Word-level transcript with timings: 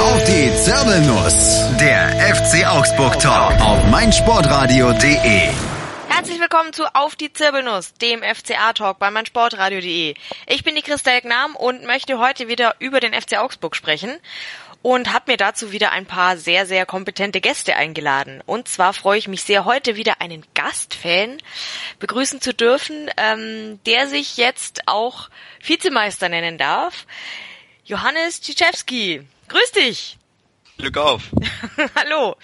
Auf 0.00 0.24
die 0.24 0.50
Zirbelnuss. 0.54 1.76
Der 1.78 2.34
FC 2.34 2.66
Augsburg 2.66 3.20
Talk 3.20 3.60
auf 3.60 3.84
meinsportradio.de. 3.90 5.50
Herzlich 6.08 6.40
willkommen 6.40 6.72
zu 6.72 6.94
Auf 6.94 7.16
die 7.16 7.30
Zirbelnuss, 7.30 7.92
dem 7.92 8.22
FCA-Talk 8.22 8.98
bei 8.98 9.10
meinsportradio.de. 9.10 10.14
Ich 10.46 10.64
bin 10.64 10.74
die 10.74 10.80
Christel 10.80 11.20
Gnam 11.20 11.54
und 11.54 11.84
möchte 11.84 12.18
heute 12.18 12.48
wieder 12.48 12.76
über 12.78 13.00
den 13.00 13.12
FC 13.12 13.36
Augsburg 13.36 13.76
sprechen 13.76 14.16
und 14.80 15.12
habe 15.12 15.32
mir 15.32 15.36
dazu 15.36 15.70
wieder 15.70 15.92
ein 15.92 16.06
paar 16.06 16.38
sehr, 16.38 16.64
sehr 16.64 16.86
kompetente 16.86 17.42
Gäste 17.42 17.76
eingeladen. 17.76 18.42
Und 18.46 18.68
zwar 18.68 18.94
freue 18.94 19.18
ich 19.18 19.28
mich 19.28 19.42
sehr, 19.42 19.66
heute 19.66 19.96
wieder 19.96 20.22
einen 20.22 20.46
Gastfan 20.54 21.36
begrüßen 21.98 22.40
zu 22.40 22.54
dürfen, 22.54 23.10
ähm, 23.18 23.78
der 23.84 24.08
sich 24.08 24.38
jetzt 24.38 24.80
auch 24.86 25.28
Vizemeister 25.62 26.30
nennen 26.30 26.56
darf. 26.56 27.06
Johannes 27.84 28.40
Ciczewski. 28.40 29.26
Grüß 29.50 29.72
dich! 29.72 30.16
Glück 30.78 30.96
auf. 30.96 31.24
Hallo. 31.96 32.36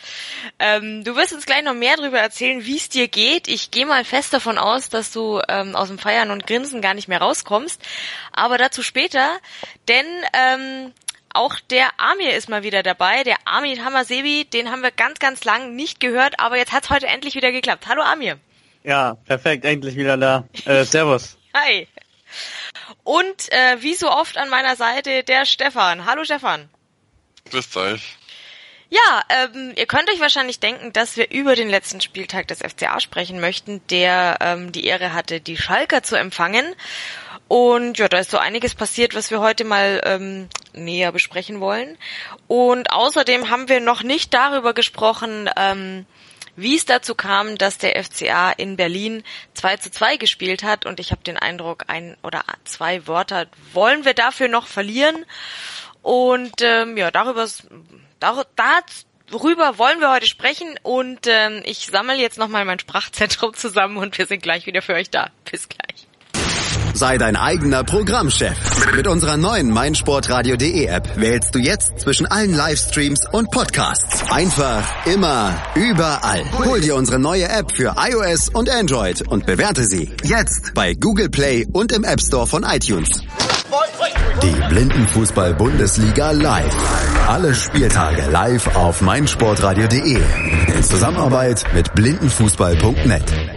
Ähm, 0.58 1.04
du 1.04 1.14
wirst 1.14 1.32
uns 1.32 1.46
gleich 1.46 1.62
noch 1.62 1.72
mehr 1.72 1.96
darüber 1.96 2.18
erzählen, 2.18 2.66
wie 2.66 2.76
es 2.76 2.88
dir 2.88 3.06
geht. 3.06 3.46
Ich 3.46 3.70
gehe 3.70 3.86
mal 3.86 4.04
fest 4.04 4.32
davon 4.32 4.58
aus, 4.58 4.88
dass 4.88 5.12
du 5.12 5.40
ähm, 5.48 5.76
aus 5.76 5.86
dem 5.86 6.00
Feiern 6.00 6.32
und 6.32 6.48
Grinsen 6.48 6.82
gar 6.82 6.94
nicht 6.94 7.06
mehr 7.06 7.20
rauskommst. 7.20 7.80
Aber 8.32 8.58
dazu 8.58 8.82
später, 8.82 9.38
denn 9.86 10.04
ähm, 10.32 10.92
auch 11.32 11.54
der 11.70 11.88
Amir 11.98 12.34
ist 12.34 12.48
mal 12.48 12.64
wieder 12.64 12.82
dabei. 12.82 13.22
Der 13.22 13.36
Amir 13.44 13.84
Hamasebi, 13.84 14.44
den 14.44 14.72
haben 14.72 14.82
wir 14.82 14.90
ganz, 14.90 15.20
ganz 15.20 15.44
lang 15.44 15.76
nicht 15.76 16.00
gehört, 16.00 16.40
aber 16.40 16.56
jetzt 16.56 16.72
hat's 16.72 16.90
heute 16.90 17.06
endlich 17.06 17.36
wieder 17.36 17.52
geklappt. 17.52 17.86
Hallo 17.86 18.02
Amir. 18.02 18.40
Ja, 18.82 19.14
perfekt, 19.26 19.64
endlich 19.64 19.94
wieder 19.94 20.16
da. 20.16 20.48
Äh, 20.64 20.84
servus. 20.84 21.38
Hi. 21.54 21.86
Und 23.04 23.52
äh, 23.52 23.80
wie 23.80 23.94
so 23.94 24.10
oft 24.10 24.36
an 24.36 24.48
meiner 24.48 24.74
Seite 24.74 25.22
der 25.22 25.46
Stefan. 25.46 26.04
Hallo 26.04 26.24
Stefan. 26.24 26.68
Grüßt 27.50 27.76
euch. 27.76 28.16
Ja, 28.88 29.22
ähm, 29.28 29.72
ihr 29.74 29.86
könnt 29.86 30.08
euch 30.10 30.20
wahrscheinlich 30.20 30.60
denken, 30.60 30.92
dass 30.92 31.16
wir 31.16 31.30
über 31.30 31.56
den 31.56 31.68
letzten 31.68 32.00
Spieltag 32.00 32.46
des 32.46 32.60
FCA 32.60 33.00
sprechen 33.00 33.40
möchten, 33.40 33.80
der 33.88 34.36
ähm, 34.40 34.70
die 34.70 34.84
Ehre 34.84 35.12
hatte, 35.12 35.40
die 35.40 35.56
Schalker 35.56 36.04
zu 36.04 36.16
empfangen. 36.16 36.64
Und 37.48 37.98
ja, 37.98 38.08
da 38.08 38.18
ist 38.18 38.30
so 38.30 38.38
einiges 38.38 38.74
passiert, 38.74 39.14
was 39.14 39.30
wir 39.30 39.40
heute 39.40 39.64
mal 39.64 40.00
ähm, 40.04 40.48
näher 40.72 41.10
besprechen 41.10 41.60
wollen. 41.60 41.96
Und 42.46 42.92
außerdem 42.92 43.50
haben 43.50 43.68
wir 43.68 43.80
noch 43.80 44.02
nicht 44.02 44.32
darüber 44.34 44.72
gesprochen, 44.72 45.50
ähm, 45.56 46.06
wie 46.56 46.74
es 46.74 46.86
dazu 46.86 47.14
kam, 47.14 47.58
dass 47.58 47.78
der 47.78 48.02
FCA 48.02 48.50
in 48.50 48.76
Berlin 48.76 49.22
2 49.54 49.76
zu 49.76 49.90
2 49.90 50.16
gespielt 50.16 50.62
hat. 50.62 50.86
Und 50.86 51.00
ich 51.00 51.10
habe 51.10 51.22
den 51.22 51.36
Eindruck, 51.36 51.84
ein 51.88 52.16
oder 52.22 52.44
zwei 52.64 53.06
Wörter 53.06 53.46
wollen 53.72 54.04
wir 54.04 54.14
dafür 54.14 54.48
noch 54.48 54.66
verlieren. 54.66 55.24
Und 56.06 56.62
ähm, 56.62 56.96
ja, 56.96 57.10
darüber, 57.10 57.48
dar, 58.20 58.44
darüber 59.28 59.76
wollen 59.76 59.98
wir 59.98 60.12
heute 60.12 60.28
sprechen. 60.28 60.78
Und 60.84 61.26
ähm, 61.26 61.62
ich 61.64 61.86
sammle 61.86 62.14
jetzt 62.14 62.38
nochmal 62.38 62.64
mein 62.64 62.78
Sprachzentrum 62.78 63.54
zusammen 63.56 63.96
und 63.96 64.16
wir 64.16 64.26
sind 64.26 64.40
gleich 64.40 64.66
wieder 64.66 64.82
für 64.82 64.94
euch 64.94 65.10
da. 65.10 65.30
Bis 65.50 65.68
gleich. 65.68 66.05
Sei 66.96 67.18
dein 67.18 67.36
eigener 67.36 67.84
Programmchef. 67.84 68.56
Mit 68.96 69.06
unserer 69.06 69.36
neuen 69.36 69.70
meinsportradio.de 69.70 70.86
App 70.86 71.06
wählst 71.16 71.54
du 71.54 71.58
jetzt 71.58 72.00
zwischen 72.00 72.24
allen 72.24 72.54
Livestreams 72.54 73.20
und 73.32 73.50
Podcasts. 73.50 74.22
Einfach, 74.30 74.82
immer, 75.04 75.62
überall. 75.74 76.42
Hol 76.64 76.80
dir 76.80 76.96
unsere 76.96 77.18
neue 77.18 77.50
App 77.50 77.70
für 77.76 77.96
iOS 77.98 78.48
und 78.48 78.70
Android 78.70 79.28
und 79.28 79.44
bewerte 79.44 79.84
sie 79.84 80.10
jetzt 80.24 80.72
bei 80.72 80.94
Google 80.94 81.28
Play 81.28 81.66
und 81.70 81.92
im 81.92 82.02
App 82.02 82.22
Store 82.22 82.46
von 82.46 82.62
iTunes. 82.62 83.10
Die 84.42 84.68
Blindenfußball-Bundesliga 84.70 86.30
live. 86.30 86.74
Alle 87.28 87.54
Spieltage 87.54 88.22
live 88.30 88.74
auf 88.74 89.02
meinsportradio.de. 89.02 90.18
In 90.74 90.82
Zusammenarbeit 90.82 91.62
mit 91.74 91.94
blindenfußball.net. 91.94 93.55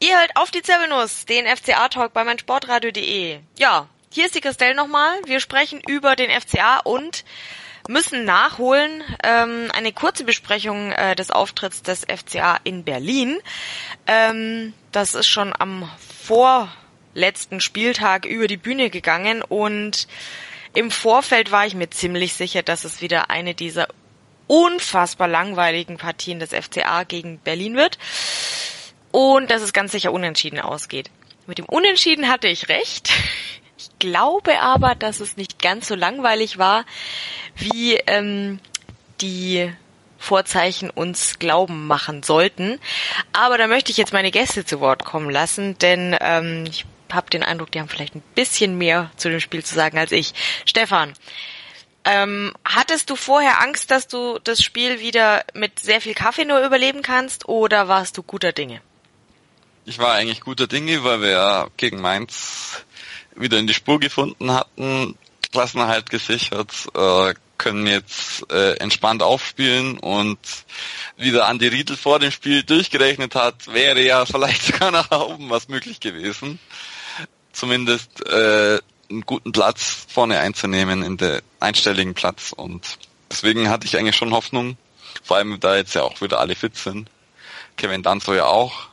Ihr 0.00 0.16
hört 0.16 0.36
auf 0.36 0.52
die 0.52 0.62
Zirbelnuss, 0.62 1.24
den 1.24 1.44
FCA-Talk 1.44 2.12
bei 2.12 2.22
meinsportradio.de. 2.22 3.40
Ja, 3.58 3.88
hier 4.12 4.26
ist 4.26 4.34
die 4.36 4.40
Christelle 4.40 4.76
nochmal. 4.76 5.18
Wir 5.24 5.40
sprechen 5.40 5.80
über 5.88 6.14
den 6.14 6.30
FCA 6.30 6.78
und 6.78 7.24
müssen 7.88 8.24
nachholen 8.24 9.02
ähm, 9.24 9.72
eine 9.74 9.92
kurze 9.92 10.22
Besprechung 10.22 10.92
äh, 10.92 11.16
des 11.16 11.32
Auftritts 11.32 11.82
des 11.82 12.04
FCA 12.04 12.60
in 12.62 12.84
Berlin. 12.84 13.38
Ähm, 14.06 14.72
das 14.92 15.14
ist 15.14 15.26
schon 15.26 15.52
am 15.58 15.90
vorletzten 16.20 17.60
Spieltag 17.60 18.24
über 18.24 18.46
die 18.46 18.56
Bühne 18.56 18.90
gegangen 18.90 19.42
und 19.42 20.06
im 20.74 20.92
Vorfeld 20.92 21.50
war 21.50 21.66
ich 21.66 21.74
mir 21.74 21.90
ziemlich 21.90 22.34
sicher, 22.34 22.62
dass 22.62 22.84
es 22.84 23.00
wieder 23.00 23.30
eine 23.30 23.54
dieser 23.54 23.88
unfassbar 24.46 25.26
langweiligen 25.26 25.96
Partien 25.96 26.38
des 26.38 26.50
FCA 26.50 27.02
gegen 27.02 27.38
Berlin 27.38 27.74
wird 27.74 27.98
und 29.12 29.50
dass 29.50 29.62
es 29.62 29.72
ganz 29.72 29.92
sicher 29.92 30.12
unentschieden 30.12 30.60
ausgeht. 30.60 31.10
Mit 31.46 31.58
dem 31.58 31.66
Unentschieden 31.66 32.28
hatte 32.28 32.48
ich 32.48 32.68
recht. 32.68 33.10
Ich 33.78 33.90
glaube 33.98 34.60
aber, 34.60 34.94
dass 34.94 35.20
es 35.20 35.36
nicht 35.36 35.62
ganz 35.62 35.88
so 35.88 35.94
langweilig 35.94 36.58
war, 36.58 36.84
wie 37.56 37.94
ähm, 38.06 38.60
die 39.20 39.72
Vorzeichen 40.18 40.90
uns 40.90 41.38
glauben 41.38 41.86
machen 41.86 42.22
sollten. 42.22 42.80
Aber 43.32 43.56
da 43.56 43.68
möchte 43.68 43.92
ich 43.92 43.96
jetzt 43.96 44.12
meine 44.12 44.30
Gäste 44.30 44.64
zu 44.64 44.80
Wort 44.80 45.04
kommen 45.04 45.30
lassen, 45.30 45.78
denn 45.78 46.16
ähm, 46.20 46.64
ich 46.68 46.84
habe 47.12 47.30
den 47.30 47.42
Eindruck, 47.42 47.70
die 47.70 47.80
haben 47.80 47.88
vielleicht 47.88 48.16
ein 48.16 48.22
bisschen 48.34 48.76
mehr 48.76 49.10
zu 49.16 49.30
dem 49.30 49.40
Spiel 49.40 49.64
zu 49.64 49.74
sagen 49.74 49.96
als 49.96 50.12
ich. 50.12 50.34
Stefan, 50.66 51.14
ähm, 52.04 52.52
hattest 52.64 53.10
du 53.10 53.16
vorher 53.16 53.60
Angst, 53.62 53.90
dass 53.90 54.08
du 54.08 54.38
das 54.42 54.62
Spiel 54.62 55.00
wieder 55.00 55.44
mit 55.54 55.78
sehr 55.78 56.00
viel 56.00 56.14
Kaffee 56.14 56.44
nur 56.44 56.64
überleben 56.64 57.02
kannst 57.02 57.48
oder 57.48 57.88
warst 57.88 58.18
du 58.18 58.22
guter 58.22 58.52
Dinge? 58.52 58.80
Ich 59.88 59.98
war 59.98 60.12
eigentlich 60.12 60.42
guter 60.42 60.66
Dinge, 60.66 61.02
weil 61.02 61.22
wir 61.22 61.30
ja 61.30 61.68
gegen 61.78 62.02
Mainz 62.02 62.84
wieder 63.34 63.58
in 63.58 63.66
die 63.66 63.72
Spur 63.72 63.98
gefunden 63.98 64.52
hatten, 64.52 65.16
Klassenerhalt 65.50 66.10
gesichert, 66.10 66.70
äh, 66.94 67.32
können 67.56 67.86
jetzt 67.86 68.52
äh, 68.52 68.74
entspannt 68.74 69.22
aufspielen 69.22 69.98
und 69.98 70.38
wie 71.16 71.30
der 71.30 71.46
Andi 71.46 71.68
Riedel 71.68 71.96
vor 71.96 72.18
dem 72.18 72.30
Spiel 72.30 72.64
durchgerechnet 72.64 73.34
hat, 73.34 73.72
wäre 73.72 74.02
ja 74.02 74.26
vielleicht 74.26 74.62
sogar 74.66 74.90
nach 74.90 75.10
oben 75.10 75.48
was 75.48 75.68
möglich 75.68 76.00
gewesen. 76.00 76.58
Zumindest 77.52 78.26
äh, 78.26 78.80
einen 79.08 79.22
guten 79.22 79.52
Platz 79.52 80.04
vorne 80.06 80.38
einzunehmen, 80.40 81.02
in 81.02 81.16
der 81.16 81.40
einstelligen 81.60 82.12
Platz 82.12 82.52
und 82.52 82.98
deswegen 83.30 83.70
hatte 83.70 83.86
ich 83.86 83.96
eigentlich 83.96 84.16
schon 84.16 84.34
Hoffnung, 84.34 84.76
vor 85.22 85.38
allem 85.38 85.58
da 85.60 85.76
jetzt 85.76 85.94
ja 85.94 86.02
auch 86.02 86.20
wieder 86.20 86.40
alle 86.40 86.56
fit 86.56 86.76
sind. 86.76 87.08
Kevin 87.78 88.02
Danzo 88.02 88.34
ja 88.34 88.44
auch, 88.44 88.87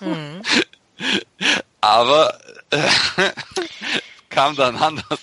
Mhm. 0.00 0.42
Aber 1.80 2.38
äh, 2.70 2.78
kam 4.30 4.56
dann 4.56 4.76
anders. 4.76 5.20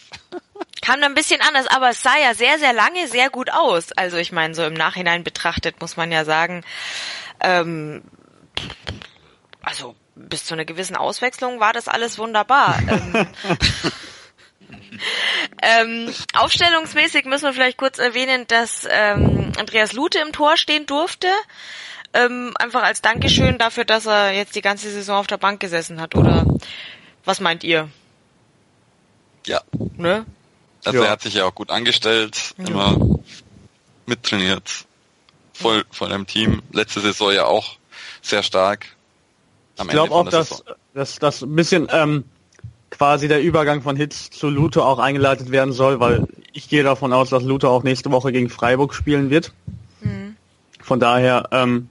Kam 0.82 1.02
dann 1.02 1.12
ein 1.12 1.16
bisschen 1.16 1.42
anders, 1.42 1.68
aber 1.68 1.90
es 1.90 2.02
sah 2.02 2.18
ja 2.18 2.34
sehr, 2.34 2.58
sehr 2.58 2.74
lange 2.74 3.08
sehr 3.08 3.30
gut 3.30 3.52
aus. 3.52 3.92
Also 3.92 4.18
ich 4.18 4.32
meine, 4.32 4.56
so 4.56 4.64
im 4.64 4.74
Nachhinein 4.74 5.24
betrachtet 5.24 5.80
muss 5.80 5.96
man 5.96 6.12
ja 6.12 6.26
sagen, 6.26 6.64
ähm, 7.40 8.04
also 9.62 9.96
bis 10.16 10.46
zu 10.46 10.54
einer 10.54 10.66
gewissen 10.66 10.96
Auswechslung 10.96 11.60
war 11.60 11.74
das 11.74 11.88
alles 11.88 12.18
wunderbar. 12.18 12.80
ähm, 12.88 13.28
ähm, 15.62 16.14
aufstellungsmäßig 16.34 17.26
müssen 17.26 17.46
wir 17.46 17.54
vielleicht 17.54 17.78
kurz 17.78 18.00
erwähnen, 18.00 18.48
dass 18.48 18.88
ähm, 18.90 19.52
Andreas 19.60 19.94
Lute 19.94 20.20
im 20.20 20.32
Tor 20.32 20.58
stehen 20.58 20.86
durfte. 20.86 21.28
Ähm, 22.14 22.52
einfach 22.60 22.84
als 22.84 23.02
Dankeschön 23.02 23.58
dafür, 23.58 23.86
dass 23.86 24.06
er 24.06 24.32
jetzt 24.34 24.56
die 24.56 24.62
ganze 24.62 24.92
Saison 24.92 25.18
auf 25.18 25.28
der 25.28 25.38
Bank 25.38 25.60
gesessen 25.60 26.02
hat, 26.02 26.16
oder 26.16 26.46
was 27.24 27.40
meint 27.40 27.64
ihr? 27.64 27.90
Ja. 29.46 29.62
Ne? 29.96 30.26
Also 30.84 31.00
ja. 31.00 31.06
er 31.06 31.12
hat 31.12 31.22
sich 31.22 31.36
ja 31.36 31.46
auch 31.46 31.56
gut 31.56 31.70
angestellt, 31.70 32.54
ja. 32.58 32.68
immer 32.68 33.20
mittrainiert, 34.06 34.86
voll, 35.54 35.86
voll 35.92 36.12
im 36.12 36.28
Team. 36.28 36.62
Letzte 36.72 37.00
Saison 37.00 37.32
ja 37.32 37.46
auch 37.46 37.78
sehr 38.22 38.44
stark. 38.44 38.88
ich 39.80 39.88
glaube 39.88 40.14
auch, 40.14 40.28
dass, 40.28 40.64
dass 40.94 41.20
dass 41.20 41.42
ein 41.42 41.56
bisschen 41.56 41.88
ähm, 41.92 42.26
quasi 42.90 43.28
der 43.28 43.42
Übergang 43.42 43.82
von 43.82 43.96
Hitz 43.96 44.30
zu 44.30 44.50
Lute 44.50 44.84
auch 44.84 45.00
eingeleitet 45.00 45.52
werden 45.52 45.72
soll, 45.72 46.00
weil 46.00 46.28
ich 46.52 46.68
gehe 46.68 46.84
davon 46.84 47.14
aus, 47.14 47.30
dass 47.30 47.44
Lute 47.44 47.70
auch 47.70 47.84
nächste 47.84 48.12
Woche 48.12 48.32
gegen 48.32 48.50
Freiburg 48.50 48.94
spielen 48.94 49.30
wird. 49.30 49.54
Mhm. 50.02 50.36
Von 50.82 51.00
daher 51.00 51.48
ähm, 51.52 51.90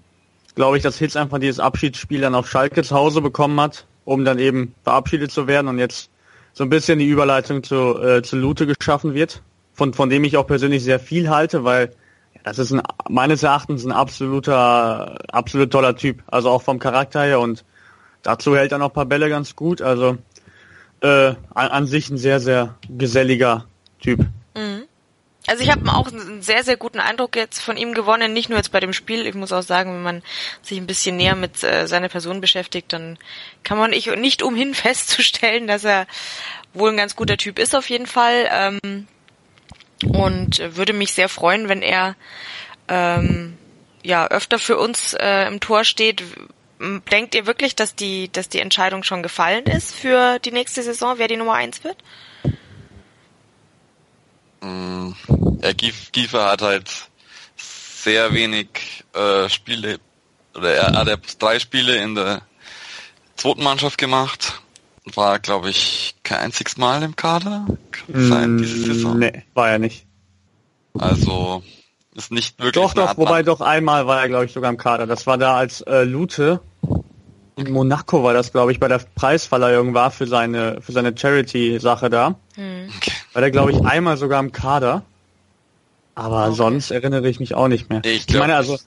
glaube 0.54 0.76
ich, 0.76 0.82
dass 0.82 0.98
Hitz 0.98 1.16
einfach 1.16 1.38
dieses 1.38 1.60
Abschiedsspiel 1.60 2.20
dann 2.20 2.34
auf 2.34 2.48
Schalke 2.48 2.82
zu 2.82 2.94
Hause 2.94 3.20
bekommen 3.20 3.60
hat, 3.60 3.86
um 4.04 4.24
dann 4.24 4.38
eben 4.38 4.74
verabschiedet 4.82 5.30
zu 5.30 5.46
werden 5.46 5.68
und 5.68 5.78
jetzt 5.78 6.10
so 6.52 6.64
ein 6.64 6.70
bisschen 6.70 6.98
die 6.98 7.08
Überleitung 7.08 7.62
zu, 7.62 7.98
äh, 8.00 8.22
zu 8.22 8.36
Lute 8.36 8.66
geschaffen 8.66 9.14
wird, 9.14 9.42
von, 9.72 9.94
von 9.94 10.10
dem 10.10 10.24
ich 10.24 10.36
auch 10.36 10.46
persönlich 10.46 10.82
sehr 10.82 11.00
viel 11.00 11.30
halte, 11.30 11.64
weil 11.64 11.92
das 12.42 12.58
ist 12.58 12.72
ein, 12.72 12.82
meines 13.08 13.42
Erachtens 13.42 13.84
ein 13.84 13.92
absoluter, 13.92 15.18
absolut 15.32 15.70
toller 15.70 15.96
Typ, 15.96 16.22
also 16.26 16.50
auch 16.50 16.62
vom 16.62 16.78
Charakter 16.78 17.22
her 17.22 17.40
und 17.40 17.64
dazu 18.22 18.56
hält 18.56 18.72
er 18.72 18.78
noch 18.78 18.88
ein 18.88 18.94
paar 18.94 19.06
Bälle 19.06 19.28
ganz 19.28 19.56
gut, 19.56 19.82
also 19.82 20.18
äh, 21.00 21.34
an, 21.54 21.68
an 21.68 21.86
sich 21.86 22.10
ein 22.10 22.18
sehr, 22.18 22.40
sehr 22.40 22.74
geselliger 22.88 23.66
Typ. 24.00 24.26
Also 25.50 25.64
ich 25.64 25.70
habe 25.72 25.92
auch 25.92 26.06
einen 26.06 26.42
sehr, 26.42 26.62
sehr 26.62 26.76
guten 26.76 27.00
Eindruck 27.00 27.34
jetzt 27.34 27.60
von 27.60 27.76
ihm 27.76 27.92
gewonnen, 27.92 28.32
nicht 28.32 28.50
nur 28.50 28.58
jetzt 28.58 28.70
bei 28.70 28.78
dem 28.78 28.92
Spiel. 28.92 29.26
Ich 29.26 29.34
muss 29.34 29.50
auch 29.50 29.64
sagen, 29.64 29.92
wenn 29.92 30.02
man 30.02 30.22
sich 30.62 30.78
ein 30.78 30.86
bisschen 30.86 31.16
näher 31.16 31.34
mit 31.34 31.64
äh, 31.64 31.88
seiner 31.88 32.08
Person 32.08 32.40
beschäftigt, 32.40 32.92
dann 32.92 33.18
kann 33.64 33.76
man 33.76 33.92
ich 33.92 34.06
nicht 34.14 34.44
umhin 34.44 34.74
festzustellen, 34.76 35.66
dass 35.66 35.82
er 35.82 36.06
wohl 36.72 36.90
ein 36.90 36.96
ganz 36.96 37.16
guter 37.16 37.36
Typ 37.36 37.58
ist 37.58 37.74
auf 37.74 37.90
jeden 37.90 38.06
Fall. 38.06 38.48
Ähm, 38.48 39.08
und 40.06 40.76
würde 40.76 40.92
mich 40.92 41.14
sehr 41.14 41.28
freuen, 41.28 41.68
wenn 41.68 41.82
er 41.82 42.14
ähm, 42.86 43.58
ja 44.04 44.28
öfter 44.28 44.60
für 44.60 44.78
uns 44.78 45.14
äh, 45.14 45.48
im 45.48 45.58
Tor 45.58 45.82
steht. 45.82 46.22
Denkt 47.10 47.34
ihr 47.34 47.46
wirklich, 47.46 47.74
dass 47.74 47.96
die, 47.96 48.30
dass 48.30 48.48
die 48.48 48.60
Entscheidung 48.60 49.02
schon 49.02 49.24
gefallen 49.24 49.64
ist 49.64 49.96
für 49.96 50.38
die 50.38 50.52
nächste 50.52 50.84
Saison, 50.84 51.18
wer 51.18 51.26
die 51.26 51.36
Nummer 51.36 51.54
eins 51.54 51.82
wird? 51.82 51.96
Mm, 54.60 55.10
ja, 55.62 55.72
Giefer 55.72 56.50
hat 56.50 56.62
halt 56.62 56.90
sehr 57.56 58.32
wenig 58.34 59.04
äh, 59.14 59.48
Spiele, 59.48 59.98
oder 60.54 60.74
er 60.74 60.92
hat 60.92 61.08
ja 61.08 61.16
drei 61.38 61.58
Spiele 61.58 61.96
in 61.96 62.14
der 62.14 62.42
zweiten 63.36 63.62
Mannschaft 63.62 63.98
gemacht. 63.98 64.60
War, 65.14 65.38
glaube 65.38 65.70
ich, 65.70 66.14
kein 66.22 66.40
einziges 66.40 66.76
Mal 66.76 67.02
im 67.02 67.16
Kader. 67.16 67.66
Kann 67.90 68.28
sein, 68.28 68.58
diese 68.58 68.76
mm, 68.76 68.84
Saison. 68.84 69.18
Nee, 69.18 69.44
war 69.54 69.70
er 69.70 69.78
nicht. 69.78 70.06
Also, 70.98 71.62
ist 72.14 72.30
nicht 72.30 72.58
wirklich. 72.58 72.74
Doch, 72.74 72.94
doch, 72.94 73.16
wobei 73.16 73.42
doch 73.42 73.60
einmal 73.60 74.06
war 74.06 74.20
er, 74.20 74.28
glaube 74.28 74.44
ich, 74.44 74.52
sogar 74.52 74.70
im 74.70 74.76
Kader. 74.76 75.06
Das 75.06 75.26
war 75.26 75.38
da 75.38 75.56
als 75.56 75.80
äh, 75.82 76.04
Lute 76.04 76.60
in 77.60 77.72
Monaco 77.72 78.22
war 78.22 78.32
das, 78.32 78.52
glaube 78.52 78.72
ich, 78.72 78.80
bei 78.80 78.88
der 78.88 79.00
Preisverleihung 79.14 79.94
war 79.94 80.10
für 80.10 80.26
seine 80.26 80.80
für 80.80 80.92
seine 80.92 81.16
Charity-Sache 81.16 82.10
da. 82.10 82.36
Hm. 82.60 82.88
War 83.32 83.40
der, 83.40 83.50
glaube 83.50 83.72
ich, 83.72 83.80
einmal 83.84 84.18
sogar 84.18 84.38
im 84.38 84.52
Kader. 84.52 85.02
Aber 86.14 86.48
okay. 86.48 86.56
sonst 86.56 86.90
erinnere 86.90 87.26
ich 87.28 87.40
mich 87.40 87.54
auch 87.54 87.68
nicht 87.68 87.88
mehr. 87.88 88.02
Ich, 88.04 88.28
ich 88.28 88.38
meine, 88.38 88.56
also 88.56 88.78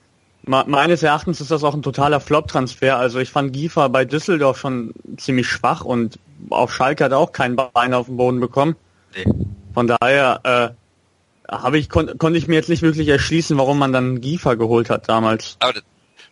meines 0.44 1.02
Erachtens 1.02 1.42
ist 1.42 1.50
das 1.50 1.64
auch 1.64 1.74
ein 1.74 1.82
totaler 1.82 2.20
Flop-Transfer. 2.20 2.98
Also 2.98 3.18
ich 3.18 3.32
fand 3.32 3.52
Giefer 3.52 3.90
bei 3.90 4.06
Düsseldorf 4.06 4.60
schon 4.60 4.94
ziemlich 5.18 5.48
schwach 5.48 5.84
und 5.84 6.20
auf 6.50 6.72
Schalke 6.72 7.06
hat 7.06 7.14
er 7.14 7.18
auch 7.18 7.32
kein 7.32 7.56
Bein 7.56 7.96
auf 7.96 8.06
den 8.06 8.18
Boden 8.18 8.40
bekommen. 8.40 8.76
Nee. 9.16 9.26
Von 9.74 9.88
daher 9.88 10.76
äh, 11.50 11.52
habe 11.52 11.80
ich 11.80 11.90
kon 11.90 12.18
konnte 12.20 12.38
ich 12.38 12.48
mir 12.48 12.56
jetzt 12.56 12.70
nicht 12.70 12.84
wirklich 12.84 13.08
erschließen, 13.08 13.58
warum 13.58 13.80
man 13.80 13.92
dann 13.92 14.22
Giefer 14.22 14.56
geholt 14.56 14.92
hat 14.92 15.10
damals. 15.10 15.56
Aber 15.60 15.74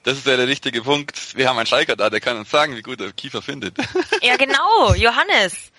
das 0.03 0.17
ist 0.17 0.27
ja 0.27 0.35
der 0.35 0.47
richtige 0.47 0.81
Punkt. 0.81 1.35
Wir 1.35 1.49
haben 1.49 1.57
einen 1.57 1.65
Schalker 1.65 1.95
da, 1.95 2.09
der 2.09 2.19
kann 2.19 2.37
uns 2.37 2.51
sagen, 2.51 2.75
wie 2.75 2.81
gut 2.81 3.01
er 3.01 3.11
Kiefer 3.13 3.41
findet. 3.41 3.77
Ja, 4.21 4.35
genau. 4.35 4.93
Johannes. 4.95 5.70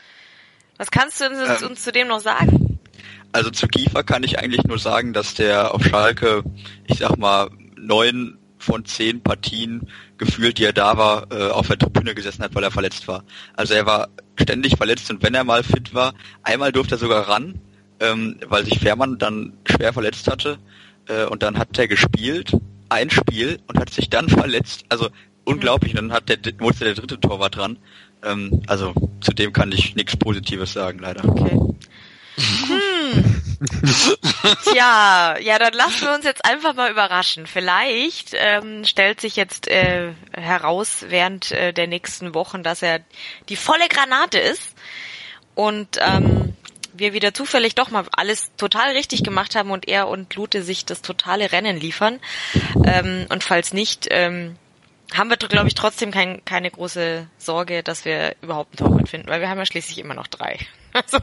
Was 0.79 0.91
kannst 0.91 1.21
du 1.21 1.27
uns, 1.27 1.63
ähm, 1.63 1.71
uns 1.71 1.83
zu 1.83 1.93
dem 1.93 2.09
noch 2.09 2.21
sagen? 2.21 2.79
Also 3.33 3.51
zu 3.51 3.67
Kiefer 3.67 4.03
kann 4.03 4.23
ich 4.25 4.39
eigentlich 4.39 4.65
nur 4.65 4.79
sagen, 4.79 5.13
dass 5.13 5.35
der 5.35 5.75
auf 5.75 5.85
Schalke, 5.85 6.43
ich 6.87 6.99
sag 6.99 7.17
mal, 7.17 7.51
neun 7.77 8.39
von 8.59 8.85
zehn 8.85 9.23
Partien 9.23 9.89
gefühlt, 10.19 10.59
die 10.59 10.65
er 10.65 10.73
da 10.73 10.97
war, 10.97 11.33
äh, 11.33 11.51
auf 11.51 11.67
der 11.67 11.79
Tribüne 11.79 12.15
gesessen 12.15 12.43
hat, 12.45 12.55
weil 12.55 12.63
er 12.63 12.71
verletzt 12.71 13.09
war. 13.09 13.25
Also 13.55 13.75
er 13.75 13.87
war 13.87 14.09
ständig 14.37 14.77
verletzt 14.77 15.11
und 15.11 15.23
wenn 15.23 15.35
er 15.35 15.45
mal 15.45 15.65
fit 15.65 15.95
war, 15.95 16.15
einmal 16.43 16.73
durfte 16.73 16.95
er 16.95 16.99
sogar 16.99 17.29
ran, 17.29 17.61
ähm, 18.01 18.39
weil 18.47 18.65
sich 18.65 18.79
Fährmann 18.79 19.19
dann 19.19 19.55
schwer 19.65 19.93
verletzt 19.93 20.31
hatte 20.31 20.59
äh, 21.09 21.25
und 21.25 21.43
dann 21.43 21.59
hat 21.59 21.77
er 21.79 21.89
gespielt 21.89 22.53
ein 22.93 23.11
Spiel 23.11 23.59
und 23.67 23.79
hat 23.79 23.91
sich 23.91 24.11
dann 24.11 24.29
verletzt. 24.29 24.85
Also 24.89 25.09
unglaublich. 25.45 25.93
Und 25.93 26.09
dann 26.09 26.13
hat 26.13 26.29
der, 26.29 26.39
musste 26.61 26.85
der 26.85 26.95
dritte 26.95 27.19
Torwart 27.19 27.57
dran. 27.57 27.79
Ähm, 28.23 28.63
also 28.67 28.95
zu 29.21 29.33
dem 29.33 29.53
kann 29.53 29.73
ich 29.73 29.95
nichts 29.95 30.17
Positives 30.17 30.73
sagen, 30.73 30.99
leider. 30.99 31.25
Okay. 31.25 31.59
Hm. 32.37 33.43
Tja, 34.65 35.37
ja, 35.39 35.59
dann 35.59 35.73
lassen 35.75 36.03
wir 36.03 36.15
uns 36.15 36.25
jetzt 36.25 36.45
einfach 36.45 36.75
mal 36.75 36.91
überraschen. 36.91 37.47
Vielleicht 37.47 38.33
ähm, 38.35 38.85
stellt 38.85 39.21
sich 39.21 39.37
jetzt 39.37 39.69
äh, 39.69 40.13
heraus 40.33 41.05
während 41.09 41.53
äh, 41.53 41.73
der 41.73 41.87
nächsten 41.87 42.35
Wochen, 42.35 42.63
dass 42.63 42.83
er 42.83 43.01
die 43.49 43.57
volle 43.57 43.89
Granate 43.89 44.39
ist. 44.39 44.75
Und 45.55 45.99
ähm, 46.01 46.55
wir 46.93 47.13
wieder 47.13 47.35
zufällig 47.35 47.75
doch 47.75 47.91
mal 47.91 48.05
alles 48.13 48.51
total 48.57 48.93
richtig 48.93 49.23
gemacht 49.23 49.55
haben 49.55 49.71
und 49.71 49.89
er 49.89 50.09
und 50.09 50.35
Lute 50.35 50.63
sich 50.63 50.85
das 50.85 51.03
totale 51.03 51.53
Rennen 51.53 51.79
liefern. 51.79 52.21
Ähm, 52.85 53.27
und 53.29 53.45
falls 53.45 53.73
nicht, 53.73 54.09
ähm, 54.11 54.57
haben 55.17 55.31
wir, 55.31 55.37
glaube 55.37 55.69
ich, 55.69 55.75
trotzdem 55.75 56.11
kein, 56.11 56.44
keine 56.44 56.70
große 56.70 57.26
Sorge, 57.38 57.82
dass 57.82 58.05
wir 58.05 58.37
überhaupt 58.43 58.81
einen 58.81 58.88
Torwart 58.88 59.09
finden, 59.09 59.29
weil 59.29 59.41
wir 59.41 59.49
haben 59.49 59.59
ja 59.59 59.67
schließlich 59.67 59.99
immer 59.99 60.14
noch 60.14 60.26
drei. 60.26 60.59
Also. 60.94 61.20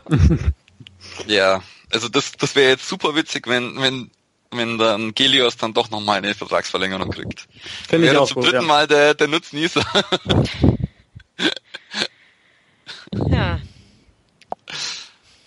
Ja, 1.27 1.61
also 1.91 2.09
das, 2.09 2.31
das 2.31 2.55
wäre 2.55 2.71
jetzt 2.71 2.89
super 2.89 3.13
witzig, 3.13 3.45
wenn, 3.45 3.79
wenn, 3.79 4.09
wenn 4.49 4.79
dann 4.79 5.13
Gelios 5.13 5.57
dann 5.57 5.75
doch 5.75 5.91
nochmal 5.91 6.17
eine 6.17 6.33
Vertragsverlängerung 6.33 7.11
kriegt. 7.11 7.47
Finde 7.87 8.09
ich 8.09 8.17
auch 8.17 8.27
zum 8.27 8.41
gut, 8.41 8.45
dritten 8.45 8.63
ja. 8.63 8.67
Mal 8.67 8.87
der, 8.87 9.13
der 9.13 9.27
Nutznießer. 9.27 9.85
ja. 13.29 13.59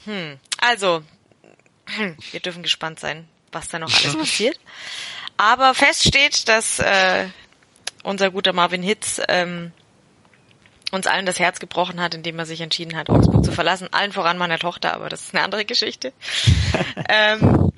Hm. 0.04 0.38
Also, 0.60 1.02
wir 2.30 2.40
dürfen 2.40 2.62
gespannt 2.62 3.00
sein, 3.00 3.28
was 3.50 3.68
da 3.68 3.78
noch 3.78 3.92
alles 3.92 4.16
passiert. 4.18 4.58
Aber 5.36 5.74
fest 5.74 6.06
steht, 6.06 6.48
dass 6.48 6.78
äh, 6.78 7.28
unser 8.02 8.30
guter 8.30 8.52
Marvin 8.52 8.82
Hitz 8.82 9.20
ähm, 9.28 9.72
uns 10.90 11.06
allen 11.06 11.26
das 11.26 11.38
Herz 11.38 11.58
gebrochen 11.58 12.00
hat, 12.00 12.14
indem 12.14 12.38
er 12.38 12.46
sich 12.46 12.60
entschieden 12.60 12.96
hat, 12.96 13.08
Augsburg 13.08 13.44
zu 13.44 13.52
verlassen. 13.52 13.88
Allen 13.92 14.12
voran 14.12 14.38
meiner 14.38 14.58
Tochter, 14.58 14.94
aber 14.94 15.08
das 15.08 15.22
ist 15.22 15.34
eine 15.34 15.44
andere 15.44 15.64
Geschichte. 15.64 16.12
ähm, 17.08 17.72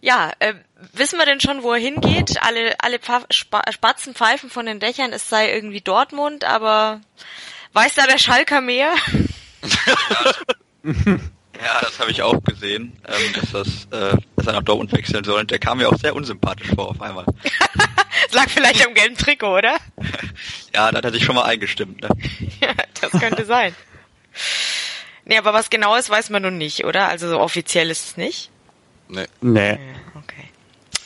ja, 0.00 0.32
äh, 0.40 0.54
wissen 0.92 1.18
wir 1.18 1.26
denn 1.26 1.40
schon, 1.40 1.62
wo 1.62 1.72
er 1.72 1.80
hingeht? 1.80 2.42
Alle, 2.42 2.74
alle 2.80 2.98
Spatzen 3.30 4.14
pfeifen 4.14 4.50
von 4.50 4.66
den 4.66 4.80
Dächern, 4.80 5.12
es 5.12 5.28
sei 5.28 5.52
irgendwie 5.52 5.80
Dortmund, 5.80 6.44
aber 6.44 7.00
weiß 7.72 7.94
da 7.94 8.06
der 8.06 8.18
Schalker 8.18 8.60
mehr? 8.60 8.94
Ja, 11.62 11.80
das 11.80 11.98
habe 11.98 12.10
ich 12.10 12.22
auch 12.22 12.42
gesehen, 12.44 12.92
ähm, 13.06 13.32
dass, 13.32 13.52
das, 13.52 13.88
äh, 13.90 14.16
dass 14.36 14.46
er 14.46 14.52
nach 14.52 14.62
Dortmund 14.62 14.92
wechseln 14.92 15.24
soll. 15.24 15.40
Und 15.40 15.50
der 15.50 15.58
kam 15.58 15.78
mir 15.78 15.88
auch 15.88 15.96
sehr 15.96 16.14
unsympathisch 16.14 16.68
vor 16.74 16.90
auf 16.90 17.00
einmal. 17.00 17.24
das 18.36 18.44
lag 18.44 18.50
vielleicht 18.50 18.86
am 18.86 18.94
gelben 18.94 19.16
Trikot, 19.16 19.58
oder? 19.58 19.78
ja, 20.74 20.90
da 20.90 20.98
hat 20.98 21.04
er 21.04 21.12
sich 21.12 21.24
schon 21.24 21.34
mal 21.34 21.44
eingestimmt. 21.44 22.02
Ne? 22.02 22.08
ja, 22.60 22.74
das 23.00 23.12
könnte 23.12 23.44
sein. 23.44 23.74
Nee, 25.24 25.38
aber 25.38 25.52
was 25.52 25.70
genau 25.70 25.96
ist, 25.96 26.10
weiß 26.10 26.30
man 26.30 26.42
nun 26.42 26.58
nicht, 26.58 26.84
oder? 26.84 27.08
Also 27.08 27.28
so 27.28 27.40
offiziell 27.40 27.90
ist 27.90 28.04
es 28.04 28.16
nicht? 28.16 28.50
Nee. 29.08 29.26
Nee. 29.40 29.78
Okay. 30.14 30.50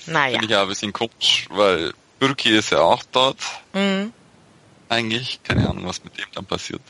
Naja. 0.07 0.33
Finde 0.33 0.47
ich 0.47 0.51
ja 0.51 0.63
ein 0.63 0.69
bisschen 0.69 0.93
komisch, 0.93 1.47
weil 1.51 1.93
Bürki 2.19 2.51
ist 2.51 2.71
ja 2.71 2.81
auch 2.81 3.03
dort. 3.13 3.39
Mhm. 3.73 4.13
Eigentlich. 4.89 5.41
Keine 5.45 5.69
Ahnung, 5.69 5.87
was 5.87 6.03
mit 6.03 6.19
dem 6.19 6.27
dann 6.35 6.45
passiert. 6.45 6.83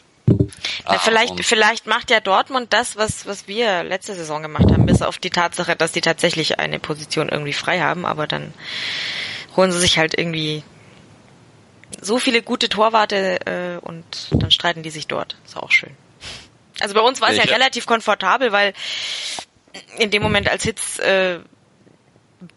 Na, 0.86 0.98
vielleicht, 0.98 1.44
vielleicht 1.44 1.86
macht 1.86 2.10
ja 2.10 2.20
Dortmund 2.20 2.72
das, 2.72 2.96
was, 2.96 3.26
was 3.26 3.48
wir 3.48 3.82
letzte 3.82 4.14
Saison 4.14 4.42
gemacht 4.42 4.70
haben, 4.70 4.86
bis 4.86 5.02
auf 5.02 5.18
die 5.18 5.30
Tatsache, 5.30 5.76
dass 5.76 5.92
die 5.92 6.00
tatsächlich 6.00 6.58
eine 6.58 6.78
Position 6.78 7.28
irgendwie 7.28 7.52
frei 7.52 7.80
haben, 7.80 8.06
aber 8.06 8.26
dann 8.26 8.54
holen 9.56 9.72
sie 9.72 9.80
sich 9.80 9.98
halt 9.98 10.18
irgendwie 10.18 10.62
so 12.00 12.18
viele 12.18 12.42
gute 12.42 12.68
Torwarte 12.68 13.40
äh, 13.46 13.78
und 13.80 14.04
dann 14.30 14.50
streiten 14.50 14.82
die 14.82 14.90
sich 14.90 15.06
dort. 15.06 15.36
Ist 15.44 15.56
auch 15.56 15.70
schön. 15.70 15.90
Also 16.80 16.94
bei 16.94 17.00
uns 17.00 17.20
war 17.20 17.30
es 17.30 17.36
ja 17.36 17.44
relativ 17.44 17.86
komfortabel, 17.86 18.52
weil 18.52 18.72
in 19.98 20.10
dem 20.10 20.22
Moment, 20.22 20.48
als 20.48 20.64
Hitz 20.64 20.98
äh, 20.98 21.40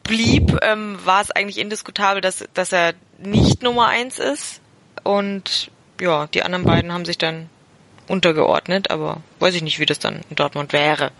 blieb, 0.03 0.57
ähm, 0.61 0.97
war 1.03 1.21
es 1.21 1.31
eigentlich 1.31 1.57
indiskutabel, 1.57 2.21
dass, 2.21 2.45
dass 2.53 2.71
er 2.71 2.93
nicht 3.17 3.63
Nummer 3.63 3.87
eins 3.87 4.19
ist. 4.19 4.61
Und 5.03 5.71
ja, 5.99 6.27
die 6.27 6.43
anderen 6.43 6.65
beiden 6.65 6.93
haben 6.93 7.05
sich 7.05 7.17
dann 7.17 7.49
untergeordnet, 8.07 8.91
aber 8.91 9.21
weiß 9.39 9.55
ich 9.55 9.61
nicht, 9.61 9.79
wie 9.79 9.85
das 9.85 9.99
dann 9.99 10.21
in 10.29 10.35
Dortmund 10.35 10.73
wäre. 10.73 11.11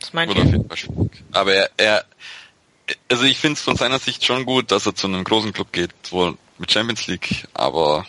Das 0.00 0.12
meint 0.12 0.34
ihr? 0.34 0.64
Aber 1.32 1.52
er, 1.52 1.70
er 1.76 2.04
also 3.10 3.24
ich 3.24 3.38
finde 3.38 3.54
es 3.54 3.62
von 3.62 3.76
seiner 3.76 3.98
Sicht 3.98 4.24
schon 4.24 4.44
gut, 4.44 4.70
dass 4.70 4.86
er 4.86 4.94
zu 4.94 5.06
einem 5.06 5.24
großen 5.24 5.52
Club 5.52 5.72
geht, 5.72 5.90
wo 6.10 6.34
mit 6.58 6.72
Champions 6.72 7.06
League, 7.06 7.46
aber 7.54 8.04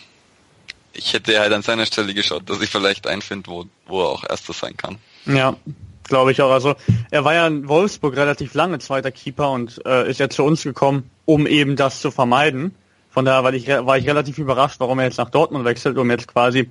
ich 0.94 1.14
hätte 1.14 1.40
halt 1.40 1.54
an 1.54 1.62
seiner 1.62 1.86
Stelle 1.86 2.14
geschaut, 2.14 2.50
dass 2.50 2.62
ich 2.62 2.70
vielleicht 2.70 3.08
einen 3.08 3.22
finde, 3.22 3.50
wo, 3.50 3.66
wo 3.88 4.02
er 4.02 4.10
auch 4.10 4.24
Erster 4.28 4.54
sein 4.54 4.76
kann. 4.76 4.98
Ja, 5.26 5.56
glaube 6.04 6.32
ich 6.32 6.42
auch. 6.42 6.52
Also 6.52 6.76
er 7.12 7.24
war 7.24 7.34
ja 7.34 7.48
in 7.48 7.68
Wolfsburg 7.68 8.16
relativ 8.16 8.54
lange 8.54 8.80
zweiter 8.80 9.12
Keeper 9.12 9.52
und 9.52 9.82
äh, 9.86 10.10
ist 10.10 10.20
ja 10.20 10.30
zu 10.30 10.44
uns 10.44 10.64
gekommen, 10.64 11.10
um 11.26 11.48
eben 11.48 11.76
das 11.76 12.02
zu 12.02 12.12
vermeiden. 12.12 12.76
Von 13.12 13.26
daher 13.26 13.44
war 13.44 13.54
ich, 13.54 13.68
war 13.68 13.98
ich 13.98 14.08
relativ 14.08 14.38
überrascht, 14.38 14.80
warum 14.80 15.00
er 15.00 15.06
jetzt 15.06 15.18
nach 15.18 15.30
Dortmund 15.30 15.66
wechselt, 15.66 15.98
um 15.98 16.10
jetzt 16.10 16.28
quasi 16.28 16.70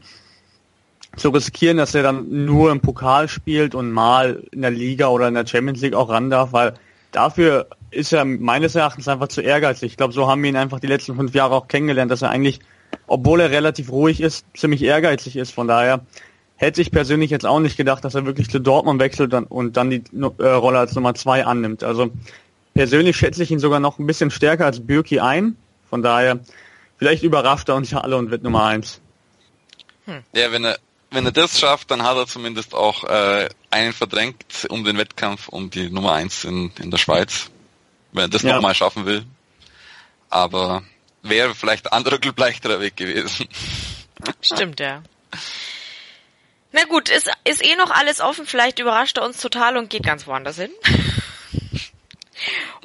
zu 1.17 1.31
riskieren, 1.31 1.79
dass 1.79 1.95
er 1.95 2.03
dann 2.03 2.45
nur 2.45 2.71
im 2.71 2.81
Pokal 2.81 3.29
spielt 3.29 3.75
und 3.75 3.91
mal 3.91 4.45
in 4.53 4.63
der 4.63 4.71
Liga 4.71 5.09
oder 5.09 5.29
in 5.29 5.35
der 5.35 5.47
Champions 5.47 5.81
League 5.81 5.95
auch 5.95 6.11
ran 6.11 6.31
darf, 6.31 6.53
weil 6.53 6.75
dafür 7.13 7.69
ist 7.91 8.13
er 8.13 8.25
meines 8.25 8.75
Erachtens 8.75 9.09
einfach 9.09 9.29
zu 9.29 9.41
ehrgeizig. 9.41 9.93
Ich 9.93 9.97
glaube, 9.97 10.13
so 10.13 10.29
haben 10.29 10.43
wir 10.43 10.51
ihn 10.51 10.57
einfach 10.57 10.81
die 10.81 10.87
letzten 10.87 11.17
fünf 11.17 11.35
Jahre 11.35 11.55
auch 11.55 11.69
kennengelernt, 11.69 12.11
dass 12.11 12.23
er 12.23 12.31
eigentlich, 12.31 12.61
obwohl 13.07 13.41
er 13.41 13.51
relativ 13.51 13.91
ruhig 13.91 14.21
ist, 14.21 14.45
ziemlich 14.55 14.83
ehrgeizig 14.83 15.37
ist. 15.37 15.53
Von 15.53 15.69
daher 15.69 16.01
hätte 16.57 16.83
ich 16.83 16.91
persönlich 16.91 17.31
jetzt 17.31 17.47
auch 17.47 17.61
nicht 17.61 17.77
gedacht, 17.77 18.05
dass 18.05 18.15
er 18.15 18.27
wirklich 18.27 18.51
zu 18.51 18.59
Dortmund 18.59 19.01
wechselt 19.01 19.33
und 19.33 19.77
dann 19.77 19.91
die 19.91 20.03
äh, 20.39 20.45
Rolle 20.45 20.79
als 20.79 20.95
Nummer 20.95 21.15
zwei 21.15 21.47
annimmt. 21.47 21.83
Also 21.83 22.11
persönlich 22.75 23.17
schätze 23.17 23.43
ich 23.43 23.51
ihn 23.51 23.61
sogar 23.61 23.81
noch 23.81 23.99
ein 23.99 24.07
bisschen 24.07 24.31
stärker 24.31 24.67
als 24.67 24.85
Bürki 24.85 25.21
ein. 25.21 25.57
Von 25.89 26.03
daher, 26.03 26.41
vielleicht 26.99 27.23
überrascht 27.23 27.69
er 27.69 27.77
uns 27.77 27.91
ja 27.91 28.01
alle 28.01 28.17
und 28.17 28.31
wird 28.31 28.43
Nummer 28.43 28.65
eins. 28.65 29.01
Hm. 30.05 30.23
Ja, 30.35 30.53
wenn 30.53 30.65
er 30.65 30.79
wenn 31.11 31.25
er 31.25 31.33
das 31.33 31.59
schafft, 31.59 31.91
dann 31.91 32.03
hat 32.03 32.17
er 32.17 32.27
zumindest 32.27 32.75
auch 32.75 33.05
äh, 33.05 33.49
einen 33.71 33.93
verdrängt 33.93 34.67
um 34.69 34.85
den 34.85 34.99
Wettkampf 34.99 35.49
um 35.49 35.71
die 35.71 35.91
Nummer 35.91 36.13
eins 36.13 36.45
in, 36.45 36.71
in 36.79 36.91
der 36.91 36.99
Schweiz. 36.99 37.51
Wenn 38.13 38.25
er 38.25 38.29
das 38.29 38.43
ja. 38.43 38.55
nochmal 38.55 38.75
schaffen 38.75 39.07
will. 39.07 39.25
Aber 40.31 40.83
wäre 41.23 41.55
vielleicht 41.55 41.87
ein 41.87 41.93
anderer 41.93 42.19
leichterer 42.37 42.81
Weg 42.81 42.97
gewesen. 42.97 43.49
Stimmt, 44.41 44.81
ja. 44.81 45.03
Na 46.73 46.85
gut, 46.85 47.09
ist, 47.09 47.31
ist 47.45 47.65
eh 47.65 47.77
noch 47.77 47.91
alles 47.91 48.21
offen. 48.21 48.47
Vielleicht 48.47 48.79
überrascht 48.79 49.17
er 49.17 49.25
uns 49.25 49.41
total 49.41 49.77
und 49.77 49.91
geht 49.91 50.03
ganz 50.03 50.27
woanders 50.27 50.57
hin. 50.57 50.71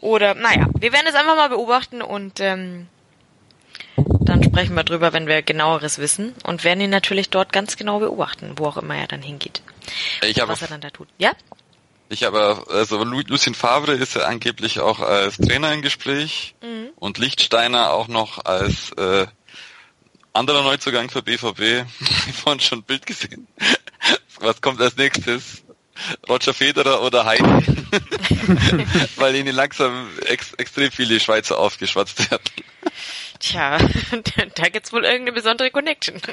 Oder, 0.01 0.36
naja, 0.36 0.68
wir 0.77 0.94
werden 0.94 1.08
es 1.08 1.15
einfach 1.15 1.36
mal 1.36 1.50
beobachten 1.50 2.01
und 2.01 2.39
ähm, 2.39 2.88
dann 4.34 4.44
sprechen 4.44 4.74
wir 4.75 4.84
drüber, 4.84 5.13
wenn 5.13 5.28
wir 5.28 5.44
genaueres 5.44 6.00
wissen 6.00 6.34
und 6.44 6.63
werden 6.63 6.82
ihn 6.82 6.90
natürlich 6.90 7.30
dort 7.30 7.54
ganz 7.54 7.78
genau 7.78 8.00
beobachten, 8.00 8.54
wo 8.56 8.66
auch 8.66 8.78
immer 8.78 8.96
er 8.96 9.08
dann 9.08 9.22
hingeht. 9.22 9.62
Ich 10.24 10.40
habe, 10.40 10.52
was 10.52 10.63
er 10.63 10.70
dann 10.70 10.82
da 10.82 10.90
tut. 10.90 11.08
Ja? 11.20 11.34
Ich 12.10 12.24
habe, 12.24 12.66
also 12.68 13.04
Lucien 13.04 13.54
Favre 13.54 13.94
ist 13.94 14.16
ja 14.16 14.24
angeblich 14.24 14.80
auch 14.80 15.00
als 15.00 15.38
Trainer 15.38 15.72
im 15.72 15.84
Gespräch 15.84 16.56
mhm. 16.63 16.90
und 16.96 17.20
Lichtsteiner 17.20 17.92
auch 17.92 18.08
noch 18.08 18.44
als 18.44 18.92
äh, 18.94 19.28
anderer 20.34 20.63
Neuzugang 20.63 21.10
für 21.10 21.22
BVB. 21.22 21.86
Ich 22.28 22.36
vorhin 22.36 22.60
schon 22.60 22.80
ein 22.80 22.84
Bild 22.84 23.06
gesehen. 23.06 23.48
Was 24.40 24.62
kommt 24.62 24.82
als 24.82 24.98
nächstes? 24.98 25.63
Roger 26.28 26.56
Federer 26.56 27.04
oder 27.04 27.25
Heidi? 27.25 27.44
Weil 29.18 29.36
ihnen 29.36 29.56
langsam 29.56 30.10
ex 30.25 30.54
extrem 30.56 30.92
viele 30.92 31.20
Schweizer 31.20 31.60
aufgeschwatzt 31.60 32.32
werden. 32.32 32.44
Tja, 33.44 33.78
da 34.56 34.70
gibt's 34.70 34.94
wohl 34.94 35.04
irgendeine 35.04 35.34
besondere 35.34 35.70
Connection. 35.70 36.22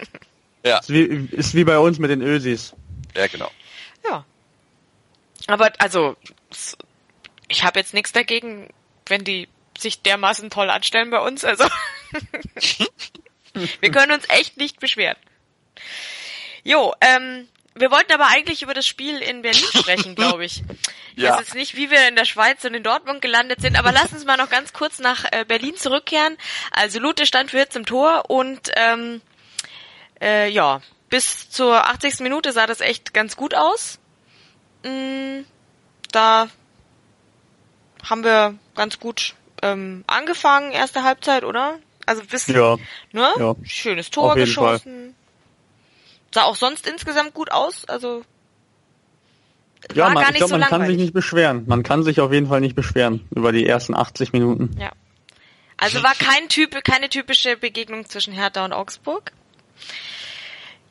Ja. 0.63 0.77
Ist 0.77 0.91
wie, 0.91 1.05
ist 1.33 1.55
wie 1.55 1.65
bei 1.65 1.79
uns 1.79 1.99
mit 1.99 2.11
den 2.11 2.21
Ösis. 2.21 2.75
Ja, 3.17 3.27
genau. 3.29 3.51
Ja. 4.05 4.27
Aber 5.47 5.73
also, 5.79 6.19
ich 7.49 7.65
habe 7.65 7.79
jetzt 7.79 7.95
nichts 7.95 8.13
dagegen, 8.13 8.69
wenn 9.07 9.25
die 9.25 9.49
sich 9.79 10.03
dermaßen 10.03 10.51
toll 10.51 10.69
anstellen 10.69 11.09
bei 11.09 11.19
uns. 11.21 11.47
Also, 11.47 11.65
wir 13.81 13.91
können 13.91 14.13
uns 14.13 14.29
echt 14.29 14.59
nicht 14.59 14.81
beschweren. 14.81 15.17
Jo, 16.63 16.93
ähm, 17.01 17.49
wir 17.81 17.91
wollten 17.91 18.13
aber 18.13 18.27
eigentlich 18.29 18.63
über 18.63 18.75
das 18.75 18.87
Spiel 18.87 19.19
in 19.19 19.43
Berlin 19.43 19.65
sprechen, 19.75 20.15
glaube 20.15 20.45
ich. 20.45 20.63
Ich 21.17 21.23
ja. 21.23 21.33
weiß 21.33 21.41
jetzt 21.41 21.55
nicht, 21.55 21.77
wie 21.77 21.91
wir 21.91 22.09
in 22.09 22.17
der 22.17 22.25
Schweiz 22.25 22.65
und 22.65 22.75
in 22.75 22.83
Dortmund 22.83 23.21
gelandet 23.23 23.61
sind, 23.61 23.79
aber 23.79 23.93
lass 23.93 24.13
uns 24.13 24.25
mal 24.25 24.37
noch 24.37 24.51
ganz 24.51 24.73
kurz 24.73 24.99
nach 24.99 25.25
äh, 25.33 25.45
Berlin 25.47 25.77
zurückkehren. 25.77 26.37
Also 26.71 26.99
Lute 26.99 27.27
stand 27.27 27.51
für 27.51 27.59
jetzt 27.59 27.77
im 27.77 27.87
Tor 27.87 28.25
und 28.29 28.71
ähm, 28.77 29.21
äh, 30.21 30.49
ja, 30.49 30.81
bis 31.09 31.51
zur 31.51 31.87
80. 31.89 32.21
Minute 32.21 32.53
sah 32.53 32.67
das 32.67 32.81
echt 32.81 33.13
ganz 33.13 33.37
gut 33.37 33.55
aus. 33.55 33.99
Mm, 34.85 35.41
da 36.13 36.49
haben 38.09 38.25
wir 38.25 38.55
ganz 38.75 38.99
gut 38.99 39.35
ähm, 39.63 40.05
angefangen, 40.07 40.73
erste 40.73 41.03
Halbzeit, 41.03 41.45
oder? 41.45 41.79
Also 42.07 42.23
bis, 42.25 42.47
ja. 42.47 42.77
ne? 43.13 43.33
Ja. 43.39 43.55
Schönes 43.65 44.11
Tor 44.11 44.35
geschossen. 44.35 45.15
Fall. 45.15 45.20
Sah 46.33 46.45
auch 46.45 46.57
sonst 46.57 46.87
insgesamt 46.87 47.35
gut 47.35 47.51
aus, 47.51 47.85
also 47.87 48.23
ja, 49.95 50.11
man, 50.11 50.25
ich 50.31 50.37
glaube, 50.37 50.51
so 50.51 50.59
man 50.59 50.69
kann 50.69 50.87
sich 50.87 50.97
nicht 50.97 51.15
beschweren. 51.15 51.65
Man 51.67 51.83
kann 51.83 52.03
sich 52.03 52.21
auf 52.21 52.33
jeden 52.33 52.47
Fall 52.47 52.61
nicht 52.61 52.77
beschweren 52.77 53.27
über 53.35 53.51
die 53.53 53.67
ersten 53.67 53.95
80 53.95 54.33
Minuten. 54.33 54.77
Ja. 54.79 54.93
Also 55.77 56.03
war 56.03 56.15
kein 56.19 56.49
Typ, 56.49 56.85
keine 56.85 57.09
typische 57.09 57.57
Begegnung 57.57 58.07
zwischen 58.07 58.33
Hertha 58.33 58.65
und 58.65 58.73
Augsburg. 58.73 59.33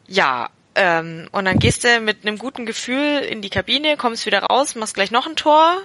Ja, 0.07 0.49
ähm, 0.75 1.27
und 1.31 1.45
dann 1.45 1.59
gehst 1.59 1.83
du 1.83 1.99
mit 1.99 2.25
einem 2.25 2.37
guten 2.37 2.65
Gefühl 2.65 3.19
in 3.19 3.41
die 3.41 3.49
Kabine, 3.49 3.95
kommst 3.95 4.25
wieder 4.25 4.43
raus, 4.43 4.75
machst 4.75 4.95
gleich 4.95 5.11
noch 5.11 5.27
ein 5.27 5.35
Tor. 5.35 5.77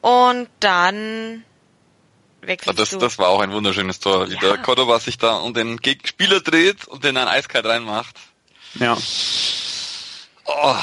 Und 0.00 0.48
dann 0.60 1.44
wechselst 2.46 2.78
das, 2.78 2.90
du. 2.90 2.98
Das 2.98 3.18
war 3.18 3.28
auch 3.28 3.40
ein 3.40 3.52
wunderschönes 3.52 4.00
Tor, 4.00 4.28
wie 4.28 4.34
ja. 4.34 4.40
der 4.40 4.58
Cordoba 4.58 4.98
sich 5.00 5.18
da 5.18 5.36
um 5.36 5.54
den 5.54 5.80
Spieler 6.04 6.40
dreht 6.40 6.86
und 6.86 7.04
den 7.04 7.14
dann 7.14 7.28
eiskalt 7.28 7.66
reinmacht. 7.66 8.16
Ja. 8.74 8.96
Oh, 10.44 10.76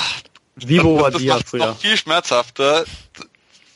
Vivo 0.55 1.09
das, 1.09 1.13
das 1.13 1.23
macht 1.23 1.53
noch 1.53 1.79
viel 1.79 1.97
schmerzhafter. 1.97 2.85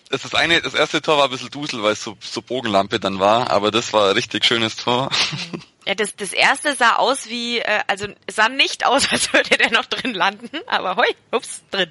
Das, 0.10 0.24
ist 0.24 0.36
eine, 0.36 0.62
das 0.62 0.74
erste 0.74 1.02
Tor 1.02 1.18
war 1.18 1.26
ein 1.26 1.32
bisschen 1.32 1.50
Dusel, 1.50 1.84
weil 1.84 1.94
es 1.94 2.04
so, 2.04 2.18
so 2.20 2.42
Bogenlampe 2.42 3.00
dann 3.00 3.20
war, 3.20 3.52
aber 3.52 3.72
das 3.72 3.94
war 3.94 4.10
ein 4.10 4.14
richtig 4.14 4.46
schönes 4.46 4.76
Tor. 4.78 5.10
Ja, 5.86 5.96
das, 5.96 6.18
das 6.18 6.34
erste 6.34 6.76
sah 6.76 6.98
aus 6.98 7.30
wie, 7.30 7.60
äh, 7.60 7.82
also 7.88 8.08
sah 8.30 8.50
nicht 8.50 8.86
aus, 8.86 9.08
als 9.12 9.32
würde 9.32 9.58
der 9.58 9.72
noch 9.72 9.86
drin 9.86 10.14
landen, 10.14 10.50
aber 10.68 10.98
hoi, 10.98 11.08
ups, 11.32 11.62
drin. 11.72 11.90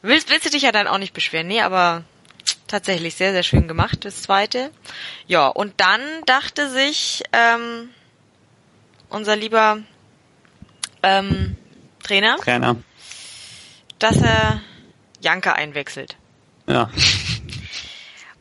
Willst, 0.00 0.30
willst 0.30 0.46
du 0.46 0.50
dich 0.50 0.62
ja 0.62 0.72
dann 0.72 0.86
auch 0.86 0.98
nicht 0.98 1.12
beschweren? 1.12 1.46
Nee, 1.46 1.60
aber 1.60 2.04
tatsächlich 2.74 3.14
sehr, 3.14 3.30
sehr 3.30 3.44
schön 3.44 3.68
gemacht, 3.68 4.04
das 4.04 4.22
zweite. 4.22 4.72
Ja, 5.28 5.46
und 5.46 5.74
dann 5.76 6.00
dachte 6.26 6.68
sich 6.68 7.22
ähm, 7.32 7.90
unser 9.08 9.36
lieber 9.36 9.78
ähm, 11.04 11.56
Trainer, 12.02 12.36
Trainer, 12.38 12.74
dass 14.00 14.16
er 14.16 14.60
Janke 15.20 15.54
einwechselt. 15.54 16.16
Ja. 16.66 16.90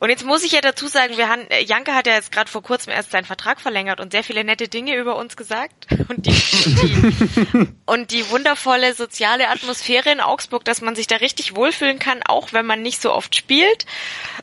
Und 0.03 0.09
jetzt 0.09 0.25
muss 0.25 0.43
ich 0.43 0.51
ja 0.51 0.59
dazu 0.59 0.87
sagen, 0.87 1.15
wir 1.15 1.29
haben, 1.29 1.49
äh, 1.49 1.63
Janke 1.63 1.95
hat 1.95 2.07
ja 2.07 2.15
jetzt 2.15 2.33
gerade 2.33 2.51
vor 2.51 2.61
kurzem 2.61 2.91
erst 2.91 3.11
seinen 3.11 3.23
Vertrag 3.23 3.61
verlängert 3.61 4.01
und 4.01 4.11
sehr 4.11 4.25
viele 4.25 4.43
nette 4.43 4.67
Dinge 4.67 4.97
über 4.97 5.15
uns 5.15 5.37
gesagt. 5.37 5.87
Und 6.09 6.25
die, 6.25 6.31
die, 6.33 7.67
und 7.85 8.11
die 8.11 8.29
wundervolle 8.29 8.95
soziale 8.95 9.47
Atmosphäre 9.47 10.11
in 10.11 10.19
Augsburg, 10.19 10.65
dass 10.65 10.81
man 10.81 10.97
sich 10.97 11.07
da 11.07 11.15
richtig 11.15 11.55
wohlfühlen 11.55 11.99
kann, 11.99 12.19
auch 12.21 12.51
wenn 12.51 12.65
man 12.65 12.81
nicht 12.81 13.01
so 13.01 13.13
oft 13.13 13.33
spielt. 13.33 13.85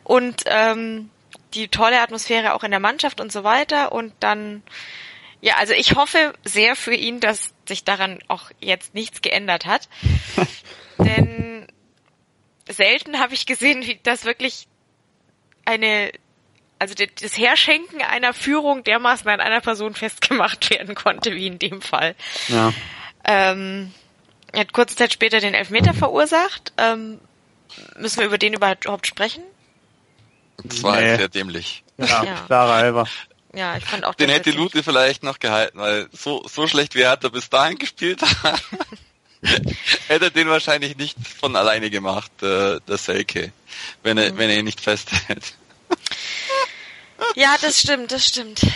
Und 0.03 0.45
ähm, 0.47 1.11
die 1.53 1.69
tolle 1.69 2.01
Atmosphäre 2.01 2.55
auch 2.55 2.65
in 2.65 2.71
der 2.71 2.81
Mannschaft 2.81 3.21
und 3.21 3.31
so 3.31 3.45
weiter. 3.45 3.93
Und 3.93 4.15
dann, 4.21 4.63
ja, 5.43 5.57
also 5.57 5.75
ich 5.75 5.95
hoffe 5.95 6.33
sehr 6.43 6.75
für 6.75 6.95
ihn, 6.95 7.21
dass 7.21 7.53
sich 7.69 7.85
daran 7.85 8.21
auch 8.29 8.51
jetzt 8.61 8.95
nichts 8.95 9.21
geändert 9.21 9.67
hat. 9.67 9.91
Denn 10.99 11.67
selten 12.67 13.19
habe 13.19 13.35
ich 13.35 13.45
gesehen, 13.45 13.87
wie 13.87 14.01
das 14.03 14.25
wirklich 14.25 14.70
eine, 15.65 16.13
also 16.79 16.95
das 16.95 17.37
Herschenken 17.37 18.03
einer 18.03 18.33
Führung 18.35 18.85
dermaßen 18.85 19.29
an 19.29 19.41
einer 19.41 19.61
Person 19.61 19.95
festgemacht 19.95 20.71
werden 20.71 20.95
konnte, 20.95 21.35
wie 21.35 21.47
in 21.47 21.59
dem 21.59 21.83
Fall. 21.83 22.15
Ja. 22.49 22.73
Ähm, 23.25 23.93
er 24.53 24.61
hat 24.61 24.73
kurze 24.73 24.97
Zeit 24.97 25.13
später 25.13 25.41
den 25.41 25.55
Elfmeter 25.55 25.95
verursacht. 25.95 26.73
Ähm, 26.77 27.21
müssen 27.97 28.19
wir 28.19 28.27
über 28.27 28.39
den 28.39 28.55
überhaupt 28.55 29.07
sprechen? 29.07 29.43
Das 30.65 30.83
war 30.83 31.01
nee. 31.01 31.17
sehr 31.17 31.29
dämlich. 31.29 31.85
Ja, 31.97 32.25
ja. 32.25 32.35
klarer 32.47 32.85
Elfer. 32.85 33.07
Ja, 33.53 33.77
ich 33.77 33.85
fand 33.85 34.05
auch 34.05 34.15
Den 34.15 34.31
hätte 34.31 34.53
Lute 34.53 34.83
vielleicht 34.83 35.23
noch 35.23 35.39
gehalten, 35.39 35.79
weil 35.79 36.09
so, 36.13 36.43
so 36.49 36.67
schlecht 36.67 36.95
wie 36.95 37.03
er 37.03 37.11
hat 37.11 37.25
er 37.25 37.31
bis 37.31 37.51
dahin 37.51 37.79
gespielt 37.79 38.23
hat. 38.23 38.63
hätte 40.09 40.31
den 40.31 40.49
wahrscheinlich 40.49 40.97
nicht 40.97 41.17
von 41.41 41.57
alleine 41.57 41.91
gemacht, 41.91 42.31
äh, 42.43 42.81
der 42.87 42.99
Selke, 42.99 43.53
wenn 44.03 44.19
er, 44.19 44.33
mhm. 44.33 44.39
wenn 44.39 44.51
er 44.51 44.59
ihn 44.59 44.65
nicht 44.65 44.81
festhält. 44.81 45.55
Ja, 47.37 47.57
das 47.61 47.81
stimmt, 47.81 48.13
das 48.13 48.27
stimmt. 48.27 48.67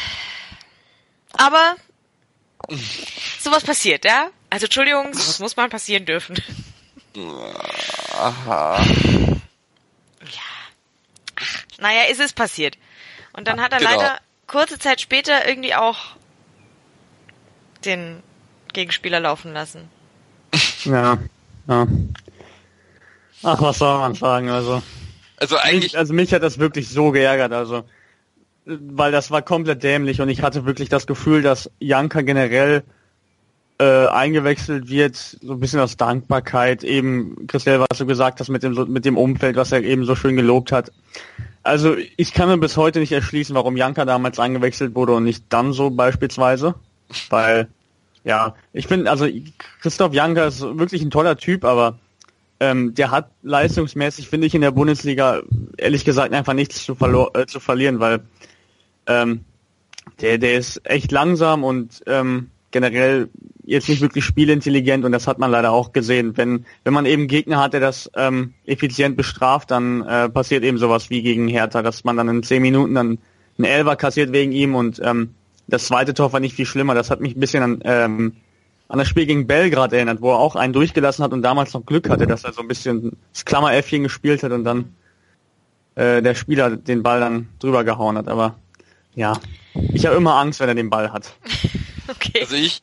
Aber 1.32 1.76
sowas 3.40 3.64
passiert, 3.64 4.04
ja? 4.04 4.30
Also 4.50 4.66
Entschuldigung, 4.66 5.12
sowas 5.12 5.40
muss 5.40 5.56
mal 5.56 5.68
passieren 5.68 6.06
dürfen. 6.06 6.36
Aha. 8.12 8.84
Ja. 10.20 10.42
Naja, 11.78 12.02
ist 12.04 12.20
es 12.20 12.32
passiert. 12.32 12.78
Und 13.32 13.48
dann 13.48 13.60
hat 13.60 13.72
er 13.72 13.78
genau. 13.78 13.90
leider 13.90 14.20
kurze 14.46 14.78
Zeit 14.78 15.00
später 15.00 15.46
irgendwie 15.48 15.74
auch 15.74 15.98
den 17.84 18.22
Gegenspieler 18.72 19.20
laufen 19.20 19.52
lassen. 19.52 19.90
Ja, 20.84 21.18
ja. 21.68 21.86
Ach, 23.42 23.60
was 23.60 23.78
soll 23.78 23.98
man 23.98 24.14
sagen, 24.14 24.48
also. 24.48 24.82
Also 25.36 25.56
eigentlich. 25.56 25.92
Mich, 25.92 25.98
also 25.98 26.14
mich 26.14 26.32
hat 26.32 26.42
das 26.42 26.58
wirklich 26.58 26.88
so 26.88 27.10
geärgert, 27.10 27.52
also. 27.52 27.84
Weil 28.64 29.12
das 29.12 29.30
war 29.30 29.42
komplett 29.42 29.82
dämlich 29.82 30.20
und 30.22 30.30
ich 30.30 30.42
hatte 30.42 30.64
wirklich 30.64 30.88
das 30.88 31.06
Gefühl, 31.06 31.42
dass 31.42 31.70
Janka 31.80 32.22
generell 32.22 32.82
äh, 33.78 34.06
eingewechselt 34.06 34.88
wird, 34.88 35.16
so 35.16 35.52
ein 35.52 35.60
bisschen 35.60 35.80
aus 35.80 35.96
Dankbarkeit, 35.96 36.84
eben, 36.84 37.46
Christel, 37.46 37.80
was 37.80 37.98
du 37.98 38.06
gesagt 38.06 38.40
hast, 38.40 38.48
mit 38.48 38.62
dem, 38.62 38.74
mit 38.90 39.04
dem 39.04 39.18
Umfeld, 39.18 39.56
was 39.56 39.72
er 39.72 39.82
eben 39.82 40.04
so 40.04 40.14
schön 40.14 40.36
gelobt 40.36 40.72
hat. 40.72 40.92
Also 41.62 41.96
ich 42.16 42.32
kann 42.32 42.48
mir 42.48 42.58
bis 42.58 42.76
heute 42.76 43.00
nicht 43.00 43.12
erschließen, 43.12 43.54
warum 43.54 43.76
Janka 43.76 44.04
damals 44.04 44.38
eingewechselt 44.38 44.94
wurde 44.94 45.14
und 45.14 45.24
nicht 45.24 45.44
dann 45.48 45.72
so 45.72 45.90
beispielsweise, 45.90 46.74
weil 47.30 47.68
Ja, 48.24 48.54
ich 48.72 48.86
finde, 48.86 49.10
also 49.10 49.28
Christoph 49.82 50.14
Janker 50.14 50.46
ist 50.46 50.62
wirklich 50.62 51.02
ein 51.02 51.10
toller 51.10 51.36
Typ, 51.36 51.64
aber 51.64 51.98
ähm, 52.58 52.94
der 52.94 53.10
hat 53.10 53.30
leistungsmäßig, 53.42 54.28
finde 54.28 54.46
ich, 54.46 54.54
in 54.54 54.62
der 54.62 54.70
Bundesliga 54.70 55.42
ehrlich 55.76 56.04
gesagt 56.04 56.32
einfach 56.32 56.54
nichts 56.54 56.84
zu, 56.84 56.96
äh, 57.34 57.46
zu 57.46 57.60
verlieren, 57.60 58.00
weil 58.00 58.22
ähm, 59.06 59.44
der, 60.20 60.38
der 60.38 60.56
ist 60.56 60.80
echt 60.84 61.12
langsam 61.12 61.64
und 61.64 62.02
ähm, 62.06 62.50
generell 62.70 63.28
jetzt 63.64 63.88
nicht 63.88 64.00
wirklich 64.00 64.24
spielintelligent 64.24 65.04
und 65.04 65.12
das 65.12 65.26
hat 65.26 65.38
man 65.38 65.50
leider 65.50 65.72
auch 65.72 65.92
gesehen. 65.92 66.36
Wenn, 66.36 66.64
wenn 66.84 66.92
man 66.94 67.06
eben 67.06 67.28
Gegner 67.28 67.60
hat, 67.60 67.72
der 67.72 67.80
das 67.80 68.10
ähm, 68.14 68.54
effizient 68.66 69.16
bestraft, 69.16 69.70
dann 69.70 70.02
äh, 70.02 70.28
passiert 70.28 70.64
eben 70.64 70.78
sowas 70.78 71.10
wie 71.10 71.22
gegen 71.22 71.48
Hertha, 71.48 71.82
dass 71.82 72.04
man 72.04 72.16
dann 72.16 72.28
in 72.28 72.42
zehn 72.42 72.62
Minuten 72.62 72.94
dann 72.94 73.18
einen 73.58 73.64
Elber 73.64 73.96
kassiert 73.96 74.32
wegen 74.32 74.52
ihm 74.52 74.74
und 74.74 75.00
ähm, 75.02 75.34
das 75.66 75.86
zweite 75.86 76.14
Tor 76.14 76.32
war 76.32 76.40
nicht 76.40 76.54
viel 76.54 76.66
schlimmer. 76.66 76.94
Das 76.94 77.10
hat 77.10 77.20
mich 77.20 77.36
ein 77.36 77.40
bisschen 77.40 77.62
an, 77.62 77.80
ähm, 77.84 78.36
an 78.88 78.98
das 78.98 79.08
Spiel 79.08 79.26
gegen 79.26 79.46
Belgrad 79.46 79.92
erinnert, 79.92 80.20
wo 80.20 80.32
er 80.32 80.38
auch 80.38 80.56
einen 80.56 80.72
durchgelassen 80.72 81.24
hat 81.24 81.32
und 81.32 81.42
damals 81.42 81.72
noch 81.72 81.86
Glück 81.86 82.08
hatte, 82.08 82.26
dass 82.26 82.44
er 82.44 82.52
so 82.52 82.60
ein 82.60 82.68
bisschen 82.68 83.16
das 83.32 83.44
Klammeräffchen 83.44 84.02
gespielt 84.02 84.42
hat 84.42 84.52
und 84.52 84.64
dann 84.64 84.94
äh, 85.94 86.22
der 86.22 86.34
Spieler 86.34 86.76
den 86.76 87.02
Ball 87.02 87.20
dann 87.20 87.48
drüber 87.58 87.84
gehauen 87.84 88.18
hat. 88.18 88.28
Aber 88.28 88.56
ja, 89.14 89.40
ich 89.92 90.06
habe 90.06 90.16
immer 90.16 90.34
Angst, 90.34 90.60
wenn 90.60 90.68
er 90.68 90.74
den 90.74 90.90
Ball 90.90 91.12
hat. 91.12 91.32
okay. 92.08 92.40
Also 92.40 92.56
ich, 92.56 92.82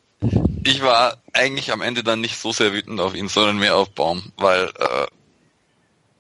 ich 0.64 0.82
war 0.82 1.18
eigentlich 1.34 1.72
am 1.72 1.82
Ende 1.82 2.04
dann 2.04 2.22
nicht 2.22 2.38
so 2.38 2.52
sehr 2.52 2.74
wütend 2.74 3.00
auf 3.00 3.16
ihn, 3.16 3.28
sondern 3.28 3.60
mehr 3.60 3.76
auf 3.76 3.92
Baum, 3.92 4.32
weil 4.38 4.66
äh, 4.66 5.06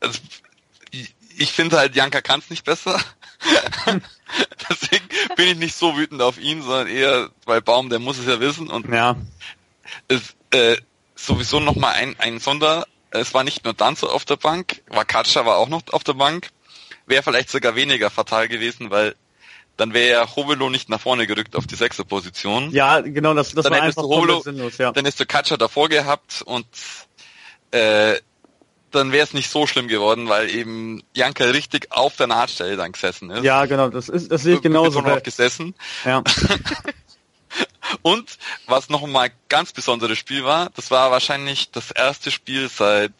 also, 0.01 0.19
ich, 0.91 1.15
ich 1.37 1.51
finde 1.51 1.77
halt, 1.77 1.95
Janka 1.95 2.21
kann 2.21 2.39
es 2.39 2.49
nicht 2.49 2.65
besser. 2.65 2.99
Deswegen 4.69 5.07
bin 5.35 5.47
ich 5.47 5.57
nicht 5.57 5.75
so 5.75 5.97
wütend 5.97 6.21
auf 6.21 6.39
ihn, 6.39 6.61
sondern 6.61 6.87
eher, 6.87 7.29
weil 7.45 7.61
Baum, 7.61 7.89
der 7.89 7.99
muss 7.99 8.17
es 8.17 8.25
ja 8.25 8.39
wissen 8.39 8.69
und 8.69 8.87
ja. 8.89 9.15
es 10.07 10.35
äh, 10.51 10.77
sowieso 11.15 11.59
nochmal 11.59 11.95
ein, 11.95 12.15
ein 12.19 12.39
Sonder, 12.39 12.87
es 13.11 13.33
war 13.33 13.43
nicht 13.43 13.63
nur 13.65 13.73
Danzo 13.73 14.07
auf 14.07 14.25
der 14.25 14.37
Bank, 14.37 14.81
Vakatscha 14.87 15.45
war 15.45 15.57
auch 15.57 15.69
noch 15.69 15.83
auf 15.91 16.03
der 16.03 16.13
Bank, 16.13 16.49
wäre 17.05 17.23
vielleicht 17.23 17.49
sogar 17.49 17.75
weniger 17.75 18.09
fatal 18.09 18.47
gewesen, 18.47 18.89
weil 18.89 19.15
dann 19.77 19.93
wäre 19.93 20.11
ja 20.11 20.35
Hovelo 20.35 20.69
nicht 20.69 20.89
nach 20.89 21.01
vorne 21.01 21.27
gerückt 21.27 21.55
auf 21.55 21.65
die 21.65 21.75
sechste 21.75 22.05
Position. 22.05 22.71
Ja, 22.71 23.01
genau, 23.01 23.33
das, 23.33 23.51
das 23.53 23.63
dann 23.63 23.73
war 23.73 23.81
einfach 23.81 24.03
Hovelo, 24.03 24.41
sinnlos, 24.41 24.77
ja. 24.77 24.91
Dann 24.91 25.05
ist 25.05 25.19
der 25.19 25.25
Katscher 25.25 25.57
davor 25.57 25.89
gehabt 25.89 26.41
und 26.43 26.67
äh, 27.71 28.15
dann 28.91 29.11
wäre 29.11 29.23
es 29.23 29.33
nicht 29.33 29.49
so 29.49 29.67
schlimm 29.67 29.87
geworden, 29.87 30.29
weil 30.29 30.49
eben 30.49 31.03
Janka 31.13 31.45
richtig 31.45 31.91
auf 31.91 32.15
der 32.17 32.27
Nahtstelle 32.27 32.77
dann 32.77 32.91
gesessen 32.91 33.31
ist. 33.31 33.43
Ja, 33.43 33.65
genau, 33.65 33.89
das 33.89 34.09
ist 34.09 34.31
das 34.31 34.43
sehe 34.43 34.55
ich 34.55 34.61
genauso. 34.61 35.01
Noch 35.01 35.23
gesessen. 35.23 35.73
Ja. 36.05 36.23
und 38.01 38.37
was 38.67 38.89
noch 38.89 39.05
mal 39.07 39.31
ganz 39.49 39.71
besonderes 39.73 40.17
Spiel 40.17 40.43
war, 40.43 40.69
das 40.75 40.91
war 40.91 41.11
wahrscheinlich 41.11 41.71
das 41.71 41.91
erste 41.91 42.31
Spiel 42.31 42.69
seit 42.69 43.13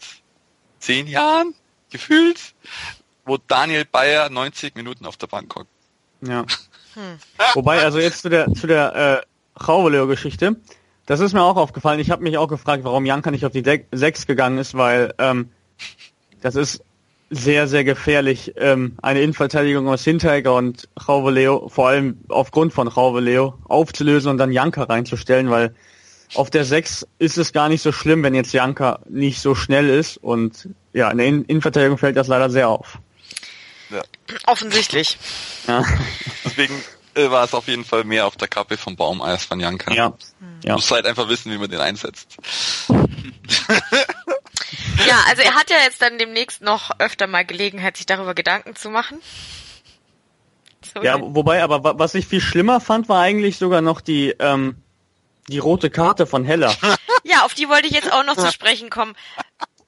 zehn 0.79 1.07
Jahren 1.07 1.53
gefühlt, 1.89 2.39
wo 3.25 3.37
Daniel 3.37 3.85
Bayer 3.85 4.29
90 4.29 4.75
Minuten 4.75 5.05
auf 5.05 5.17
der 5.17 5.27
Bank 5.27 5.55
hockt. 5.55 5.69
Ja. 6.21 6.45
Hm. 6.93 7.19
Wobei, 7.53 7.81
also 7.83 7.99
jetzt 7.99 8.21
zu 8.21 8.27
der 8.27 8.51
zu 8.53 8.67
der 8.67 9.23
äh, 9.57 9.63
Rauveleo-Geschichte, 9.63 10.57
das 11.05 11.21
ist 11.21 11.31
mir 11.31 11.41
auch 11.41 11.55
aufgefallen. 11.55 12.01
Ich 12.01 12.11
habe 12.11 12.21
mich 12.21 12.37
auch 12.37 12.47
gefragt, 12.47 12.83
warum 12.83 13.05
Janka 13.05 13.31
nicht 13.31 13.45
auf 13.45 13.53
die 13.53 13.61
De 13.61 13.85
6 13.93 14.27
gegangen 14.27 14.57
ist, 14.57 14.75
weil 14.75 15.13
ähm, 15.17 15.51
das 16.41 16.55
ist 16.55 16.83
sehr, 17.29 17.67
sehr 17.67 17.85
gefährlich, 17.85 18.53
ähm, 18.57 18.97
eine 19.01 19.21
Innenverteidigung 19.21 19.87
aus 19.87 20.03
Hinteregger 20.03 20.53
und 20.53 20.89
Rauveleo, 21.07 21.69
vor 21.69 21.87
allem 21.87 22.19
aufgrund 22.27 22.73
von 22.73 22.89
Rauveleo, 22.89 23.57
aufzulösen 23.69 24.29
und 24.29 24.37
dann 24.37 24.51
Janka 24.51 24.83
reinzustellen, 24.83 25.49
weil 25.49 25.73
auf 26.35 26.49
der 26.49 26.65
6 26.65 27.07
ist 27.19 27.37
es 27.37 27.53
gar 27.53 27.69
nicht 27.69 27.81
so 27.81 27.93
schlimm, 27.93 28.23
wenn 28.23 28.35
jetzt 28.35 28.53
Janka 28.53 28.99
nicht 29.09 29.39
so 29.39 29.55
schnell 29.55 29.89
ist 29.89 30.17
und 30.17 30.69
ja, 30.93 31.09
in 31.09 31.17
der 31.17 31.27
Innenverteidigung 31.27 31.97
fällt 31.97 32.17
das 32.17 32.27
leider 32.27 32.49
sehr 32.49 32.67
auf. 32.67 32.99
Ja. 33.89 34.01
Offensichtlich. 34.47 35.17
Ja. 35.67 35.85
Deswegen 36.45 36.73
äh, 37.15 37.29
war 37.29 37.43
es 37.43 37.53
auf 37.53 37.67
jeden 37.67 37.85
Fall 37.85 38.03
mehr 38.03 38.25
auf 38.25 38.35
der 38.35 38.47
Kappe 38.47 38.77
vom 38.77 38.95
Baum 38.95 39.21
als 39.21 39.45
von 39.45 39.59
Janka. 39.59 39.93
Ja. 39.93 40.13
ja. 40.63 40.73
Muss 40.75 40.91
halt 40.91 41.05
einfach 41.05 41.27
wissen, 41.29 41.51
wie 41.51 41.57
man 41.57 41.69
den 41.69 41.79
einsetzt. 41.79 42.37
Ja, 45.11 45.23
also 45.27 45.41
er 45.41 45.55
hat 45.55 45.69
ja 45.69 45.77
jetzt 45.83 46.01
dann 46.01 46.17
demnächst 46.17 46.61
noch 46.61 46.91
öfter 46.99 47.27
mal 47.27 47.45
Gelegenheit, 47.45 47.97
sich 47.97 48.05
darüber 48.05 48.33
Gedanken 48.33 48.75
zu 48.75 48.89
machen. 48.89 49.21
So 50.93 51.03
ja, 51.03 51.17
wobei, 51.19 51.63
aber 51.63 51.99
was 51.99 52.15
ich 52.15 52.27
viel 52.27 52.41
schlimmer 52.41 52.81
fand, 52.81 53.07
war 53.07 53.21
eigentlich 53.21 53.57
sogar 53.57 53.81
noch 53.81 54.01
die, 54.01 54.35
ähm, 54.39 54.81
die 55.47 55.59
rote 55.59 55.89
Karte 55.89 56.25
von 56.25 56.43
Heller. 56.43 56.75
Ja, 57.23 57.45
auf 57.45 57.53
die 57.53 57.69
wollte 57.69 57.87
ich 57.87 57.93
jetzt 57.93 58.11
auch 58.11 58.25
noch 58.25 58.35
zu 58.35 58.51
sprechen 58.51 58.89
kommen. 58.89 59.15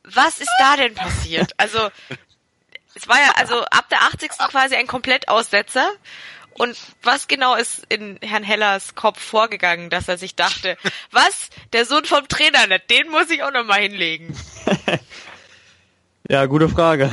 Was 0.04 0.40
ist 0.40 0.52
da 0.60 0.78
denn 0.78 0.94
passiert? 0.94 1.52
Also, 1.58 1.90
es 2.94 3.08
war 3.08 3.18
ja 3.18 3.32
also 3.38 3.64
ab 3.64 3.90
der 3.90 4.04
80. 4.04 4.30
quasi 4.50 4.76
ein 4.76 4.86
Komplettaussetzer. 4.86 5.90
Und 6.56 6.78
was 7.02 7.28
genau 7.28 7.56
ist 7.56 7.86
in 7.90 8.18
Herrn 8.22 8.44
Hellers 8.44 8.96
Kopf 8.96 9.20
vorgegangen, 9.20 9.90
dass 9.90 10.08
er 10.08 10.18
sich 10.18 10.36
dachte, 10.36 10.78
was? 11.12 11.50
Der 11.74 11.86
Sohn 11.86 12.06
vom 12.06 12.28
Trainer 12.28 12.68
den 12.90 13.10
muss 13.10 13.30
ich 13.30 13.44
auch 13.44 13.52
noch 13.52 13.66
mal 13.66 13.82
hinlegen. 13.82 14.36
ja, 16.30 16.46
gute 16.46 16.70
Frage. 16.70 17.12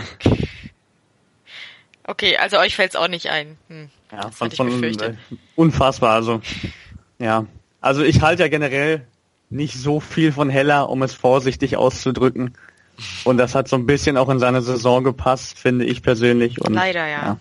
Okay, 2.05 2.37
also 2.37 2.59
euch 2.59 2.77
fällt's 2.77 2.97
auch 2.97 3.09
nicht 3.09 3.29
ein. 3.29 3.57
Hm, 3.69 3.91
ja, 4.13 4.31
von, 4.31 4.51
von 4.51 4.83
äh, 4.83 5.15
unfassbar. 5.57 6.15
Also 6.15 6.41
ja, 7.19 7.47
also 7.81 8.03
ich 8.03 8.21
halte 8.21 8.43
ja 8.43 8.49
generell 8.49 9.07
nicht 9.49 9.75
so 9.75 10.01
viel 10.01 10.33
von 10.33 10.49
Heller, 10.51 10.89
um 10.89 11.03
es 11.03 11.15
vorsichtig 11.15 11.77
auszudrücken. 11.77 12.55
Und 13.25 13.39
das 13.39 13.55
hat 13.55 13.69
so 13.69 13.77
ein 13.77 13.87
bisschen 13.87 14.17
auch 14.17 14.29
in 14.29 14.39
seine 14.39 14.63
Saison 14.63 15.05
gepasst, 15.05 15.59
finde 15.59 15.85
ich 15.85 16.03
persönlich. 16.03 16.61
Und, 16.61 16.75
Leider, 16.75 17.07
ja. 17.07 17.23
ja. 17.23 17.39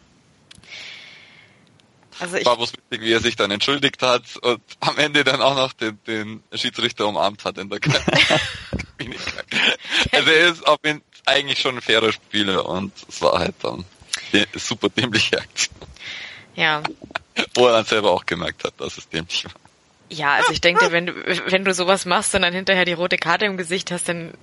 Also 2.19 2.37
ich 2.37 2.45
war 2.45 2.57
bloß 2.57 2.73
wichtig, 2.73 3.01
wie 3.01 3.13
er 3.13 3.19
sich 3.19 3.35
dann 3.35 3.51
entschuldigt 3.51 4.01
hat 4.01 4.23
und 4.37 4.61
am 4.79 4.97
Ende 4.97 5.23
dann 5.23 5.41
auch 5.41 5.55
noch 5.55 5.73
den, 5.73 5.99
den 6.05 6.43
Schiedsrichter 6.53 7.07
umarmt 7.07 7.45
hat 7.45 7.57
in 7.57 7.69
der 7.69 7.79
Kabine. 8.99 9.15
also 10.11 10.29
er 10.29 10.47
ist 10.49 10.67
auf 10.67 10.79
jeden 10.83 11.01
eigentlich 11.25 11.59
schon 11.59 11.75
ein 11.75 11.81
fairer 11.81 12.11
Spieler 12.11 12.65
und 12.65 12.91
es 13.07 13.21
war 13.21 13.39
halt 13.39 13.55
dann 13.61 13.85
eine 14.33 14.47
super 14.55 14.89
dämliche 14.89 15.39
Aktion. 15.39 15.75
Ja. 16.55 16.83
Wo 17.53 17.67
er 17.67 17.73
dann 17.73 17.85
selber 17.85 18.11
auch 18.11 18.25
gemerkt 18.25 18.63
hat, 18.63 18.73
dass 18.79 18.97
es 18.97 19.07
dämlich 19.07 19.45
war. 19.45 19.53
Ja, 20.09 20.33
also 20.35 20.51
ich 20.51 20.61
denke, 20.61 20.91
wenn 20.91 21.05
du, 21.05 21.13
wenn 21.51 21.63
du 21.63 21.73
sowas 21.73 22.05
machst 22.05 22.33
und 22.33 22.41
dann 22.41 22.53
hinterher 22.53 22.85
die 22.85 22.93
rote 22.93 23.17
Karte 23.17 23.45
im 23.45 23.57
Gesicht 23.57 23.91
hast, 23.91 24.09
dann 24.09 24.33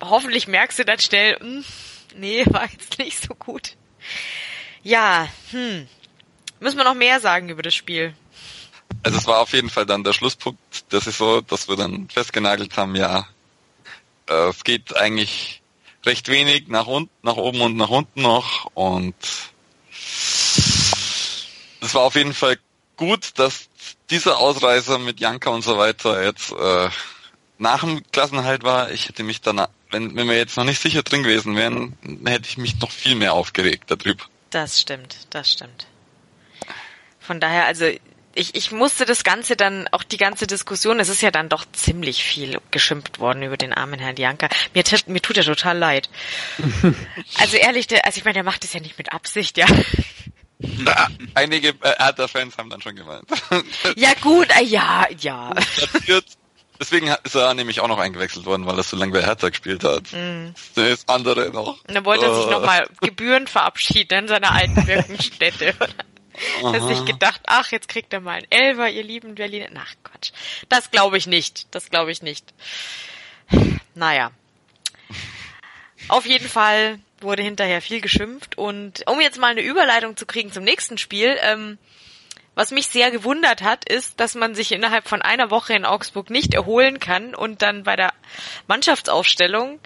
hoffentlich 0.00 0.48
merkst 0.48 0.80
du 0.80 0.84
dann 0.84 0.98
schnell, 0.98 1.38
hm, 1.38 1.64
nee, 2.16 2.44
war 2.46 2.68
jetzt 2.70 2.98
nicht 2.98 3.20
so 3.20 3.34
gut. 3.34 3.76
Ja, 4.82 5.28
hm. 5.50 5.88
Müssen 6.64 6.78
wir 6.78 6.84
noch 6.84 6.94
mehr 6.94 7.20
sagen 7.20 7.50
über 7.50 7.60
das 7.60 7.74
Spiel? 7.74 8.14
Also 9.02 9.18
es 9.18 9.26
war 9.26 9.40
auf 9.40 9.52
jeden 9.52 9.68
Fall 9.68 9.84
dann 9.84 10.02
der 10.02 10.14
Schlusspunkt. 10.14 10.58
Das 10.88 11.06
ist 11.06 11.18
so, 11.18 11.42
dass 11.42 11.68
wir 11.68 11.76
dann 11.76 12.08
festgenagelt 12.08 12.78
haben, 12.78 12.96
ja, 12.96 13.28
äh, 14.30 14.48
es 14.48 14.64
geht 14.64 14.96
eigentlich 14.96 15.60
recht 16.06 16.28
wenig 16.28 16.68
nach 16.68 16.86
unten, 16.86 17.12
nach 17.22 17.36
oben 17.36 17.60
und 17.60 17.76
nach 17.76 17.90
unten 17.90 18.22
noch 18.22 18.70
und 18.72 19.14
es 21.82 21.92
war 21.92 22.00
auf 22.00 22.14
jeden 22.14 22.32
Fall 22.32 22.56
gut, 22.96 23.38
dass 23.38 23.68
dieser 24.08 24.38
Ausreißer 24.38 24.98
mit 24.98 25.20
Janka 25.20 25.50
und 25.50 25.60
so 25.60 25.76
weiter 25.76 26.24
jetzt 26.24 26.50
äh, 26.50 26.88
nach 27.58 27.80
dem 27.80 28.02
Klassenhalt 28.10 28.62
war. 28.62 28.90
Ich 28.90 29.06
hätte 29.06 29.22
mich 29.22 29.42
dann 29.42 29.66
wenn, 29.90 30.16
wenn 30.16 30.28
wir 30.28 30.38
jetzt 30.38 30.56
noch 30.56 30.64
nicht 30.64 30.80
sicher 30.80 31.02
drin 31.02 31.24
gewesen 31.24 31.56
wären, 31.56 31.98
hätte 32.24 32.48
ich 32.48 32.56
mich 32.56 32.80
noch 32.80 32.90
viel 32.90 33.16
mehr 33.16 33.34
aufgeregt 33.34 33.90
darüber. 33.90 34.24
Das 34.48 34.80
stimmt, 34.80 35.26
das 35.28 35.52
stimmt. 35.52 35.88
Von 37.26 37.40
daher, 37.40 37.64
also 37.66 37.86
ich, 38.34 38.54
ich 38.54 38.72
musste 38.72 39.04
das 39.04 39.24
Ganze 39.24 39.56
dann, 39.56 39.88
auch 39.92 40.02
die 40.02 40.16
ganze 40.16 40.46
Diskussion, 40.46 41.00
es 41.00 41.08
ist 41.08 41.22
ja 41.22 41.30
dann 41.30 41.48
doch 41.48 41.64
ziemlich 41.72 42.24
viel 42.24 42.60
geschimpft 42.70 43.18
worden 43.18 43.42
über 43.42 43.56
den 43.56 43.72
armen 43.72 43.98
Herrn 43.98 44.16
Janka. 44.16 44.48
Mir, 44.74 44.84
mir 45.06 45.22
tut 45.22 45.36
er 45.36 45.44
total 45.44 45.78
leid. 45.78 46.10
also 47.38 47.56
ehrlich, 47.56 47.86
der, 47.86 48.04
also 48.04 48.18
ich 48.18 48.24
meine, 48.24 48.34
der 48.34 48.42
macht 48.42 48.64
es 48.64 48.72
ja 48.72 48.80
nicht 48.80 48.98
mit 48.98 49.12
Absicht, 49.12 49.56
ja. 49.56 49.66
Na, 50.58 51.08
einige 51.34 51.68
äh, 51.68 51.94
Hertha-Fans 51.98 52.58
haben 52.58 52.70
dann 52.70 52.80
schon 52.80 52.96
gemeint. 52.96 53.28
ja 53.96 54.12
gut, 54.20 54.48
äh, 54.58 54.64
ja, 54.64 55.06
ja. 55.18 55.52
Deswegen 56.80 57.14
ist 57.22 57.36
er 57.36 57.54
nämlich 57.54 57.80
auch 57.80 57.88
noch 57.88 57.98
eingewechselt 57.98 58.46
worden, 58.46 58.66
weil 58.66 58.76
er 58.76 58.82
so 58.82 58.96
lange 58.96 59.12
bei 59.12 59.22
Hertha 59.22 59.48
gespielt 59.48 59.84
hat. 59.84 60.12
Mhm. 60.12 60.54
Das 60.74 61.08
andere 61.08 61.50
noch. 61.50 61.78
Und 61.86 61.94
dann 61.94 62.04
wollte 62.04 62.24
er 62.24 62.34
sich 62.34 62.46
nochmal 62.46 62.88
Gebühren 63.00 63.46
verabschieden 63.46 64.24
in 64.24 64.28
seiner 64.28 64.52
alten 64.52 64.84
Wirkungsstätte. 64.86 65.74
Hat 66.62 66.82
sich 66.82 67.04
gedacht, 67.04 67.40
ach, 67.46 67.70
jetzt 67.70 67.88
kriegt 67.88 68.12
er 68.12 68.20
mal 68.20 68.38
einen 68.38 68.50
Elfer, 68.50 68.88
ihr 68.88 69.02
lieben 69.02 69.34
Berliner. 69.34 69.68
Ach 69.76 69.94
Quatsch. 70.02 70.32
Das 70.68 70.90
glaube 70.90 71.16
ich 71.18 71.26
nicht. 71.26 71.66
Das 71.74 71.90
glaube 71.90 72.12
ich 72.12 72.22
nicht. 72.22 72.52
Naja. 73.96 74.32
Auf 76.08 76.26
jeden 76.26 76.48
Fall 76.48 76.98
wurde 77.20 77.44
hinterher 77.44 77.80
viel 77.80 78.00
geschimpft 78.00 78.58
und 78.58 79.06
um 79.06 79.20
jetzt 79.20 79.38
mal 79.38 79.52
eine 79.52 79.62
Überleitung 79.62 80.16
zu 80.16 80.26
kriegen 80.26 80.50
zum 80.50 80.64
nächsten 80.64 80.98
Spiel, 80.98 81.36
ähm, 81.42 81.78
was 82.54 82.70
mich 82.70 82.88
sehr 82.88 83.10
gewundert 83.10 83.62
hat, 83.62 83.88
ist, 83.88 84.20
dass 84.20 84.34
man 84.34 84.54
sich 84.54 84.72
innerhalb 84.72 85.08
von 85.08 85.22
einer 85.22 85.50
Woche 85.50 85.74
in 85.74 85.84
Augsburg 85.84 86.30
nicht 86.30 86.54
erholen 86.54 87.00
kann 87.00 87.34
und 87.34 87.62
dann 87.62 87.84
bei 87.84 87.96
der 87.96 88.12
Mannschaftsaufstellung 88.66 89.80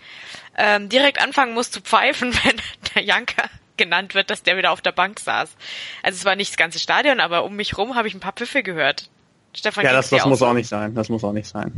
ähm, 0.56 0.88
direkt 0.88 1.20
anfangen 1.20 1.54
muss 1.54 1.70
zu 1.70 1.80
pfeifen, 1.80 2.34
wenn 2.44 2.60
der 2.94 3.02
Janker 3.02 3.48
genannt 3.78 4.14
wird, 4.14 4.30
dass 4.30 4.42
der 4.42 4.56
wieder 4.56 4.72
auf 4.72 4.80
der 4.80 4.92
Bank 4.92 5.20
saß. 5.20 5.50
Also 6.02 6.16
es 6.16 6.24
war 6.24 6.36
nicht 6.36 6.50
das 6.50 6.56
ganze 6.56 6.78
Stadion, 6.78 7.20
aber 7.20 7.44
um 7.44 7.56
mich 7.56 7.78
rum 7.78 7.94
habe 7.94 8.08
ich 8.08 8.14
ein 8.14 8.20
paar 8.20 8.32
Pfiffe 8.32 8.62
gehört. 8.62 9.08
Stefan, 9.54 9.84
ja, 9.84 9.92
das, 9.92 10.10
das 10.10 10.26
muss 10.26 10.42
auch 10.42 10.52
nicht 10.52 10.68
sein. 10.68 10.94
Das 10.94 11.08
muss 11.08 11.24
auch 11.24 11.32
nicht 11.32 11.48
sein. 11.48 11.72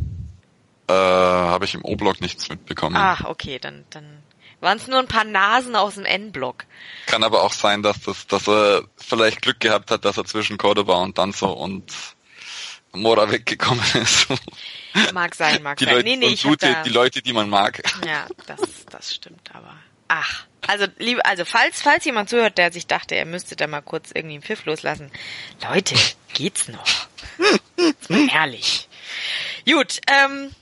Äh, 0.89 0.93
habe 0.93 1.65
ich 1.65 1.75
im 1.75 1.85
O-Block 1.85 2.21
nichts 2.21 2.49
mitbekommen. 2.49 2.97
Ach, 2.97 3.25
okay, 3.25 3.59
dann, 3.61 3.85
dann 3.91 4.05
waren 4.61 4.77
es 4.77 4.89
nur 4.89 4.99
ein 4.99 5.07
paar 5.07 5.25
Nasen 5.25 5.77
aus 5.77 5.95
dem 5.95 6.05
N-Block. 6.05 6.65
Kann 7.07 7.23
aber 7.23 7.43
auch 7.43 7.53
sein, 7.53 7.83
dass 7.83 8.01
das, 8.03 8.27
dass 8.27 8.49
er 8.49 8.83
vielleicht 8.97 9.43
Glück 9.43 9.61
gehabt 9.61 9.91
hat, 9.91 10.05
dass 10.05 10.17
er 10.17 10.25
zwischen 10.25 10.59
Cordoba 10.59 10.97
und 10.97 11.17
Danzo 11.17 11.51
und 11.53 11.93
Mora 12.93 13.31
weggekommen 13.31 13.85
ist. 13.95 14.27
Mag 15.13 15.35
sein, 15.35 15.63
mag 15.63 15.79
die 15.79 15.85
sein. 15.85 15.95
Leute, 15.95 16.09
nee, 16.09 16.17
nee, 16.17 16.27
ich 16.27 16.43
gute, 16.43 16.73
da, 16.73 16.83
die 16.83 16.91
Leute, 16.91 17.23
die 17.23 17.33
man 17.33 17.49
mag. 17.49 17.83
Ja, 18.05 18.27
das, 18.47 18.61
das 18.91 19.15
stimmt 19.15 19.49
aber. 19.55 19.77
Ach, 20.12 20.44
also 20.66 20.87
liebe, 20.99 21.25
also 21.25 21.44
falls, 21.44 21.81
falls 21.83 22.05
jemand 22.05 22.29
zuhört, 22.29 22.59
der 22.59 22.73
sich 22.73 22.88
dachte, 22.88 23.14
er 23.14 23.27
müsste 23.27 23.55
da 23.55 23.68
mal 23.68 23.81
kurz 23.81 24.11
irgendwie 24.12 24.35
einen 24.35 24.42
Pfiff 24.42 24.64
loslassen. 24.64 25.09
Leute, 25.62 25.94
geht's 26.35 26.66
noch? 26.66 27.07
Herrlich. 28.29 28.88
Gut, 29.64 30.01
ähm, 30.09 30.53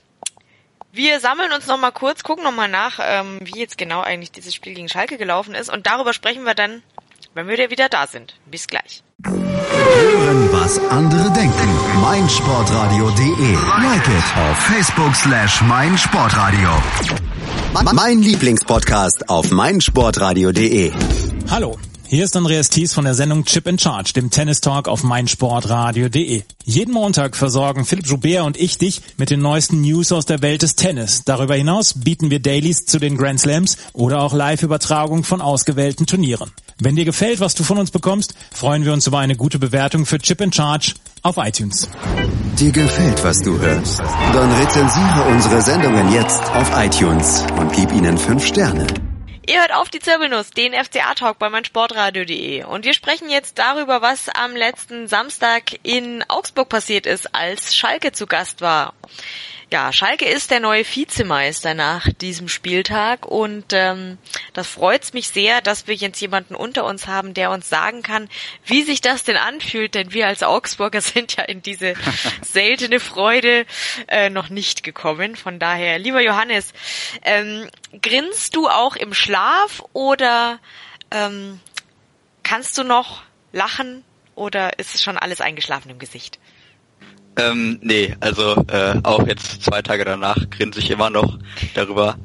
wir 0.91 1.19
sammeln 1.19 1.51
uns 1.51 1.65
noch 1.65 1.79
mal 1.79 1.89
kurz, 1.89 2.21
gucken 2.21 2.43
noch 2.43 2.51
mal 2.51 2.67
nach, 2.67 2.99
ähm, 3.01 3.39
wie 3.41 3.59
jetzt 3.59 3.79
genau 3.79 4.01
eigentlich 4.01 4.31
dieses 4.31 4.53
Spiel 4.53 4.75
gegen 4.75 4.87
Schalke 4.87 5.17
gelaufen 5.17 5.55
ist 5.55 5.71
und 5.71 5.87
darüber 5.87 6.13
sprechen 6.13 6.43
wir 6.43 6.53
dann, 6.53 6.83
wenn 7.33 7.47
wir 7.47 7.71
wieder 7.71 7.89
da 7.89 8.05
sind. 8.05 8.35
Bis 8.45 8.67
gleich. 8.67 9.01
Hören, 9.23 10.51
was 10.51 10.77
andere 10.89 11.31
denken. 11.33 12.01
meinsportradio.de. 12.01 13.53
Like 13.81 14.07
it 14.07 14.37
auf 14.37 14.57
Facebook 14.59 15.15
slash 15.15 15.61
meinsportradio. 15.61 17.28
Mein 17.71 18.21
Lieblingspodcast 18.21 19.29
auf 19.29 19.51
meinsportradio.de. 19.51 20.91
Hallo. 21.49 21.77
Hier 22.07 22.23
ist 22.23 22.35
Andreas 22.35 22.69
Thies 22.69 22.93
von 22.93 23.05
der 23.05 23.13
Sendung 23.13 23.45
Chip 23.45 23.67
in 23.67 23.77
Charge, 23.77 24.13
dem 24.13 24.31
Tennis 24.31 24.61
Talk 24.61 24.87
auf 24.87 25.03
meinsportradio.de. 25.03 26.41
Jeden 26.65 26.91
Montag 26.91 27.35
versorgen 27.35 27.85
Philipp 27.85 28.07
Joubert 28.07 28.45
und 28.45 28.57
ich 28.57 28.79
dich 28.79 29.01
mit 29.17 29.29
den 29.29 29.41
neuesten 29.41 29.81
News 29.81 30.11
aus 30.11 30.25
der 30.25 30.41
Welt 30.41 30.63
des 30.63 30.75
Tennis. 30.75 31.23
Darüber 31.25 31.53
hinaus 31.53 31.93
bieten 31.93 32.31
wir 32.31 32.39
Dailies 32.39 32.87
zu 32.87 32.97
den 32.97 33.15
Grand 33.15 33.39
Slams 33.39 33.77
oder 33.93 34.23
auch 34.23 34.33
Live-Übertragung 34.33 35.23
von 35.23 35.39
ausgewählten 35.39 36.07
Turnieren. 36.07 36.51
Wenn 36.79 36.95
dir 36.95 37.05
gefällt, 37.05 37.39
was 37.39 37.53
du 37.53 37.63
von 37.63 37.77
uns 37.77 37.91
bekommst, 37.91 38.33
freuen 38.51 38.85
wir 38.85 38.93
uns 38.93 39.05
über 39.05 39.19
eine 39.19 39.35
gute 39.35 39.59
Bewertung 39.59 40.07
für 40.07 40.17
Chip 40.17 40.41
in 40.41 40.51
Charge 40.51 40.93
auf 41.23 41.37
iTunes. 41.37 41.89
Dir 42.59 42.71
gefällt, 42.71 43.23
was 43.23 43.41
du 43.41 43.59
hörst? 43.59 43.99
Dann 43.99 44.51
rezensiere 44.53 45.23
unsere 45.29 45.61
Sendungen 45.61 46.11
jetzt 46.13 46.43
auf 46.51 46.71
iTunes 46.75 47.45
und 47.57 47.71
gib 47.73 47.91
ihnen 47.91 48.17
fünf 48.17 48.45
Sterne. 48.45 48.87
Ihr 49.49 49.61
hört 49.61 49.73
auf 49.73 49.89
die 49.89 49.99
Zirbelnuss, 49.99 50.51
den 50.51 50.73
FCA-Talk 50.73 51.39
bei 51.39 51.49
meinsportradio.de. 51.49 52.65
Und 52.65 52.85
wir 52.85 52.93
sprechen 52.93 53.31
jetzt 53.31 53.57
darüber, 53.57 54.01
was 54.03 54.29
am 54.29 54.55
letzten 54.55 55.07
Samstag 55.07 55.79
in 55.81 56.23
Augsburg 56.27 56.69
passiert 56.69 57.07
ist, 57.07 57.33
als 57.33 57.75
Schalke 57.75 58.11
zu 58.11 58.27
Gast 58.27 58.61
war. 58.61 58.93
Ja, 59.71 59.93
Schalke 59.93 60.25
ist 60.25 60.49
der 60.49 60.59
neue 60.59 60.83
Vizemeister 60.83 61.75
nach 61.75 62.11
diesem 62.21 62.47
Spieltag 62.47 63.27
und 63.27 63.65
ähm, 63.71 64.17
das 64.53 64.67
freut 64.67 65.13
mich 65.13 65.29
sehr, 65.29 65.61
dass 65.61 65.85
wir 65.85 65.93
jetzt 65.93 66.19
jemanden 66.19 66.55
unter 66.55 66.85
uns 66.85 67.05
haben, 67.05 67.35
der 67.35 67.51
uns 67.51 67.69
sagen 67.69 68.01
kann, 68.01 68.29
wie 68.65 68.81
sich 68.81 68.99
das 68.99 69.25
denn 69.25 69.37
anfühlt, 69.37 69.93
denn 69.93 70.11
wir 70.11 70.25
als 70.25 70.41
Augsburger 70.41 71.01
sind 71.01 71.35
ja 71.35 71.43
in 71.43 71.61
diese 71.61 71.93
seltene 72.41 72.99
Freude 72.99 73.67
äh, 74.07 74.31
noch 74.31 74.49
nicht 74.49 74.81
gekommen. 74.81 75.35
Von 75.35 75.59
daher, 75.59 75.99
lieber 75.99 76.21
Johannes, 76.21 76.73
ähm, 77.21 77.69
grinst 78.01 78.55
du 78.55 78.67
auch 78.67 78.95
im 78.95 79.13
Schlaf 79.13 79.83
oder 79.93 80.59
ähm, 81.11 81.59
kannst 82.41 82.75
du 82.79 82.83
noch 82.83 83.21
lachen 83.51 84.03
oder 84.33 84.79
ist 84.79 84.95
es 84.95 85.03
schon 85.03 85.17
alles 85.17 85.41
eingeschlafen 85.41 85.91
im 85.91 85.99
Gesicht? 85.99 86.39
Ähm, 87.39 87.79
nee, 87.81 88.15
also 88.19 88.65
äh, 88.67 88.99
auch 89.03 89.25
jetzt 89.25 89.63
zwei 89.63 89.81
Tage 89.81 90.03
danach 90.03 90.49
grinse 90.49 90.79
ich 90.79 90.91
immer 90.91 91.09
noch 91.09 91.39
darüber, 91.73 92.17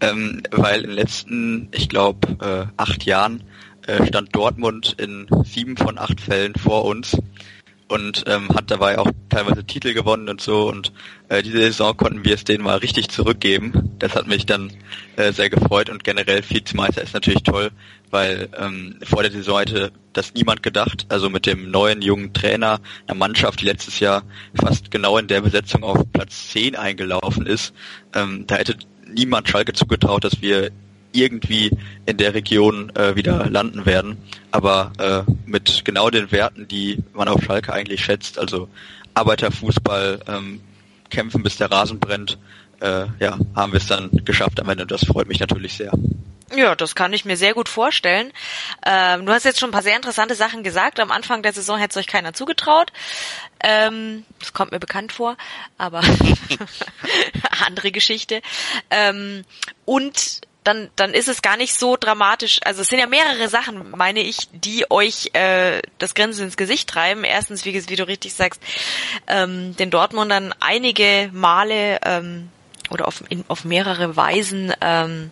ähm, 0.00 0.42
weil 0.52 0.82
in 0.82 0.90
den 0.90 0.96
letzten, 0.96 1.68
ich 1.72 1.88
glaube, 1.88 2.28
äh, 2.40 2.72
acht 2.76 3.04
Jahren 3.04 3.42
äh, 3.86 4.06
stand 4.06 4.34
Dortmund 4.34 4.94
in 4.98 5.26
sieben 5.44 5.76
von 5.76 5.98
acht 5.98 6.20
Fällen 6.20 6.54
vor 6.54 6.84
uns 6.84 7.18
und 7.88 8.22
ähm, 8.28 8.48
hat 8.50 8.70
dabei 8.70 8.98
auch 9.00 9.10
teilweise 9.28 9.64
Titel 9.64 9.92
gewonnen 9.92 10.28
und 10.28 10.40
so 10.40 10.68
und 10.68 10.92
äh, 11.28 11.42
diese 11.42 11.58
Saison 11.58 11.96
konnten 11.96 12.24
wir 12.24 12.34
es 12.34 12.44
denen 12.44 12.62
mal 12.62 12.78
richtig 12.78 13.08
zurückgeben. 13.08 13.90
Das 13.98 14.14
hat 14.14 14.28
mich 14.28 14.46
dann 14.46 14.70
äh, 15.16 15.32
sehr 15.32 15.50
gefreut 15.50 15.90
und 15.90 16.04
generell 16.04 16.48
Vizemeister 16.48 17.02
ist 17.02 17.14
natürlich 17.14 17.42
toll, 17.42 17.72
weil 18.10 18.48
ähm, 18.58 18.96
vor 19.02 19.22
der 19.22 19.32
Saison 19.32 19.58
hätte 19.58 19.92
das 20.12 20.34
niemand 20.34 20.62
gedacht. 20.62 21.06
Also 21.08 21.30
mit 21.30 21.46
dem 21.46 21.70
neuen 21.70 22.02
jungen 22.02 22.32
Trainer, 22.32 22.80
einer 23.06 23.18
Mannschaft, 23.18 23.60
die 23.60 23.66
letztes 23.66 24.00
Jahr 24.00 24.22
fast 24.54 24.90
genau 24.90 25.18
in 25.18 25.28
der 25.28 25.40
Besetzung 25.40 25.82
auf 25.82 26.04
Platz 26.12 26.50
10 26.50 26.76
eingelaufen 26.76 27.46
ist, 27.46 27.74
ähm, 28.14 28.44
da 28.46 28.56
hätte 28.56 28.76
niemand 29.12 29.48
Schalke 29.48 29.72
zugetraut, 29.72 30.24
dass 30.24 30.42
wir 30.42 30.70
irgendwie 31.12 31.76
in 32.06 32.16
der 32.16 32.34
Region 32.34 32.90
äh, 32.94 33.16
wieder 33.16 33.48
landen 33.50 33.86
werden. 33.86 34.16
Aber 34.50 34.92
äh, 34.98 35.30
mit 35.46 35.84
genau 35.84 36.10
den 36.10 36.30
Werten, 36.30 36.68
die 36.68 37.02
man 37.12 37.28
auf 37.28 37.42
Schalke 37.42 37.72
eigentlich 37.72 38.04
schätzt, 38.04 38.38
also 38.38 38.68
Arbeiterfußball, 39.14 40.20
ähm, 40.28 40.60
kämpfen 41.10 41.42
bis 41.42 41.56
der 41.56 41.70
Rasen 41.70 41.98
brennt, 41.98 42.38
äh, 42.80 43.06
ja, 43.18 43.38
haben 43.54 43.72
wir 43.72 43.78
es 43.78 43.86
dann 43.86 44.10
geschafft 44.24 44.60
am 44.60 44.68
Ende 44.68 44.86
das 44.86 45.04
freut 45.04 45.28
mich 45.28 45.40
natürlich 45.40 45.74
sehr. 45.74 45.92
Ja, 46.54 46.74
das 46.74 46.94
kann 46.94 47.12
ich 47.12 47.24
mir 47.24 47.36
sehr 47.36 47.54
gut 47.54 47.68
vorstellen. 47.68 48.32
Ähm, 48.84 49.24
du 49.24 49.32
hast 49.32 49.44
jetzt 49.44 49.60
schon 49.60 49.70
ein 49.70 49.72
paar 49.72 49.82
sehr 49.82 49.94
interessante 49.94 50.34
Sachen 50.34 50.64
gesagt. 50.64 50.98
Am 50.98 51.12
Anfang 51.12 51.42
der 51.42 51.52
Saison 51.52 51.78
hätte 51.78 51.92
es 51.92 51.96
euch 51.96 52.08
keiner 52.08 52.32
zugetraut. 52.32 52.92
Ähm, 53.62 54.24
das 54.40 54.52
kommt 54.52 54.72
mir 54.72 54.80
bekannt 54.80 55.12
vor, 55.12 55.36
aber 55.78 56.02
andere 57.66 57.92
Geschichte. 57.92 58.42
Ähm, 58.90 59.44
und 59.84 60.40
dann, 60.64 60.90
dann 60.96 61.14
ist 61.14 61.28
es 61.28 61.40
gar 61.40 61.56
nicht 61.56 61.74
so 61.74 61.96
dramatisch. 61.96 62.60
Also 62.64 62.82
es 62.82 62.88
sind 62.88 62.98
ja 62.98 63.06
mehrere 63.06 63.48
Sachen, 63.48 63.92
meine 63.92 64.20
ich, 64.20 64.48
die 64.52 64.90
euch 64.90 65.30
äh, 65.32 65.80
das 65.98 66.14
Grinsen 66.14 66.46
ins 66.46 66.56
Gesicht 66.56 66.88
treiben. 66.88 67.24
Erstens, 67.24 67.64
wie, 67.64 67.88
wie 67.88 67.96
du 67.96 68.06
richtig 68.06 68.34
sagst, 68.34 68.60
ähm, 69.26 69.76
den 69.76 69.90
Dortmundern 69.90 70.54
einige 70.60 71.30
Male 71.32 72.00
ähm, 72.04 72.50
oder 72.90 73.06
auf, 73.06 73.22
in, 73.28 73.44
auf 73.48 73.64
mehrere 73.64 74.16
Weisen 74.16 74.74
ähm, 74.80 75.30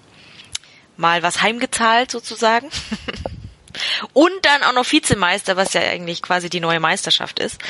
mal 0.98 1.22
was 1.22 1.40
heimgezahlt 1.40 2.10
sozusagen. 2.10 2.68
Und 4.12 4.32
dann 4.42 4.64
auch 4.64 4.72
noch 4.72 4.90
Vizemeister, 4.90 5.56
was 5.56 5.72
ja 5.72 5.80
eigentlich 5.80 6.20
quasi 6.20 6.50
die 6.50 6.60
neue 6.60 6.80
Meisterschaft 6.80 7.38
ist. 7.38 7.60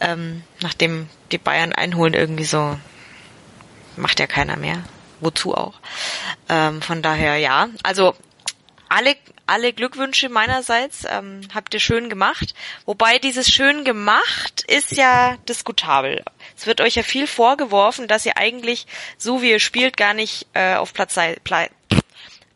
Ähm, 0.00 0.44
nachdem 0.60 1.08
die 1.32 1.38
Bayern 1.38 1.72
einholen, 1.72 2.14
irgendwie 2.14 2.44
so 2.44 2.78
macht 3.96 4.20
ja 4.20 4.26
keiner 4.26 4.56
mehr 4.56 4.84
wozu 5.22 5.54
auch. 5.54 5.74
Ähm, 6.48 6.82
von 6.82 7.00
daher 7.00 7.36
ja, 7.36 7.68
also 7.82 8.14
alle 8.88 9.16
alle 9.46 9.72
Glückwünsche 9.72 10.28
meinerseits 10.28 11.04
ähm, 11.08 11.40
habt 11.52 11.74
ihr 11.74 11.80
schön 11.80 12.08
gemacht. 12.08 12.54
Wobei 12.86 13.18
dieses 13.18 13.48
schön 13.48 13.84
gemacht 13.84 14.64
ist 14.66 14.92
ja 14.92 15.36
diskutabel. 15.48 16.22
Es 16.56 16.66
wird 16.66 16.80
euch 16.80 16.94
ja 16.94 17.02
viel 17.02 17.26
vorgeworfen, 17.26 18.06
dass 18.06 18.24
ihr 18.24 18.36
eigentlich 18.36 18.86
so 19.18 19.42
wie 19.42 19.50
ihr 19.50 19.60
spielt 19.60 19.96
gar 19.96 20.14
nicht 20.14 20.46
äh, 20.54 20.76
auf 20.76 20.92
Platz 20.94 21.14
sei, 21.14 21.36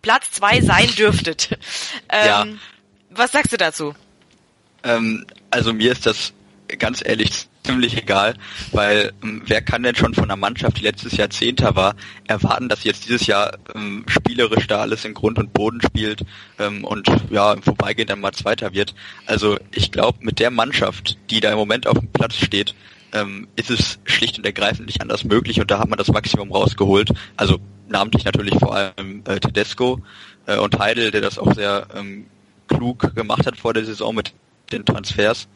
Platz 0.07 0.31
zwei 0.31 0.61
sein 0.61 0.87
dürftet. 0.97 1.59
Ähm, 2.09 2.27
ja. 2.27 2.47
Was 3.11 3.33
sagst 3.33 3.53
du 3.53 3.57
dazu? 3.57 3.93
Ähm, 4.85 5.27
also 5.51 5.73
mir 5.73 5.91
ist 5.91 6.07
das 6.07 6.33
ganz 6.79 7.03
ehrlich 7.05 7.49
ziemlich 7.65 7.97
egal, 7.97 8.35
weil 8.71 9.13
ähm, 9.25 9.43
wer 9.47 9.63
kann 9.63 9.83
denn 9.83 9.97
schon 9.97 10.15
von 10.15 10.23
einer 10.23 10.37
Mannschaft, 10.37 10.79
die 10.79 10.83
letztes 10.83 11.17
Jahr 11.17 11.31
Zehnter 11.31 11.75
war, 11.75 11.97
erwarten, 12.29 12.69
dass 12.69 12.83
sie 12.83 12.89
jetzt 12.89 13.07
dieses 13.07 13.27
Jahr 13.27 13.59
ähm, 13.75 14.05
spielerisch 14.07 14.69
da 14.69 14.79
alles 14.79 15.05
in 15.05 15.13
Grund 15.13 15.41
und 15.41 15.53
Boden 15.53 15.81
spielt 15.83 16.25
ähm, 16.61 16.85
und 16.85 17.11
ja 17.31 17.53
im 17.53 17.65
Vorbeigehen 17.65 18.07
dann 18.07 18.21
mal 18.21 18.31
Zweiter 18.31 18.75
wird. 18.75 18.95
Also 19.27 19.59
ich 19.73 19.91
glaube, 19.91 20.19
mit 20.21 20.39
der 20.39 20.53
Mannschaft, 20.53 21.19
die 21.31 21.41
da 21.41 21.51
im 21.51 21.59
Moment 21.59 21.89
auf 21.89 21.99
dem 21.99 22.13
Platz 22.13 22.37
steht, 22.37 22.77
ähm, 23.17 23.49
ist 23.57 23.71
es 23.71 23.99
schlicht 24.05 24.39
und 24.39 24.47
ergreifend 24.47 24.87
nicht 24.87 25.01
anders 25.01 25.25
möglich 25.25 25.61
und 25.61 25.71
da 25.71 25.79
hat 25.79 25.89
man 25.89 25.99
das 25.99 26.09
Maximum 26.09 26.53
rausgeholt. 26.53 27.11
Also 27.37 27.59
namentlich 27.89 28.25
natürlich 28.25 28.59
vor 28.59 28.75
allem 28.75 29.23
äh, 29.27 29.41
Tedesco 29.41 30.01
äh, 30.47 30.57
und 30.57 30.79
Heidel, 30.79 31.11
der 31.11 31.21
das 31.21 31.39
auch 31.39 31.55
sehr 31.55 31.87
ähm, 31.95 32.27
klug 32.69 33.15
gemacht 33.15 33.47
hat 33.47 33.57
vor 33.57 33.75
der 33.75 33.85
Saison 33.85 34.15
mit 34.15 34.33
den 34.73 34.85
Transfers. 34.85 35.49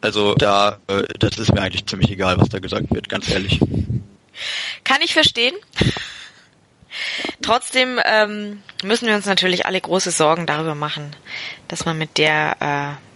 Also 0.00 0.34
da, 0.34 0.78
äh, 0.88 1.04
das 1.18 1.38
ist 1.38 1.52
mir 1.52 1.62
eigentlich 1.62 1.86
ziemlich 1.86 2.10
egal, 2.10 2.38
was 2.38 2.48
da 2.48 2.58
gesagt 2.58 2.92
wird, 2.92 3.08
ganz 3.08 3.30
ehrlich. 3.30 3.60
Kann 4.84 5.00
ich 5.02 5.12
verstehen. 5.12 5.54
Trotzdem 7.42 8.00
ähm, 8.04 8.62
müssen 8.82 9.06
wir 9.06 9.14
uns 9.14 9.26
natürlich 9.26 9.66
alle 9.66 9.80
große 9.80 10.10
Sorgen 10.10 10.46
darüber 10.46 10.74
machen, 10.74 11.14
dass 11.68 11.84
man 11.84 11.98
mit 11.98 12.16
der 12.16 12.56
äh, 12.98 13.06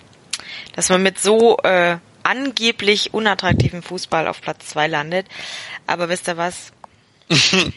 dass 0.77 0.89
man 0.89 1.03
mit 1.03 1.19
so 1.19 1.59
äh, 1.59 1.97
angeblich 2.23 3.15
unattraktiven 3.15 3.83
Fußball 3.83 4.27
auf 4.29 4.41
Platz 4.41 4.69
zwei 4.69 4.87
landet. 4.87 5.27
Aber 5.87 6.09
wisst 6.09 6.29
ihr 6.29 6.37
was? 6.37 6.73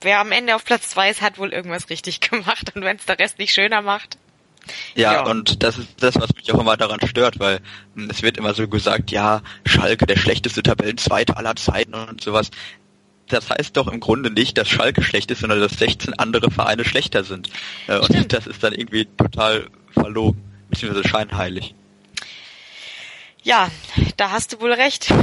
Wer 0.00 0.20
am 0.20 0.32
Ende 0.32 0.54
auf 0.54 0.64
Platz 0.64 0.90
zwei 0.90 1.10
ist, 1.10 1.22
hat 1.22 1.38
wohl 1.38 1.52
irgendwas 1.52 1.90
richtig 1.90 2.20
gemacht. 2.20 2.72
Und 2.74 2.82
wenn 2.82 2.96
es 2.96 3.06
der 3.06 3.18
Rest 3.18 3.38
nicht 3.38 3.52
schöner 3.52 3.82
macht. 3.82 4.18
Ja, 4.94 5.12
ja, 5.12 5.24
und 5.24 5.62
das 5.62 5.78
ist 5.78 5.88
das, 6.00 6.16
was 6.16 6.34
mich 6.34 6.52
auch 6.52 6.58
immer 6.58 6.76
daran 6.76 7.00
stört, 7.06 7.38
weil 7.38 7.60
es 8.08 8.22
wird 8.22 8.36
immer 8.36 8.52
so 8.52 8.66
gesagt, 8.66 9.10
ja, 9.10 9.42
Schalke 9.64 10.06
der 10.06 10.16
schlechteste 10.16 10.62
Tabellenzweite 10.62 11.36
aller 11.36 11.54
Zeiten 11.54 11.94
und 11.94 12.20
sowas. 12.20 12.50
Das 13.28 13.50
heißt 13.50 13.76
doch 13.76 13.88
im 13.88 14.00
Grunde 14.00 14.30
nicht, 14.30 14.56
dass 14.58 14.68
Schalke 14.68 15.02
schlecht 15.02 15.30
ist, 15.30 15.40
sondern 15.40 15.60
dass 15.60 15.78
16 15.78 16.14
andere 16.14 16.50
Vereine 16.50 16.84
schlechter 16.84 17.24
sind. 17.24 17.50
Äh, 17.86 17.98
und 17.98 18.06
Stimmt. 18.06 18.32
das 18.32 18.46
ist 18.46 18.62
dann 18.62 18.72
irgendwie 18.72 19.06
total 19.16 19.68
verlogen, 19.92 20.42
beziehungsweise 20.70 21.08
scheinheilig. 21.08 21.74
Ja, 23.46 23.70
da 24.16 24.32
hast 24.32 24.52
du 24.52 24.60
wohl 24.60 24.72
recht. 24.72 25.14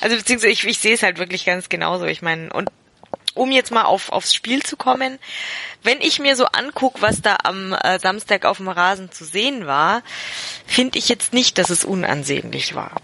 Also 0.00 0.16
beziehungsweise 0.16 0.52
ich, 0.52 0.64
ich 0.64 0.78
sehe 0.78 0.94
es 0.94 1.02
halt 1.02 1.18
wirklich 1.18 1.44
ganz 1.44 1.68
genauso. 1.68 2.04
Ich 2.04 2.22
meine, 2.22 2.52
und 2.52 2.70
um 3.34 3.50
jetzt 3.50 3.72
mal 3.72 3.82
auf, 3.82 4.12
aufs 4.12 4.32
Spiel 4.32 4.62
zu 4.62 4.76
kommen, 4.76 5.18
wenn 5.82 6.00
ich 6.00 6.20
mir 6.20 6.36
so 6.36 6.44
anguck, 6.44 7.02
was 7.02 7.20
da 7.20 7.36
am 7.42 7.72
äh, 7.72 7.98
Samstag 7.98 8.44
auf 8.44 8.58
dem 8.58 8.68
Rasen 8.68 9.10
zu 9.10 9.24
sehen 9.24 9.66
war, 9.66 10.04
finde 10.66 11.00
ich 11.00 11.08
jetzt 11.08 11.32
nicht, 11.32 11.58
dass 11.58 11.68
es 11.68 11.84
unansehnlich 11.84 12.76
war. 12.76 13.00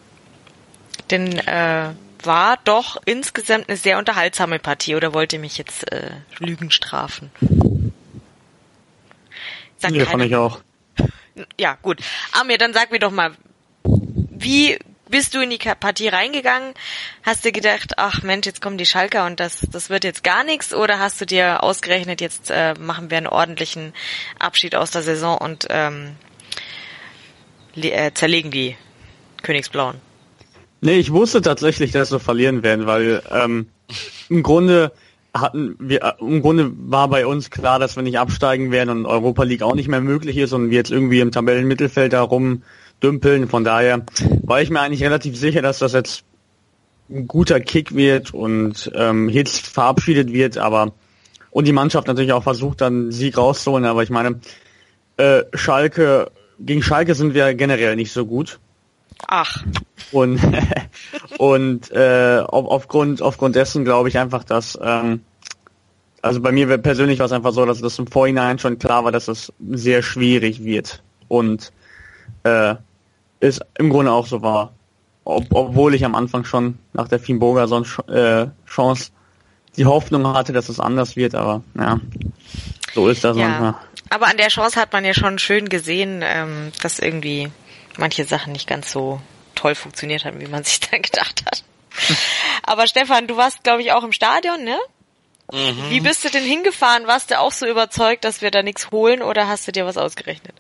Denn 1.10 1.36
äh, 1.36 1.90
war 2.22 2.58
doch 2.62 2.96
insgesamt 3.04 3.68
eine 3.68 3.76
sehr 3.76 3.98
unterhaltsame 3.98 4.60
Partie 4.60 4.94
oder 4.94 5.12
wollte 5.14 5.40
mich 5.40 5.58
jetzt 5.58 5.90
äh, 5.90 6.12
Lügen 6.38 6.70
strafen? 6.70 7.32
Sagt 9.78 9.96
ja, 9.96 10.04
fand 10.04 10.22
ich 10.22 10.36
auch 10.36 10.60
ja, 11.59 11.77
gut. 11.83 12.01
Amir, 12.33 12.59
dann 12.59 12.72
sag 12.72 12.90
mir 12.90 12.98
doch 12.98 13.11
mal, 13.11 13.33
wie 13.85 14.79
bist 15.09 15.35
du 15.35 15.40
in 15.40 15.51
die 15.51 15.59
Partie 15.59 16.09
reingegangen? 16.09 16.74
Hast 17.22 17.44
du 17.44 17.53
gedacht, 17.53 17.94
ach 17.96 18.22
Mensch, 18.22 18.46
jetzt 18.46 18.61
kommen 18.61 18.79
die 18.79 18.87
Schalker 18.87 19.27
und 19.27 19.40
das, 19.40 19.66
das 19.70 19.90
wird 19.90 20.05
jetzt 20.05 20.22
gar 20.22 20.44
nichts? 20.44 20.74
Oder 20.74 20.98
hast 20.98 21.20
du 21.20 21.27
dir 21.27 21.62
ausgerechnet, 21.62 22.20
jetzt 22.20 22.51
äh, 22.51 22.74
machen 22.79 23.11
wir 23.11 23.18
einen 23.18 23.27
ordentlichen 23.27 23.92
Abschied 24.38 24.74
aus 24.74 24.90
der 24.90 25.03
Saison 25.03 25.38
und 25.38 25.66
ähm, 25.70 26.16
äh, 27.77 28.12
zerlegen 28.12 28.51
die 28.51 28.77
Königsblauen? 29.42 30.01
Nee, 30.81 30.98
ich 30.98 31.12
wusste 31.12 31.42
tatsächlich, 31.42 31.90
dass 31.92 32.12
wir 32.12 32.20
verlieren 32.20 32.62
werden, 32.62 32.87
weil 32.87 33.22
ähm, 33.31 33.68
im 34.29 34.42
Grunde 34.42 34.92
hatten 35.34 35.76
wir, 35.78 36.02
äh, 36.02 36.12
im 36.20 36.42
Grunde 36.42 36.72
war 36.76 37.08
bei 37.08 37.26
uns 37.26 37.50
klar, 37.50 37.78
dass 37.78 37.96
wir 37.96 38.02
nicht 38.02 38.18
absteigen 38.18 38.70
werden 38.70 38.90
und 38.90 39.06
Europa 39.06 39.42
League 39.42 39.62
auch 39.62 39.74
nicht 39.74 39.88
mehr 39.88 40.00
möglich 40.00 40.36
ist 40.36 40.52
und 40.52 40.70
wir 40.70 40.76
jetzt 40.76 40.90
irgendwie 40.90 41.20
im 41.20 41.32
Tabellenmittelfeld 41.32 42.12
da 42.12 42.22
rumdümpeln. 42.22 43.48
Von 43.48 43.64
daher 43.64 44.04
war 44.42 44.62
ich 44.62 44.70
mir 44.70 44.80
eigentlich 44.80 45.02
relativ 45.02 45.36
sicher, 45.36 45.62
dass 45.62 45.78
das 45.78 45.92
jetzt 45.92 46.24
ein 47.10 47.26
guter 47.26 47.60
Kick 47.60 47.94
wird 47.94 48.34
und 48.34 48.90
ähm, 48.94 49.28
Hitz 49.28 49.58
verabschiedet 49.58 50.32
wird, 50.32 50.58
aber 50.58 50.92
und 51.50 51.66
die 51.66 51.72
Mannschaft 51.72 52.06
natürlich 52.06 52.32
auch 52.32 52.42
versucht, 52.42 52.82
dann 52.82 53.10
Sieg 53.10 53.38
rauszuholen, 53.38 53.86
aber 53.86 54.02
ich 54.02 54.10
meine, 54.10 54.40
äh, 55.16 55.44
Schalke, 55.54 56.30
gegen 56.60 56.82
Schalke 56.82 57.14
sind 57.14 57.34
wir 57.34 57.54
generell 57.54 57.96
nicht 57.96 58.12
so 58.12 58.26
gut. 58.26 58.60
Ach. 59.26 59.62
Und, 60.12 60.40
und 61.38 61.90
äh, 61.90 62.42
auf, 62.46 62.66
aufgrund, 62.66 63.22
aufgrund 63.22 63.57
dessen 63.57 63.85
glaube 63.85 64.09
ich 64.09 64.18
einfach, 64.18 64.44
dass 64.44 64.78
ähm, 64.81 65.20
also 66.22 66.40
bei 66.40 66.52
mir 66.52 66.78
persönlich 66.78 67.18
war 67.18 67.26
es 67.26 67.33
einfach 67.33 67.52
so, 67.52 67.64
dass 67.64 67.81
das 67.81 67.98
im 67.98 68.07
Vorhinein 68.07 68.59
schon 68.59 68.78
klar 68.78 69.04
war, 69.04 69.12
dass 69.12 69.28
es 69.28 69.52
sehr 69.70 70.02
schwierig 70.02 70.64
wird. 70.64 71.02
Und 71.28 71.72
äh, 72.42 72.74
ist 73.40 73.64
im 73.78 73.90
Grunde 73.90 74.12
auch 74.12 74.26
so 74.26 74.42
war. 74.42 74.72
Ob, 75.24 75.44
obwohl 75.52 75.94
ich 75.94 76.04
am 76.04 76.14
Anfang 76.14 76.44
schon 76.44 76.78
nach 76.92 77.09
der 77.09 77.20
Fienburger 77.20 77.68
so 77.68 77.85
äh, 78.09 78.46
Chance 78.66 79.11
die 79.76 79.85
Hoffnung 79.85 80.26
hatte, 80.26 80.52
dass 80.52 80.68
es 80.68 80.81
anders 80.81 81.16
wird, 81.16 81.35
aber 81.35 81.62
ja, 81.78 82.00
so 82.94 83.09
ist 83.09 83.22
das 83.22 83.37
ja. 83.37 83.48
manchmal. 83.48 83.74
Aber 84.11 84.26
an 84.26 84.38
der 84.38 84.48
Chance 84.48 84.81
hat 84.81 84.92
man 84.92 85.04
ja 85.04 85.14
schon 85.14 85.38
schön 85.38 85.68
gesehen, 85.68 86.24
ähm, 86.24 86.72
dass 86.83 86.98
irgendwie 86.98 87.50
manche 87.98 88.24
Sachen 88.24 88.52
nicht 88.52 88.66
ganz 88.66 88.90
so 88.90 89.20
toll 89.54 89.74
funktioniert 89.74 90.24
haben, 90.24 90.40
wie 90.40 90.46
man 90.46 90.64
sich 90.64 90.80
dann 90.80 91.02
gedacht 91.02 91.44
hat. 91.44 91.64
Aber 92.62 92.87
Stefan, 92.87 93.26
du 93.26 93.37
warst, 93.37 93.64
glaube 93.64 93.82
ich, 93.82 93.92
auch 93.92 94.04
im 94.04 94.12
Stadion, 94.12 94.62
ne? 94.64 94.78
Mhm. 95.52 95.90
Wie 95.90 96.00
bist 96.00 96.24
du 96.24 96.28
denn 96.28 96.44
hingefahren? 96.44 97.06
Warst 97.06 97.30
du 97.30 97.40
auch 97.40 97.52
so 97.52 97.66
überzeugt, 97.66 98.24
dass 98.24 98.42
wir 98.42 98.50
da 98.50 98.62
nichts 98.62 98.90
holen 98.90 99.22
oder 99.22 99.48
hast 99.48 99.66
du 99.66 99.72
dir 99.72 99.87
was 99.87 99.96
ausgerechnet? 99.96 100.54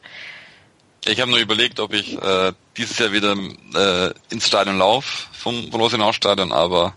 Ich 1.04 1.20
habe 1.20 1.30
nur 1.30 1.40
überlegt, 1.40 1.78
ob 1.78 1.92
ich 1.92 2.20
äh, 2.20 2.52
dieses 2.76 2.98
Jahr 2.98 3.12
wieder 3.12 3.36
äh, 3.74 4.12
ins 4.30 4.46
Stadion 4.46 4.78
laufe, 4.78 5.28
vom 5.32 5.70
Rosenau-Stadion, 5.72 6.52
aber 6.52 6.94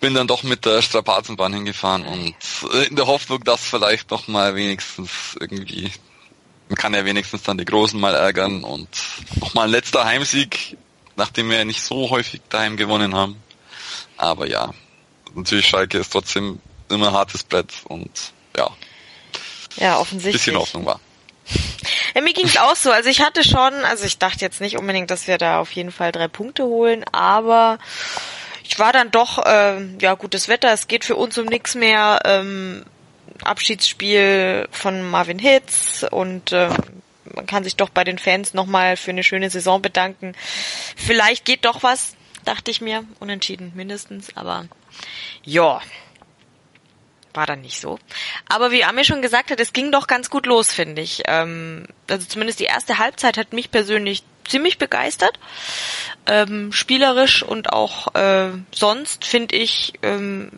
bin 0.00 0.14
dann 0.14 0.26
doch 0.26 0.42
mit 0.42 0.66
der 0.66 0.82
Strapazenbahn 0.82 1.54
hingefahren 1.54 2.04
und 2.04 2.34
äh, 2.74 2.88
in 2.88 2.96
der 2.96 3.06
Hoffnung, 3.06 3.42
dass 3.44 3.62
vielleicht 3.62 4.10
noch 4.10 4.28
mal 4.28 4.54
wenigstens 4.54 5.36
irgendwie 5.40 5.92
man 6.68 6.76
kann 6.76 6.94
ja 6.94 7.04
wenigstens 7.04 7.42
dann 7.42 7.58
die 7.58 7.64
Großen 7.64 7.98
mal 7.98 8.14
ärgern 8.14 8.64
und 8.64 8.88
nochmal 9.36 9.66
ein 9.66 9.70
letzter 9.70 10.04
Heimsieg, 10.04 10.76
nachdem 11.16 11.50
wir 11.50 11.64
nicht 11.64 11.82
so 11.82 12.10
häufig 12.10 12.40
daheim 12.48 12.76
gewonnen 12.76 13.14
haben. 13.14 13.42
Aber 14.16 14.46
ja, 14.46 14.72
natürlich 15.34 15.68
Schalke 15.68 15.98
ist 15.98 16.12
trotzdem 16.12 16.60
immer 16.88 17.08
ein 17.08 17.14
hartes 17.14 17.42
Brett 17.42 17.72
und 17.84 18.10
ja. 18.56 18.70
Ja, 19.76 19.98
offensichtlich. 19.98 20.44
Bisschen 20.44 20.58
Hoffnung 20.58 20.86
war. 20.86 21.00
Ja, 22.14 22.22
mir 22.22 22.32
ging's 22.32 22.56
auch 22.56 22.76
so. 22.76 22.90
Also 22.90 23.10
ich 23.10 23.20
hatte 23.20 23.44
schon, 23.44 23.74
also 23.84 24.04
ich 24.04 24.18
dachte 24.18 24.40
jetzt 24.40 24.60
nicht 24.60 24.78
unbedingt, 24.78 25.10
dass 25.10 25.26
wir 25.26 25.36
da 25.36 25.58
auf 25.60 25.72
jeden 25.72 25.92
Fall 25.92 26.12
drei 26.12 26.28
Punkte 26.28 26.64
holen, 26.64 27.04
aber 27.12 27.78
ich 28.62 28.78
war 28.78 28.92
dann 28.92 29.10
doch, 29.10 29.44
äh, 29.44 29.84
ja, 30.00 30.14
gutes 30.14 30.48
Wetter, 30.48 30.72
es 30.72 30.88
geht 30.88 31.04
für 31.04 31.16
uns 31.16 31.36
um 31.36 31.46
nichts 31.46 31.74
mehr. 31.74 32.20
Ähm, 32.24 32.84
Abschiedsspiel 33.42 34.68
von 34.70 35.02
Marvin 35.10 35.38
Hitz 35.38 36.06
und 36.10 36.52
äh, 36.52 36.70
man 37.34 37.46
kann 37.46 37.64
sich 37.64 37.76
doch 37.76 37.88
bei 37.88 38.04
den 38.04 38.18
Fans 38.18 38.54
nochmal 38.54 38.96
für 38.96 39.10
eine 39.10 39.24
schöne 39.24 39.50
Saison 39.50 39.82
bedanken. 39.82 40.34
Vielleicht 40.96 41.44
geht 41.44 41.64
doch 41.64 41.82
was, 41.82 42.14
dachte 42.44 42.70
ich 42.70 42.80
mir, 42.80 43.04
unentschieden 43.20 43.72
mindestens, 43.74 44.36
aber 44.36 44.66
ja, 45.42 45.80
war 47.34 47.46
dann 47.46 47.62
nicht 47.62 47.80
so. 47.80 47.98
Aber 48.48 48.70
wie 48.70 48.84
Amir 48.84 49.04
schon 49.04 49.22
gesagt 49.22 49.50
hat, 49.50 49.60
es 49.60 49.72
ging 49.72 49.90
doch 49.90 50.06
ganz 50.06 50.30
gut 50.30 50.46
los, 50.46 50.72
finde 50.72 51.02
ich. 51.02 51.22
Ähm, 51.26 51.86
also 52.08 52.26
zumindest 52.26 52.60
die 52.60 52.64
erste 52.64 52.98
Halbzeit 52.98 53.36
hat 53.36 53.52
mich 53.52 53.70
persönlich 53.70 54.22
ziemlich 54.46 54.78
begeistert. 54.78 55.38
Ähm, 56.26 56.72
spielerisch 56.72 57.42
und 57.42 57.72
auch 57.72 58.14
äh, 58.14 58.50
sonst 58.72 59.24
finde 59.24 59.56
ich, 59.56 59.94
ähm, 60.02 60.52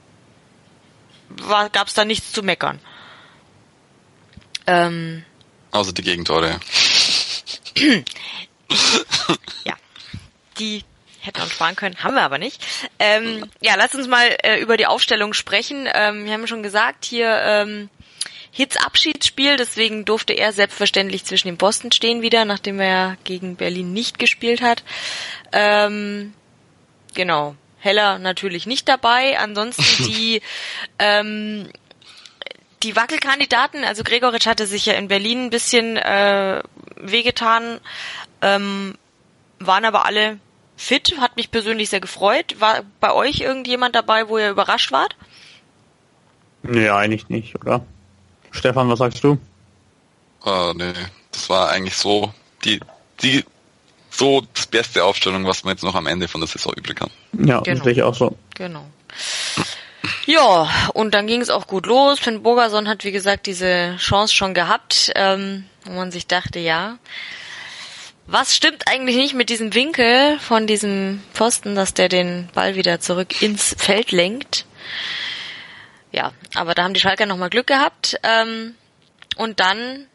gab 1.72 1.88
es 1.88 1.94
da 1.94 2.04
nichts 2.04 2.32
zu 2.32 2.42
meckern. 2.42 2.80
Ähm, 4.66 5.24
Außer 5.70 5.92
die 5.92 6.02
Gegentore. 6.02 6.58
ja, 9.64 9.74
die 10.58 10.84
hätten 11.20 11.38
wir 11.38 11.44
uns 11.44 11.52
sparen 11.52 11.76
können, 11.76 12.02
haben 12.02 12.14
wir 12.14 12.22
aber 12.22 12.38
nicht. 12.38 12.64
Ähm, 12.98 13.50
ja, 13.60 13.74
lass 13.76 13.94
uns 13.94 14.08
mal 14.08 14.36
äh, 14.42 14.58
über 14.60 14.76
die 14.76 14.86
Aufstellung 14.86 15.34
sprechen. 15.34 15.88
Ähm, 15.92 16.24
wir 16.24 16.32
haben 16.32 16.46
schon 16.46 16.62
gesagt, 16.62 17.04
hier 17.04 17.28
ähm, 17.42 17.90
Hits 18.50 18.76
Abschiedsspiel, 18.78 19.56
deswegen 19.56 20.04
durfte 20.06 20.32
er 20.32 20.52
selbstverständlich 20.52 21.24
zwischen 21.24 21.48
den 21.48 21.58
Posten 21.58 21.92
stehen 21.92 22.22
wieder, 22.22 22.44
nachdem 22.46 22.80
er 22.80 23.18
gegen 23.24 23.56
Berlin 23.56 23.92
nicht 23.92 24.18
gespielt 24.18 24.62
hat. 24.62 24.82
Ähm, 25.52 26.32
genau. 27.14 27.54
Heller 27.86 28.18
natürlich 28.18 28.66
nicht 28.66 28.88
dabei. 28.88 29.38
Ansonsten 29.38 30.04
die 30.04 30.42
ähm, 30.98 31.68
die 32.82 32.94
Wackelkandidaten, 32.94 33.84
also 33.84 34.02
Gregoritsch 34.02 34.46
hatte 34.46 34.66
sich 34.66 34.86
ja 34.86 34.94
in 34.94 35.08
Berlin 35.08 35.44
ein 35.44 35.50
bisschen 35.50 35.96
äh, 35.96 36.62
wehgetan, 36.96 37.80
ähm, 38.42 38.96
waren 39.58 39.84
aber 39.84 40.04
alle 40.04 40.38
fit, 40.76 41.16
hat 41.18 41.36
mich 41.36 41.50
persönlich 41.50 41.88
sehr 41.88 42.00
gefreut. 42.00 42.56
War 42.60 42.82
bei 43.00 43.12
euch 43.12 43.40
irgendjemand 43.40 43.94
dabei, 43.94 44.28
wo 44.28 44.36
ihr 44.38 44.50
überrascht 44.50 44.92
wart? 44.92 45.16
Nee, 46.62 46.90
eigentlich 46.90 47.28
nicht, 47.28 47.54
oder? 47.56 47.84
Stefan, 48.50 48.88
was 48.88 48.98
sagst 48.98 49.24
du? 49.24 49.38
Äh, 50.44 50.74
nee, 50.74 50.92
das 51.32 51.48
war 51.48 51.70
eigentlich 51.70 51.96
so 51.96 52.32
die, 52.64 52.80
die 53.22 53.44
so 54.16 54.42
das 54.54 54.66
beste 54.66 55.04
Aufstellung, 55.04 55.46
was 55.46 55.64
man 55.64 55.74
jetzt 55.74 55.82
noch 55.82 55.94
am 55.94 56.06
Ende 56.06 56.28
von 56.28 56.40
der 56.40 56.48
Saison 56.48 56.72
übrig 56.74 57.00
haben. 57.00 57.12
Ja, 57.46 57.60
genau. 57.60 57.84
sehe 57.84 57.92
ich 57.92 58.02
auch 58.02 58.14
so. 58.14 58.36
Genau. 58.54 58.84
Ja, 60.26 60.68
und 60.94 61.14
dann 61.14 61.26
ging 61.26 61.40
es 61.40 61.50
auch 61.50 61.66
gut 61.66 61.86
los. 61.86 62.18
Finn 62.18 62.42
Bogerson 62.42 62.88
hat, 62.88 63.04
wie 63.04 63.12
gesagt, 63.12 63.46
diese 63.46 63.96
Chance 63.98 64.34
schon 64.34 64.54
gehabt, 64.54 65.12
ähm, 65.14 65.64
wo 65.84 65.92
man 65.92 66.10
sich 66.10 66.26
dachte, 66.26 66.58
ja, 66.58 66.98
was 68.26 68.56
stimmt 68.56 68.88
eigentlich 68.88 69.16
nicht 69.16 69.34
mit 69.34 69.50
diesem 69.50 69.72
Winkel 69.74 70.38
von 70.40 70.66
diesem 70.66 71.22
Pfosten, 71.32 71.76
dass 71.76 71.94
der 71.94 72.08
den 72.08 72.48
Ball 72.54 72.74
wieder 72.74 72.98
zurück 72.98 73.40
ins 73.40 73.76
Feld 73.78 74.10
lenkt? 74.10 74.66
Ja, 76.10 76.32
aber 76.54 76.74
da 76.74 76.82
haben 76.82 76.94
die 76.94 77.00
Schalker 77.00 77.26
nochmal 77.26 77.50
Glück 77.50 77.68
gehabt. 77.68 78.18
Ähm, 78.22 78.74
und 79.36 79.60
dann 79.60 80.06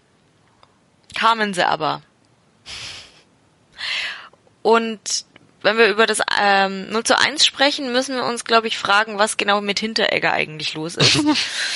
kamen 1.16 1.54
sie 1.54 1.66
aber. 1.66 2.02
Und 4.62 5.26
wenn 5.62 5.78
wir 5.78 5.88
über 5.88 6.06
das 6.06 6.20
ähm, 6.40 6.90
0 6.90 7.04
zu 7.04 7.18
1 7.18 7.46
sprechen, 7.46 7.92
müssen 7.92 8.16
wir 8.16 8.26
uns, 8.26 8.46
glaube 8.46 8.68
ich, 8.68 8.78
fragen, 8.78 9.20
was 9.20 9.38
genau 9.38 9.62
mit 9.62 9.80
Hinteregger 9.80 10.34
eigentlich 10.34 10.74
los 10.74 10.96
ist. 10.96 11.20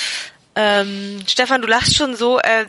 ähm, 0.56 1.22
Stefan, 1.26 1.62
du 1.62 1.68
lachst 1.68 1.96
schon 1.96 2.16
so. 2.16 2.38
Äh, 2.38 2.66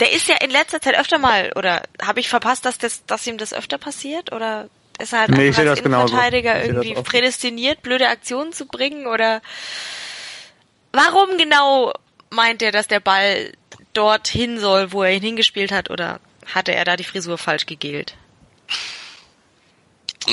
der 0.00 0.12
ist 0.12 0.28
ja 0.28 0.36
in 0.36 0.50
letzter 0.50 0.80
Zeit 0.80 0.98
öfter 0.98 1.18
mal, 1.18 1.52
oder 1.56 1.82
habe 2.02 2.20
ich 2.20 2.28
verpasst, 2.28 2.64
dass, 2.64 2.78
das, 2.78 3.04
dass 3.04 3.26
ihm 3.26 3.36
das 3.36 3.52
öfter 3.52 3.76
passiert? 3.76 4.32
Oder 4.32 4.70
ist 4.98 5.12
er 5.12 5.20
halt 5.20 5.30
nee, 5.30 5.48
einfach 5.48 5.66
als 5.66 5.80
Innenverteidiger 5.80 6.64
irgendwie 6.64 6.94
prädestiniert, 6.94 7.82
blöde 7.82 8.08
Aktionen 8.08 8.52
zu 8.52 8.66
bringen? 8.66 9.06
Oder 9.06 9.42
warum 10.92 11.36
genau 11.36 11.92
meint 12.30 12.62
er, 12.62 12.72
dass 12.72 12.88
der 12.88 13.00
Ball 13.00 13.52
dorthin 13.92 14.58
soll, 14.58 14.92
wo 14.92 15.02
er 15.02 15.12
ihn 15.12 15.22
hingespielt 15.22 15.72
hat? 15.72 15.90
Oder 15.90 16.20
hatte 16.54 16.74
er 16.74 16.84
da 16.84 16.96
die 16.96 17.04
Frisur 17.04 17.36
falsch 17.36 17.66
gegelt? 17.66 18.14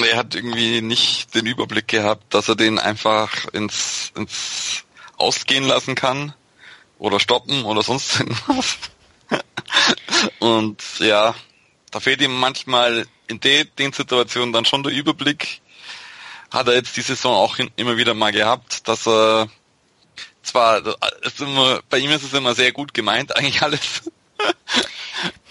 Er 0.04 0.18
hat 0.18 0.36
irgendwie 0.36 0.82
nicht 0.82 1.34
den 1.36 1.46
Überblick 1.46 1.88
gehabt, 1.88 2.34
dass 2.34 2.50
er 2.50 2.56
den 2.56 2.80
einfach 2.80 3.46
ins, 3.54 4.12
ins 4.16 4.84
Ausgehen 5.18 5.64
lassen 5.64 5.96
kann 5.96 6.34
oder 7.00 7.20
stoppen 7.20 7.64
oder 7.64 7.82
sonst 7.82 8.20
irgendwas. 8.20 8.78
Und 10.40 10.82
ja, 11.00 11.36
da 11.92 12.00
fehlt 12.00 12.22
ihm 12.22 12.40
manchmal 12.40 13.06
in 13.28 13.40
de, 13.40 13.66
den 13.66 13.94
Situationen 13.94 14.54
dann 14.54 14.66
schon 14.66 14.84
der 14.84 14.94
Überblick. 14.94 15.62
Hat 16.52 16.68
er 16.68 16.76
jetzt 16.76 16.96
die 16.96 17.02
Saison 17.02 17.36
auch 17.36 17.58
immer 17.76 17.98
wieder 17.98 18.14
mal 18.14 18.32
gehabt, 18.32 18.88
dass 18.88 19.08
er 19.08 19.50
zwar, 20.44 20.82
immer, 21.40 21.82
bei 21.90 21.98
ihm 21.98 22.12
ist 22.12 22.24
es 22.24 22.34
immer 22.34 22.56
sehr 22.56 22.72
gut 22.72 22.94
gemeint, 22.94 23.36
eigentlich 23.36 23.62
alles. 23.62 24.04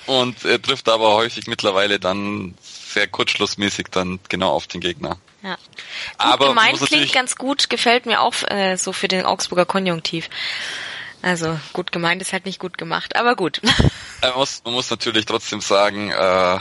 Und 0.07 0.45
er 0.45 0.63
trifft 0.63 0.89
aber 0.89 1.15
häufig 1.15 1.47
mittlerweile 1.49 1.99
dann 1.99 2.55
sehr 2.97 3.07
kurzschlussmäßig 3.07 3.89
dann 3.91 4.19
genau 4.31 4.51
auf 4.53 4.67
den 4.67 4.81
Gegner. 4.81 5.19
Ja. 5.43 5.57
Gut 5.57 5.63
aber 6.17 6.49
gemeint 6.49 6.81
klingt 6.81 7.13
ganz 7.13 7.37
gut, 7.37 7.69
gefällt 7.69 8.07
mir 8.07 8.23
auch 8.23 8.35
äh, 8.49 8.77
so 8.77 8.95
für 8.95 9.07
den 9.07 9.27
Augsburger 9.27 9.67
Konjunktiv. 9.67 10.31
Also 11.21 11.61
gut 11.75 11.93
gemeint 11.93 12.23
ist 12.23 12.33
halt 12.33 12.47
nicht 12.47 12.59
gut 12.59 12.79
gemacht, 12.79 13.15
aber 13.15 13.37
gut. 13.37 13.61
Man 14.23 14.35
muss, 14.35 14.63
man 14.65 14.73
muss 14.73 14.89
natürlich 14.89 15.27
trotzdem 15.27 15.61
sagen, 15.61 16.11
äh, 16.11 16.59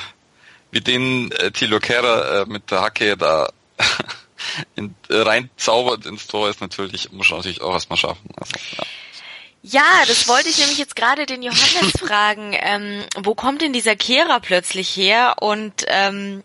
wie 0.72 0.82
den 0.82 1.32
äh, 1.32 1.52
Thilo 1.52 1.80
Kehrer 1.80 2.42
äh, 2.42 2.46
mit 2.46 2.70
der 2.70 2.82
Hacke 2.82 3.16
da 3.16 3.50
in, 4.76 4.94
äh, 5.10 5.16
rein 5.16 5.50
zaubert 5.56 6.06
ins 6.06 6.28
Tor 6.28 6.50
ist 6.50 6.60
natürlich, 6.60 7.12
muss 7.14 7.30
man 7.30 7.40
natürlich 7.40 7.62
auch 7.62 7.74
erstmal 7.74 7.98
schaffen. 7.98 8.30
Also, 8.36 8.54
ja. 8.78 8.84
Ja, 9.68 10.04
das 10.08 10.28
wollte 10.28 10.48
ich 10.48 10.60
nämlich 10.60 10.78
jetzt 10.78 10.96
gerade 10.96 11.26
den 11.26 11.42
Johannes 11.42 11.92
fragen. 12.00 12.52
Ähm, 12.54 13.02
wo 13.18 13.34
kommt 13.34 13.62
denn 13.62 13.74
dieser 13.74 13.96
Kehrer 13.96 14.40
plötzlich 14.40 14.96
her? 14.96 15.38
Und 15.40 15.86
ähm, 15.88 16.44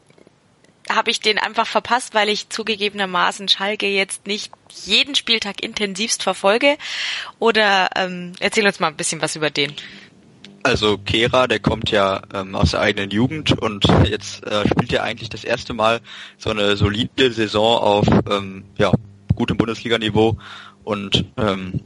habe 0.89 1.11
ich 1.11 1.21
den 1.21 1.39
einfach 1.39 1.67
verpasst, 1.67 2.15
weil 2.15 2.31
ich 2.31 2.49
zugegebenermaßen 2.49 3.49
Schalke 3.49 3.87
jetzt 3.87 4.27
nicht 4.27 4.53
jeden 4.85 5.15
Spieltag 5.15 5.63
intensivst 5.63 6.23
verfolge? 6.23 6.79
Oder 7.39 7.91
ähm, 7.95 8.33
erzähl 8.41 8.67
uns 8.67 8.81
mal 8.81 8.89
ein 8.89 8.97
bisschen 8.97 9.21
was 9.21 9.37
über 9.37 9.51
den. 9.51 9.75
Also 10.63 10.97
Kehra, 10.97 11.47
der 11.47 11.61
kommt 11.61 11.91
ja 11.91 12.23
ähm, 12.33 12.55
aus 12.55 12.71
der 12.71 12.81
eigenen 12.81 13.11
Jugend 13.11 13.53
und 13.53 13.85
jetzt 14.07 14.45
äh, 14.47 14.67
spielt 14.67 14.95
er 14.95 15.03
eigentlich 15.03 15.29
das 15.29 15.45
erste 15.45 15.75
Mal 15.75 16.01
so 16.39 16.49
eine 16.49 16.75
solide 16.77 17.33
Saison 17.33 17.79
auf 17.79 18.07
ähm, 18.31 18.65
ja, 18.79 18.93
gutem 19.35 19.59
Bundesliga-Niveau 19.59 20.39
und 20.85 21.27
ähm, 21.37 21.81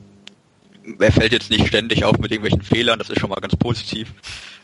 er 0.99 1.13
fällt 1.13 1.33
jetzt 1.33 1.51
nicht 1.51 1.67
ständig 1.67 2.05
auf 2.05 2.19
mit 2.19 2.31
irgendwelchen 2.31 2.63
Fehlern, 2.63 2.99
das 2.99 3.11
ist 3.11 3.21
schon 3.21 3.31
mal 3.31 3.41
ganz 3.41 3.57
positiv. 3.57 4.13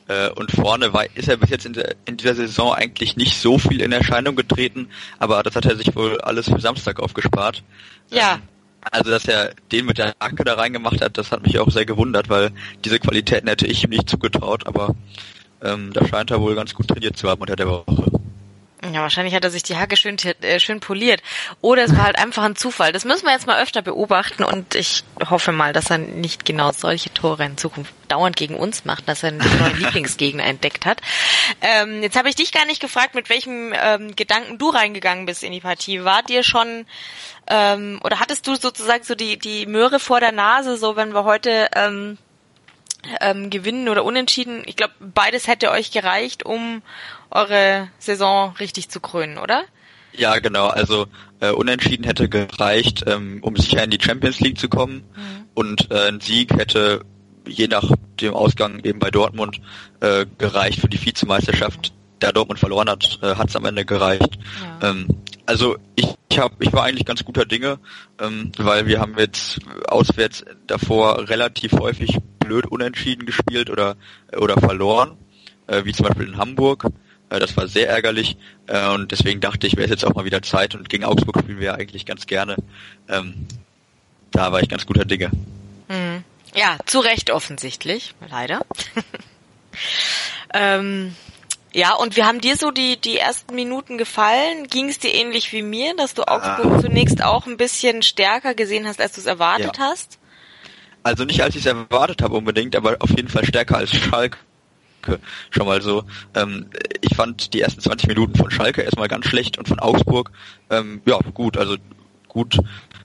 Äh, 0.08 0.30
und 0.30 0.50
vorne 0.50 0.92
war, 0.92 1.04
ist 1.14 1.28
er 1.28 1.36
bis 1.36 1.50
jetzt 1.50 1.66
in, 1.66 1.72
der, 1.72 1.94
in, 2.04 2.16
dieser 2.16 2.34
Saison 2.34 2.72
eigentlich 2.72 3.16
nicht 3.16 3.36
so 3.36 3.58
viel 3.58 3.80
in 3.80 3.92
Erscheinung 3.92 4.36
getreten, 4.36 4.88
aber 5.18 5.42
das 5.42 5.56
hat 5.56 5.66
er 5.66 5.76
sich 5.76 5.94
wohl 5.94 6.20
alles 6.20 6.48
für 6.48 6.60
Samstag 6.60 7.00
aufgespart. 7.00 7.62
Ja. 8.10 8.34
Ähm, 8.34 8.42
also, 8.90 9.10
dass 9.10 9.26
er 9.26 9.52
den 9.72 9.84
mit 9.84 9.98
der 9.98 10.14
Anke 10.20 10.42
da 10.42 10.54
reingemacht 10.54 11.02
hat, 11.02 11.18
das 11.18 11.32
hat 11.32 11.42
mich 11.42 11.58
auch 11.58 11.70
sehr 11.70 11.84
gewundert, 11.84 12.30
weil 12.30 12.50
diese 12.84 12.98
Qualitäten 12.98 13.46
hätte 13.46 13.66
ich 13.66 13.84
ihm 13.84 13.90
nicht 13.90 14.08
zugetraut, 14.08 14.66
aber 14.66 14.94
ähm, 15.62 15.92
da 15.92 16.06
scheint 16.06 16.30
er 16.30 16.40
wohl 16.40 16.54
ganz 16.54 16.74
gut 16.74 16.88
trainiert 16.88 17.16
zu 17.16 17.28
haben 17.28 17.42
unter 17.42 17.56
der 17.56 17.68
Woche. 17.68 18.19
Ja, 18.82 19.02
wahrscheinlich 19.02 19.34
hat 19.34 19.44
er 19.44 19.50
sich 19.50 19.62
die 19.62 19.76
Hacke 19.76 19.96
schön, 19.96 20.16
äh, 20.40 20.58
schön 20.58 20.80
poliert. 20.80 21.22
Oder 21.60 21.84
es 21.84 21.94
war 21.94 22.04
halt 22.04 22.18
einfach 22.22 22.44
ein 22.44 22.56
Zufall. 22.56 22.92
Das 22.92 23.04
müssen 23.04 23.26
wir 23.26 23.32
jetzt 23.32 23.46
mal 23.46 23.62
öfter 23.62 23.82
beobachten 23.82 24.42
und 24.42 24.74
ich 24.74 25.04
hoffe 25.28 25.52
mal, 25.52 25.72
dass 25.72 25.90
er 25.90 25.98
nicht 25.98 26.46
genau 26.46 26.72
solche 26.72 27.12
Tore 27.12 27.44
in 27.44 27.58
Zukunft 27.58 27.92
dauernd 28.08 28.36
gegen 28.36 28.56
uns 28.56 28.86
macht, 28.86 29.06
dass 29.06 29.22
er 29.22 29.30
einen 29.30 29.38
neuen 29.38 29.76
Lieblingsgegner 29.78 30.44
entdeckt 30.44 30.86
hat. 30.86 31.00
Ähm, 31.60 32.02
jetzt 32.02 32.16
habe 32.16 32.30
ich 32.30 32.36
dich 32.36 32.52
gar 32.52 32.64
nicht 32.64 32.80
gefragt, 32.80 33.14
mit 33.14 33.28
welchem 33.28 33.72
ähm, 33.74 34.16
Gedanken 34.16 34.56
du 34.56 34.70
reingegangen 34.70 35.26
bist 35.26 35.42
in 35.42 35.52
die 35.52 35.60
Partie. 35.60 36.04
War 36.04 36.22
dir 36.22 36.42
schon 36.42 36.86
ähm, 37.48 38.00
oder 38.02 38.18
hattest 38.18 38.46
du 38.46 38.54
sozusagen 38.54 39.04
so 39.04 39.14
die, 39.14 39.38
die 39.38 39.66
Möhre 39.66 40.00
vor 40.00 40.20
der 40.20 40.32
Nase, 40.32 40.78
so 40.78 40.96
wenn 40.96 41.12
wir 41.12 41.24
heute 41.24 41.68
ähm, 41.74 42.16
ähm, 43.20 43.50
gewinnen 43.50 43.88
oder 43.88 44.04
unentschieden. 44.04 44.62
Ich 44.66 44.76
glaube, 44.76 44.94
beides 45.00 45.46
hätte 45.46 45.70
euch 45.70 45.90
gereicht, 45.90 46.44
um 46.44 46.82
eure 47.30 47.88
Saison 47.98 48.54
richtig 48.58 48.88
zu 48.88 49.00
krönen, 49.00 49.38
oder? 49.38 49.64
Ja, 50.12 50.38
genau. 50.38 50.66
Also 50.66 51.06
äh, 51.40 51.50
unentschieden 51.50 52.04
hätte 52.04 52.28
gereicht, 52.28 53.04
ähm, 53.06 53.38
um 53.42 53.56
sicher 53.56 53.82
in 53.84 53.90
die 53.90 54.02
Champions 54.02 54.40
League 54.40 54.58
zu 54.58 54.68
kommen. 54.68 55.04
Mhm. 55.14 55.44
Und 55.54 55.90
äh, 55.90 56.08
ein 56.08 56.20
Sieg 56.20 56.52
hätte 56.54 57.04
je 57.46 57.68
nach 57.68 57.90
dem 58.20 58.34
Ausgang 58.34 58.80
eben 58.84 58.98
bei 58.98 59.10
Dortmund 59.10 59.60
äh, 60.00 60.26
gereicht 60.38 60.80
für 60.80 60.88
die 60.88 61.04
Vizemeisterschaft. 61.04 61.92
Da 62.20 62.32
Dortmund 62.32 62.60
verloren 62.60 62.88
hat, 62.88 63.18
äh, 63.22 63.34
hat 63.34 63.48
es 63.48 63.56
am 63.56 63.64
Ende 63.64 63.84
gereicht. 63.84 64.38
Ja. 64.80 64.90
Ähm, 64.90 65.08
also 65.46 65.76
ich, 65.96 66.06
ich, 66.30 66.38
hab, 66.38 66.62
ich 66.62 66.72
war 66.72 66.84
eigentlich 66.84 67.04
ganz 67.04 67.24
guter 67.24 67.44
Dinge, 67.44 67.78
ähm, 68.20 68.52
weil 68.56 68.86
wir 68.86 69.00
haben 69.00 69.18
jetzt 69.18 69.58
auswärts 69.88 70.44
davor 70.66 71.28
relativ 71.28 71.72
häufig 71.72 72.18
blöd 72.38 72.66
unentschieden 72.66 73.26
gespielt 73.26 73.68
oder 73.70 73.96
oder 74.36 74.56
verloren, 74.58 75.16
äh, 75.66 75.84
wie 75.84 75.92
zum 75.92 76.06
Beispiel 76.06 76.28
in 76.28 76.36
Hamburg. 76.36 76.86
Äh, 77.30 77.40
das 77.40 77.56
war 77.56 77.66
sehr 77.66 77.88
ärgerlich 77.88 78.36
äh, 78.66 78.88
und 78.90 79.10
deswegen 79.10 79.40
dachte 79.40 79.66
ich, 79.66 79.76
wäre 79.76 79.86
es 79.86 79.90
jetzt 79.90 80.04
auch 80.04 80.14
mal 80.14 80.24
wieder 80.24 80.42
Zeit 80.42 80.74
und 80.74 80.88
gegen 80.88 81.04
Augsburg 81.04 81.38
spielen 81.40 81.58
wir 81.58 81.66
ja 81.66 81.74
eigentlich 81.74 82.06
ganz 82.06 82.26
gerne. 82.26 82.56
Ähm, 83.08 83.46
da 84.30 84.52
war 84.52 84.60
ich 84.60 84.68
ganz 84.68 84.86
guter 84.86 85.04
Dinge. 85.04 85.30
Mhm. 85.88 86.24
Ja, 86.54 86.78
zu 86.86 87.00
Recht 87.00 87.30
offensichtlich, 87.30 88.14
leider. 88.28 88.60
ähm, 90.54 91.14
ja, 91.72 91.94
und 91.94 92.16
wir 92.16 92.26
haben 92.26 92.40
dir 92.40 92.56
so 92.56 92.70
die, 92.70 92.96
die 92.96 93.18
ersten 93.18 93.54
Minuten 93.54 93.98
gefallen. 93.98 94.66
Ging 94.68 94.88
es 94.88 94.98
dir 94.98 95.14
ähnlich 95.14 95.52
wie 95.52 95.62
mir, 95.62 95.94
dass 95.96 96.14
du 96.14 96.26
Augsburg 96.26 96.72
ah. 96.72 96.80
zunächst 96.80 97.22
auch 97.22 97.46
ein 97.46 97.56
bisschen 97.56 98.02
stärker 98.02 98.54
gesehen 98.54 98.86
hast, 98.86 99.00
als 99.00 99.12
du 99.12 99.20
es 99.20 99.26
erwartet 99.26 99.78
ja. 99.78 99.84
hast? 99.84 100.18
Also 101.02 101.24
nicht 101.24 101.42
als 101.42 101.54
ich 101.54 101.64
es 101.64 101.66
erwartet 101.66 102.22
habe 102.22 102.36
unbedingt, 102.36 102.76
aber 102.76 102.96
auf 103.00 103.10
jeden 103.10 103.28
Fall 103.28 103.44
stärker 103.44 103.76
als 103.76 103.90
Schalke. 103.90 104.38
Schon 105.50 105.66
mal 105.66 105.80
so. 105.80 106.04
Ähm, 106.34 106.66
ich 107.00 107.16
fand 107.16 107.54
die 107.54 107.60
ersten 107.60 107.80
20 107.80 108.08
Minuten 108.08 108.34
von 108.34 108.50
Schalke 108.50 108.82
erstmal 108.82 109.08
ganz 109.08 109.26
schlecht 109.26 109.56
und 109.56 109.66
von 109.66 109.78
Augsburg, 109.78 110.30
ähm, 110.68 111.00
ja, 111.06 111.18
gut, 111.32 111.56
also 111.56 111.76
gut 112.28 112.58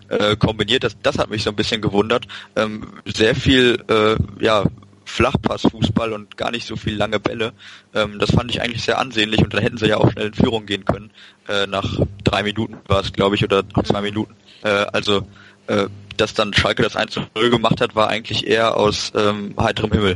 äh, 0.09 0.35
kombiniert. 0.35 0.83
Das, 0.83 0.97
das 1.01 1.17
hat 1.17 1.29
mich 1.29 1.43
so 1.43 1.51
ein 1.51 1.55
bisschen 1.55 1.81
gewundert. 1.81 2.27
Ähm, 2.55 2.93
sehr 3.05 3.35
viel, 3.35 3.83
äh, 3.87 4.15
ja, 4.43 4.65
Flachpassfußball 5.05 6.13
und 6.13 6.37
gar 6.37 6.51
nicht 6.51 6.67
so 6.67 6.75
viel 6.75 6.95
lange 6.95 7.19
Bälle. 7.19 7.53
Ähm, 7.93 8.19
das 8.19 8.31
fand 8.31 8.51
ich 8.51 8.61
eigentlich 8.61 8.83
sehr 8.83 8.99
ansehnlich 8.99 9.41
und 9.41 9.53
dann 9.53 9.61
hätten 9.61 9.77
sie 9.77 9.87
ja 9.87 9.97
auch 9.97 10.11
schnell 10.11 10.27
in 10.27 10.33
Führung 10.33 10.65
gehen 10.65 10.85
können. 10.85 11.11
Äh, 11.47 11.67
nach 11.67 11.99
drei 12.23 12.43
Minuten 12.43 12.77
war 12.87 13.01
es, 13.01 13.13
glaube 13.13 13.35
ich, 13.35 13.43
oder 13.43 13.63
nach 13.75 13.83
zwei 13.83 14.01
Minuten. 14.01 14.35
Äh, 14.63 14.69
also 14.69 15.27
äh, 15.67 15.87
dass 16.17 16.33
dann 16.33 16.53
Schalke 16.53 16.83
das 16.83 16.95
1 16.95 17.19
0 17.35 17.49
gemacht 17.49 17.81
hat, 17.81 17.95
war 17.95 18.07
eigentlich 18.07 18.47
eher 18.47 18.77
aus 18.77 19.11
ähm, 19.15 19.53
heiterem 19.59 19.91
Himmel. 19.91 20.15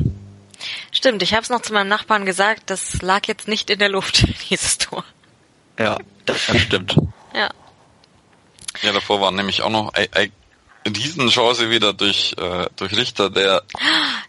Stimmt, 0.91 1.21
ich 1.23 1.33
habe 1.33 1.43
es 1.43 1.49
noch 1.49 1.61
zu 1.61 1.73
meinem 1.73 1.87
Nachbarn 1.87 2.25
gesagt, 2.25 2.69
das 2.69 3.01
lag 3.01 3.27
jetzt 3.27 3.47
nicht 3.47 3.69
in 3.69 3.79
der 3.79 3.89
Luft, 3.89 4.25
dieses 4.49 4.77
Tor. 4.77 5.03
Ja, 5.77 5.97
das, 6.25 6.41
stimmt. 6.41 6.95
Ja. 7.33 7.49
Ja, 8.81 8.93
davor 8.93 9.21
war 9.21 9.31
nämlich 9.31 9.61
auch 9.61 9.69
noch 9.69 9.93
Riesenchance 10.87 11.69
wieder 11.69 11.93
durch, 11.93 12.35
äh, 12.37 12.67
durch 12.75 12.95
Richter, 12.95 13.29
der 13.29 13.63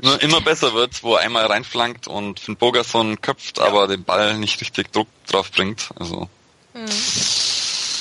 immer, 0.01 0.23
immer 0.23 0.41
besser 0.41 0.75
wird, 0.75 1.03
wo 1.03 1.15
er 1.15 1.21
einmal 1.21 1.47
reinflankt 1.47 2.09
und 2.09 2.41
Finn 2.41 2.57
Bogerson 2.57 3.21
köpft, 3.21 3.59
ja. 3.59 3.65
aber 3.65 3.87
den 3.87 4.05
Ball 4.05 4.37
nicht 4.37 4.61
richtig 4.61 4.93
Druck 4.93 5.09
drauf 5.27 5.51
bringt. 5.53 5.91
Also. 5.99 6.29
Hm. 6.75 6.87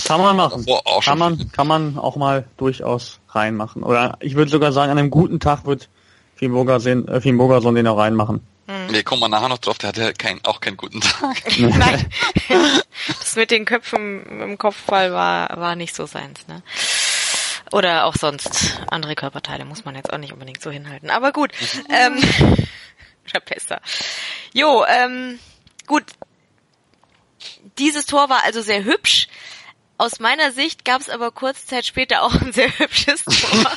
Kann 0.05 0.21
man 0.21 0.35
machen. 0.35 0.65
Kann 1.03 1.19
man, 1.19 1.51
kann 1.51 1.67
man 1.67 1.97
auch 1.99 2.15
mal 2.15 2.47
durchaus 2.57 3.19
reinmachen. 3.29 3.83
Oder 3.83 4.17
ich 4.21 4.33
würde 4.35 4.49
sogar 4.49 4.71
sagen, 4.71 4.91
an 4.91 4.97
einem 4.97 5.11
guten 5.11 5.39
Tag 5.39 5.65
wird 5.65 5.87
Finn 6.35 6.51
Bogerson, 6.51 7.07
äh, 7.07 7.21
Finn 7.21 7.37
Bogerson 7.37 7.75
den 7.75 7.85
auch 7.85 7.97
reinmachen. 7.97 8.41
Hm. 8.65 8.87
Nee, 8.91 9.03
kommen 9.03 9.21
wir 9.21 9.29
nachher 9.29 9.49
noch 9.49 9.57
drauf, 9.57 9.77
der 9.77 9.89
hatte 9.89 10.13
kein, 10.13 10.39
auch 10.45 10.61
keinen 10.61 10.77
guten 10.77 11.01
Tag. 11.01 11.37
Nein. 11.59 12.05
das 13.19 13.35
mit 13.35 13.51
den 13.51 13.65
Köpfen 13.65 14.25
im 14.41 14.57
Kopfball 14.57 15.11
war, 15.11 15.59
war 15.59 15.75
nicht 15.75 15.95
so 15.95 16.05
seins, 16.05 16.47
ne? 16.47 16.61
Oder 17.71 18.05
auch 18.05 18.15
sonst 18.15 18.81
andere 18.89 19.15
Körperteile 19.15 19.65
muss 19.65 19.85
man 19.85 19.95
jetzt 19.95 20.11
auch 20.11 20.17
nicht 20.17 20.33
unbedingt 20.33 20.61
so 20.61 20.71
hinhalten. 20.71 21.09
Aber 21.09 21.31
gut. 21.31 21.51
ähm, 21.89 22.17
oder 23.29 23.39
besser. 23.41 23.81
Jo, 24.53 24.85
ähm, 24.85 25.39
gut. 25.85 26.03
Dieses 27.77 28.05
Tor 28.05 28.29
war 28.29 28.43
also 28.43 28.61
sehr 28.61 28.83
hübsch. 28.83 29.27
Aus 29.97 30.19
meiner 30.19 30.53
Sicht 30.53 30.85
gab 30.85 31.01
es 31.01 31.09
aber 31.09 31.29
kurz 31.31 31.65
Zeit 31.65 31.85
später 31.85 32.23
auch 32.23 32.33
ein 32.33 32.53
sehr 32.53 32.69
hübsches 32.79 33.25
Tor. 33.25 33.71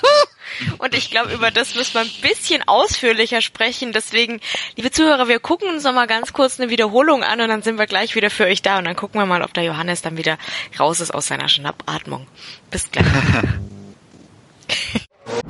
Und 0.79 0.95
ich 0.95 1.11
glaube, 1.11 1.33
über 1.33 1.51
das 1.51 1.75
müssen 1.75 1.95
wir 1.95 2.03
ein 2.03 2.21
bisschen 2.23 2.67
ausführlicher 2.67 3.41
sprechen. 3.41 3.93
Deswegen, 3.93 4.41
liebe 4.77 4.91
Zuhörer, 4.91 5.27
wir 5.27 5.41
gucken 5.41 5.69
uns 5.69 5.83
noch 5.83 5.93
mal 5.93 6.07
ganz 6.07 6.33
kurz 6.33 6.61
eine 6.61 6.71
Wiederholung 6.71 7.25
an 7.25 7.41
und 7.41 7.49
dann 7.49 7.63
sind 7.63 7.79
wir 7.79 7.87
gleich 7.87 8.15
wieder 8.15 8.31
für 8.31 8.45
euch 8.45 8.63
da. 8.63 8.79
Und 8.79 8.85
dann 8.85 8.97
gucken 8.97 9.21
wir 9.21 9.27
mal, 9.27 9.43
ob 9.43 9.53
der 9.53 9.65
Johannes 9.65 10.03
dann 10.03 10.17
wieder 10.17 10.39
raus 10.79 11.01
ist 11.01 11.13
aus 11.13 11.27
seiner 11.27 11.49
Schnappatmung. 11.49 12.27
Bis 12.71 12.91
gleich. 12.91 13.07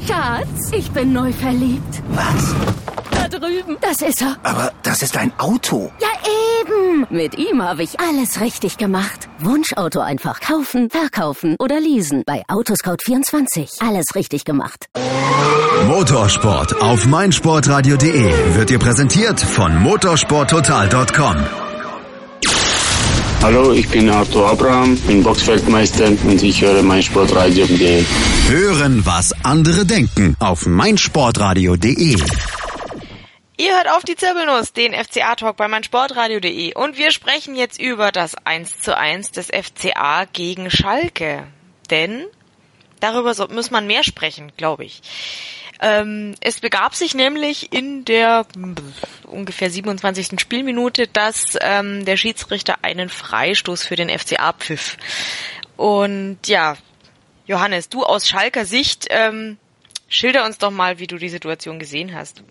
Schatz, 0.06 0.72
ich 0.72 0.90
bin 0.90 1.12
neu 1.12 1.32
verliebt. 1.32 2.02
Was? 2.10 2.54
Da 3.10 3.28
drüben. 3.28 3.76
Das 3.80 4.02
ist 4.02 4.20
er. 4.22 4.36
Aber 4.42 4.72
das 4.82 5.02
ist 5.02 5.16
ein 5.16 5.32
Auto. 5.38 5.90
Ja, 6.00 6.08
eben. 6.60 7.06
Mit 7.10 7.38
ihm 7.38 7.62
habe 7.62 7.82
ich 7.82 8.00
alles 8.00 8.40
richtig 8.40 8.78
gemacht. 8.78 9.28
Wunschauto 9.38 10.00
einfach 10.00 10.40
kaufen, 10.40 10.90
verkaufen 10.90 11.56
oder 11.58 11.80
leasen. 11.80 12.22
Bei 12.26 12.42
Autoscout24. 12.48 13.86
Alles 13.86 14.14
richtig 14.14 14.44
gemacht. 14.44 14.86
Motorsport 15.86 16.80
auf 16.80 17.06
meinsportradio.de 17.06 18.54
wird 18.54 18.70
dir 18.70 18.78
präsentiert 18.78 19.40
von 19.40 19.76
motorsporttotal.com. 19.82 21.61
Hallo, 23.42 23.72
ich 23.72 23.88
bin 23.88 24.08
Arthur 24.08 24.50
Abraham, 24.50 24.96
bin 25.00 25.24
Boxfeldmeister 25.24 26.06
und 26.06 26.40
ich 26.44 26.62
höre 26.62 26.80
meinsportradio.de. 26.80 28.04
Hören, 28.48 29.04
was 29.04 29.32
andere 29.44 29.84
denken 29.84 30.36
auf 30.38 30.64
meinsportradio.de. 30.64 32.16
Ihr 33.56 33.76
hört 33.76 33.90
auf 33.90 34.04
die 34.04 34.14
Zirbelnuss, 34.14 34.72
den 34.72 34.94
FCA-Talk 34.94 35.56
bei 35.56 35.66
meinsportradio.de 35.66 36.74
und 36.74 36.96
wir 36.96 37.10
sprechen 37.10 37.56
jetzt 37.56 37.80
über 37.80 38.12
das 38.12 38.36
1 38.44 38.80
zu 38.80 38.96
1 38.96 39.32
des 39.32 39.48
FCA 39.48 40.24
gegen 40.32 40.70
Schalke. 40.70 41.48
Denn 41.90 42.24
darüber 43.00 43.34
muss 43.52 43.72
man 43.72 43.88
mehr 43.88 44.04
sprechen, 44.04 44.52
glaube 44.56 44.84
ich. 44.84 45.02
Ähm, 45.84 46.36
es 46.40 46.60
begab 46.60 46.94
sich 46.94 47.14
nämlich 47.14 47.72
in 47.72 48.04
der 48.04 48.46
ungefähr 49.26 49.68
27. 49.68 50.40
Spielminute, 50.40 51.08
dass 51.08 51.58
ähm, 51.60 52.04
der 52.04 52.16
Schiedsrichter 52.16 52.76
einen 52.82 53.08
Freistoß 53.08 53.82
für 53.82 53.96
den 53.96 54.08
FCA 54.08 54.52
pfiff. 54.52 54.96
Und 55.76 56.38
ja, 56.46 56.76
Johannes, 57.46 57.88
du 57.88 58.04
aus 58.04 58.28
Schalker 58.28 58.64
Sicht, 58.64 59.08
ähm, 59.10 59.58
schilder 60.08 60.46
uns 60.46 60.58
doch 60.58 60.70
mal, 60.70 61.00
wie 61.00 61.08
du 61.08 61.18
die 61.18 61.28
Situation 61.28 61.80
gesehen 61.80 62.14
hast. 62.14 62.44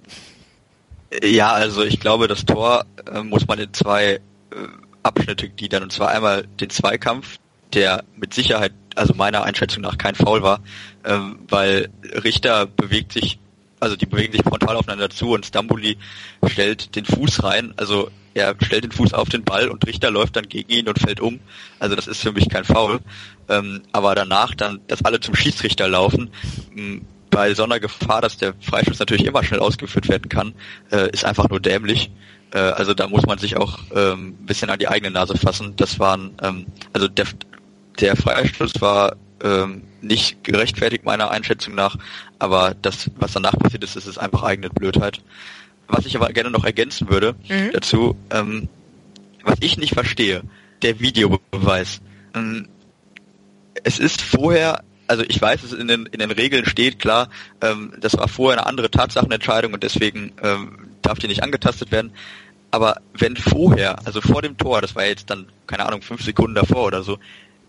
Ja, 1.24 1.54
also 1.54 1.84
ich 1.84 2.02
glaube, 2.02 2.28
das 2.28 2.44
Tor 2.44 2.86
äh, 3.10 3.22
muss 3.22 3.48
man 3.48 3.60
in 3.60 3.74
zwei 3.74 4.16
äh, 4.16 4.20
Abschnitte 5.04 5.48
gliedern. 5.48 5.84
Und 5.84 5.94
zwar 5.94 6.10
einmal 6.10 6.48
den 6.60 6.70
Zweikampf, 6.70 7.38
der 7.74 8.04
mit 8.18 8.34
Sicherheit, 8.34 8.74
also 8.96 9.14
meiner 9.14 9.44
Einschätzung 9.44 9.82
nach, 9.82 9.98
kein 9.98 10.16
Foul 10.16 10.42
war, 10.42 10.62
ähm, 11.06 11.39
weil 11.48 11.89
Richter 12.24 12.66
bewegt 12.66 13.14
sich, 13.14 13.39
also 13.80 13.96
die 13.96 14.06
bewegen 14.06 14.34
sich 14.34 14.44
frontal 14.44 14.76
aufeinander 14.76 15.10
zu 15.10 15.32
und 15.32 15.46
Stambuli 15.46 15.98
stellt 16.48 16.96
den 16.96 17.06
Fuß 17.06 17.44
rein, 17.44 17.74
also 17.78 18.10
er 18.34 18.56
stellt 18.62 18.84
den 18.84 18.92
Fuß 18.92 19.14
auf 19.14 19.30
den 19.30 19.44
Ball 19.44 19.68
und 19.70 19.86
Richter 19.86 20.10
läuft 20.10 20.36
dann 20.36 20.48
gegen 20.48 20.70
ihn 20.70 20.88
und 20.88 21.00
fällt 21.00 21.20
um. 21.20 21.39
Also 21.80 21.96
das 21.96 22.08
ist 22.08 22.22
für 22.22 22.32
mich 22.32 22.48
kein 22.50 22.64
Foul. 22.64 23.00
Ähm, 23.50 23.82
aber 23.92 24.16
danach 24.16 24.56
dann, 24.56 24.80
dass 24.88 25.04
alle 25.04 25.20
zum 25.20 25.36
Schiedsrichter 25.36 25.89
laufen, 25.89 26.32
mh, 26.74 27.02
bei 27.30 27.54
so 27.54 27.64
einer 27.64 27.80
Gefahr, 27.80 28.22
dass 28.22 28.38
der 28.38 28.54
Freistoß 28.60 29.00
natürlich 29.00 29.26
immer 29.26 29.44
schnell 29.44 29.60
ausgeführt 29.60 30.10
werden 30.10 30.30
kann, 30.30 30.54
äh, 30.92 31.10
ist 31.12 31.26
einfach 31.26 31.50
nur 31.50 31.60
dämlich. 31.60 32.12
Äh, 32.54 32.60
also 32.60 32.94
da 32.94 33.08
muss 33.08 33.26
man 33.26 33.38
sich 33.38 33.58
auch 33.58 33.80
ähm, 33.96 34.36
bisschen 34.46 34.70
an 34.70 34.80
die 34.80 34.88
eigene 34.88 35.12
Nase 35.12 35.38
fassen. 35.38 35.74
Das 35.78 36.00
waren, 36.00 36.32
ähm, 36.42 36.68
also 36.94 37.08
der, 37.08 37.26
der 38.00 38.16
Freistoß 38.16 38.82
war 38.82 39.16
ähm, 39.44 39.84
nicht 40.02 40.44
gerechtfertigt 40.44 41.06
meiner 41.06 41.32
Einschätzung 41.32 41.76
nach, 41.76 41.98
aber 42.39 42.76
das, 42.82 43.10
was 43.18 43.34
danach 43.34 43.58
passiert 43.58 43.84
ist, 43.84 43.96
ist, 43.96 44.08
ist 44.08 44.18
einfach 44.18 44.44
eigene 44.44 44.70
Blödheit. 44.70 45.22
Was 45.88 46.06
ich 46.06 46.16
aber 46.16 46.30
gerne 46.30 46.52
noch 46.52 46.64
ergänzen 46.64 47.10
würde 47.10 47.36
mhm. 47.50 47.72
dazu, 47.74 48.16
ähm, 48.30 48.70
was 49.44 49.58
ich 49.62 49.78
nicht 49.78 49.94
verstehe, 49.94 50.44
der 50.82 51.00
Videobeweis. 51.00 52.02
Ähm, 52.34 52.70
es 53.84 54.00
ist 54.00 54.22
vorher 54.22 54.84
also 55.12 55.26
ich 55.28 55.42
weiß, 55.42 55.64
es 55.64 55.74
in 55.74 55.89
den, 55.89 56.06
in 56.06 56.20
den 56.20 56.32
Regeln 56.32 56.66
steht, 56.66 56.98
klar, 56.98 57.28
ähm, 57.60 57.94
das 58.00 58.18
war 58.18 58.30
vorher 58.30 58.60
eine 58.60 58.68
andere 58.68 58.89
Tatsachenentscheidung 58.89 59.74
und 59.74 59.84
deswegen 59.84 60.32
ähm, 60.42 60.88
darf 61.02 61.20
die 61.20 61.28
nicht 61.28 61.44
angetastet 61.44 61.92
werden. 61.92 62.14
Aber 62.72 63.02
wenn 63.14 63.36
vorher, 63.36 64.06
also 64.08 64.22
vor 64.22 64.42
dem 64.42 64.58
Tor, 64.58 64.80
das 64.80 64.96
war 64.96 65.06
jetzt 65.06 65.30
dann, 65.30 65.48
keine 65.68 65.86
Ahnung, 65.86 66.02
fünf 66.02 66.24
Sekunden 66.24 66.56
davor 66.56 66.86
oder 66.86 67.04
so, 67.04 67.20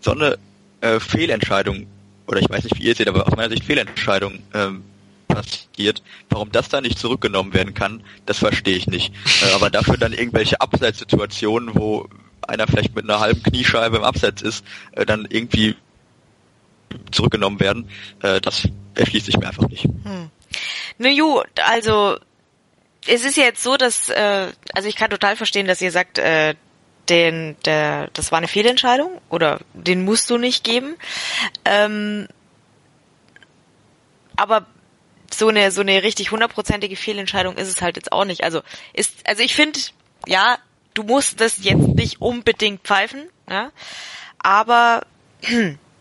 so 0.03 0.11
eine 0.11 0.37
äh, 0.81 0.99
Fehlentscheidung, 0.99 1.87
oder 2.27 2.39
ich 2.39 2.49
weiß 2.49 2.63
nicht, 2.65 2.77
wie 2.77 2.83
ihr 2.83 2.95
seht, 2.95 3.07
aber 3.07 3.25
aus 3.25 3.35
meiner 3.35 3.49
Sicht 3.49 3.63
Fehlentscheidung 3.63 4.39
ähm, 4.53 4.83
passiert, 5.27 6.03
warum 6.29 6.51
das 6.51 6.69
da 6.69 6.81
nicht 6.81 6.99
zurückgenommen 6.99 7.53
werden 7.53 7.73
kann, 7.73 8.03
das 8.25 8.37
verstehe 8.37 8.75
ich 8.75 8.87
nicht. 8.87 9.13
Äh, 9.41 9.53
aber 9.53 9.69
dafür 9.69 9.97
dann 9.97 10.13
irgendwelche 10.13 10.61
Abseitssituationen, 10.61 11.75
wo 11.75 12.07
einer 12.41 12.67
vielleicht 12.67 12.95
mit 12.95 13.05
einer 13.05 13.19
halben 13.19 13.41
Kniescheibe 13.41 13.97
im 13.97 14.03
Abseits 14.03 14.41
ist, 14.41 14.65
äh, 14.91 15.05
dann 15.05 15.25
irgendwie 15.29 15.75
zurückgenommen 17.11 17.59
werden, 17.59 17.89
äh, 18.21 18.41
das 18.41 18.67
erschließt 18.95 19.25
sich 19.25 19.37
mir 19.37 19.47
einfach 19.47 19.67
nicht. 19.69 19.85
Hm. 19.85 20.29
Gut, 20.99 21.47
also 21.65 22.17
es 23.07 23.25
ist 23.25 23.37
jetzt 23.37 23.63
so, 23.63 23.77
dass 23.77 24.09
äh, 24.09 24.47
also 24.73 24.87
ich 24.87 24.95
kann 24.95 25.09
total 25.09 25.35
verstehen, 25.35 25.67
dass 25.67 25.81
ihr 25.81 25.91
sagt, 25.91 26.19
äh, 26.19 26.55
den 27.09 27.55
der 27.65 28.09
das 28.13 28.31
war 28.31 28.37
eine 28.37 28.47
Fehlentscheidung 28.47 29.19
oder 29.29 29.59
den 29.73 30.03
musst 30.03 30.29
du 30.29 30.37
nicht 30.37 30.63
geben. 30.63 30.95
Ähm, 31.65 32.27
aber 34.35 34.65
so 35.31 35.47
eine 35.47 35.71
so 35.71 35.81
eine 35.81 36.03
richtig 36.03 36.31
hundertprozentige 36.31 36.95
Fehlentscheidung 36.95 37.57
ist 37.57 37.69
es 37.69 37.81
halt 37.81 37.95
jetzt 37.95 38.11
auch 38.11 38.25
nicht. 38.25 38.43
Also 38.43 38.61
ist 38.93 39.27
also 39.27 39.43
ich 39.43 39.55
finde 39.55 39.79
ja 40.27 40.57
du 40.93 41.03
musst 41.03 41.41
das 41.41 41.63
jetzt 41.63 41.87
nicht 41.87 42.21
unbedingt 42.21 42.81
pfeifen, 42.83 43.27
ja, 43.49 43.71
aber 44.39 45.05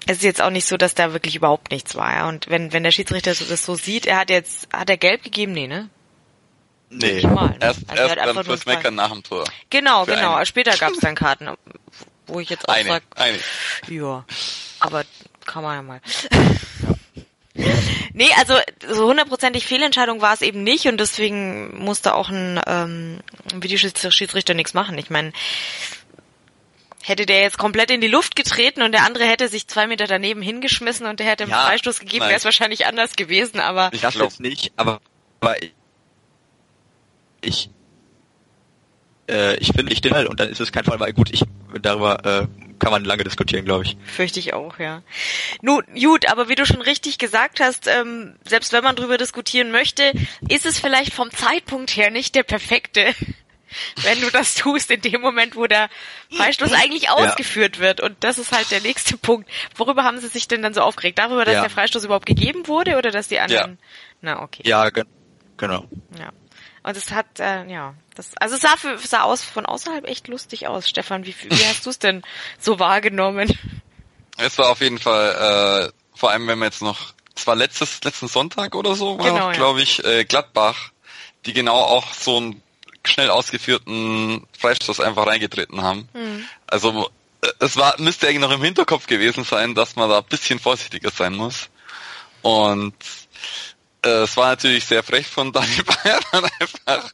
es 0.06 0.18
ist 0.18 0.22
jetzt 0.22 0.42
auch 0.42 0.50
nicht 0.50 0.66
so, 0.66 0.76
dass 0.76 0.94
da 0.94 1.12
wirklich 1.12 1.36
überhaupt 1.36 1.70
nichts 1.70 1.94
war. 1.94 2.12
Ja? 2.12 2.28
Und 2.28 2.48
wenn, 2.50 2.72
wenn 2.72 2.82
der 2.82 2.90
Schiedsrichter 2.90 3.34
das 3.34 3.64
so 3.64 3.74
sieht, 3.74 4.06
er 4.06 4.18
hat 4.18 4.30
jetzt, 4.30 4.68
hat 4.72 4.90
er 4.90 4.96
gelb 4.96 5.22
gegeben? 5.22 5.52
Nee, 5.52 5.68
ne? 5.68 5.88
Nee, 6.92 7.22
mal, 7.26 7.48
ne? 7.48 7.56
erst, 7.60 7.80
also 7.88 8.02
erst 8.02 8.16
dann 8.16 8.44
fürs 8.44 8.66
Meckern 8.66 8.94
nach 8.94 9.10
dem 9.10 9.22
Tor. 9.22 9.44
Genau, 9.70 10.04
Für 10.04 10.14
genau. 10.14 10.34
Eine. 10.34 10.46
Später 10.46 10.76
gab 10.76 10.92
es 10.92 11.00
dann 11.00 11.14
Karten, 11.16 11.48
wo 12.26 12.40
ich 12.40 12.50
jetzt 12.50 12.68
auch 12.68 12.74
eine, 12.74 12.88
sag, 12.88 13.02
eine. 13.16 13.38
ja, 13.88 14.24
aber 14.80 15.04
kann 15.46 15.62
man 15.62 15.76
ja 15.76 15.82
mal. 15.82 16.00
nee, 18.12 18.30
also 18.36 18.58
so 18.88 19.08
hundertprozentig 19.08 19.66
Fehlentscheidung 19.66 20.20
war 20.20 20.34
es 20.34 20.42
eben 20.42 20.62
nicht 20.62 20.86
und 20.86 20.98
deswegen 20.98 21.82
musste 21.82 22.14
auch 22.14 22.28
ein 22.28 22.60
ähm, 22.66 23.20
Videoschiedsrichter 23.54 24.54
nichts 24.54 24.74
machen. 24.74 24.98
Ich 24.98 25.10
meine, 25.10 25.32
Hätte 27.04 27.26
der 27.26 27.40
jetzt 27.40 27.58
komplett 27.58 27.90
in 27.90 28.00
die 28.00 28.06
Luft 28.06 28.36
getreten 28.36 28.80
und 28.80 28.92
der 28.92 29.04
andere 29.04 29.24
hätte 29.24 29.48
sich 29.48 29.66
zwei 29.66 29.88
Meter 29.88 30.06
daneben 30.06 30.40
hingeschmissen 30.40 31.04
und 31.06 31.18
der 31.18 31.26
hätte 31.26 31.42
einen 31.44 31.50
ja, 31.50 31.66
Freistoß 31.66 31.98
gegeben, 31.98 32.26
wäre 32.26 32.36
es 32.36 32.44
wahrscheinlich 32.44 32.86
anders 32.86 33.16
gewesen, 33.16 33.58
aber. 33.58 33.90
Ich 33.92 34.02
das 34.02 34.14
jetzt 34.14 34.38
nicht, 34.38 34.72
aber, 34.76 35.00
aber 35.40 35.56
ich, 37.42 37.70
äh, 39.28 39.56
ich 39.56 39.72
finde 39.72 39.92
ich 39.92 40.00
den 40.00 40.26
und 40.26 40.40
dann 40.40 40.48
ist 40.48 40.60
es 40.60 40.72
kein 40.72 40.84
Fall, 40.84 41.00
weil 41.00 41.12
gut, 41.12 41.30
ich, 41.30 41.44
darüber, 41.80 42.24
äh, 42.24 42.46
kann 42.78 42.90
man 42.90 43.04
lange 43.04 43.22
diskutieren, 43.22 43.64
glaube 43.64 43.84
ich. 43.84 43.96
Fürchte 44.04 44.40
ich 44.40 44.54
auch, 44.54 44.80
ja. 44.80 45.02
Nun, 45.60 45.84
gut, 45.94 46.28
aber 46.28 46.48
wie 46.48 46.56
du 46.56 46.66
schon 46.66 46.82
richtig 46.82 47.18
gesagt 47.18 47.60
hast, 47.60 47.86
ähm, 47.86 48.34
selbst 48.44 48.72
wenn 48.72 48.82
man 48.82 48.96
drüber 48.96 49.18
diskutieren 49.18 49.70
möchte, 49.70 50.12
ist 50.48 50.66
es 50.66 50.80
vielleicht 50.80 51.14
vom 51.14 51.30
Zeitpunkt 51.30 51.96
her 51.96 52.10
nicht 52.10 52.34
der 52.34 52.42
perfekte 52.42 53.14
wenn 54.02 54.20
du 54.20 54.30
das 54.30 54.54
tust 54.54 54.90
in 54.90 55.00
dem 55.00 55.20
Moment, 55.20 55.56
wo 55.56 55.66
der 55.66 55.88
Freistoß 56.30 56.72
eigentlich 56.72 57.10
ausgeführt 57.10 57.76
ja. 57.76 57.82
wird. 57.82 58.00
Und 58.00 58.16
das 58.20 58.38
ist 58.38 58.52
halt 58.52 58.70
der 58.70 58.80
nächste 58.80 59.16
Punkt. 59.16 59.48
Worüber 59.76 60.04
haben 60.04 60.18
sie 60.18 60.28
sich 60.28 60.48
denn 60.48 60.62
dann 60.62 60.74
so 60.74 60.82
aufgeregt? 60.82 61.18
Darüber, 61.18 61.44
dass 61.44 61.54
ja. 61.54 61.60
der 61.62 61.70
Freistoß 61.70 62.04
überhaupt 62.04 62.26
gegeben 62.26 62.66
wurde 62.66 62.96
oder 62.96 63.10
dass 63.10 63.28
die 63.28 63.40
anderen... 63.40 63.72
Ja. 63.72 63.78
Na, 64.20 64.42
okay. 64.42 64.62
Ja, 64.64 64.90
ge 64.90 65.04
genau. 65.56 65.84
Ja. 66.18 66.30
Und 66.82 66.96
es 66.96 67.10
hat, 67.12 67.38
äh, 67.38 67.64
ja, 67.66 67.94
das, 68.14 68.36
also 68.38 68.56
es 68.56 68.62
sah, 68.62 68.76
für, 68.76 68.98
sah 68.98 69.22
aus, 69.22 69.42
von 69.42 69.66
außerhalb 69.66 70.06
echt 70.06 70.28
lustig 70.28 70.66
aus. 70.66 70.88
Stefan, 70.88 71.24
wie, 71.26 71.34
wie 71.48 71.64
hast 71.66 71.86
du 71.86 71.90
es 71.90 71.98
denn 71.98 72.22
so 72.58 72.78
wahrgenommen? 72.78 73.56
Es 74.36 74.58
war 74.58 74.70
auf 74.70 74.80
jeden 74.80 74.98
Fall, 74.98 75.92
äh, 75.92 76.18
vor 76.18 76.30
allem 76.30 76.46
wenn 76.48 76.58
man 76.58 76.66
jetzt 76.66 76.82
noch, 76.82 77.14
es 77.36 77.46
war 77.46 77.54
letztes, 77.54 78.02
letzten 78.02 78.28
Sonntag 78.28 78.74
oder 78.74 78.94
so, 78.94 79.18
war, 79.18 79.26
genau, 79.26 79.52
glaube 79.52 79.82
ich, 79.82 80.04
äh, 80.04 80.24
Gladbach, 80.24 80.90
die 81.46 81.52
genau 81.52 81.76
auch 81.76 82.12
so 82.12 82.40
ein 82.40 82.62
schnell 83.04 83.30
ausgeführten 83.30 84.46
Freistoß 84.58 85.00
einfach 85.00 85.26
reingetreten 85.26 85.82
haben. 85.82 86.08
Mhm. 86.12 86.44
Also 86.66 87.10
äh, 87.42 87.48
es 87.60 87.76
war 87.76 87.94
müsste 87.98 88.28
eigentlich 88.28 88.40
noch 88.40 88.52
im 88.52 88.62
Hinterkopf 88.62 89.06
gewesen 89.06 89.44
sein, 89.44 89.74
dass 89.74 89.96
man 89.96 90.08
da 90.08 90.18
ein 90.18 90.24
bisschen 90.24 90.58
vorsichtiger 90.58 91.10
sein 91.10 91.34
muss. 91.34 91.68
Und 92.42 92.94
es 94.02 94.36
war 94.36 94.50
natürlich 94.50 94.84
sehr 94.84 95.02
frech 95.02 95.26
von 95.26 95.52
Dani 95.52 95.82
Bayern 96.04 96.50
einfach 96.60 97.12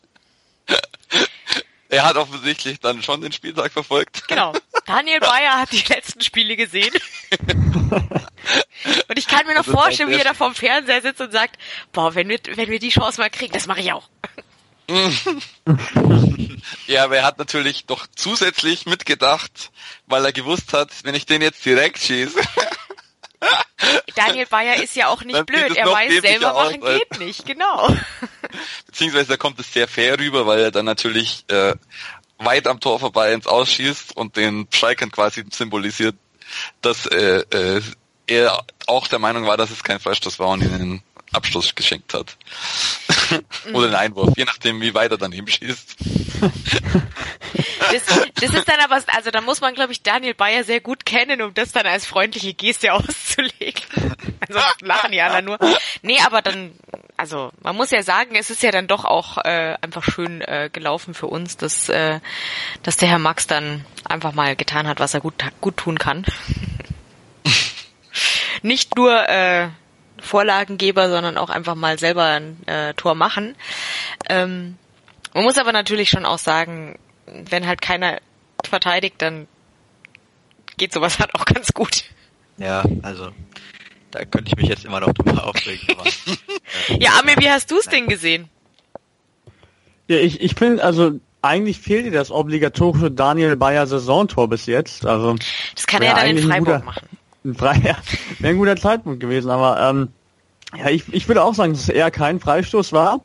er 1.88 2.04
hat 2.04 2.16
offensichtlich 2.16 2.80
dann 2.80 3.02
schon 3.02 3.20
den 3.22 3.32
Spieltag 3.32 3.72
verfolgt. 3.72 4.28
Genau. 4.28 4.52
Daniel 4.86 5.20
Bayer 5.20 5.58
hat 5.58 5.72
die 5.72 5.82
letzten 5.88 6.20
Spiele 6.20 6.56
gesehen. 6.56 6.92
und 9.08 9.18
ich 9.18 9.26
kann 9.26 9.46
mir 9.46 9.54
noch 9.54 9.64
vorstellen, 9.64 10.10
wie 10.10 10.16
er 10.16 10.24
da 10.24 10.34
vorm 10.34 10.54
Fernseher 10.54 11.00
sitzt 11.00 11.20
und 11.20 11.32
sagt, 11.32 11.56
boah, 11.92 12.14
wenn 12.14 12.28
wir, 12.28 12.38
wenn 12.54 12.70
wir 12.70 12.78
die 12.78 12.90
Chance 12.90 13.20
mal 13.20 13.30
kriegen, 13.30 13.52
das 13.52 13.66
mache 13.66 13.80
ich 13.80 13.92
auch. 13.92 14.08
ja, 16.86 17.04
aber 17.04 17.18
er 17.18 17.24
hat 17.24 17.38
natürlich 17.38 17.84
doch 17.86 18.06
zusätzlich 18.14 18.86
mitgedacht, 18.86 19.70
weil 20.06 20.24
er 20.24 20.32
gewusst 20.32 20.72
hat, 20.72 20.90
wenn 21.04 21.14
ich 21.14 21.26
den 21.26 21.42
jetzt 21.42 21.64
direkt 21.64 21.98
schieße. 21.98 22.40
Daniel 24.14 24.46
Bayer 24.46 24.82
ist 24.82 24.96
ja 24.96 25.08
auch 25.08 25.22
nicht 25.22 25.46
blöd. 25.46 25.76
Er 25.76 25.86
weiß 25.86 26.20
selber 26.20 26.52
machen 26.52 26.82
aus, 26.82 26.88
geht 26.98 27.18
nicht, 27.20 27.46
genau. 27.46 27.88
Beziehungsweise 28.86 29.28
da 29.28 29.36
kommt 29.36 29.60
es 29.60 29.72
sehr 29.72 29.86
fair 29.86 30.18
rüber, 30.18 30.46
weil 30.46 30.60
er 30.60 30.70
dann 30.70 30.84
natürlich 30.84 31.44
äh, 31.48 31.74
weit 32.38 32.66
am 32.66 32.80
Tor 32.80 32.98
vorbei 32.98 33.32
ins 33.32 33.46
Ausschießt 33.46 34.16
und 34.16 34.36
den 34.36 34.66
Schalkern 34.72 35.10
quasi 35.10 35.44
symbolisiert, 35.50 36.16
dass 36.80 37.06
äh, 37.06 37.44
äh, 37.50 37.82
er 38.26 38.64
auch 38.86 39.06
der 39.06 39.18
Meinung 39.18 39.46
war, 39.46 39.56
dass 39.56 39.70
es 39.70 39.82
kein 39.82 40.00
Freistoß 40.00 40.38
war 40.38 40.48
und 40.48 40.62
ihnen 40.62 41.02
Abschluss 41.32 41.74
geschenkt 41.74 42.14
hat. 42.14 42.36
Oder 43.72 43.88
den 43.88 43.94
Einwurf, 43.94 44.36
je 44.36 44.44
nachdem, 44.44 44.80
wie 44.80 44.94
weit 44.94 45.10
er 45.10 45.18
daneben 45.18 45.48
schießt. 45.48 45.96
Das, 47.90 48.04
das 48.34 48.54
ist 48.54 48.68
dann 48.68 48.80
aber, 48.80 49.02
also 49.14 49.30
da 49.30 49.40
muss 49.40 49.60
man, 49.60 49.74
glaube 49.74 49.92
ich, 49.92 50.02
Daniel 50.02 50.34
Bayer 50.34 50.64
sehr 50.64 50.80
gut 50.80 51.06
kennen, 51.06 51.42
um 51.42 51.54
das 51.54 51.72
dann 51.72 51.86
als 51.86 52.06
freundliche 52.06 52.54
Geste 52.54 52.92
auszulegen. 52.92 53.82
Ansonsten 54.40 54.86
lachen 54.86 55.12
die 55.12 55.20
alle 55.20 55.42
nur. 55.42 55.58
Nee, 56.02 56.18
aber 56.24 56.42
dann, 56.42 56.72
also 57.16 57.50
man 57.62 57.76
muss 57.76 57.90
ja 57.90 58.02
sagen, 58.02 58.34
es 58.36 58.50
ist 58.50 58.62
ja 58.62 58.70
dann 58.70 58.86
doch 58.86 59.04
auch 59.04 59.38
äh, 59.38 59.76
einfach 59.80 60.04
schön 60.04 60.40
äh, 60.42 60.70
gelaufen 60.72 61.14
für 61.14 61.26
uns, 61.26 61.56
dass, 61.56 61.88
äh, 61.88 62.20
dass 62.82 62.96
der 62.96 63.08
Herr 63.08 63.18
Max 63.18 63.46
dann 63.46 63.84
einfach 64.04 64.32
mal 64.32 64.56
getan 64.56 64.86
hat, 64.86 65.00
was 65.00 65.14
er 65.14 65.20
gut, 65.20 65.34
gut 65.60 65.76
tun 65.76 65.98
kann. 65.98 66.24
Nicht 68.62 68.96
nur 68.96 69.28
äh, 69.28 69.68
Vorlagengeber, 70.20 71.08
sondern 71.08 71.36
auch 71.38 71.50
einfach 71.50 71.74
mal 71.74 71.98
selber 71.98 72.24
ein 72.24 72.66
äh, 72.66 72.94
Tor 72.94 73.14
machen. 73.14 73.56
Ähm, 74.28 74.76
man 75.34 75.44
muss 75.44 75.58
aber 75.58 75.72
natürlich 75.72 76.10
schon 76.10 76.24
auch 76.24 76.38
sagen, 76.38 76.98
wenn 77.26 77.66
halt 77.66 77.80
keiner 77.82 78.20
verteidigt, 78.64 79.16
dann 79.18 79.46
geht 80.76 80.92
sowas 80.92 81.18
halt 81.18 81.34
auch 81.34 81.44
ganz 81.44 81.72
gut. 81.72 82.04
Ja, 82.56 82.84
also 83.02 83.30
da 84.10 84.24
könnte 84.24 84.48
ich 84.48 84.56
mich 84.56 84.68
jetzt 84.68 84.84
immer 84.84 85.00
noch 85.00 85.12
drüber 85.12 85.46
aufregen. 85.46 85.86
Aber, 85.90 86.06
äh, 86.88 87.02
ja, 87.02 87.18
Amir, 87.20 87.36
wie 87.38 87.50
hast 87.50 87.70
du 87.70 87.78
es 87.78 87.86
denn 87.86 88.08
gesehen? 88.08 88.48
Ja, 90.08 90.16
ich, 90.16 90.40
ich 90.40 90.54
finde, 90.54 90.82
also 90.82 91.20
eigentlich 91.42 91.78
fehlt 91.78 92.06
dir 92.06 92.12
das 92.12 92.30
obligatorische 92.30 93.10
Daniel 93.10 93.56
Bayer 93.56 93.86
Saisontor 93.86 94.48
bis 94.48 94.66
jetzt. 94.66 95.06
Also 95.06 95.36
das 95.74 95.86
kann 95.86 96.02
er 96.02 96.14
dann 96.14 96.26
in 96.26 96.38
Freiburg 96.38 96.66
guter, 96.66 96.84
machen. 96.84 97.17
Freier 97.54 97.96
wäre 98.38 98.54
ein 98.54 98.58
guter 98.58 98.76
Zeitpunkt 98.76 99.20
gewesen, 99.20 99.50
aber 99.50 99.80
ähm, 99.80 100.08
ja, 100.76 100.90
ich, 100.90 101.12
ich 101.12 101.28
würde 101.28 101.42
auch 101.42 101.54
sagen, 101.54 101.72
dass 101.72 101.82
es 101.82 101.88
eher 101.88 102.10
kein 102.10 102.40
Freistoß 102.40 102.92
war. 102.92 103.20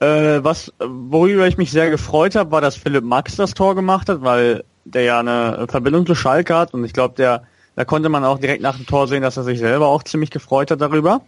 Äh, 0.00 0.44
was, 0.44 0.72
worüber 0.78 1.48
ich 1.48 1.58
mich 1.58 1.70
sehr 1.70 1.90
gefreut 1.90 2.36
habe, 2.36 2.52
war, 2.52 2.60
dass 2.60 2.76
Philipp 2.76 3.04
Max 3.04 3.36
das 3.36 3.54
Tor 3.54 3.74
gemacht 3.74 4.08
hat, 4.08 4.22
weil 4.22 4.64
der 4.84 5.02
ja 5.02 5.18
eine 5.18 5.66
Verbindung 5.68 6.06
zu 6.06 6.14
Schalke 6.14 6.56
hat 6.56 6.72
und 6.72 6.84
ich 6.84 6.92
glaube, 6.92 7.14
der, 7.16 7.42
da 7.74 7.84
konnte 7.84 8.08
man 8.08 8.24
auch 8.24 8.38
direkt 8.38 8.62
nach 8.62 8.76
dem 8.76 8.86
Tor 8.86 9.08
sehen, 9.08 9.22
dass 9.22 9.36
er 9.36 9.42
sich 9.42 9.58
selber 9.58 9.88
auch 9.88 10.02
ziemlich 10.04 10.30
gefreut 10.30 10.70
hat 10.70 10.80
darüber. 10.80 11.22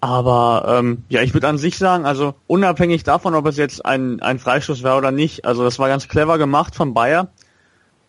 Aber 0.00 0.78
ähm, 0.78 1.04
ja, 1.08 1.22
ich 1.22 1.34
würde 1.34 1.48
an 1.48 1.58
sich 1.58 1.76
sagen, 1.76 2.06
also 2.06 2.34
unabhängig 2.46 3.02
davon, 3.02 3.34
ob 3.34 3.46
es 3.46 3.56
jetzt 3.56 3.84
ein, 3.84 4.22
ein 4.22 4.38
Freistoß 4.38 4.82
war 4.84 4.96
oder 4.96 5.10
nicht, 5.10 5.44
also 5.44 5.64
das 5.64 5.78
war 5.78 5.88
ganz 5.88 6.08
clever 6.08 6.38
gemacht 6.38 6.74
von 6.74 6.94
Bayer 6.94 7.28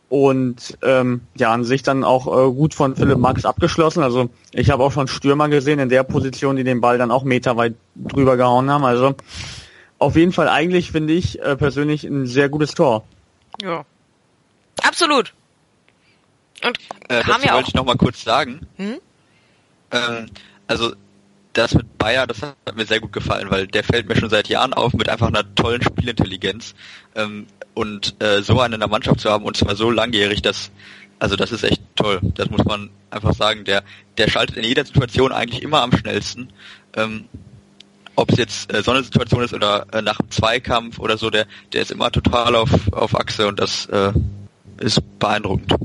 und 0.09 0.77
ähm, 0.81 1.21
ja, 1.35 1.53
an 1.53 1.63
sich 1.63 1.83
dann 1.83 2.03
auch 2.03 2.25
äh, 2.27 2.51
gut 2.51 2.73
von 2.73 2.95
Philipp 2.95 3.19
Max 3.19 3.45
abgeschlossen. 3.45 4.01
Also 4.01 4.29
ich 4.51 4.71
habe 4.71 4.83
auch 4.83 4.91
schon 4.91 5.07
Stürmer 5.07 5.49
gesehen 5.49 5.79
in 5.79 5.89
der 5.89 6.03
Position, 6.03 6.55
die 6.55 6.63
den 6.63 6.81
Ball 6.81 6.97
dann 6.97 7.11
auch 7.11 7.23
meterweit 7.23 7.75
drüber 7.95 8.35
gehauen 8.35 8.71
haben. 8.71 8.85
Also 8.85 9.15
auf 9.99 10.15
jeden 10.15 10.31
Fall 10.31 10.49
eigentlich 10.49 10.91
finde 10.91 11.13
ich 11.13 11.39
äh, 11.41 11.55
persönlich 11.55 12.03
ein 12.03 12.25
sehr 12.25 12.49
gutes 12.49 12.73
Tor. 12.73 13.05
Ja, 13.61 13.85
absolut. 14.81 15.33
Und 16.65 16.77
äh, 17.07 17.21
kam 17.21 17.41
ja 17.43 17.51
auch. 17.51 17.55
wollte 17.57 17.69
ich 17.69 17.75
noch 17.75 17.85
mal 17.85 17.95
kurz 17.95 18.23
sagen. 18.23 18.61
Hm? 18.77 18.97
Ähm, 19.91 20.25
also 20.67 20.93
das 21.53 21.73
mit 21.73 21.97
Bayer, 21.97 22.27
das 22.27 22.41
hat 22.41 22.75
mir 22.75 22.85
sehr 22.85 22.99
gut 22.99 23.13
gefallen, 23.13 23.49
weil 23.49 23.67
der 23.67 23.83
fällt 23.83 24.07
mir 24.07 24.15
schon 24.15 24.29
seit 24.29 24.49
Jahren 24.49 24.73
auf 24.73 24.93
mit 24.93 25.09
einfach 25.09 25.27
einer 25.27 25.55
tollen 25.55 25.81
Spielintelligenz. 25.81 26.75
Ähm, 27.15 27.47
und 27.73 28.21
äh, 28.21 28.41
so 28.41 28.59
einen 28.59 28.75
in 28.75 28.79
der 28.81 28.89
Mannschaft 28.89 29.21
zu 29.21 29.29
haben 29.29 29.45
und 29.45 29.55
zwar 29.57 29.75
so 29.75 29.89
langjährig, 29.89 30.41
dass 30.41 30.71
also 31.19 31.35
das 31.35 31.51
ist 31.51 31.63
echt 31.63 31.81
toll. 31.95 32.19
Das 32.35 32.49
muss 32.49 32.63
man 32.63 32.89
einfach 33.09 33.33
sagen. 33.33 33.65
Der 33.65 33.83
der 34.17 34.29
schaltet 34.29 34.57
in 34.57 34.63
jeder 34.63 34.85
Situation 34.85 35.31
eigentlich 35.31 35.61
immer 35.61 35.81
am 35.81 35.91
schnellsten. 35.91 36.49
Ähm, 36.95 37.25
ob 38.15 38.31
es 38.31 38.37
jetzt 38.37 38.73
äh, 38.73 38.81
so 38.81 38.91
eine 38.91 39.03
Situation 39.03 39.43
ist 39.43 39.53
oder 39.53 39.85
äh, 39.93 40.01
nach 40.01 40.17
dem 40.17 40.31
Zweikampf 40.31 40.99
oder 40.99 41.17
so, 41.17 41.29
der 41.29 41.45
der 41.73 41.81
ist 41.81 41.91
immer 41.91 42.11
total 42.11 42.55
auf 42.55 42.71
auf 42.93 43.19
Achse 43.19 43.47
und 43.47 43.59
das 43.59 43.85
äh, 43.87 44.13
ist 44.79 45.01
beeindruckend. 45.19 45.75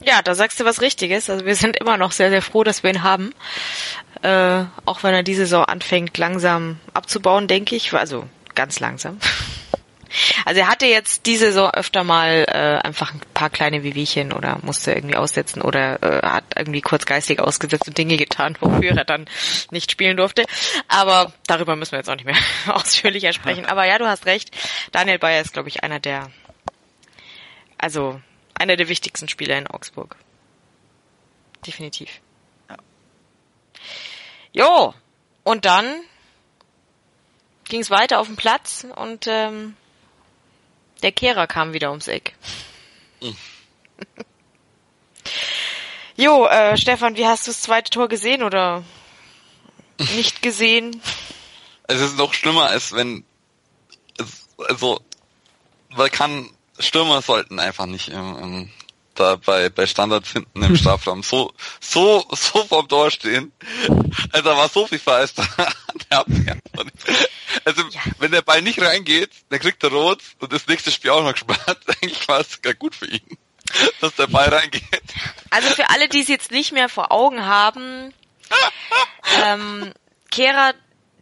Ja, 0.00 0.22
da 0.22 0.34
sagst 0.34 0.60
du 0.60 0.64
was 0.64 0.80
Richtiges. 0.80 1.28
Also 1.28 1.44
wir 1.44 1.56
sind 1.56 1.76
immer 1.76 1.96
noch 1.96 2.12
sehr, 2.12 2.30
sehr 2.30 2.42
froh, 2.42 2.64
dass 2.64 2.82
wir 2.82 2.90
ihn 2.90 3.02
haben. 3.02 3.34
Äh, 4.22 4.64
auch 4.84 5.02
wenn 5.02 5.14
er 5.14 5.22
diese 5.22 5.42
Saison 5.42 5.64
anfängt, 5.64 6.16
langsam 6.18 6.78
abzubauen, 6.94 7.48
denke 7.48 7.76
ich. 7.76 7.92
Also 7.92 8.28
ganz 8.54 8.80
langsam. 8.80 9.18
Also 10.46 10.60
er 10.60 10.68
hatte 10.68 10.86
jetzt 10.86 11.26
diese 11.26 11.46
Saison 11.46 11.70
öfter 11.70 12.02
mal 12.02 12.46
äh, 12.48 12.86
einfach 12.86 13.12
ein 13.12 13.20
paar 13.34 13.50
kleine 13.50 13.82
Wehwehchen 13.82 14.32
oder 14.32 14.58
musste 14.62 14.92
irgendwie 14.92 15.16
aussetzen 15.16 15.60
oder 15.60 16.02
äh, 16.02 16.26
hat 16.26 16.44
irgendwie 16.56 16.80
kurz 16.80 17.04
geistig 17.04 17.40
ausgesetzt 17.40 17.88
und 17.88 17.98
Dinge 17.98 18.16
getan, 18.16 18.56
wofür 18.60 18.96
er 18.96 19.04
dann 19.04 19.26
nicht 19.70 19.90
spielen 19.90 20.16
durfte. 20.16 20.46
Aber 20.88 21.34
darüber 21.46 21.76
müssen 21.76 21.92
wir 21.92 21.98
jetzt 21.98 22.08
auch 22.08 22.14
nicht 22.14 22.24
mehr 22.24 22.36
ausführlicher 22.74 23.34
sprechen. 23.34 23.66
Aber 23.66 23.84
ja, 23.84 23.98
du 23.98 24.06
hast 24.06 24.24
recht. 24.24 24.50
Daniel 24.92 25.18
Bayer 25.18 25.42
ist, 25.42 25.52
glaube 25.52 25.68
ich, 25.68 25.82
einer 25.82 26.00
der, 26.00 26.30
also 27.76 28.18
einer 28.58 28.76
der 28.76 28.88
wichtigsten 28.88 29.28
Spieler 29.28 29.58
in 29.58 29.66
Augsburg. 29.66 30.16
Definitiv. 31.66 32.20
Ja. 32.68 32.76
Jo, 34.52 34.94
und 35.44 35.64
dann 35.64 36.02
ging 37.64 37.80
es 37.80 37.90
weiter 37.90 38.20
auf 38.20 38.26
dem 38.26 38.36
Platz 38.36 38.86
und 38.96 39.26
ähm, 39.26 39.76
der 41.02 41.12
Kehrer 41.12 41.46
kam 41.46 41.72
wieder 41.72 41.90
ums 41.90 42.08
Eck. 42.08 42.34
Mhm. 43.20 43.36
jo, 46.16 46.46
äh, 46.46 46.76
Stefan, 46.76 47.16
wie 47.16 47.26
hast 47.26 47.46
du 47.46 47.50
das 47.50 47.62
zweite 47.62 47.90
Tor 47.90 48.08
gesehen 48.08 48.42
oder 48.42 48.84
nicht 50.14 50.42
gesehen? 50.42 51.02
Es 51.88 52.00
ist 52.00 52.16
noch 52.16 52.34
schlimmer, 52.34 52.66
als 52.66 52.92
wenn 52.92 53.24
also 54.66 55.00
man 55.90 56.10
kann 56.10 56.50
Stürmer 56.78 57.22
sollten 57.22 57.58
einfach 57.58 57.86
nicht 57.86 58.08
im, 58.08 58.38
im, 58.38 58.70
da 59.14 59.36
bei, 59.36 59.68
bei 59.68 59.86
Standards 59.86 60.30
hinten 60.32 60.62
im 60.62 60.76
Strafraum 60.76 61.22
so 61.22 61.52
so 61.80 62.24
so 62.30 62.64
vorm 62.64 62.88
Tor 62.88 63.10
stehen. 63.10 63.52
Also 64.32 64.48
da 64.48 64.56
war 64.56 64.68
so 64.68 64.86
viel 64.86 64.98
falsch. 64.98 65.32
Also 67.64 67.82
wenn 68.18 68.30
der 68.30 68.42
Ball 68.42 68.62
nicht 68.62 68.80
reingeht, 68.80 69.30
dann 69.50 69.58
kriegt 69.58 69.82
er 69.82 69.90
rot 69.90 70.20
und 70.38 70.52
das 70.52 70.66
nächste 70.66 70.90
Spiel 70.90 71.10
auch 71.10 71.22
noch 71.22 71.32
gespannt. 71.32 71.60
Eigentlich 71.86 72.26
war 72.28 72.40
es 72.40 72.62
gar 72.62 72.74
gut 72.74 72.94
für 72.94 73.06
ihn, 73.06 73.38
dass 74.00 74.14
der 74.14 74.26
Ball 74.26 74.48
reingeht. 74.48 75.02
Also 75.50 75.68
für 75.70 75.90
alle, 75.90 76.08
die 76.08 76.20
es 76.20 76.28
jetzt 76.28 76.50
nicht 76.50 76.72
mehr 76.72 76.88
vor 76.88 77.12
Augen 77.12 77.44
haben, 77.44 78.14
ähm, 79.44 79.92
Kehrer 80.30 80.74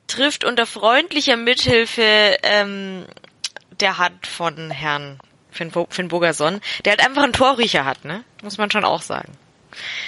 trifft 0.07 0.45
unter 0.45 0.67
freundlicher 0.67 1.37
Mithilfe 1.37 2.37
ähm, 2.43 3.07
der 3.81 3.99
Hand 3.99 4.27
von 4.27 4.71
Herrn 4.71 5.19
Finn, 5.57 5.73
Finn 5.91 6.09
Bogerson, 6.09 6.61
der 6.85 6.93
halt 6.93 7.05
einfach 7.05 7.23
einen 7.23 7.33
Torriecher 7.33 7.85
hat, 7.85 8.05
ne? 8.05 8.23
Muss 8.43 8.59
man 8.59 8.71
schon 8.71 8.85
auch 8.85 9.03
sagen. 9.03 9.33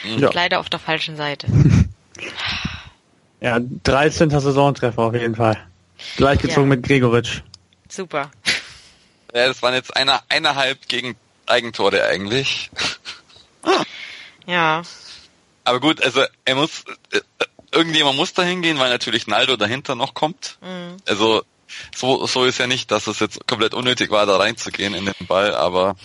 Ja. 0.05 0.31
Leider 0.33 0.61
auf 0.61 0.69
der 0.69 0.79
falschen 0.79 1.17
Seite. 1.17 1.47
Ja, 3.41 3.61
13. 3.61 4.31
Saisontreffer 4.31 5.01
auf 5.01 5.15
jeden 5.15 5.37
Fall. 5.37 5.57
Gleichgezogen 6.17 6.71
ja. 6.71 6.77
mit 6.77 6.83
Gregoritsch. 6.85 7.43
Super. 7.89 8.33
Ja, 9.33 9.47
das 9.47 9.63
waren 9.63 9.75
jetzt 9.75 9.97
eine, 9.97 10.19
eineinhalb 10.29 10.89
gegen 10.89 11.15
Eigentore 11.47 12.05
eigentlich. 12.05 12.71
Ja. 14.47 14.83
Aber 15.65 15.81
gut, 15.81 16.03
also 16.03 16.23
er 16.45 16.55
muss, 16.55 16.85
äh, 17.13 17.21
irgendjemand 17.71 18.17
muss 18.17 18.33
da 18.33 18.43
hingehen, 18.43 18.79
weil 18.79 18.91
natürlich 18.91 19.27
Naldo 19.27 19.57
dahinter 19.57 19.95
noch 19.95 20.15
kommt. 20.15 20.59
Mhm. 20.63 20.97
Also 21.07 21.43
so, 21.95 22.27
so 22.27 22.45
ist 22.45 22.59
ja 22.59 22.67
nicht, 22.67 22.91
dass 22.91 23.07
es 23.07 23.21
jetzt 23.21 23.47
komplett 23.47 23.75
unnötig 23.75 24.11
war, 24.11 24.27
da 24.27 24.37
reinzugehen 24.37 24.95
in 24.95 25.07
den 25.07 25.27
Ball, 25.27 25.55
aber 25.55 25.97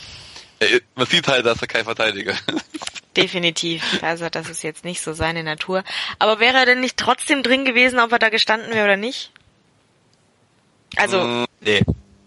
äh, 0.59 0.81
man 0.95 1.07
sieht 1.07 1.27
halt, 1.27 1.45
dass 1.45 1.61
er 1.61 1.67
kein 1.67 1.85
Verteidiger 1.85 2.31
ist. 2.31 3.03
Definitiv. 3.15 4.01
Also 4.01 4.29
das 4.29 4.49
ist 4.49 4.63
jetzt 4.63 4.85
nicht 4.85 5.01
so 5.01 5.13
seine 5.13 5.43
Natur. 5.43 5.83
Aber 6.19 6.39
wäre 6.39 6.57
er 6.57 6.65
denn 6.65 6.79
nicht 6.79 6.97
trotzdem 6.97 7.43
drin 7.43 7.63
gewesen, 7.63 7.99
ob 7.99 8.11
er 8.11 8.19
da 8.19 8.29
gestanden 8.29 8.73
wäre 8.73 8.85
oder 8.85 8.97
nicht? 8.97 9.31
Also. 10.95 11.23
Mm, 11.23 11.45
nee. 11.61 11.81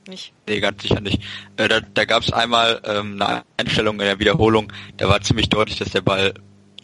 nicht? 0.09 0.32
Nee, 0.47 0.61
ganz 0.61 0.82
sicher 0.82 1.01
nicht. 1.01 1.22
Äh, 1.57 1.68
da 1.68 1.80
da 1.80 2.05
gab 2.05 2.22
es 2.22 2.32
einmal 2.32 2.80
ähm, 2.84 3.20
eine 3.20 3.45
Einstellung 3.57 3.95
in 3.95 4.07
der 4.07 4.18
Wiederholung, 4.20 4.72
da 4.97 5.09
war 5.09 5.20
ziemlich 5.22 5.49
deutlich, 5.49 5.78
dass 5.78 5.91
der 5.91 6.03
Ball 6.03 6.34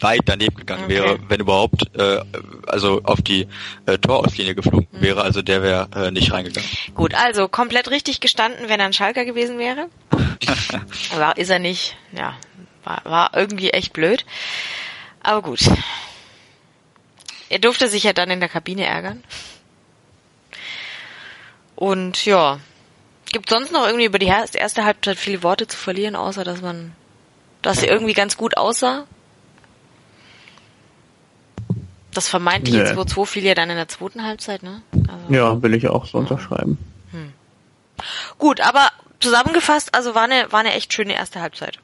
weit 0.03 0.21
daneben 0.25 0.55
gegangen 0.55 0.85
okay. 0.85 0.93
wäre, 0.93 1.19
wenn 1.27 1.39
überhaupt, 1.39 1.83
äh, 1.97 2.21
also 2.67 3.01
auf 3.03 3.21
die 3.21 3.47
äh, 3.85 3.97
Torauslinie 3.97 4.55
geflogen 4.55 4.87
mhm. 4.91 5.01
wäre, 5.01 5.21
also 5.23 5.41
der 5.41 5.63
wäre 5.63 5.87
äh, 5.95 6.11
nicht 6.11 6.31
reingegangen. 6.31 6.69
Gut, 6.93 7.13
also 7.13 7.47
komplett 7.47 7.89
richtig 7.89 8.19
gestanden, 8.19 8.69
wenn 8.69 8.79
er 8.79 8.87
ein 8.87 8.93
Schalker 8.93 9.25
gewesen 9.25 9.57
wäre. 9.57 9.87
war, 11.15 11.37
ist 11.37 11.49
er 11.49 11.59
nicht, 11.59 11.95
ja, 12.11 12.35
war, 12.83 13.01
war 13.05 13.31
irgendwie 13.35 13.69
echt 13.71 13.93
blöd. 13.93 14.25
Aber 15.21 15.41
gut. 15.41 15.61
Er 17.49 17.59
durfte 17.59 17.87
sich 17.87 18.03
ja 18.03 18.13
dann 18.13 18.29
in 18.29 18.39
der 18.39 18.49
Kabine 18.49 18.85
ärgern. 18.85 19.23
Und 21.75 22.25
ja, 22.25 22.59
gibt 23.31 23.49
sonst 23.49 23.71
noch 23.71 23.85
irgendwie 23.85 24.05
über 24.05 24.19
die 24.19 24.27
erste 24.27 24.83
Halbzeit 24.83 25.17
viele 25.17 25.43
Worte 25.43 25.67
zu 25.67 25.77
verlieren, 25.77 26.15
außer 26.15 26.43
dass 26.43 26.61
man, 26.61 26.93
dass 27.61 27.79
sie 27.79 27.87
irgendwie 27.87 28.13
ganz 28.13 28.37
gut 28.37 28.57
aussah? 28.57 29.05
Das 32.13 32.27
vermeintliche 32.27 32.83
nee. 32.83 32.89
2-2 32.91 33.25
fiel 33.25 33.43
ja 33.43 33.55
dann 33.55 33.69
in 33.69 33.75
der 33.75 33.87
zweiten 33.87 34.23
Halbzeit, 34.23 34.63
ne? 34.63 34.81
Also, 34.91 35.33
ja, 35.33 35.61
will 35.61 35.73
ich 35.73 35.87
auch 35.87 36.05
so 36.05 36.17
unterschreiben. 36.17 36.77
Hm. 37.11 37.33
Gut, 38.37 38.61
aber 38.61 38.89
zusammengefasst, 39.19 39.95
also 39.95 40.15
war 40.15 40.23
eine, 40.23 40.51
war 40.51 40.59
eine 40.59 40.73
echt 40.73 40.93
schöne 40.93 41.13
erste 41.13 41.41
Halbzeit. 41.41 41.79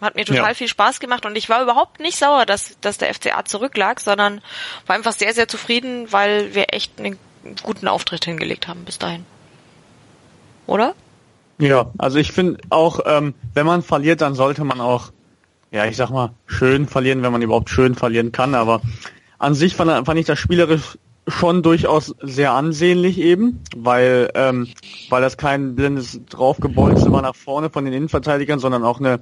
Hat 0.00 0.14
mir 0.14 0.24
total 0.24 0.48
ja. 0.48 0.54
viel 0.54 0.68
Spaß 0.68 1.00
gemacht 1.00 1.26
und 1.26 1.36
ich 1.36 1.48
war 1.48 1.62
überhaupt 1.62 1.98
nicht 1.98 2.18
sauer, 2.18 2.46
dass, 2.46 2.78
dass 2.80 2.98
der 2.98 3.12
FCA 3.12 3.44
zurücklag, 3.44 3.98
sondern 3.98 4.40
war 4.86 4.94
einfach 4.94 5.12
sehr, 5.12 5.34
sehr 5.34 5.48
zufrieden, 5.48 6.12
weil 6.12 6.54
wir 6.54 6.72
echt 6.72 7.00
einen 7.00 7.18
guten 7.62 7.88
Auftritt 7.88 8.24
hingelegt 8.24 8.68
haben 8.68 8.84
bis 8.84 8.98
dahin. 8.98 9.24
Oder? 10.66 10.94
Ja, 11.58 11.90
also 11.98 12.18
ich 12.18 12.30
finde 12.30 12.60
auch, 12.70 13.00
ähm, 13.06 13.34
wenn 13.54 13.66
man 13.66 13.82
verliert, 13.82 14.20
dann 14.20 14.34
sollte 14.34 14.62
man 14.62 14.80
auch, 14.80 15.10
ja, 15.72 15.86
ich 15.86 15.96
sag 15.96 16.10
mal, 16.10 16.30
schön 16.46 16.86
verlieren, 16.86 17.22
wenn 17.22 17.32
man 17.32 17.42
überhaupt 17.42 17.70
schön 17.70 17.96
verlieren 17.96 18.30
kann, 18.30 18.54
aber 18.54 18.80
an 19.38 19.54
sich 19.54 19.74
fand, 19.74 20.06
fand 20.06 20.18
ich 20.18 20.26
das 20.26 20.38
spielerisch 20.38 20.98
schon 21.26 21.62
durchaus 21.62 22.14
sehr 22.22 22.52
ansehnlich 22.52 23.18
eben, 23.18 23.60
weil 23.76 24.30
ähm, 24.34 24.68
weil 25.10 25.20
das 25.20 25.36
kein 25.36 25.74
blindes 25.74 26.20
draufgebolze 26.30 27.12
war 27.12 27.22
nach 27.22 27.34
vorne 27.34 27.70
von 27.70 27.84
den 27.84 27.92
Innenverteidigern, 27.92 28.58
sondern 28.58 28.82
auch 28.82 28.98
eine 28.98 29.20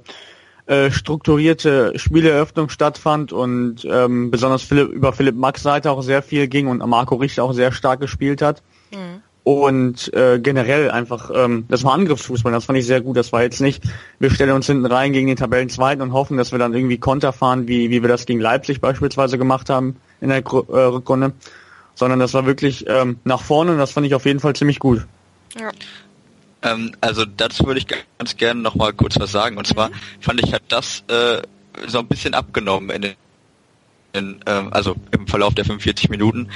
äh, 0.67 0.91
strukturierte 0.91 1.93
Spieleröffnung 1.97 2.69
stattfand 2.69 3.33
und 3.33 3.85
ähm, 3.89 4.31
besonders 4.31 4.63
Philipp, 4.63 4.89
über 4.89 5.13
Philipp 5.13 5.35
Max 5.35 5.63
Seite 5.63 5.91
auch 5.91 6.01
sehr 6.01 6.21
viel 6.21 6.47
ging 6.47 6.67
und 6.67 6.79
Marco 6.87 7.15
Richter 7.15 7.43
auch 7.43 7.53
sehr 7.53 7.71
stark 7.71 7.99
gespielt 7.99 8.41
hat. 8.41 8.63
Mhm. 8.91 9.21
Und 9.47 10.13
äh, 10.13 10.41
generell 10.41 10.91
einfach, 10.91 11.31
ähm, 11.33 11.63
das 11.69 11.85
war 11.85 11.93
Angriffsfußball, 11.93 12.51
das 12.51 12.65
fand 12.65 12.79
ich 12.79 12.85
sehr 12.85 12.99
gut. 12.99 13.15
Das 13.15 13.31
war 13.31 13.43
jetzt 13.43 13.61
nicht, 13.61 13.81
wir 14.19 14.29
stellen 14.29 14.51
uns 14.51 14.67
hinten 14.67 14.85
rein 14.85 15.13
gegen 15.13 15.27
den 15.27 15.37
Tabellenzweiten 15.37 16.01
und 16.01 16.11
hoffen, 16.11 16.35
dass 16.35 16.51
wir 16.51 16.59
dann 16.59 16.73
irgendwie 16.73 16.97
Konter 16.97 17.31
fahren, 17.31 17.65
wie, 17.65 17.89
wie 17.89 18.01
wir 18.01 18.09
das 18.09 18.25
gegen 18.25 18.41
Leipzig 18.41 18.81
beispielsweise 18.81 19.37
gemacht 19.37 19.69
haben 19.69 19.95
in 20.19 20.27
der 20.27 20.39
äh, 20.39 20.41
Rückrunde, 20.41 21.31
sondern 21.95 22.19
das 22.19 22.33
war 22.33 22.45
wirklich 22.45 22.89
ähm, 22.89 23.19
nach 23.23 23.41
vorne 23.41 23.71
und 23.71 23.77
das 23.77 23.91
fand 23.91 24.05
ich 24.05 24.15
auf 24.15 24.25
jeden 24.25 24.41
Fall 24.41 24.53
ziemlich 24.53 24.79
gut. 24.79 25.07
Ja. 25.57 25.69
Ähm, 26.63 26.91
also 26.99 27.23
dazu 27.23 27.65
würde 27.67 27.79
ich 27.79 27.87
ganz 27.87 28.35
gerne 28.35 28.59
noch 28.59 28.75
mal 28.75 28.91
kurz 28.91 29.17
was 29.17 29.31
sagen. 29.31 29.55
Und 29.55 29.65
zwar 29.65 29.91
mhm. 29.91 29.93
fand 30.19 30.43
ich, 30.43 30.51
hat 30.51 30.63
das 30.67 31.05
äh, 31.07 31.41
so 31.87 31.99
ein 31.99 32.07
bisschen 32.07 32.33
abgenommen 32.33 32.89
in 32.89 33.01
den, 33.01 33.15
in, 34.11 34.39
ähm, 34.45 34.73
also 34.73 34.97
im 35.11 35.25
Verlauf 35.25 35.55
der 35.55 35.63
45 35.63 36.09
Minuten. 36.09 36.49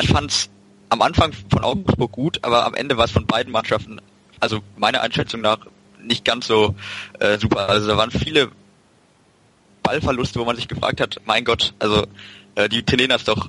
Ich 0.00 0.08
fand's 0.08 0.48
am 0.94 1.02
Anfang 1.02 1.32
von 1.50 1.64
Augsburg 1.64 2.12
gut, 2.12 2.38
aber 2.42 2.64
am 2.64 2.74
Ende 2.74 2.96
war 2.96 3.04
es 3.04 3.10
von 3.10 3.26
beiden 3.26 3.52
Mannschaften, 3.52 4.00
also 4.38 4.60
meiner 4.76 5.00
Einschätzung 5.00 5.40
nach, 5.40 5.58
nicht 6.00 6.24
ganz 6.24 6.46
so 6.46 6.76
äh, 7.18 7.36
super. 7.38 7.68
Also 7.68 7.88
da 7.88 7.96
waren 7.96 8.12
viele 8.12 8.50
Ballverluste, 9.82 10.38
wo 10.38 10.44
man 10.44 10.54
sich 10.54 10.68
gefragt 10.68 11.00
hat, 11.00 11.20
mein 11.24 11.44
Gott, 11.44 11.74
also 11.80 12.06
äh, 12.54 12.68
die 12.68 12.84
das 13.08 13.24
doch 13.24 13.48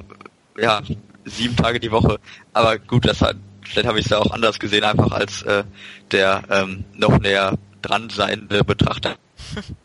ja 0.57 0.81
sieben 1.23 1.55
Tage 1.55 1.79
die 1.79 1.91
Woche. 1.91 2.19
Aber 2.53 2.79
gut, 2.79 3.05
das 3.05 3.21
hat, 3.21 3.37
vielleicht 3.61 3.87
habe 3.87 3.99
ich 3.99 4.05
es 4.05 4.11
ja 4.11 4.17
auch 4.17 4.31
anders 4.31 4.59
gesehen, 4.59 4.83
einfach 4.83 5.11
als 5.11 5.43
äh, 5.43 5.63
der 6.11 6.43
ähm, 6.49 6.85
noch 6.93 7.19
näher 7.19 7.57
dran 7.83 8.09
seiende 8.09 8.63
Betrachter 8.63 9.17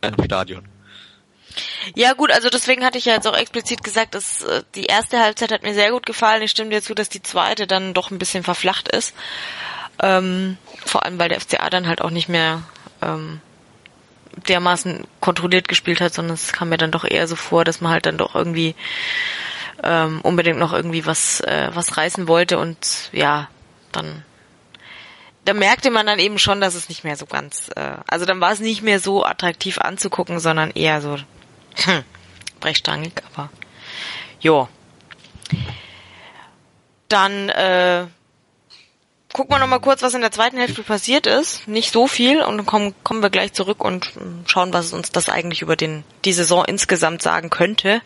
im 0.00 0.24
Stadion. 0.24 0.62
Ja 1.94 2.12
gut, 2.12 2.30
also 2.30 2.48
deswegen 2.50 2.84
hatte 2.84 2.98
ich 2.98 3.06
ja 3.06 3.14
jetzt 3.14 3.26
auch 3.26 3.36
explizit 3.36 3.82
gesagt, 3.82 4.14
dass 4.14 4.42
äh, 4.42 4.62
die 4.74 4.86
erste 4.86 5.20
Halbzeit 5.20 5.52
hat 5.52 5.62
mir 5.62 5.74
sehr 5.74 5.90
gut 5.90 6.06
gefallen. 6.06 6.42
Ich 6.42 6.50
stimme 6.50 6.70
dir 6.70 6.82
zu, 6.82 6.94
dass 6.94 7.08
die 7.08 7.22
zweite 7.22 7.66
dann 7.66 7.94
doch 7.94 8.10
ein 8.10 8.18
bisschen 8.18 8.42
verflacht 8.42 8.88
ist. 8.88 9.14
Ähm, 10.02 10.56
vor 10.84 11.04
allem, 11.04 11.18
weil 11.18 11.28
der 11.28 11.40
FCA 11.40 11.70
dann 11.70 11.86
halt 11.86 12.00
auch 12.00 12.10
nicht 12.10 12.28
mehr 12.28 12.62
ähm, 13.02 13.40
dermaßen 14.48 15.06
kontrolliert 15.20 15.68
gespielt 15.68 16.00
hat, 16.00 16.14
sondern 16.14 16.34
es 16.34 16.52
kam 16.52 16.68
mir 16.68 16.78
dann 16.78 16.90
doch 16.90 17.04
eher 17.04 17.26
so 17.26 17.36
vor, 17.36 17.64
dass 17.64 17.80
man 17.80 17.92
halt 17.92 18.06
dann 18.06 18.18
doch 18.18 18.34
irgendwie 18.34 18.74
ähm, 19.82 20.20
unbedingt 20.22 20.58
noch 20.58 20.72
irgendwie 20.72 21.06
was 21.06 21.40
äh, 21.40 21.70
was 21.72 21.96
reißen 21.96 22.28
wollte 22.28 22.58
und 22.58 23.10
ja, 23.12 23.48
dann 23.92 24.24
da 25.44 25.54
merkte 25.54 25.90
man 25.90 26.06
dann 26.06 26.18
eben 26.18 26.38
schon, 26.38 26.60
dass 26.60 26.74
es 26.74 26.88
nicht 26.88 27.02
mehr 27.02 27.16
so 27.16 27.26
ganz, 27.26 27.70
äh, 27.74 27.96
also 28.06 28.26
dann 28.26 28.40
war 28.40 28.52
es 28.52 28.60
nicht 28.60 28.82
mehr 28.82 29.00
so 29.00 29.24
attraktiv 29.24 29.78
anzugucken, 29.78 30.38
sondern 30.38 30.70
eher 30.70 31.00
so 31.00 31.16
hm, 31.84 32.04
brechstangig, 32.60 33.12
aber 33.32 33.50
jo. 34.40 34.68
Dann 37.08 37.48
äh, 37.48 38.06
gucken 39.32 39.54
wir 39.54 39.58
noch 39.58 39.66
mal 39.66 39.80
kurz, 39.80 40.02
was 40.02 40.14
in 40.14 40.20
der 40.20 40.30
zweiten 40.30 40.58
Hälfte 40.58 40.82
passiert 40.82 41.26
ist. 41.26 41.66
Nicht 41.68 41.92
so 41.92 42.06
viel 42.06 42.42
und 42.42 42.56
dann 42.58 42.66
kommen, 42.66 42.94
kommen 43.02 43.22
wir 43.22 43.30
gleich 43.30 43.52
zurück 43.52 43.84
und 43.84 44.12
schauen, 44.46 44.72
was 44.72 44.92
uns 44.92 45.10
das 45.10 45.28
eigentlich 45.28 45.62
über 45.62 45.76
den, 45.76 46.04
die 46.24 46.32
Saison 46.32 46.64
insgesamt 46.64 47.22
sagen 47.22 47.50
könnte 47.50 48.02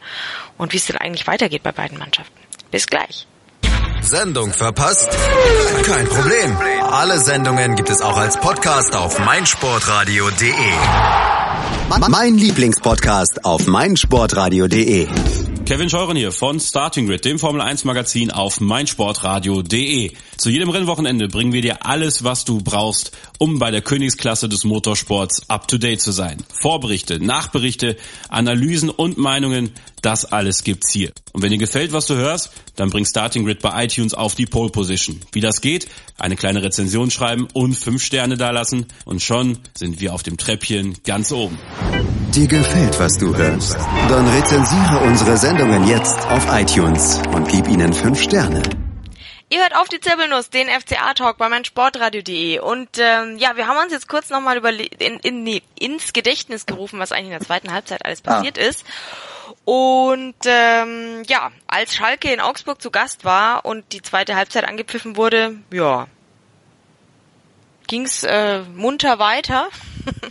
und 0.59 0.73
wie 0.73 0.79
es 0.79 0.87
denn 0.87 0.97
eigentlich 0.97 1.27
weitergeht 1.27 1.63
bei 1.63 1.73
beiden 1.73 1.99
Mannschaften. 1.99 2.39
Bis 2.71 2.87
gleich. 2.87 3.27
Sendung 4.05 4.53
verpasst? 4.53 5.09
Kein 5.85 6.07
Problem. 6.07 6.57
Alle 6.91 7.19
Sendungen 7.19 7.75
gibt 7.75 7.89
es 7.89 8.03
auch 8.03 8.19
als 8.19 8.39
Podcast 8.39 8.95
auf 8.95 9.19
meinsportradio.de. 9.19 10.53
Mein 12.11 12.37
Lieblingspodcast 12.37 13.45
auf 13.45 13.67
meinsportradio.de. 13.67 15.09
Kevin 15.65 15.89
Scheuren 15.89 16.19
hier 16.19 16.31
von 16.31 16.61
Starting 16.61 17.07
Grid, 17.07 17.25
dem 17.25 17.39
Formel 17.39 17.63
1 17.63 17.85
Magazin 17.85 18.31
auf 18.31 18.61
meinsportradio.de. 18.61 20.13
Zu 20.37 20.51
jedem 20.51 20.69
Rennwochenende 20.69 21.29
bringen 21.29 21.55
wir 21.55 21.63
dir 21.63 21.87
alles, 21.87 22.23
was 22.23 22.45
du 22.45 22.61
brauchst, 22.61 23.13
um 23.39 23.59
bei 23.59 23.71
der 23.71 23.81
Königsklasse 23.81 24.51
des 24.51 24.65
Motorsports 24.65 25.49
up 25.49 25.67
to 25.67 25.79
date 25.79 26.03
zu 26.03 26.13
sein. 26.13 26.37
Vorberichte, 26.53 27.25
Nachberichte, 27.25 27.97
Analysen 28.29 28.91
und 28.91 29.17
Meinungen, 29.17 29.73
das 30.05 30.25
alles 30.25 30.65
gibt's 30.65 30.93
hier. 30.93 31.13
Und 31.33 31.43
wenn 31.43 31.51
dir 31.51 31.59
gefällt, 31.59 31.93
was 31.93 32.07
du 32.07 32.15
hörst, 32.15 32.51
dann 32.77 32.91
bring 32.91 33.05
Starting 33.05 33.45
Grid 33.45 33.61
bei 33.61 33.85
iTunes 33.85 34.15
auf 34.15 34.35
die 34.35 34.47
Pole 34.47 34.71
Position. 34.71 35.21
Wie 35.33 35.41
das 35.41 35.61
geht? 35.61 35.89
Eine 36.19 36.37
kleine 36.37 36.63
Rezension 36.63 37.11
schreiben 37.11 37.49
und 37.53 37.75
fünf 37.75 38.03
Sterne 38.03 38.37
dalassen 38.37 38.87
und 39.05 39.23
schon 39.23 39.59
sind 39.75 40.01
wir 40.01 40.13
auf 40.13 40.23
dem 40.23 40.37
Treppchen 40.37 40.97
ganz 41.05 41.33
oben. 41.33 41.59
Dir 42.35 42.47
gefällt, 42.49 42.99
was 42.99 43.17
du 43.19 43.35
hörst? 43.35 43.75
Dann 44.09 44.29
rezensiere 44.29 44.99
unsere 45.05 45.37
Sendungen 45.37 45.89
jetzt 45.89 46.19
auf 46.27 46.47
iTunes 46.53 47.21
und 47.33 47.49
gib 47.49 47.69
ihnen 47.69 47.93
fünf 47.93 48.21
Sterne. 48.21 48.63
Ihr 49.51 49.61
hört 49.61 49.77
auf 49.77 49.89
die 49.89 50.01
Zirbelnuss, 50.01 50.51
den 50.51 50.69
FCA-Talk 50.69 51.37
bei 51.39 51.49
meinsportradio.de 51.49 52.59
und 52.59 52.89
ähm, 52.99 53.37
ja, 53.39 53.57
wir 53.57 53.69
haben 53.69 53.79
uns 53.85 53.93
jetzt 53.93 54.09
kurz 54.09 54.31
nochmal 54.31 54.57
in, 54.99 55.21
in, 55.21 55.45
nee, 55.45 55.63
ins 55.79 56.13
Gedächtnis 56.13 56.67
gerufen, 56.67 56.99
was 56.99 57.13
eigentlich 57.13 57.27
in 57.27 57.39
der 57.39 57.41
zweiten 57.41 57.73
Halbzeit 57.73 58.05
alles 58.05 58.23
ah. 58.25 58.33
passiert 58.35 58.59
ah. 58.59 58.63
ist. 58.63 58.85
Und 59.65 60.35
ähm, 60.45 61.23
ja, 61.27 61.51
als 61.67 61.95
Schalke 61.95 62.33
in 62.33 62.41
Augsburg 62.41 62.81
zu 62.81 62.91
Gast 62.91 63.25
war 63.25 63.65
und 63.65 63.93
die 63.93 64.03
zweite 64.03 64.37
Halbzeit 64.37 64.65
angepfiffen 64.65 65.17
wurde, 65.17 65.57
ja, 65.73 66.07
ging's 67.87 68.25
äh, 68.25 68.61
munter 68.75 69.19
weiter. 69.19 69.69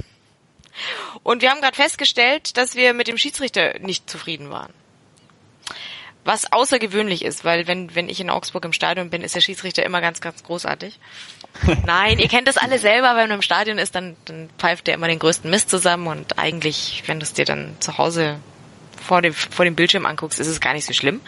Und 1.23 1.41
wir 1.41 1.51
haben 1.51 1.61
gerade 1.61 1.75
festgestellt, 1.75 2.57
dass 2.57 2.75
wir 2.75 2.93
mit 2.93 3.07
dem 3.07 3.17
Schiedsrichter 3.17 3.79
nicht 3.79 4.09
zufrieden 4.09 4.49
waren. 4.49 4.73
Was 6.25 6.51
außergewöhnlich 6.51 7.23
ist, 7.23 7.43
weil 7.43 7.67
wenn, 7.67 7.95
wenn 7.95 8.07
ich 8.07 8.19
in 8.19 8.29
Augsburg 8.29 8.63
im 8.63 8.73
Stadion 8.73 9.09
bin, 9.09 9.21
ist 9.21 9.35
der 9.35 9.41
Schiedsrichter 9.41 9.83
immer 9.83 9.99
ganz, 9.99 10.21
ganz 10.21 10.43
großartig. 10.43 10.99
Nein, 11.85 12.17
ihr 12.17 12.29
kennt 12.29 12.47
das 12.47 12.57
alle 12.57 12.79
selber, 12.79 13.09
wenn 13.09 13.29
man 13.29 13.37
im 13.37 13.41
Stadion 13.41 13.77
ist, 13.77 13.93
dann, 13.93 14.15
dann 14.25 14.49
pfeift 14.57 14.87
der 14.87 14.93
immer 14.93 15.07
den 15.07 15.19
größten 15.19 15.49
Mist 15.49 15.69
zusammen 15.69 16.07
und 16.07 16.39
eigentlich, 16.39 17.03
wenn 17.07 17.19
du 17.19 17.23
es 17.23 17.33
dir 17.33 17.45
dann 17.45 17.75
zu 17.79 17.97
Hause 17.97 18.39
vor 19.03 19.21
dem, 19.21 19.33
vor 19.33 19.65
dem 19.65 19.75
Bildschirm 19.75 20.05
anguckst, 20.05 20.39
ist 20.39 20.47
es 20.47 20.59
gar 20.59 20.73
nicht 20.73 20.85
so 20.85 20.93
schlimm. 20.93 21.21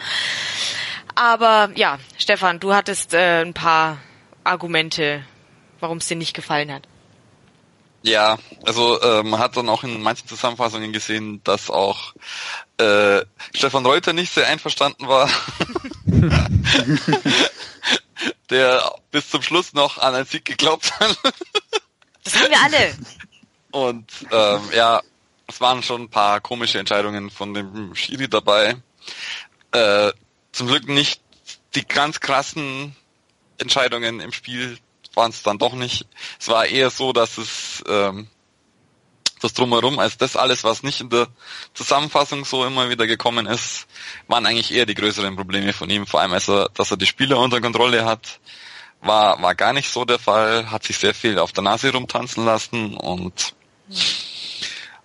Aber 1.14 1.70
ja, 1.76 1.98
Stefan, 2.18 2.60
du 2.60 2.74
hattest 2.74 3.14
äh, 3.14 3.42
ein 3.42 3.54
paar 3.54 3.98
Argumente, 4.44 5.24
warum 5.80 5.98
es 5.98 6.06
dir 6.06 6.16
nicht 6.16 6.34
gefallen 6.34 6.72
hat. 6.72 6.82
Ja, 8.02 8.38
also 8.64 9.00
äh, 9.00 9.22
man 9.22 9.40
hat 9.40 9.56
dann 9.56 9.68
auch 9.68 9.82
in 9.82 10.00
manchen 10.00 10.28
Zusammenfassungen 10.28 10.92
gesehen, 10.92 11.40
dass 11.42 11.70
auch 11.70 12.14
äh, 12.78 13.22
Stefan 13.54 13.84
Reuter 13.84 14.12
nicht 14.12 14.32
sehr 14.32 14.46
einverstanden 14.46 15.08
war. 15.08 15.28
der 18.50 18.94
bis 19.10 19.30
zum 19.30 19.42
Schluss 19.42 19.72
noch 19.72 19.98
an 19.98 20.14
einen 20.14 20.26
Sieg 20.26 20.44
geglaubt 20.44 20.92
hat. 21.00 21.18
Das 22.22 22.36
haben 22.36 22.50
wir 22.50 22.62
alle. 22.62 22.94
Und 23.72 24.10
ähm, 24.30 24.60
ja, 24.74 25.02
es 25.46 25.60
waren 25.60 25.82
schon 25.82 26.02
ein 26.02 26.10
paar 26.10 26.40
komische 26.40 26.78
Entscheidungen 26.78 27.30
von 27.30 27.54
dem 27.54 27.94
Schiri 27.94 28.28
dabei. 28.28 28.76
Äh, 29.72 30.12
zum 30.52 30.66
Glück 30.66 30.88
nicht 30.88 31.20
die 31.74 31.86
ganz 31.86 32.20
krassen 32.20 32.96
Entscheidungen 33.58 34.20
im 34.20 34.32
Spiel 34.32 34.78
waren 35.14 35.30
es 35.30 35.42
dann 35.42 35.58
doch 35.58 35.72
nicht. 35.72 36.06
Es 36.38 36.48
war 36.48 36.66
eher 36.66 36.90
so, 36.90 37.12
dass 37.12 37.38
es 37.38 37.82
ähm, 37.88 38.28
das 39.40 39.54
drumherum, 39.54 39.98
als 39.98 40.16
das 40.16 40.36
alles, 40.36 40.64
was 40.64 40.82
nicht 40.82 41.00
in 41.00 41.10
der 41.10 41.28
Zusammenfassung 41.74 42.44
so 42.44 42.64
immer 42.64 42.90
wieder 42.90 43.06
gekommen 43.06 43.46
ist, 43.46 43.86
waren 44.28 44.46
eigentlich 44.46 44.72
eher 44.72 44.86
die 44.86 44.94
größeren 44.94 45.36
Probleme 45.36 45.72
von 45.72 45.88
ihm. 45.90 46.06
Vor 46.06 46.20
allem, 46.20 46.32
als 46.32 46.48
er, 46.48 46.68
dass 46.74 46.90
er 46.90 46.96
die 46.96 47.06
Spieler 47.06 47.38
unter 47.38 47.60
Kontrolle 47.60 48.04
hat, 48.04 48.40
war, 49.00 49.40
war 49.40 49.54
gar 49.54 49.72
nicht 49.72 49.90
so 49.90 50.04
der 50.04 50.18
Fall, 50.18 50.70
hat 50.70 50.84
sich 50.84 50.98
sehr 50.98 51.14
viel 51.14 51.38
auf 51.38 51.52
der 51.52 51.62
Nase 51.62 51.92
rumtanzen 51.92 52.44
lassen 52.44 52.94
und 52.94 53.54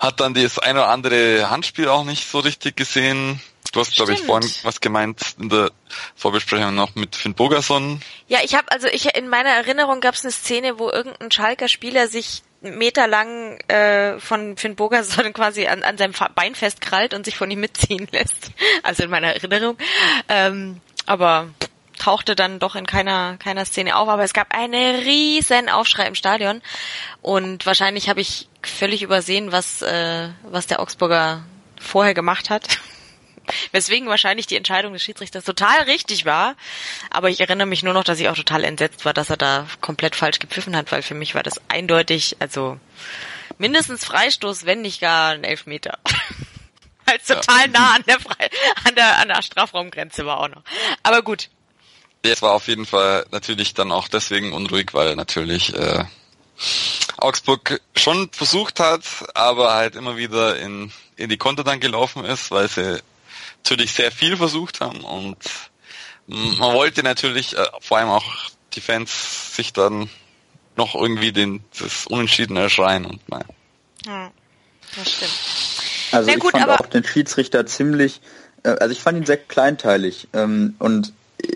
hat 0.02 0.20
dann 0.20 0.34
das 0.34 0.58
ein 0.58 0.76
oder 0.76 0.88
andere 0.88 1.52
Handspiel 1.52 1.88
auch 1.88 2.04
nicht 2.04 2.28
so 2.28 2.40
richtig 2.40 2.76
gesehen. 2.76 3.40
Du 3.72 3.80
hast, 3.80 3.96
glaube 3.96 4.14
ich, 4.14 4.22
vorhin 4.22 4.50
was 4.64 4.82
gemeint 4.82 5.36
in 5.40 5.48
der 5.48 5.72
Vorbesprechung 6.16 6.74
noch 6.74 6.96
mit 6.96 7.16
Finn 7.16 7.36
Bogerson. 7.36 8.02
Ja, 8.28 8.40
ich 8.44 8.56
habe 8.56 8.70
also 8.72 8.88
ich 8.88 9.16
in 9.16 9.30
meiner 9.30 9.52
Erinnerung 9.52 10.02
gab 10.02 10.16
es 10.16 10.24
eine 10.24 10.32
Szene, 10.32 10.80
wo 10.80 10.90
irgendein 10.90 11.32
Schalker 11.32 11.68
Spieler 11.68 12.08
sich 12.08 12.42
meterlang 12.62 13.60
äh, 13.68 14.20
von 14.20 14.58
Finn 14.58 14.76
Bogerson 14.76 15.34
quasi 15.34 15.68
an, 15.68 15.84
an 15.84 16.00
seinem 16.00 16.14
Bein 16.34 16.56
festkrallt 16.56 17.14
und 17.14 17.24
sich 17.24 17.38
von 17.38 17.52
ihm 17.52 17.60
mitziehen 17.60 18.08
lässt. 18.12 18.52
Also 18.82 19.04
in 19.04 19.12
meiner 19.12 19.36
Erinnerung. 19.36 19.78
Ähm, 20.28 20.82
aber 21.06 21.50
tauchte 22.00 22.36
dann 22.36 22.58
doch 22.58 22.76
in 22.76 22.88
keiner 22.88 23.38
keiner 23.38 23.66
Szene 23.66 23.96
auf, 23.96 24.10
aber 24.10 24.24
es 24.24 24.34
gab 24.34 24.56
einen 24.56 24.96
riesen 25.02 25.70
Aufschrei 25.70 26.08
im 26.08 26.16
Stadion 26.16 26.64
und 27.22 27.68
wahrscheinlich 27.68 28.10
habe 28.10 28.22
ich 28.22 28.48
völlig 28.64 29.02
übersehen, 29.02 29.52
was 29.52 29.82
äh, 29.82 30.30
was 30.44 30.68
der 30.68 30.80
Augsburger 30.80 31.44
vorher 31.80 32.14
gemacht 32.14 32.50
hat. 32.50 32.68
Weswegen 33.72 34.08
wahrscheinlich 34.08 34.48
die 34.48 34.56
Entscheidung 34.56 34.94
des 34.94 35.04
Schiedsrichters 35.04 35.44
total 35.44 35.84
richtig 35.84 36.26
war. 36.26 36.56
Aber 37.10 37.30
ich 37.30 37.40
erinnere 37.40 37.68
mich 37.68 37.84
nur 37.84 37.94
noch, 37.94 38.04
dass 38.04 38.20
ich 38.20 38.30
auch 38.30 38.36
total 38.36 38.64
entsetzt 38.64 39.04
war, 39.04 39.14
dass 39.14 39.30
er 39.30 39.38
da 39.38 39.68
komplett 39.82 40.16
falsch 40.16 40.40
gepfiffen 40.40 40.76
hat, 40.76 40.92
weil 40.92 41.02
für 41.02 41.16
mich 41.16 41.36
war 41.36 41.44
das 41.44 41.60
eindeutig, 41.68 42.38
also 42.40 42.80
mindestens 43.58 44.06
Freistoß, 44.06 44.66
wenn 44.66 44.82
nicht 44.82 45.02
gar 45.02 45.32
ein 45.32 45.44
Elfmeter. 45.44 46.00
Weil 47.06 47.18
es 47.18 47.28
total 47.28 47.68
nah 47.70 47.96
an 47.96 48.04
der, 48.08 48.20
Fre 48.20 48.36
an 48.86 48.96
der, 48.96 49.18
an 49.20 49.28
der 49.28 49.42
Strafraumgrenze 49.42 50.26
war 50.26 50.40
auch 50.40 50.48
noch. 50.48 50.62
Aber 51.04 51.22
gut. 51.22 51.50
Es 52.22 52.42
war 52.42 52.54
auf 52.54 52.68
jeden 52.68 52.86
Fall 52.86 53.26
natürlich 53.32 53.74
dann 53.74 53.92
auch 53.92 54.08
deswegen 54.08 54.54
unruhig, 54.54 54.94
weil 54.94 55.16
natürlich 55.16 55.74
äh, 55.74 56.06
Augsburg 57.18 57.82
schon 57.96 58.30
versucht 58.32 58.80
hat, 58.80 59.04
aber 59.34 59.74
halt 59.74 59.96
immer 59.96 60.18
wieder 60.18 60.58
in, 60.60 60.92
in 61.16 61.30
die 61.30 61.38
Konter 61.38 61.64
dann 61.64 61.80
gelaufen 61.80 62.26
ist, 62.26 62.52
weil 62.52 62.68
sie 62.68 63.02
natürlich 63.64 63.94
sehr 63.94 64.12
viel 64.12 64.38
versucht 64.38 64.82
haben 64.82 65.02
und 65.02 65.38
man 66.28 66.74
wollte 66.74 67.04
natürlich 67.04 67.58
äh, 67.58 67.66
vor 67.82 67.98
allem 67.98 68.10
auch 68.10 68.26
die 68.74 68.82
Fans 68.82 69.56
sich 69.56 69.74
dann 69.74 70.10
noch 70.78 70.96
irgendwie 70.96 71.32
den 71.32 71.64
das 71.78 72.08
Unentschieden 72.08 72.56
erschreien 72.58 73.06
und 73.06 73.20
nein. 73.28 73.46
Ja, 74.06 74.32
das 74.96 75.12
stimmt. 75.12 75.32
Also 76.12 76.30
Na 76.30 76.36
ich 76.36 76.40
gut, 76.40 76.52
fand 76.52 76.70
auch 76.70 76.86
den 76.86 77.04
Schiedsrichter 77.04 77.66
ziemlich, 77.66 78.22
äh, 78.64 78.70
also 78.70 78.92
ich 78.92 79.02
fand 79.02 79.18
ihn 79.18 79.26
sehr 79.26 79.38
kleinteilig 79.38 80.30
ähm, 80.34 80.76
und 80.80 81.14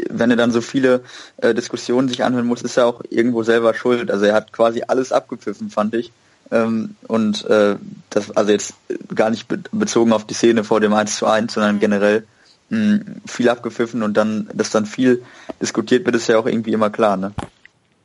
wenn 0.10 0.32
er 0.32 0.38
dann 0.38 0.52
so 0.52 0.62
viele 0.62 1.04
äh, 1.38 1.54
Diskussionen 1.54 2.08
sich 2.08 2.24
anhören 2.24 2.46
muss, 2.46 2.62
ist 2.62 2.78
er 2.78 2.88
auch 2.88 3.02
irgendwo 3.10 3.44
selber 3.44 3.74
schuld. 3.74 4.12
Also 4.12 4.26
er 4.26 4.34
hat 4.34 4.52
quasi 4.52 4.84
alles 4.88 5.12
abgepfiffen, 5.12 5.70
fand 5.70 5.94
ich. 5.96 6.12
Ähm, 6.52 6.96
und 7.08 7.46
äh, 7.46 7.76
das, 8.10 8.32
also 8.32 8.52
jetzt 8.52 8.76
gar 9.14 9.30
nicht 9.30 9.48
be 9.48 9.60
bezogen 9.72 10.14
auf 10.14 10.28
die 10.28 10.36
Szene 10.36 10.64
vor 10.64 10.80
dem 10.80 10.94
1 10.94 11.18
zu 11.18 11.26
1, 11.26 11.54
sondern 11.54 11.76
mhm. 11.76 11.80
generell 11.80 12.28
mh, 12.70 13.00
viel 13.26 13.50
abgepfiffen 13.50 14.04
und 14.04 14.16
dann, 14.16 14.50
dass 14.54 14.70
dann 14.70 14.86
viel 14.86 15.24
diskutiert 15.62 16.06
wird, 16.06 16.16
ist 16.16 16.28
ja 16.28 16.38
auch 16.38 16.46
irgendwie 16.46 16.74
immer 16.74 16.90
klar, 16.90 17.18
ne? 17.18 17.34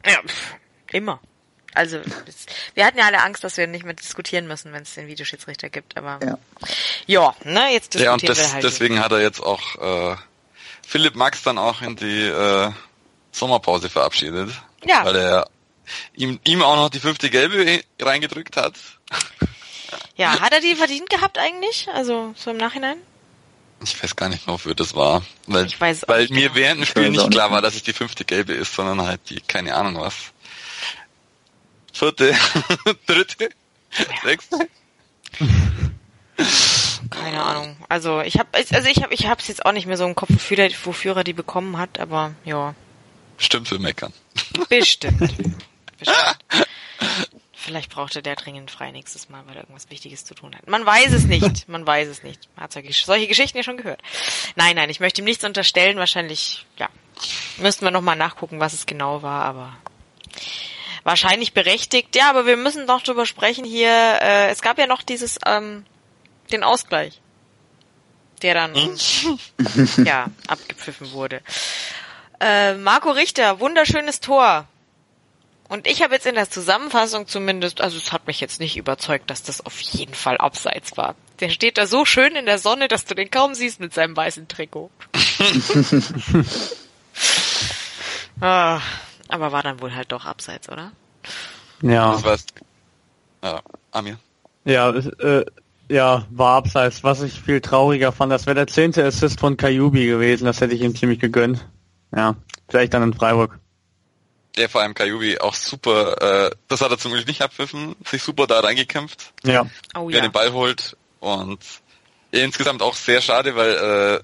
Ja, 0.07 0.19
immer. 0.93 1.21
Also 1.73 1.99
wir 2.75 2.85
hatten 2.85 2.99
ja 2.99 3.07
alle 3.07 3.23
Angst, 3.23 3.45
dass 3.45 3.57
wir 3.57 3.67
nicht 3.67 3.85
mehr 3.85 3.95
diskutieren 3.95 4.49
müssen, 4.49 4.73
wenn 4.73 4.83
es 4.83 4.95
den 4.95 5.07
Videoschiedsrichter 5.07 5.69
gibt, 5.69 5.97
aber 5.97 6.19
ja, 6.25 6.39
ja 7.07 7.35
ne, 7.45 7.73
jetzt 7.73 7.95
diskutieren 7.95 8.05
ja, 8.05 8.13
und 8.13 8.29
das, 8.29 8.39
wir 8.39 8.53
halt. 8.53 8.65
Deswegen 8.65 8.99
hat 8.99 9.13
er 9.13 9.21
jetzt 9.21 9.41
auch 9.41 10.13
äh, 10.13 10.17
Philipp 10.91 11.15
Max 11.15 11.45
dann 11.45 11.57
auch 11.57 11.83
in 11.83 11.95
die 11.95 12.23
äh, 12.25 12.73
Sommerpause 13.31 13.89
verabschiedet. 13.89 14.51
Ja. 14.85 15.05
Weil 15.05 15.15
er 15.15 15.47
ihm, 16.15 16.41
ihm 16.45 16.63
auch 16.63 16.75
noch 16.75 16.89
die 16.89 16.99
fünfte 16.99 17.31
Gelbe 17.31 17.81
reingedrückt 18.03 18.57
hat. 18.57 18.75
Ja, 20.17 20.41
hat 20.41 20.53
er 20.53 20.61
die 20.61 20.75
verdient 20.75 21.09
gehabt 21.09 21.39
eigentlich? 21.39 21.87
Also 21.95 22.35
so 22.37 22.51
im 22.51 22.57
Nachhinein? 22.57 22.97
Ich 23.85 24.03
weiß 24.03 24.17
gar 24.17 24.29
nicht 24.29 24.49
mehr, 24.49 24.55
wofür 24.55 24.75
das 24.75 24.97
war. 24.97 25.23
Weil, 25.47 25.67
ich 25.67 25.81
weiß 25.81 26.07
weil 26.09 26.27
mir 26.31 26.49
genau. 26.49 26.55
während 26.57 26.81
dem 26.81 26.87
Spiel 26.87 27.11
nicht 27.11 27.31
klar 27.31 27.53
war, 27.53 27.63
dass 27.63 27.77
es 27.77 27.85
die 27.85 27.93
fünfte 27.93 28.25
Gelbe 28.25 28.55
ist, 28.55 28.75
sondern 28.75 29.07
halt 29.07 29.21
die, 29.31 29.41
keine 29.41 29.77
Ahnung 29.77 30.03
was. 30.03 30.17
Vierte, 31.93 32.35
dritte, 33.07 33.51
ja. 33.97 34.05
sechste. 34.25 34.69
Keine 37.21 37.43
Ahnung. 37.43 37.77
Also 37.89 38.21
ich 38.21 38.39
habe, 38.39 38.49
also 38.53 38.89
ich 38.89 39.03
habe, 39.03 39.13
ich 39.15 39.27
habe 39.27 39.41
es 39.41 39.49
jetzt 39.49 39.65
auch 39.65 39.73
nicht 39.73 39.87
mehr 39.87 39.97
so 39.97 40.05
im 40.05 40.15
Kopf, 40.15 40.31
wofür, 40.31 40.71
wofür 40.85 41.17
er 41.17 41.25
die 41.25 41.33
bekommen 41.33 41.79
hat, 41.79 41.99
aber 41.99 42.35
ja. 42.45 42.75
Stimmt 43.39 43.69
für 43.69 43.79
meckern. 43.79 44.13
Bestimmt. 44.69 45.19
Bestimmt. 45.99 46.39
Vielleicht 47.53 47.91
brauchte 47.91 48.23
der 48.23 48.37
dringend 48.37 48.71
frei 48.71 48.91
nächstes 48.91 49.29
Mal, 49.29 49.43
weil 49.47 49.55
er 49.57 49.63
irgendwas 49.63 49.91
Wichtiges 49.91 50.25
zu 50.25 50.35
tun 50.35 50.57
hat. 50.57 50.67
Man 50.67 50.85
weiß 50.85 51.13
es 51.13 51.25
nicht. 51.25 51.69
Man 51.69 51.87
weiß 51.87 52.09
es 52.09 52.23
nicht. 52.23 52.49
Man 52.57 52.65
hat 52.65 52.73
solche 52.73 53.27
Geschichten 53.27 53.59
ja 53.59 53.63
schon 53.63 53.77
gehört. 53.77 54.01
Nein, 54.57 54.77
nein, 54.77 54.89
ich 54.89 54.99
möchte 54.99 55.21
ihm 55.21 55.27
nichts 55.27 55.45
unterstellen. 55.45 55.99
Wahrscheinlich, 55.99 56.65
ja, 56.79 56.89
müssten 57.59 57.85
wir 57.85 57.91
nochmal 57.91 58.17
nachgucken, 58.17 58.61
was 58.61 58.73
es 58.73 58.87
genau 58.87 59.23
war, 59.23 59.45
aber 59.45 59.77
wahrscheinlich 61.05 61.53
berechtigt. 61.53 62.17
Ja, 62.17 62.31
aber 62.31 62.47
wir 62.47 62.57
müssen 62.57 62.87
doch 62.87 63.03
drüber 63.03 63.27
sprechen 63.27 63.65
hier. 63.65 63.91
Äh, 63.91 64.49
es 64.49 64.63
gab 64.63 64.79
ja 64.79 64.87
noch 64.87 65.03
dieses, 65.03 65.39
ähm, 65.47 65.85
den 66.51 66.63
Ausgleich, 66.63 67.21
der 68.43 68.55
dann, 68.55 68.75
hm? 68.75 68.99
ja, 70.05 70.27
abgepfiffen 70.47 71.13
wurde. 71.13 71.41
Äh, 72.41 72.75
Marco 72.75 73.11
Richter, 73.11 73.61
wunderschönes 73.61 74.21
Tor. 74.21 74.67
Und 75.69 75.87
ich 75.87 76.03
habe 76.03 76.15
jetzt 76.15 76.27
in 76.27 76.35
der 76.35 76.51
Zusammenfassung 76.51 77.29
zumindest, 77.29 77.81
also 77.81 77.97
es 77.97 78.11
hat 78.11 78.27
mich 78.27 78.41
jetzt 78.41 78.59
nicht 78.59 78.77
überzeugt, 78.77 79.31
dass 79.31 79.45
das 79.45 79.65
auf 79.65 79.79
jeden 79.81 80.15
Fall 80.15 80.37
abseits 80.37 80.97
war. 80.97 81.15
Der 81.39 81.49
steht 81.49 81.79
da 81.79 81.87
so 81.87 82.05
schön 82.05 82.35
in 82.35 82.45
der 82.45 82.59
Sonne, 82.59 82.89
dass 82.89 83.05
du 83.05 83.15
den 83.15 83.31
kaum 83.31 83.55
siehst 83.55 83.79
mit 83.79 83.95
seinem 83.95 84.17
weißen 84.17 84.49
Trikot. 84.49 84.91
ah, 88.41 88.81
aber 89.29 89.53
war 89.53 89.63
dann 89.63 89.81
wohl 89.81 89.95
halt 89.95 90.11
doch 90.11 90.25
abseits, 90.25 90.69
oder? 90.69 90.91
Ja. 91.83 92.15
Das 92.15 92.25
war's. 92.25 92.47
Ja, 93.43 93.63
Amir. 93.93 94.19
Ja, 94.65 94.91
äh, 94.91 95.45
ja, 95.91 96.27
war 96.31 96.57
abseits. 96.57 97.05
Was 97.05 97.23
ich 97.23 97.41
viel 97.41 97.61
trauriger 97.61 98.13
fand, 98.13 98.33
das 98.33 98.47
wäre 98.47 98.55
der 98.55 98.67
zehnte 98.67 99.05
Assist 99.05 99.41
von 99.41 99.57
Kayubi 99.57 100.07
gewesen. 100.07 100.45
Das 100.45 100.61
hätte 100.61 100.75
ich 100.75 100.81
ihm 100.81 100.95
ziemlich 100.95 101.19
gegönnt. 101.19 101.67
Ja, 102.15 102.37
vielleicht 102.69 102.95
dann 102.95 103.03
in 103.03 103.15
Freiburg 103.15 103.59
der 104.57 104.69
vor 104.69 104.83
allem 104.83 104.95
Kajubi 104.95 105.39
auch 105.39 105.55
super, 105.55 106.49
äh, 106.49 106.51
das 106.69 106.81
hat 106.81 106.91
er 106.91 106.99
zum 106.99 107.13
Glück 107.13 107.27
nicht 107.27 107.43
abpfiffen, 107.43 107.97
sich 108.05 108.23
super 108.23 108.47
da 108.47 108.61
reingekämpft. 108.61 109.33
Ja. 109.45 109.67
Oh, 109.97 110.11
ja. 110.11 110.21
den 110.21 110.33
Ball 110.33 110.53
holt 110.53 110.97
und 111.21 111.61
insgesamt 112.31 112.83
auch 112.83 112.95
sehr 112.95 113.21
schade, 113.21 113.57
weil 113.57 114.23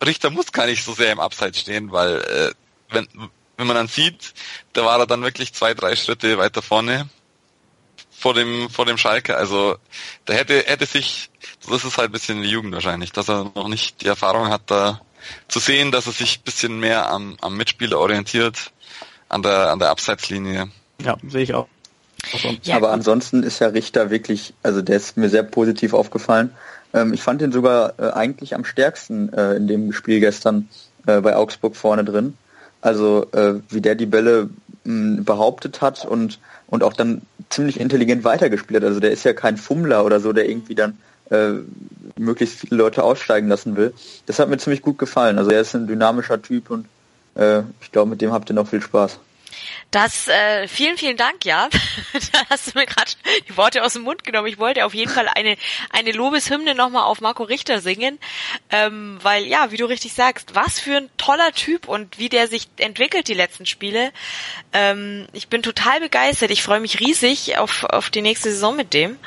äh, 0.00 0.04
Richter 0.04 0.30
muss 0.30 0.52
gar 0.52 0.66
nicht 0.66 0.84
so 0.84 0.92
sehr 0.92 1.12
im 1.12 1.20
Abseits 1.20 1.60
stehen, 1.60 1.92
weil 1.92 2.18
äh, 2.18 2.52
wenn 2.90 3.08
wenn 3.56 3.66
man 3.66 3.76
dann 3.76 3.88
sieht, 3.88 4.32
da 4.72 4.86
war 4.86 4.98
er 5.00 5.06
dann 5.06 5.22
wirklich 5.22 5.52
zwei, 5.52 5.74
drei 5.74 5.94
Schritte 5.94 6.38
weiter 6.38 6.62
vorne 6.62 7.10
vor 8.20 8.34
dem 8.34 8.68
vor 8.68 8.84
dem 8.84 8.98
Schalke. 8.98 9.36
Also 9.36 9.76
da 10.26 10.34
hätte 10.34 10.64
hätte 10.66 10.86
sich, 10.86 11.30
das 11.68 11.84
ist 11.84 11.96
halt 11.96 12.10
ein 12.10 12.12
bisschen 12.12 12.42
die 12.42 12.50
Jugend 12.50 12.74
wahrscheinlich, 12.74 13.12
dass 13.12 13.28
er 13.28 13.50
noch 13.54 13.68
nicht 13.68 14.02
die 14.02 14.06
Erfahrung 14.06 14.48
hat, 14.48 14.62
da 14.66 15.00
zu 15.48 15.58
sehen, 15.58 15.90
dass 15.90 16.06
er 16.06 16.12
sich 16.12 16.38
ein 16.38 16.44
bisschen 16.44 16.80
mehr 16.80 17.10
am, 17.10 17.36
am 17.40 17.56
Mitspieler 17.56 17.98
orientiert 17.98 18.72
an 19.28 19.42
der, 19.42 19.70
an 19.70 19.78
der 19.78 19.90
Abseitslinie. 19.90 20.68
Ja, 21.02 21.16
sehe 21.26 21.42
ich 21.42 21.54
auch. 21.54 21.68
Ja, 22.62 22.76
Aber 22.76 22.92
ansonsten 22.92 23.42
ist 23.42 23.60
ja 23.60 23.68
Richter 23.68 24.10
wirklich, 24.10 24.52
also 24.62 24.82
der 24.82 24.96
ist 24.96 25.16
mir 25.16 25.30
sehr 25.30 25.42
positiv 25.42 25.94
aufgefallen. 25.94 26.50
Ähm, 26.92 27.14
ich 27.14 27.22
fand 27.22 27.40
ihn 27.40 27.52
sogar 27.52 27.94
äh, 27.98 28.10
eigentlich 28.10 28.54
am 28.54 28.64
stärksten 28.64 29.32
äh, 29.32 29.54
in 29.54 29.66
dem 29.66 29.92
Spiel 29.92 30.20
gestern 30.20 30.68
äh, 31.06 31.20
bei 31.20 31.34
Augsburg 31.34 31.76
vorne 31.76 32.04
drin. 32.04 32.36
Also 32.82 33.26
äh, 33.32 33.54
wie 33.70 33.80
der 33.80 33.94
die 33.94 34.06
Bälle 34.06 34.50
mh, 34.84 35.22
behauptet 35.22 35.80
hat 35.80 36.04
und, 36.04 36.38
und 36.70 36.82
auch 36.82 36.92
dann 36.92 37.22
ziemlich 37.50 37.78
intelligent 37.80 38.24
weitergespielt 38.24 38.82
hat. 38.82 38.88
Also 38.88 39.00
der 39.00 39.10
ist 39.10 39.24
ja 39.24 39.32
kein 39.32 39.56
Fummler 39.56 40.04
oder 40.04 40.20
so, 40.20 40.32
der 40.32 40.48
irgendwie 40.48 40.74
dann 40.74 40.98
äh, 41.30 41.52
möglichst 42.16 42.58
viele 42.58 42.76
Leute 42.76 43.02
aussteigen 43.02 43.48
lassen 43.48 43.76
will. 43.76 43.92
Das 44.26 44.38
hat 44.38 44.48
mir 44.48 44.58
ziemlich 44.58 44.82
gut 44.82 44.98
gefallen. 44.98 45.38
Also 45.38 45.50
er 45.50 45.60
ist 45.60 45.74
ein 45.74 45.86
dynamischer 45.86 46.40
Typ 46.40 46.70
und 46.70 46.86
äh, 47.34 47.60
ich 47.80 47.92
glaube, 47.92 48.10
mit 48.10 48.20
dem 48.20 48.32
habt 48.32 48.50
ihr 48.50 48.54
noch 48.54 48.68
viel 48.68 48.80
Spaß. 48.80 49.18
Das, 49.90 50.28
äh, 50.28 50.68
vielen, 50.68 50.96
vielen 50.96 51.16
Dank, 51.16 51.44
ja. 51.44 51.68
da 52.32 52.42
hast 52.50 52.68
du 52.68 52.78
mir 52.78 52.86
gerade 52.86 53.10
die 53.48 53.56
Worte 53.56 53.84
aus 53.84 53.94
dem 53.94 54.02
Mund 54.02 54.24
genommen. 54.24 54.46
Ich 54.46 54.58
wollte 54.58 54.84
auf 54.84 54.94
jeden 54.94 55.10
Fall 55.10 55.28
eine, 55.28 55.56
eine 55.90 56.12
Lobeshymne 56.12 56.74
nochmal 56.74 57.02
auf 57.02 57.20
Marco 57.20 57.42
Richter 57.42 57.80
singen, 57.80 58.18
ähm, 58.70 59.18
weil, 59.22 59.46
ja, 59.46 59.72
wie 59.72 59.76
du 59.76 59.86
richtig 59.86 60.12
sagst, 60.12 60.54
was 60.54 60.78
für 60.78 60.96
ein 60.96 61.10
toller 61.16 61.52
Typ 61.52 61.88
und 61.88 62.18
wie 62.18 62.28
der 62.28 62.46
sich 62.46 62.68
entwickelt, 62.76 63.28
die 63.28 63.34
letzten 63.34 63.66
Spiele. 63.66 64.12
Ähm, 64.72 65.26
ich 65.32 65.48
bin 65.48 65.62
total 65.62 66.00
begeistert. 66.00 66.50
Ich 66.50 66.62
freue 66.62 66.80
mich 66.80 67.00
riesig 67.00 67.58
auf, 67.58 67.84
auf 67.84 68.10
die 68.10 68.22
nächste 68.22 68.50
Saison 68.50 68.76
mit 68.76 68.94
dem. 68.94 69.18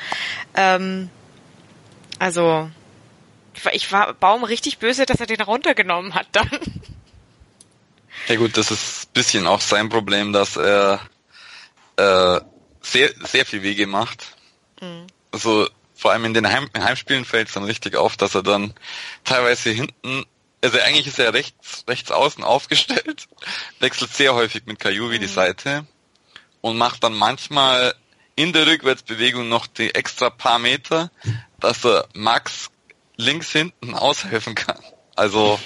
Ähm, 0.56 1.10
also, 2.20 2.70
ich 3.54 3.66
war, 3.66 3.74
ich 3.74 3.92
war 3.92 4.14
Baum 4.14 4.44
richtig 4.44 4.78
böse, 4.78 5.06
dass 5.06 5.20
er 5.20 5.26
den 5.26 5.42
runtergenommen 5.42 6.14
hat 6.14 6.28
dann. 6.32 6.50
Ja 8.28 8.36
gut, 8.36 8.58
das 8.58 8.72
ist 8.72 9.08
ein 9.10 9.14
bisschen 9.14 9.48
auch 9.48 9.62
sein 9.62 9.90
Problem, 9.90 10.34
dass 10.34 10.56
er 10.56 11.02
äh, 11.98 12.40
sehr, 12.82 13.14
sehr 13.26 13.46
viel 13.46 13.64
Wege 13.64 13.88
macht. 13.88 14.36
Mhm. 14.82 15.08
Also 15.32 15.68
vor 15.96 16.12
allem 16.12 16.26
in 16.26 16.34
den 16.34 16.52
Heim 16.52 16.70
Heimspielen 16.78 17.26
fällt 17.26 17.48
es 17.48 17.54
dann 17.54 17.64
richtig 17.64 17.96
auf, 17.96 18.18
dass 18.18 18.36
er 18.36 18.44
dann 18.44 18.74
teilweise 19.24 19.72
hinten, 19.72 20.26
also 20.62 20.80
eigentlich 20.80 21.08
ist 21.08 21.20
er 21.20 21.34
rechts, 21.34 21.86
rechts 21.88 22.12
außen 22.12 22.44
aufgestellt, 22.44 23.28
wechselt 23.80 24.14
sehr 24.14 24.34
häufig 24.36 24.66
mit 24.66 24.80
Kajuvi 24.80 25.18
mhm. 25.18 25.22
die 25.22 25.28
Seite 25.28 25.86
und 26.62 26.78
macht 26.78 27.04
dann 27.04 27.14
manchmal 27.14 27.94
in 28.36 28.54
der 28.54 28.66
Rückwärtsbewegung 28.68 29.48
noch 29.48 29.68
die 29.68 29.94
extra 29.94 30.30
paar 30.30 30.60
Meter, 30.60 31.12
dass 31.60 31.86
er 31.86 32.08
Max 32.14 32.70
links 33.16 33.52
hinten 33.52 33.94
aushelfen 33.94 34.56
kann. 34.56 34.80
Also 35.16 35.60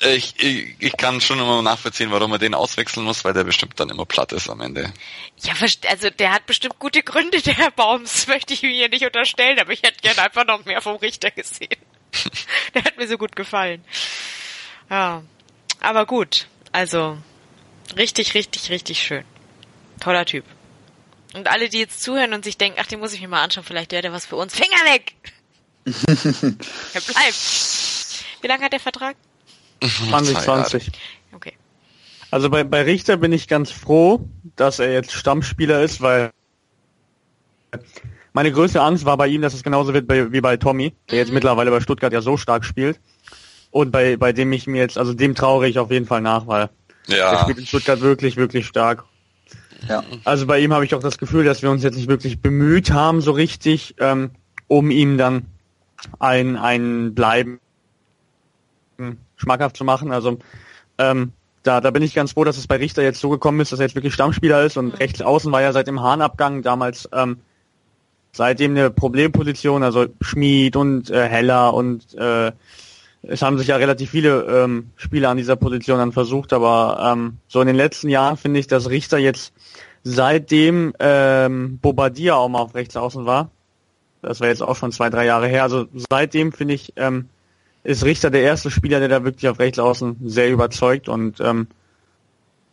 ich, 0.00 0.42
ich, 0.42 0.76
ich 0.78 0.96
kann 0.96 1.20
schon 1.20 1.38
immer 1.38 1.62
nachvollziehen, 1.62 2.10
warum 2.10 2.32
er 2.32 2.38
den 2.38 2.54
auswechseln 2.54 3.04
muss, 3.04 3.24
weil 3.24 3.32
der 3.32 3.44
bestimmt 3.44 3.78
dann 3.78 3.90
immer 3.90 4.04
platt 4.04 4.32
ist 4.32 4.48
am 4.48 4.60
Ende. 4.60 4.92
Ja, 5.42 5.54
also 5.88 6.10
der 6.10 6.32
hat 6.32 6.46
bestimmt 6.46 6.78
gute 6.78 7.02
Gründe, 7.02 7.40
der 7.40 7.56
Herr 7.56 7.70
Baums, 7.70 8.26
möchte 8.28 8.54
ich 8.54 8.62
ihm 8.62 8.70
hier 8.70 8.88
nicht 8.88 9.04
unterstellen, 9.04 9.58
aber 9.58 9.72
ich 9.72 9.82
hätte 9.82 10.00
gerne 10.00 10.22
einfach 10.22 10.44
noch 10.46 10.64
mehr 10.64 10.80
vom 10.80 10.96
Richter 10.96 11.30
gesehen. 11.30 11.76
der 12.74 12.84
hat 12.84 12.96
mir 12.96 13.08
so 13.08 13.18
gut 13.18 13.36
gefallen. 13.36 13.84
Ja, 14.90 15.22
aber 15.80 16.06
gut, 16.06 16.46
also 16.72 17.18
richtig, 17.96 18.34
richtig, 18.34 18.70
richtig 18.70 19.02
schön. 19.02 19.24
Toller 20.00 20.24
Typ. 20.24 20.44
Und 21.34 21.48
alle, 21.48 21.68
die 21.68 21.78
jetzt 21.78 22.02
zuhören 22.02 22.32
und 22.32 22.44
sich 22.44 22.58
denken, 22.58 22.78
ach, 22.80 22.86
den 22.86 23.00
muss 23.00 23.12
ich 23.12 23.20
mir 23.20 23.28
mal 23.28 23.42
anschauen, 23.42 23.64
vielleicht 23.64 23.92
wäre 23.92 24.02
der 24.02 24.12
was 24.12 24.26
für 24.26 24.36
uns. 24.36 24.54
Finger 24.54 24.76
weg! 24.92 25.14
er 25.86 27.00
bleibt. 27.00 28.24
Wie 28.40 28.46
lange 28.46 28.64
hat 28.64 28.72
der 28.72 28.80
Vertrag? 28.80 29.16
2020. 29.84 30.90
Okay. 31.32 31.52
Also 32.30 32.50
bei, 32.50 32.64
bei 32.64 32.82
Richter 32.82 33.16
bin 33.16 33.32
ich 33.32 33.48
ganz 33.48 33.70
froh, 33.70 34.28
dass 34.56 34.78
er 34.78 34.92
jetzt 34.92 35.12
Stammspieler 35.12 35.82
ist, 35.82 36.00
weil 36.00 36.30
meine 38.32 38.50
größte 38.50 38.80
Angst 38.80 39.04
war 39.04 39.16
bei 39.16 39.28
ihm, 39.28 39.42
dass 39.42 39.54
es 39.54 39.62
genauso 39.62 39.94
wird 39.94 40.06
bei, 40.06 40.32
wie 40.32 40.40
bei 40.40 40.56
Tommy, 40.56 40.92
der 41.10 41.18
jetzt 41.18 41.28
mhm. 41.28 41.34
mittlerweile 41.34 41.70
bei 41.70 41.80
Stuttgart 41.80 42.12
ja 42.12 42.20
so 42.20 42.36
stark 42.36 42.64
spielt. 42.64 43.00
Und 43.70 43.90
bei, 43.90 44.16
bei 44.16 44.32
dem 44.32 44.52
ich 44.52 44.66
mir 44.66 44.78
jetzt, 44.80 44.98
also 44.98 45.14
dem 45.14 45.34
traure 45.34 45.68
ich 45.68 45.78
auf 45.78 45.90
jeden 45.90 46.06
Fall 46.06 46.20
nach, 46.20 46.46
weil 46.46 46.70
ja. 47.06 47.30
der 47.30 47.38
spielt 47.40 47.58
in 47.58 47.66
Stuttgart 47.66 48.00
wirklich, 48.00 48.36
wirklich 48.36 48.66
stark. 48.66 49.04
Ja. 49.88 50.02
Also 50.24 50.46
bei 50.46 50.60
ihm 50.60 50.72
habe 50.72 50.84
ich 50.84 50.94
auch 50.94 51.00
das 51.00 51.18
Gefühl, 51.18 51.44
dass 51.44 51.62
wir 51.62 51.70
uns 51.70 51.82
jetzt 51.82 51.96
nicht 51.96 52.08
wirklich 52.08 52.40
bemüht 52.40 52.90
haben, 52.90 53.20
so 53.20 53.32
richtig, 53.32 53.94
ähm, 53.98 54.30
um 54.66 54.90
ihm 54.90 55.18
dann 55.18 55.46
ein, 56.18 56.56
ein 56.56 57.14
Bleiben 57.14 57.60
schmackhaft 59.44 59.76
zu 59.76 59.84
machen. 59.84 60.12
Also 60.12 60.38
ähm, 60.98 61.32
da, 61.62 61.80
da 61.80 61.90
bin 61.90 62.02
ich 62.02 62.14
ganz 62.14 62.32
froh, 62.32 62.44
dass 62.44 62.58
es 62.58 62.66
bei 62.66 62.76
Richter 62.76 63.02
jetzt 63.02 63.20
so 63.20 63.30
gekommen 63.30 63.60
ist, 63.60 63.72
dass 63.72 63.78
er 63.78 63.86
jetzt 63.86 63.94
wirklich 63.94 64.14
Stammspieler 64.14 64.64
ist 64.64 64.76
und 64.76 64.98
rechts 65.00 65.22
außen 65.22 65.50
war 65.52 65.62
ja 65.62 65.72
seit 65.72 65.86
dem 65.86 66.02
Hahnabgang 66.02 66.62
damals 66.62 67.08
ähm, 67.12 67.38
seitdem 68.32 68.72
eine 68.72 68.90
Problemposition, 68.90 69.82
also 69.82 70.06
Schmied 70.20 70.76
und 70.76 71.10
äh, 71.10 71.28
Heller 71.28 71.72
und 71.72 72.14
äh, 72.14 72.52
es 73.22 73.40
haben 73.40 73.56
sich 73.56 73.68
ja 73.68 73.76
relativ 73.76 74.10
viele 74.10 74.42
ähm, 74.42 74.90
Spieler 74.96 75.30
an 75.30 75.38
dieser 75.38 75.56
Position 75.56 75.98
dann 75.98 76.12
versucht, 76.12 76.52
aber 76.52 77.12
ähm, 77.12 77.38
so 77.48 77.60
in 77.60 77.66
den 77.66 77.76
letzten 77.76 78.10
Jahren 78.10 78.36
finde 78.36 78.60
ich, 78.60 78.66
dass 78.66 78.90
Richter 78.90 79.18
jetzt 79.18 79.54
seitdem 80.02 80.92
ähm, 80.98 81.78
Bobadilla 81.78 82.34
auch 82.34 82.48
mal 82.48 82.58
auf 82.58 82.74
rechts 82.74 82.96
außen 82.96 83.24
war, 83.24 83.50
das 84.20 84.40
war 84.40 84.48
jetzt 84.48 84.62
auch 84.62 84.76
schon 84.76 84.92
zwei, 84.92 85.08
drei 85.08 85.24
Jahre 85.24 85.46
her, 85.46 85.62
also 85.62 85.86
seitdem 86.10 86.52
finde 86.52 86.74
ich, 86.74 86.92
ähm, 86.96 87.28
ist 87.84 88.04
Richter 88.04 88.30
der 88.30 88.42
erste 88.42 88.70
Spieler, 88.70 88.98
der 88.98 89.08
da 89.08 89.24
wirklich 89.24 89.48
auf 89.48 89.58
rechts 89.58 89.78
außen 89.78 90.16
sehr 90.24 90.50
überzeugt 90.50 91.08
und 91.08 91.40
ähm, 91.40 91.68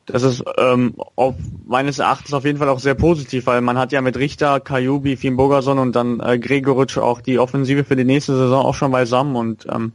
das 0.07 0.24
ist 0.24 0.43
ähm, 0.57 0.95
auf, 1.16 1.36
meines 1.66 1.99
Erachtens 1.99 2.34
auf 2.34 2.43
jeden 2.43 2.57
Fall 2.57 2.70
auch 2.70 2.80
sehr 2.80 2.95
positiv, 2.95 3.45
weil 3.45 3.62
man 3.62 3.78
hat 3.78 3.91
ja 3.91 4.01
mit 4.01 4.18
Richter, 4.18 4.59
Kajubi, 4.59 5.16
Finn 5.16 5.38
Bogerson 5.38 5.78
und 5.78 5.95
dann 5.95 6.20
äh, 6.20 6.39
Gregoritsch 6.39 6.97
auch 6.97 7.22
die 7.22 7.39
Offensive 7.39 7.84
für 7.84 7.95
die 7.95 8.03
nächste 8.03 8.36
Saison 8.36 8.66
auch 8.66 8.74
schon 8.76 8.91
beisammen 8.91 9.36
und 9.36 9.68
ähm, 9.70 9.93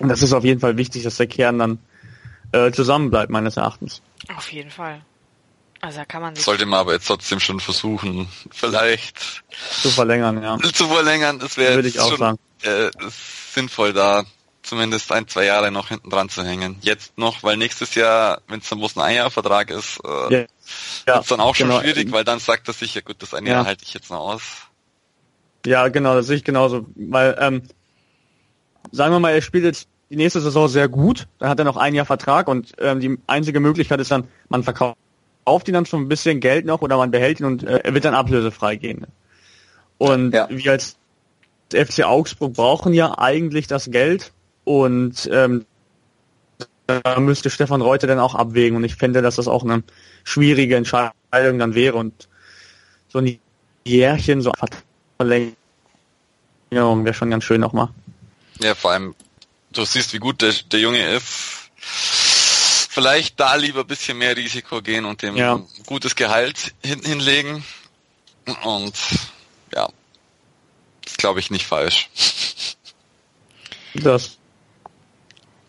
das 0.00 0.22
ist 0.22 0.32
auf 0.32 0.44
jeden 0.44 0.60
Fall 0.60 0.76
wichtig, 0.76 1.02
dass 1.02 1.16
der 1.16 1.26
Kern 1.26 1.58
dann 1.58 1.78
äh, 2.52 2.70
zusammen 2.72 3.10
bleibt, 3.10 3.30
meines 3.30 3.56
Erachtens. 3.56 4.02
Auf 4.36 4.52
jeden 4.52 4.70
Fall. 4.70 5.02
Also 5.80 5.98
da 5.98 6.04
kann 6.04 6.22
man 6.22 6.34
Sollte 6.34 6.64
man 6.64 6.80
aber 6.80 6.94
jetzt 6.94 7.06
trotzdem 7.06 7.40
schon 7.40 7.60
versuchen, 7.60 8.26
vielleicht 8.50 9.44
zu 9.82 9.90
verlängern, 9.90 10.42
ja. 10.42 10.56
Zu 10.58 10.88
verlängern, 10.88 11.38
das 11.38 11.56
wäre 11.56 11.74
Würde 11.74 11.88
ich 11.88 12.00
auch 12.00 12.08
schon, 12.10 12.18
sagen. 12.18 12.38
Äh, 12.62 12.90
sinnvoll 13.52 13.92
da 13.92 14.24
zumindest 14.64 15.12
ein, 15.12 15.28
zwei 15.28 15.44
Jahre 15.44 15.70
noch 15.70 15.88
hinten 15.88 16.10
dran 16.10 16.28
zu 16.28 16.44
hängen. 16.44 16.76
Jetzt 16.80 17.16
noch, 17.18 17.42
weil 17.42 17.56
nächstes 17.56 17.94
Jahr, 17.94 18.40
wenn 18.48 18.60
es 18.60 18.68
dann 18.68 18.78
bloß 18.78 18.96
ein 18.96 19.02
Einjahrvertrag 19.02 19.70
ist, 19.70 20.00
äh, 20.04 20.08
ja. 20.08 20.30
ja. 20.30 20.46
wird 21.06 21.22
es 21.22 21.28
dann 21.28 21.40
auch 21.40 21.54
schon 21.54 21.68
genau. 21.68 21.80
schwierig, 21.80 22.10
weil 22.12 22.24
dann 22.24 22.38
sagt 22.38 22.68
er 22.68 22.74
sich, 22.74 22.94
ja 22.94 23.00
gut, 23.00 23.16
das 23.20 23.34
eine 23.34 23.48
ja. 23.48 23.56
Jahr 23.56 23.66
halte 23.66 23.84
ich 23.84 23.94
jetzt 23.94 24.10
noch 24.10 24.20
aus. 24.20 24.42
Ja, 25.66 25.88
genau, 25.88 26.14
das 26.14 26.26
sehe 26.26 26.36
ich 26.36 26.44
genauso. 26.44 26.86
Weil, 26.94 27.36
ähm, 27.40 27.62
sagen 28.92 29.14
wir 29.14 29.20
mal, 29.20 29.30
er 29.30 29.42
spielt 29.42 29.64
jetzt 29.64 29.88
die 30.10 30.16
nächste 30.16 30.40
Saison 30.40 30.68
sehr 30.68 30.88
gut, 30.88 31.26
dann 31.38 31.48
hat 31.48 31.58
er 31.58 31.64
noch 31.64 31.76
ein 31.76 31.94
Jahr 31.94 32.04
Vertrag 32.04 32.48
und 32.48 32.72
ähm, 32.78 33.00
die 33.00 33.18
einzige 33.26 33.60
Möglichkeit 33.60 34.00
ist 34.00 34.10
dann, 34.10 34.28
man 34.48 34.62
verkauft 34.62 34.96
ihn 35.66 35.74
dann 35.74 35.86
schon 35.86 36.02
ein 36.02 36.08
bisschen 36.08 36.40
Geld 36.40 36.66
noch 36.66 36.82
oder 36.82 36.96
man 36.96 37.10
behält 37.10 37.40
ihn 37.40 37.46
und 37.46 37.64
äh, 37.64 37.80
er 37.84 37.94
wird 37.94 38.04
dann 38.04 38.14
ablösefrei 38.14 38.76
gehen. 38.76 39.06
Und 39.98 40.34
ja. 40.34 40.48
wir 40.50 40.72
als 40.72 40.96
FC 41.72 42.04
Augsburg 42.04 42.52
brauchen 42.52 42.92
ja 42.92 43.18
eigentlich 43.18 43.66
das 43.66 43.90
Geld 43.90 44.32
und 44.64 45.28
ähm, 45.32 45.66
da 46.86 47.18
müsste 47.20 47.50
Stefan 47.50 47.80
Reuter 47.80 48.06
dann 48.06 48.18
auch 48.18 48.34
abwägen 48.34 48.76
und 48.76 48.84
ich 48.84 48.96
fände, 48.96 49.22
dass 49.22 49.36
das 49.36 49.48
auch 49.48 49.64
eine 49.64 49.82
schwierige 50.24 50.76
Entscheidung 50.76 51.12
dann 51.32 51.74
wäre 51.74 51.96
und 51.96 52.28
so 53.08 53.18
ein 53.18 53.38
Jährchen, 53.84 54.42
so 54.42 54.52
Verlängerung 55.16 55.56
wäre 57.04 57.14
schon 57.14 57.30
ganz 57.30 57.44
schön 57.44 57.60
nochmal. 57.60 57.88
Ja, 58.60 58.74
vor 58.74 58.92
allem, 58.92 59.14
du 59.72 59.84
siehst, 59.84 60.12
wie 60.12 60.18
gut 60.18 60.42
der, 60.42 60.52
der 60.52 60.80
Junge 60.80 61.14
ist. 61.14 61.70
Vielleicht 62.90 63.40
da 63.40 63.56
lieber 63.56 63.80
ein 63.80 63.86
bisschen 63.86 64.18
mehr 64.18 64.36
Risiko 64.36 64.80
gehen 64.80 65.04
und 65.04 65.22
dem 65.22 65.36
ja. 65.36 65.60
gutes 65.86 66.14
Gehalt 66.14 66.74
hin, 66.84 67.00
hinlegen. 67.02 67.64
Und 68.62 68.94
ja, 69.74 69.88
ist 71.04 71.18
glaube 71.18 71.40
ich 71.40 71.50
nicht 71.50 71.66
falsch. 71.66 72.08
Das 73.94 74.38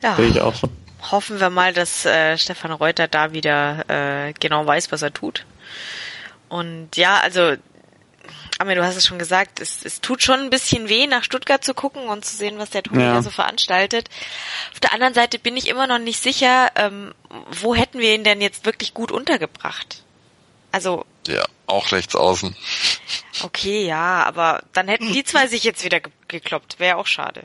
ja. 0.02 0.16
Sehe 0.16 0.28
ich 0.28 0.41
auch 0.41 0.56
so. 0.56 0.70
Hoffen 1.12 1.39
wir 1.39 1.50
mal, 1.50 1.74
dass 1.74 2.06
äh, 2.06 2.38
Stefan 2.38 2.72
Reuter 2.72 3.08
da 3.08 3.32
wieder 3.32 3.86
äh, 3.89 4.34
genau 4.34 4.66
weiß, 4.66 4.91
was 4.91 5.02
er 5.02 5.14
tut. 5.14 5.46
Und 6.50 6.96
ja, 6.96 7.20
also, 7.20 7.56
Amir, 8.58 8.76
du 8.76 8.84
hast 8.84 8.96
es 8.96 9.06
schon 9.06 9.20
gesagt, 9.20 9.60
es, 9.60 9.84
es 9.84 10.02
tut 10.02 10.24
schon 10.24 10.39
ein 10.39 10.50
bisschen 10.50 10.89
weh, 10.89 11.06
nach 11.06 11.24
Stuttgart 11.24 11.64
zu 11.64 11.74
gucken 11.74 12.08
und 12.08 12.26
zu 12.26 12.36
sehen, 12.36 12.58
was 12.58 12.70
der 12.70 12.84
Toni 12.84 13.04
ja. 13.04 13.22
so 13.22 13.30
veranstaltet. 13.30 14.10
Auf 14.74 14.80
der 14.80 14.93
anderen 14.93 15.14
Seite 15.14 15.38
bin 15.38 15.58
ich 15.58 15.68
immer 15.68 15.86
noch 15.86 16.00
nicht 16.00 16.22
sicher, 16.22 16.72
ähm, 16.76 17.14
wo 17.52 17.76
hätten 17.76 18.00
wir 18.00 18.16
ihn 18.16 18.24
denn 18.24 18.41
jetzt 18.41 18.66
wirklich 18.66 18.93
gut 18.93 19.12
untergebracht? 19.12 20.04
Also. 20.72 21.06
Ja, 21.28 21.46
auch 21.68 21.91
rechts 21.91 22.16
außen. 22.16 22.56
Okay, 23.43 23.86
ja, 23.86 24.24
aber 24.24 24.64
dann 24.74 24.88
hätten 24.88 25.12
die 25.12 25.24
zwei 25.24 25.48
sich 25.48 25.64
jetzt 25.64 25.84
wieder 25.84 26.00
gekloppt. 26.28 26.80
Wäre 26.80 26.98
auch 26.98 27.08
schade. 27.08 27.43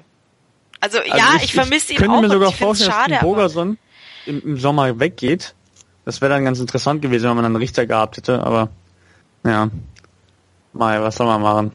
Also, 0.80 0.98
also 0.98 1.16
ja, 1.16 1.34
ich, 1.36 1.44
ich 1.44 1.54
vermisse 1.54 1.92
ihn 1.92 1.98
könnte 1.98 2.16
auch. 2.16 2.20
mir 2.22 2.30
sogar 2.30 2.52
vorstellen, 2.52 2.90
schade, 2.90 3.14
dass 3.14 3.20
Bogerson 3.20 3.78
im, 4.26 4.42
im 4.42 4.58
Sommer 4.58 4.98
weggeht. 4.98 5.54
Das 6.04 6.20
wäre 6.20 6.32
dann 6.32 6.44
ganz 6.44 6.58
interessant 6.58 7.02
gewesen, 7.02 7.28
wenn 7.28 7.36
man 7.36 7.44
einen 7.44 7.56
Richter 7.56 7.86
gehabt 7.86 8.16
hätte, 8.16 8.42
aber 8.42 8.70
ja. 9.44 9.70
Mal, 10.72 11.02
was 11.02 11.16
soll 11.16 11.26
man 11.26 11.42
machen? 11.42 11.72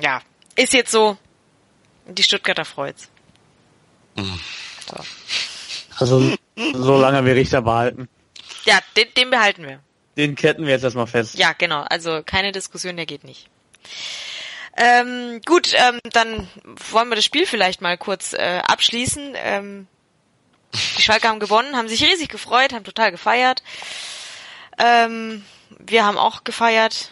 Ja, 0.00 0.22
ist 0.56 0.72
jetzt 0.72 0.92
so. 0.92 1.16
Die 2.06 2.22
Stuttgarter 2.22 2.64
freut's. 2.64 3.08
So. 4.16 4.24
Also, 5.98 6.36
solange 6.74 7.24
wir 7.24 7.34
Richter 7.34 7.62
behalten. 7.62 8.08
Ja, 8.64 8.78
den, 8.96 9.06
den 9.16 9.30
behalten 9.30 9.64
wir. 9.64 9.80
Den 10.16 10.34
ketten 10.34 10.64
wir 10.64 10.72
jetzt 10.72 10.82
erstmal 10.82 11.06
fest. 11.06 11.38
Ja, 11.38 11.52
genau. 11.56 11.82
Also 11.82 12.22
keine 12.24 12.52
Diskussion, 12.52 12.96
der 12.96 13.06
geht 13.06 13.24
nicht. 13.24 13.48
Ähm, 14.82 15.42
gut, 15.44 15.74
ähm, 15.74 16.00
dann 16.04 16.48
wollen 16.90 17.10
wir 17.10 17.16
das 17.16 17.24
Spiel 17.26 17.44
vielleicht 17.44 17.82
mal 17.82 17.98
kurz 17.98 18.32
äh, 18.32 18.62
abschließen. 18.66 19.34
Ähm, 19.36 19.86
die 20.72 21.02
Schalke 21.02 21.28
haben 21.28 21.38
gewonnen, 21.38 21.76
haben 21.76 21.88
sich 21.88 22.02
riesig 22.02 22.30
gefreut, 22.30 22.72
haben 22.72 22.84
total 22.84 23.10
gefeiert. 23.10 23.62
Ähm, 24.78 25.44
wir 25.78 26.06
haben 26.06 26.16
auch 26.16 26.44
gefeiert. 26.44 27.10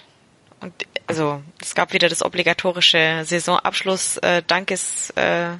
Und 0.61 0.73
also 1.07 1.43
es 1.61 1.75
gab 1.75 1.93
wieder 1.93 2.09
das 2.09 2.23
obligatorische 2.23 3.23
Saisonabschluss 3.27 4.17
äh, 4.17 4.39
äh, 4.39 5.59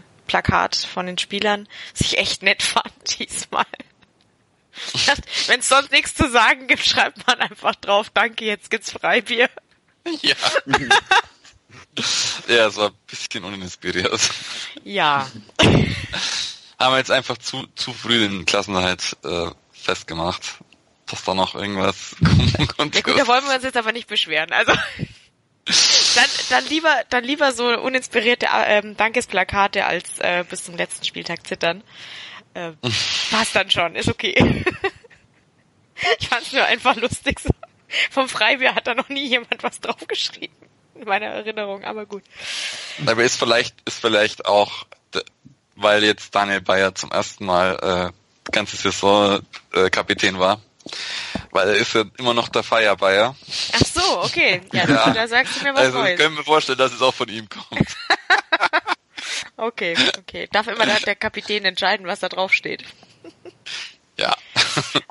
von 0.87 1.07
den 1.07 1.19
Spielern, 1.19 1.69
was 1.93 2.01
ich 2.01 2.17
echt 2.17 2.43
nett 2.43 2.63
fand 2.63 3.19
diesmal. 3.19 3.67
Wenn 5.47 5.61
es 5.61 5.69
sonst 5.69 5.93
nichts 5.93 6.15
zu 6.15 6.31
sagen 6.31 6.69
gibt, 6.69 6.87
schreibt 6.87 7.27
man 7.27 7.39
einfach 7.41 7.75
drauf, 7.75 8.09
danke, 8.15 8.47
jetzt 8.47 8.71
gibt's 8.71 8.93
Freibier. 8.93 9.51
Ja. 10.23 10.37
ja, 12.49 12.67
es 12.67 12.77
war 12.77 12.89
ein 12.89 12.97
bisschen 13.07 13.45
uninspiriert. 13.45 14.21
Ja. 14.85 15.29
Haben 16.79 16.95
wir 16.95 16.99
jetzt 16.99 17.11
einfach 17.11 17.39
zu, 17.39 17.67
zu 17.75 17.93
früh 17.93 18.21
den 18.21 18.45
Klassenhalt 18.45 19.17
äh, 19.25 19.51
festgemacht, 19.73 20.59
dass 21.07 21.25
da 21.25 21.35
noch 21.35 21.55
irgendwas 21.55 22.15
kommt. 22.77 22.95
Ja 22.95 23.01
gut, 23.01 23.19
da 23.19 23.27
wollen 23.27 23.45
wir 23.47 23.55
uns 23.55 23.65
jetzt 23.65 23.77
aber 23.77 23.93
nicht 23.93 24.09
beschweren. 24.09 24.53
Also 24.53 24.73
dann, 26.15 26.31
dann 26.51 26.67
lieber, 26.67 26.95
dann 27.11 27.25
lieber 27.25 27.53
so 27.53 27.67
uninspirierte 27.67 28.47
ähm, 28.53 28.97
Dankesplakate 28.97 29.85
als 29.85 30.19
äh, 30.21 30.45
bis 30.49 30.65
zum 30.65 30.77
letzten 30.77 31.05
Spieltag 31.05 31.47
zittern. 31.47 31.83
Äh, 32.55 32.73
passt 33.31 33.55
dann 33.55 33.71
schon, 33.71 33.95
ist 33.97 34.09
okay. 34.09 34.65
ich 36.19 36.29
fand's 36.29 36.53
nur 36.53 36.65
einfach 36.65 36.97
lustig. 36.97 37.41
So. 37.41 37.51
Vom 38.11 38.29
Freibier 38.29 38.75
hat 38.75 38.87
da 38.87 38.95
noch 38.95 39.09
nie 39.09 39.27
jemand 39.27 39.63
was 39.63 39.81
draufgeschrieben. 39.81 40.58
In 40.99 41.05
meiner 41.05 41.27
Erinnerung, 41.27 41.85
aber 41.85 42.07
gut. 42.07 42.25
Aber 43.07 43.23
ist 43.23 43.39
vielleicht, 43.39 43.77
ist 43.87 44.01
vielleicht 44.01 44.47
auch, 44.47 44.87
weil 45.77 46.03
jetzt 46.03 46.35
Daniel 46.35 46.61
Bayer 46.61 46.95
zum 46.95 47.13
ersten 47.13 47.47
Mal 47.47 48.13
äh, 48.13 48.51
ganze 48.51 48.77
Saison 48.77 49.41
äh, 49.73 49.91
Kapitän 49.91 50.39
war. 50.39 50.61
Weil 51.51 51.69
er 51.69 51.75
ist 51.77 51.95
ja 51.95 52.05
immer 52.19 52.35
noch 52.35 52.49
der 52.49 52.63
Fire 52.63 52.97
Bayer. 52.97 53.37
Ach 53.73 53.87
so, 53.87 54.23
okay. 54.23 54.63
Ja, 54.73 54.89
ja. 54.89 55.11
da 55.11 55.29
sagst 55.29 55.61
du 55.61 55.65
mir 55.65 55.75
was 55.75 55.83
also, 55.83 55.99
Neues. 55.99 56.19
Ich 56.19 56.25
kann 56.25 56.35
mir 56.35 56.45
vorstellen, 56.45 56.79
dass 56.79 56.93
es 56.93 57.03
auch 57.03 57.15
von 57.15 57.29
ihm 57.29 57.49
kommt. 57.49 57.97
okay, 59.57 59.95
okay. 60.19 60.49
Darf 60.51 60.67
immer 60.67 60.87
der 60.87 61.15
Kapitän 61.15 61.65
entscheiden, 61.65 62.07
was 62.07 62.21
da 62.21 62.29
drauf 62.29 62.53
steht. 62.53 62.85
ja. 64.19 64.35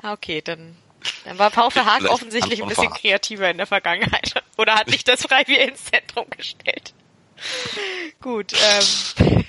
Ah, 0.02 0.12
okay, 0.12 0.42
dann 0.42 0.76
dann 1.24 1.38
war 1.38 1.50
Paul 1.50 1.70
Verhaag 1.70 2.04
offensichtlich 2.04 2.62
ein 2.62 2.68
bisschen 2.68 2.92
kreativer 2.92 3.50
in 3.50 3.56
der 3.56 3.66
Vergangenheit. 3.66 4.42
Oder 4.56 4.74
hat 4.74 4.88
nicht 4.88 5.08
das 5.08 5.22
Freibier 5.22 5.60
ins 5.68 5.84
Zentrum 5.84 6.26
gestellt. 6.30 6.92
Gut. 8.20 8.52
Ähm. 8.52 9.44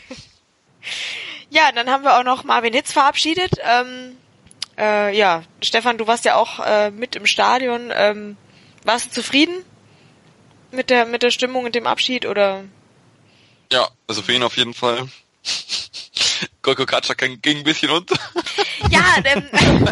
ja, 1.49 1.72
dann 1.72 1.89
haben 1.89 2.03
wir 2.03 2.18
auch 2.20 2.24
noch 2.24 2.43
Marvin 2.43 2.74
Hitz 2.74 2.91
verabschiedet. 2.91 3.53
Ähm, 3.64 4.18
äh, 4.78 5.16
ja, 5.18 5.43
Stefan, 5.62 5.97
du 5.97 6.07
warst 6.07 6.26
ja 6.26 6.36
auch 6.36 6.60
äh, 6.60 6.91
mit 6.91 7.16
im 7.16 7.26
Stadion. 7.26 7.91
Ähm, 7.93 8.38
warst 8.84 9.07
du 9.07 9.12
zufrieden 9.12 9.66
mit 10.72 10.89
der 10.89 11.05
mit 11.05 11.24
der 11.24 11.32
Stimmung 11.32 11.66
und 11.66 11.76
dem 11.76 11.88
Abschied 11.88 12.26
oder? 12.26 12.64
Ja, 13.72 13.89
also 14.07 14.22
für 14.22 14.34
ihn 14.34 14.43
auf 14.43 14.57
jeden 14.57 14.74
Fall. 14.74 15.07
Gorko 16.62 16.86
Katscha 16.86 17.14
ging 17.14 17.39
ein 17.45 17.64
bisschen 17.64 17.89
unter. 17.89 18.16
Ja, 18.89 19.20
denn 19.22 19.47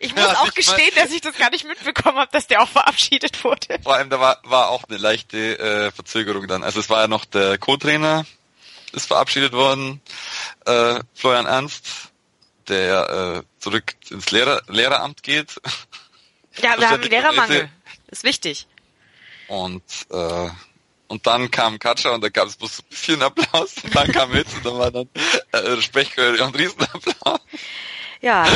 ich 0.00 0.14
muss 0.14 0.24
ja, 0.24 0.38
auch 0.40 0.52
gestehen, 0.52 0.90
dass 0.96 1.12
ich 1.12 1.20
das 1.20 1.36
gar 1.36 1.48
nicht 1.50 1.64
mitbekommen 1.64 2.18
habe, 2.18 2.30
dass 2.32 2.48
der 2.48 2.60
auch 2.60 2.68
verabschiedet 2.68 3.44
wurde. 3.44 3.78
Vor 3.82 3.94
allem, 3.94 4.10
da 4.10 4.18
war, 4.18 4.40
war 4.42 4.68
auch 4.68 4.84
eine 4.88 4.98
leichte 4.98 5.58
äh, 5.58 5.90
Verzögerung 5.92 6.46
dann. 6.48 6.64
Also 6.64 6.80
es 6.80 6.90
war 6.90 7.02
ja 7.02 7.08
noch 7.08 7.24
der 7.24 7.56
Co-Trainer, 7.56 8.26
ist 8.92 9.06
verabschiedet 9.06 9.52
worden, 9.52 10.02
äh, 10.66 11.00
Florian 11.14 11.46
Ernst, 11.46 11.86
der 12.68 13.44
äh, 13.44 13.62
zurück 13.62 13.94
ins 14.10 14.30
Lehrer 14.32 14.60
Lehreramt 14.66 15.22
geht. 15.22 15.60
Ja, 16.56 16.78
wir 16.78 16.90
haben 16.90 17.02
einen 17.02 17.10
Lehrermangel. 17.10 17.70
Das 18.08 18.18
ist 18.18 18.24
wichtig. 18.24 18.66
Und 19.48 19.82
äh, 20.10 20.50
und 21.08 21.26
dann 21.26 21.50
kam 21.50 21.78
Katja 21.78 22.12
und 22.12 22.22
da 22.22 22.28
gab 22.28 22.48
es 22.48 22.56
bloß 22.56 22.80
ein 22.80 22.88
bisschen 22.88 23.22
Applaus. 23.22 23.74
Und 23.82 23.94
dann 23.94 24.10
kam 24.12 24.32
Hitz 24.32 24.54
und 24.54 24.66
dann 24.66 24.78
war 24.78 24.90
dann 24.90 25.08
äh, 25.52 25.80
Sprechchöre 25.80 26.44
und 26.44 26.58
Riesenapplaus. 26.58 27.40
Ja. 28.20 28.46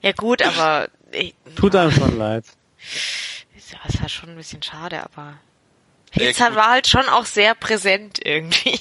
ja 0.00 0.12
gut, 0.12 0.42
aber... 0.42 0.88
Ich, 1.10 1.34
Tut 1.56 1.74
einem 1.74 1.92
schon 1.92 2.16
leid. 2.18 2.44
Ja, 3.70 3.78
ist 3.86 4.00
halt 4.00 4.10
schon 4.10 4.30
ein 4.30 4.36
bisschen 4.36 4.62
schade, 4.62 5.02
aber... 5.02 5.38
Hitz 6.12 6.38
ja, 6.38 6.54
war 6.54 6.70
halt 6.70 6.86
schon 6.86 7.06
auch 7.08 7.26
sehr 7.26 7.54
präsent 7.54 8.18
irgendwie. 8.24 8.80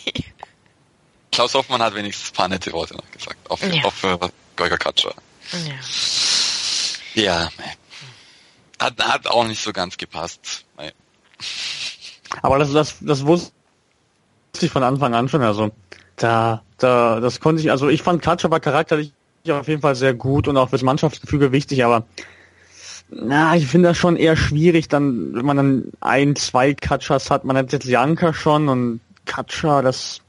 Klaus 1.32 1.54
Hoffmann 1.54 1.82
hat 1.82 1.94
wenigstens 1.94 2.32
ein 2.32 2.34
paar 2.34 2.48
nette 2.48 2.72
Worte 2.72 2.96
noch 2.96 3.12
gesagt. 3.12 3.52
Auf, 3.52 3.62
ja. 3.62 3.84
auf 3.84 4.04
äh, 4.04 4.18
Golga 4.56 4.78
Katscha. 4.78 5.14
Ja. 5.52 5.76
Ja, 7.22 7.50
hat, 8.80 9.00
hat 9.00 9.28
auch 9.28 9.48
nicht 9.48 9.62
so 9.62 9.74
ganz 9.74 9.98
gepasst. 9.98 10.66
Aber 12.42 12.60
das, 12.60 12.72
das, 12.74 12.98
das 13.02 13.26
wusste 13.26 13.52
ich 14.60 14.72
von 14.72 14.84
Anfang 14.84 15.14
an 15.14 15.30
schon. 15.30 15.42
Also 15.42 15.72
da, 16.16 16.64
da, 16.78 17.20
das 17.20 17.40
konnte 17.40 17.62
ich. 17.62 17.72
Also 17.72 17.90
ich 17.90 18.02
fand 18.02 18.22
Klatsch 18.22 18.46
aber 18.46 18.60
charakterlich 18.60 19.14
auf 19.50 19.68
jeden 19.68 19.82
Fall 19.82 19.96
sehr 19.96 20.14
gut 20.14 20.48
und 20.48 20.58
auch 20.58 20.70
fürs 20.70 20.82
Mannschaftsgefüge 20.82 21.52
wichtig. 21.52 21.86
Aber 21.86 22.06
na, 23.10 23.56
ich 23.56 23.68
finde 23.68 23.90
das 23.90 23.98
schon 23.98 24.18
eher 24.18 24.36
schwierig, 24.36 24.90
dann, 24.90 25.34
wenn 25.34 25.46
man 25.46 25.58
dann 25.58 25.92
ein, 26.02 26.36
zwei 26.36 26.74
Katschers 26.74 27.32
hat. 27.32 27.46
Man 27.46 27.56
hat 27.56 27.72
jetzt 27.72 27.86
Janka 27.86 28.34
schon 28.34 28.68
und 28.68 29.00
Katscher, 29.26 29.82
das, 29.82 30.22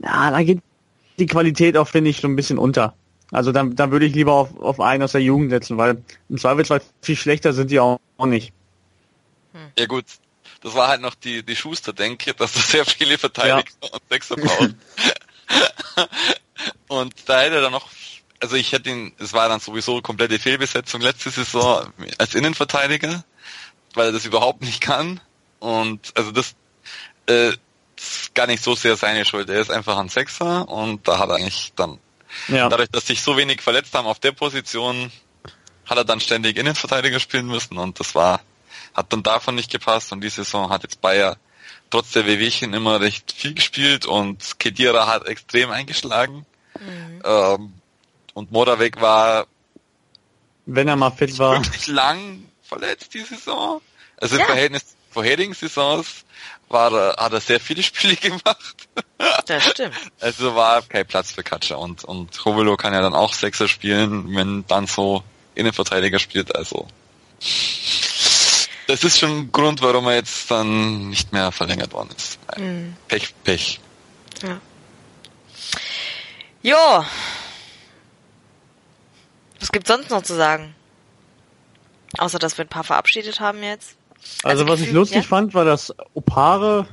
ja, 0.00 0.30
da 0.30 0.42
geht 0.42 0.60
die 1.18 1.26
Qualität 1.26 1.76
auch, 1.76 1.86
finde 1.86 2.10
ich, 2.10 2.20
so 2.20 2.28
ein 2.28 2.36
bisschen 2.36 2.58
unter. 2.58 2.94
Also 3.30 3.52
dann, 3.52 3.76
dann 3.76 3.90
würde 3.90 4.06
ich 4.06 4.14
lieber 4.14 4.32
auf, 4.32 4.58
auf 4.58 4.80
einen 4.80 5.02
aus 5.02 5.12
der 5.12 5.22
Jugend 5.22 5.50
setzen, 5.50 5.78
weil 5.78 6.02
im 6.28 6.38
Zweifelsfall 6.38 6.82
viel 7.00 7.16
schlechter 7.16 7.52
sind 7.52 7.70
die 7.70 7.80
auch, 7.80 8.00
auch 8.16 8.26
nicht. 8.26 8.52
Ja 9.78 9.86
gut, 9.86 10.04
das 10.62 10.74
war 10.74 10.88
halt 10.88 11.00
noch 11.00 11.14
die, 11.14 11.42
die 11.42 11.56
Schuster-Denke, 11.56 12.34
dass 12.34 12.52
du 12.52 12.60
sehr 12.60 12.84
viele 12.84 13.18
Verteidiger 13.18 13.68
ja. 13.82 13.88
und 13.90 14.02
Sechser 14.08 14.36
brauchst. 14.36 14.74
und 16.88 17.14
da 17.26 17.40
hätte 17.40 17.56
er 17.56 17.62
dann 17.62 17.72
noch, 17.72 17.88
also 18.40 18.56
ich 18.56 18.72
hätte 18.72 18.90
ihn, 18.90 19.12
es 19.18 19.32
war 19.32 19.48
dann 19.48 19.60
sowieso 19.60 20.02
komplette 20.02 20.38
Fehlbesetzung 20.38 21.00
letzte 21.00 21.30
Saison 21.30 21.92
als 22.18 22.34
Innenverteidiger, 22.34 23.24
weil 23.94 24.06
er 24.06 24.12
das 24.12 24.26
überhaupt 24.26 24.62
nicht 24.62 24.80
kann. 24.80 25.20
Und 25.60 26.12
also 26.14 26.30
das, 26.30 26.54
äh, 27.26 27.52
das 27.96 28.22
ist 28.22 28.34
gar 28.34 28.46
nicht 28.46 28.62
so 28.62 28.74
sehr 28.74 28.96
seine 28.96 29.24
Schuld. 29.24 29.48
Er 29.50 29.60
ist 29.60 29.70
einfach 29.70 29.98
ein 29.98 30.08
Sechser 30.08 30.68
und 30.68 31.06
da 31.06 31.18
hat 31.18 31.30
er 31.30 31.36
eigentlich 31.36 31.72
dann 31.76 31.98
ja. 32.48 32.68
Dadurch, 32.68 32.90
dass 32.90 33.06
sich 33.06 33.22
so 33.22 33.36
wenig 33.36 33.62
verletzt 33.62 33.94
haben 33.94 34.06
auf 34.06 34.18
der 34.18 34.32
Position, 34.32 35.10
hat 35.86 35.98
er 35.98 36.04
dann 36.04 36.20
ständig 36.20 36.56
Innenverteidiger 36.56 37.20
spielen 37.20 37.46
müssen 37.46 37.78
und 37.78 37.98
das 37.98 38.14
war, 38.14 38.40
hat 38.94 39.12
dann 39.12 39.22
davon 39.22 39.54
nicht 39.54 39.70
gepasst 39.70 40.12
und 40.12 40.20
die 40.20 40.28
Saison 40.28 40.70
hat 40.70 40.82
jetzt 40.82 41.00
Bayer 41.00 41.36
trotz 41.90 42.12
der 42.12 42.26
Wehwehchen 42.26 42.72
immer 42.72 43.00
recht 43.00 43.32
viel 43.32 43.54
gespielt 43.54 44.06
und 44.06 44.58
Kedira 44.58 45.06
hat 45.08 45.26
extrem 45.26 45.70
eingeschlagen. 45.70 46.46
Mhm. 46.78 47.22
Ähm, 47.24 47.72
und 48.34 48.52
Moravec 48.52 49.00
war 49.00 49.46
wenn 50.66 50.86
er 50.86 50.96
mal 50.96 51.10
fit 51.10 51.36
war 51.38 51.56
wirklich 51.56 51.88
lang 51.88 52.44
verletzt 52.62 53.12
die 53.14 53.22
Saison. 53.22 53.80
Also 54.16 54.36
ja. 54.36 54.42
im 54.42 54.46
Verhältnis 54.46 54.86
zu 54.86 54.94
vorherigen 55.10 55.54
Saisons 55.54 56.24
war 56.70 57.16
hat 57.16 57.32
er 57.32 57.40
sehr 57.40 57.60
viele 57.60 57.82
Spiele 57.82 58.16
gemacht. 58.16 58.88
Das 59.46 59.64
stimmt. 59.64 59.94
Also 60.20 60.54
war 60.54 60.82
kein 60.82 61.06
Platz 61.06 61.32
für 61.32 61.42
Katscha 61.42 61.76
und, 61.76 62.04
und 62.04 62.44
Hovelo 62.44 62.76
kann 62.76 62.94
ja 62.94 63.02
dann 63.02 63.14
auch 63.14 63.34
Sechser 63.34 63.68
spielen, 63.68 64.34
wenn 64.34 64.64
dann 64.66 64.86
so 64.86 65.22
Innenverteidiger 65.54 66.18
spielt, 66.18 66.54
also. 66.54 66.86
Das 68.86 69.04
ist 69.04 69.18
schon 69.18 69.30
ein 69.30 69.52
Grund, 69.52 69.82
warum 69.82 70.06
er 70.06 70.14
jetzt 70.14 70.50
dann 70.50 71.10
nicht 71.10 71.32
mehr 71.32 71.52
verlängert 71.52 71.92
worden 71.92 72.10
ist. 72.16 72.38
Mhm. 72.56 72.96
Pech, 73.08 73.34
Pech. 73.44 73.80
Ja. 74.42 74.60
Jo. 76.62 77.04
Was 79.58 79.72
gibt's 79.72 79.88
sonst 79.88 80.10
noch 80.10 80.22
zu 80.22 80.34
sagen? 80.34 80.74
Außer, 82.18 82.38
dass 82.38 82.58
wir 82.58 82.64
ein 82.64 82.68
paar 82.68 82.84
verabschiedet 82.84 83.40
haben 83.40 83.62
jetzt. 83.62 83.96
Also, 84.42 84.62
also 84.62 84.68
was 84.68 84.80
ich 84.80 84.92
lustig 84.92 85.22
ja? 85.22 85.22
fand, 85.22 85.54
war, 85.54 85.64
dass 85.64 85.94
Opare, 86.14 86.86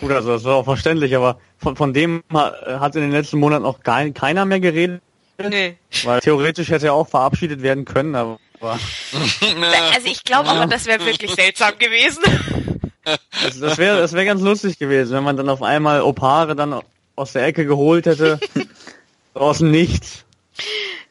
gut, 0.00 0.12
also 0.12 0.32
das 0.32 0.44
war 0.44 0.56
auch 0.56 0.64
verständlich, 0.64 1.16
aber 1.16 1.38
von, 1.58 1.76
von 1.76 1.92
dem 1.92 2.22
hat 2.32 2.96
in 2.96 3.02
den 3.02 3.12
letzten 3.12 3.38
Monaten 3.38 3.64
auch 3.64 3.80
kein, 3.80 4.14
keiner 4.14 4.44
mehr 4.44 4.60
geredet. 4.60 5.02
Nee. 5.38 5.76
Weil 6.04 6.20
theoretisch 6.20 6.68
hätte 6.68 6.86
er 6.86 6.94
auch 6.94 7.08
verabschiedet 7.08 7.62
werden 7.62 7.84
können, 7.84 8.14
aber. 8.14 8.38
also 8.60 8.78
ich 10.04 10.22
glaube 10.22 10.50
aber, 10.50 10.66
das 10.66 10.84
wäre 10.84 11.04
wirklich 11.06 11.34
seltsam 11.34 11.72
gewesen. 11.78 12.22
Also 13.42 13.66
das 13.66 13.78
wäre 13.78 13.98
das 13.98 14.12
wäre 14.12 14.26
ganz 14.26 14.42
lustig 14.42 14.78
gewesen, 14.78 15.16
wenn 15.16 15.24
man 15.24 15.38
dann 15.38 15.48
auf 15.48 15.62
einmal 15.62 16.02
Opare 16.02 16.54
dann 16.54 16.78
aus 17.16 17.32
der 17.32 17.46
Ecke 17.46 17.64
geholt 17.64 18.04
hätte. 18.04 18.38
aus 19.34 19.58
dem 19.58 19.70
Nichts. 19.70 20.24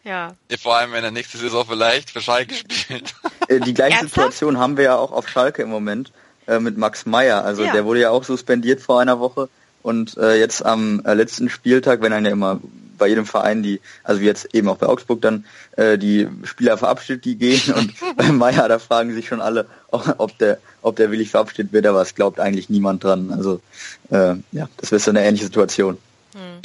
Ja. 0.09 0.33
Vor 0.59 0.75
allem, 0.75 0.91
wenn 0.91 1.03
er 1.03 1.11
nächste 1.11 1.37
Saison 1.37 1.65
vielleicht 1.69 2.09
für 2.09 2.19
Schalke 2.19 2.55
spielt. 2.79 3.13
Äh, 3.47 3.59
die 3.59 3.75
gleiche 3.75 3.97
Ernsthaft? 3.97 4.15
Situation 4.15 4.57
haben 4.57 4.75
wir 4.75 4.85
ja 4.85 4.95
auch 4.95 5.11
auf 5.11 5.29
Schalke 5.29 5.61
im 5.61 5.69
Moment 5.69 6.11
äh, 6.47 6.59
mit 6.59 6.79
Max 6.79 7.05
Meyer. 7.05 7.45
Also 7.45 7.63
ja. 7.63 7.71
der 7.71 7.85
wurde 7.85 7.99
ja 7.99 8.09
auch 8.09 8.23
suspendiert 8.23 8.81
vor 8.81 8.99
einer 8.99 9.19
Woche 9.19 9.49
Und 9.83 10.17
äh, 10.17 10.39
jetzt 10.39 10.65
am 10.65 11.05
äh, 11.05 11.13
letzten 11.13 11.47
Spieltag, 11.47 12.01
wenn 12.01 12.11
dann 12.11 12.25
ja 12.25 12.31
immer 12.31 12.59
bei 12.97 13.07
jedem 13.07 13.27
Verein 13.27 13.61
die, 13.61 13.81
also 14.03 14.19
wie 14.19 14.25
jetzt 14.25 14.53
eben 14.55 14.67
auch 14.67 14.77
bei 14.77 14.87
Augsburg 14.87 15.21
dann, 15.21 15.45
äh, 15.77 15.99
die 15.99 16.27
Spieler 16.43 16.77
verabschiedet, 16.79 17.23
die 17.25 17.35
gehen 17.35 17.71
und 17.73 17.93
bei 18.17 18.31
Meier, 18.31 18.67
da 18.67 18.79
fragen 18.79 19.13
sich 19.13 19.27
schon 19.27 19.41
alle, 19.41 19.67
ob 19.91 20.37
der, 20.39 20.57
ob 20.81 20.95
der 20.95 21.11
willig 21.11 21.29
verabschiedet 21.29 21.71
wird, 21.71 21.85
aber 21.85 22.01
es 22.01 22.15
glaubt 22.15 22.39
eigentlich 22.39 22.69
niemand 22.69 23.03
dran. 23.03 23.31
Also 23.31 23.61
äh, 24.09 24.33
ja, 24.51 24.67
das 24.77 24.91
wäre 24.91 24.99
so 24.99 25.11
eine 25.11 25.23
ähnliche 25.23 25.45
Situation. 25.45 25.99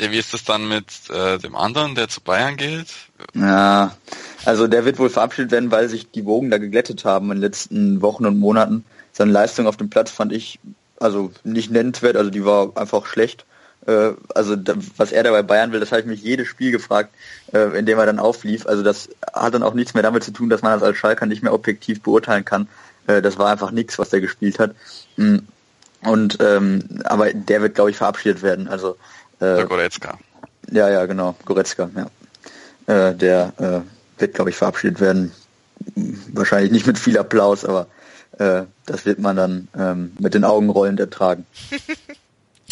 Ja, 0.00 0.10
wie 0.10 0.18
ist 0.18 0.34
das 0.34 0.44
dann 0.44 0.68
mit 0.68 0.86
äh, 1.10 1.38
dem 1.38 1.56
anderen, 1.56 1.94
der 1.94 2.08
zu 2.08 2.20
Bayern 2.20 2.56
geht? 2.56 2.88
Ja, 3.34 3.96
also 4.44 4.66
der 4.66 4.84
wird 4.84 4.98
wohl 4.98 5.10
verabschiedet 5.10 5.52
werden, 5.52 5.70
weil 5.70 5.88
sich 5.88 6.10
die 6.10 6.26
Wogen 6.26 6.50
da 6.50 6.58
geglättet 6.58 7.04
haben 7.04 7.26
in 7.26 7.36
den 7.36 7.42
letzten 7.42 8.02
Wochen 8.02 8.26
und 8.26 8.38
Monaten. 8.38 8.84
Seine 9.12 9.32
Leistung 9.32 9.66
auf 9.66 9.76
dem 9.76 9.90
Platz 9.90 10.10
fand 10.10 10.32
ich 10.32 10.58
also 11.00 11.32
nicht 11.44 11.70
nennenswert, 11.70 12.16
also 12.16 12.30
die 12.30 12.44
war 12.44 12.76
einfach 12.76 13.06
schlecht. 13.06 13.44
Äh, 13.86 14.12
also 14.34 14.56
da, 14.56 14.74
was 14.96 15.12
er 15.12 15.22
da 15.22 15.30
bei 15.30 15.42
Bayern 15.42 15.72
will, 15.72 15.80
das 15.80 15.92
habe 15.92 16.00
ich 16.00 16.06
mich 16.06 16.22
jedes 16.22 16.48
Spiel 16.48 16.70
gefragt, 16.70 17.14
äh, 17.52 17.78
in 17.78 17.86
dem 17.86 17.98
er 17.98 18.06
dann 18.06 18.18
auflief. 18.18 18.66
Also 18.66 18.82
das 18.82 19.08
hat 19.32 19.54
dann 19.54 19.62
auch 19.62 19.74
nichts 19.74 19.94
mehr 19.94 20.02
damit 20.02 20.24
zu 20.24 20.32
tun, 20.32 20.50
dass 20.50 20.62
man 20.62 20.72
das 20.72 20.82
als 20.82 20.96
Schalker 20.96 21.26
nicht 21.26 21.42
mehr 21.42 21.54
objektiv 21.54 22.02
beurteilen 22.02 22.44
kann. 22.44 22.68
Äh, 23.06 23.22
das 23.22 23.38
war 23.38 23.50
einfach 23.50 23.70
nichts, 23.70 23.98
was 23.98 24.12
er 24.12 24.20
gespielt 24.20 24.58
hat. 24.58 24.74
Mm. 25.16 25.38
Und 26.02 26.36
ähm, 26.40 27.00
aber 27.04 27.32
der 27.32 27.62
wird, 27.62 27.76
glaube 27.76 27.90
ich, 27.90 27.96
verabschiedet 27.96 28.42
werden. 28.42 28.68
Also 28.68 28.98
äh, 29.44 29.66
Goretzka. 29.66 30.18
Ja, 30.70 30.88
ja, 30.88 31.06
genau, 31.06 31.34
Goretzka, 31.44 31.90
ja. 31.94 32.06
Äh, 32.86 33.14
der 33.14 33.52
äh, 33.58 34.20
wird, 34.20 34.34
glaube 34.34 34.50
ich, 34.50 34.56
verabschiedet 34.56 35.00
werden. 35.00 35.32
Wahrscheinlich 36.32 36.72
nicht 36.72 36.86
mit 36.86 36.98
viel 36.98 37.18
Applaus, 37.18 37.64
aber 37.64 37.86
äh, 38.38 38.62
das 38.86 39.04
wird 39.04 39.18
man 39.18 39.36
dann 39.36 39.68
ähm, 39.76 40.12
mit 40.18 40.34
den 40.34 40.44
Augen 40.44 40.70
rollend 40.70 41.00
ertragen. 41.00 41.46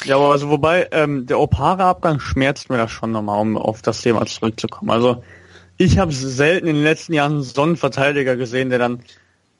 Ja, 0.05 0.17
aber 0.17 0.33
also 0.33 0.49
wobei, 0.49 0.89
ähm, 0.91 1.27
der 1.27 1.39
Opara-Abgang 1.39 2.19
schmerzt 2.19 2.71
mir 2.71 2.77
das 2.77 2.91
schon 2.91 3.13
nochmal, 3.13 3.41
um 3.41 3.57
auf 3.57 3.83
das 3.83 4.01
Thema 4.01 4.27
zurückzukommen. 4.27 4.91
Also 4.91 5.23
ich 5.77 5.99
habe 5.99 6.13
selten 6.13 6.67
in 6.67 6.75
den 6.75 6.83
letzten 6.83 7.13
Jahren 7.13 7.43
so 7.43 7.63
einen 7.63 7.77
Verteidiger 7.77 8.37
gesehen, 8.37 8.71
der 8.71 8.81
dann 8.81 9.05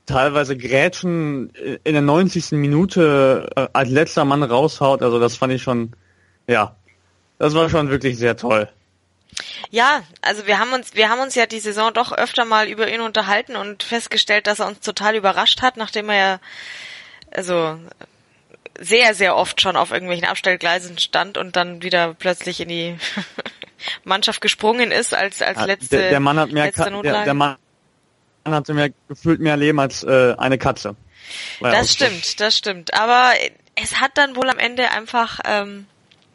teilweise 0.07 0.57
Grätschen 0.57 1.51
in 1.85 1.93
der 1.93 2.03
90. 2.03 2.53
Minute 2.53 3.51
äh, 3.55 3.69
als 3.73 3.91
letzter 3.91 4.25
Mann 4.25 4.43
raushaut. 4.43 5.03
Also 5.03 5.21
das 5.21 5.37
fand 5.37 5.53
ich 5.53 5.63
schon, 5.63 5.93
ja, 6.49 6.75
das 7.43 7.55
war 7.55 7.69
schon 7.69 7.91
wirklich 7.91 8.19
sehr 8.19 8.37
toll. 8.37 8.69
Ja, 9.69 10.05
also 10.21 10.47
wir 10.47 10.61
haben 10.61 10.73
uns, 10.75 10.95
wir 10.95 11.09
haben 11.09 11.21
uns 11.21 11.35
ja 11.35 11.47
die 11.47 11.59
Saison 11.59 11.93
doch 11.93 12.13
öfter 12.13 12.45
mal 12.45 12.69
über 12.69 12.89
ihn 12.89 13.01
unterhalten 13.01 13.57
und 13.57 13.83
festgestellt, 13.83 14.47
dass 14.47 14.61
er 14.61 14.69
uns 14.69 14.79
total 14.79 15.17
überrascht 15.17 15.61
hat, 15.61 15.77
nachdem 15.77 16.09
er 16.09 16.17
ja, 16.17 16.41
also 17.33 17.81
sehr, 18.79 19.15
sehr 19.17 19.35
oft 19.35 19.61
schon 19.61 19.75
auf 19.75 19.91
irgendwelchen 19.91 20.29
Abstellgleisen 20.29 20.99
stand 20.99 21.37
und 21.37 21.57
dann 21.57 21.83
wieder 21.83 22.15
plötzlich 22.15 22.61
in 22.61 22.69
die 22.69 22.97
Mannschaft 24.05 24.41
gesprungen 24.41 24.93
ist 24.93 25.13
als 25.13 25.43
als 25.43 25.67
letzte 25.67 25.97
der, 25.99 26.11
der 26.11 26.21
Mann 26.21 26.39
hat 26.39 26.53
mehr. 26.53 26.71
Der, 26.71 27.25
der 27.25 27.35
Mann 27.35 27.57
hatte 28.45 28.73
mehr 28.73 28.91
gefühlt 29.09 29.41
mehr 29.41 29.57
Leben 29.57 29.81
als 29.81 30.05
äh, 30.05 30.37
eine 30.39 30.59
Katze. 30.59 30.95
Das 31.61 31.93
stimmt, 31.93 32.39
das 32.39 32.57
stimmt. 32.57 32.95
Aber 32.95 33.33
es 33.75 34.01
hat 34.01 34.13
dann 34.15 34.37
wohl 34.37 34.49
am 34.49 34.59
Ende 34.61 34.93
einfach 34.93 35.41
ähm, 35.45 35.87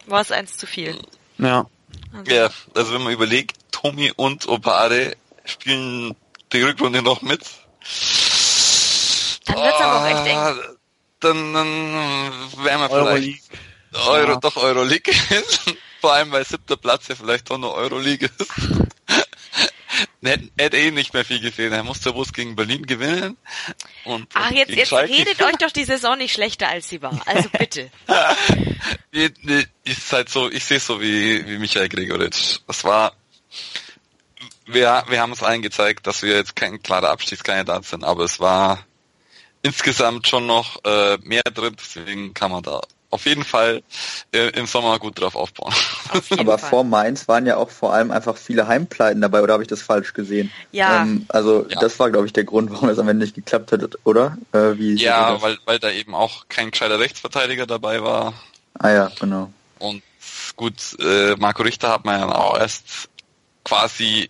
war 0.07 0.21
es 0.21 0.31
eins 0.31 0.57
zu 0.57 0.65
viel. 0.65 0.97
Ja. 1.37 1.67
Also. 2.13 2.31
Ja, 2.31 2.49
also 2.75 2.93
wenn 2.93 3.03
man 3.03 3.13
überlegt, 3.13 3.57
Tommy 3.71 4.11
und 4.15 4.47
Obare 4.47 5.15
spielen 5.45 6.15
die 6.53 6.61
Rückrunde 6.61 7.01
noch 7.01 7.21
mit. 7.21 7.41
Dann 9.45 9.57
wird's 9.57 9.77
oh, 9.79 9.83
aber 9.83 10.01
auch 10.01 10.07
echt 10.07 10.27
eng. 10.27 10.37
Ah, 10.37 10.55
dann, 11.19 11.53
dann 11.53 11.93
wären 12.63 12.79
wir 12.81 12.89
vielleicht 12.89 13.41
Euro, 14.05 14.31
ja. 14.31 14.35
doch 14.37 14.57
Euroleague. 14.57 15.13
Vor 16.01 16.13
allem, 16.13 16.31
weil 16.31 16.45
siebter 16.45 16.77
Platz 16.77 17.07
ja 17.07 17.15
vielleicht 17.15 17.49
doch 17.49 17.57
noch 17.57 17.73
Euroleague 17.75 18.29
ist. 18.37 18.51
Er 20.21 20.39
hätte 20.57 20.77
eh 20.77 20.91
nicht 20.91 21.13
mehr 21.13 21.25
viel 21.25 21.39
gefehlt. 21.39 21.73
Er 21.73 21.83
musste 21.83 22.11
bloß 22.13 22.33
gegen 22.33 22.55
Berlin 22.55 22.85
gewinnen. 22.85 23.37
Und, 24.03 24.27
Ach, 24.33 24.51
jetzt, 24.51 24.71
jetzt 24.71 24.93
redet 24.93 25.41
euch 25.41 25.55
doch 25.57 25.71
die 25.71 25.85
Saison 25.85 26.17
nicht 26.17 26.33
schlechter, 26.33 26.67
als 26.67 26.89
sie 26.89 27.01
war. 27.01 27.19
Also 27.25 27.49
bitte. 27.49 27.89
nee, 29.11 29.29
nee, 29.41 29.65
ist 29.83 30.11
halt 30.11 30.29
so, 30.29 30.49
ich 30.49 30.65
sehe 30.65 30.79
so 30.79 31.01
wie, 31.01 31.45
wie 31.47 31.57
Michael 31.57 31.89
Gregoritsch. 31.89 32.59
Das 32.67 32.83
war, 32.83 33.13
wir, 34.65 35.05
wir 35.07 35.21
haben 35.21 35.31
es 35.31 35.43
allen 35.43 35.61
gezeigt, 35.61 36.07
dass 36.07 36.23
wir 36.23 36.35
jetzt 36.35 36.55
kein 36.55 36.81
klarer 36.81 37.09
Abstiegskandidat 37.09 37.85
sind, 37.85 38.03
aber 38.03 38.23
es 38.23 38.39
war 38.39 38.85
insgesamt 39.61 40.27
schon 40.27 40.45
noch 40.45 40.83
äh, 40.85 41.17
mehr 41.23 41.43
drin, 41.43 41.75
deswegen 41.77 42.33
kann 42.33 42.51
man 42.51 42.63
da 42.63 42.81
auf 43.09 43.25
jeden 43.25 43.43
Fall 43.43 43.83
äh, 44.33 44.49
im 44.49 44.65
Sommer 44.65 44.99
gut 44.99 45.19
drauf 45.19 45.35
aufbauen. 45.35 45.73
Auf 46.09 46.31
Aber 46.31 46.57
Fall. 46.57 46.69
vor 46.69 46.83
Mainz 46.83 47.27
waren 47.27 47.45
ja 47.45 47.57
auch 47.57 47.69
vor 47.69 47.93
allem 47.93 48.11
einfach 48.11 48.37
viele 48.37 48.67
Heimpleiten 48.67 49.21
dabei, 49.21 49.41
oder 49.41 49.53
habe 49.53 49.63
ich 49.63 49.69
das 49.69 49.81
falsch 49.81 50.13
gesehen? 50.13 50.51
Ja. 50.71 51.01
Ähm, 51.01 51.25
also 51.29 51.65
ja. 51.69 51.79
das 51.79 51.99
war, 51.99 52.11
glaube 52.11 52.25
ich, 52.25 52.33
der 52.33 52.43
Grund, 52.43 52.71
warum 52.71 52.89
es 52.89 52.99
am 52.99 53.07
Ende 53.07 53.25
nicht 53.25 53.35
geklappt 53.35 53.71
hat, 53.71 53.81
oder? 54.03 54.37
Äh, 54.51 54.77
wie 54.77 54.95
ja, 54.95 55.41
weil, 55.41 55.57
weil 55.65 55.79
da 55.79 55.89
eben 55.91 56.15
auch 56.15 56.45
kein 56.49 56.71
gescheiter 56.71 56.99
Rechtsverteidiger 56.99 57.65
dabei 57.65 58.03
war. 58.03 58.33
Ah 58.79 58.89
ja, 58.89 59.11
genau. 59.19 59.51
Und 59.79 60.03
gut, 60.55 60.75
äh, 60.99 61.35
Marco 61.37 61.63
Richter 61.63 61.89
hat 61.89 62.05
man 62.05 62.19
ja 62.19 62.35
auch 62.35 62.57
erst 62.57 63.09
quasi 63.63 64.29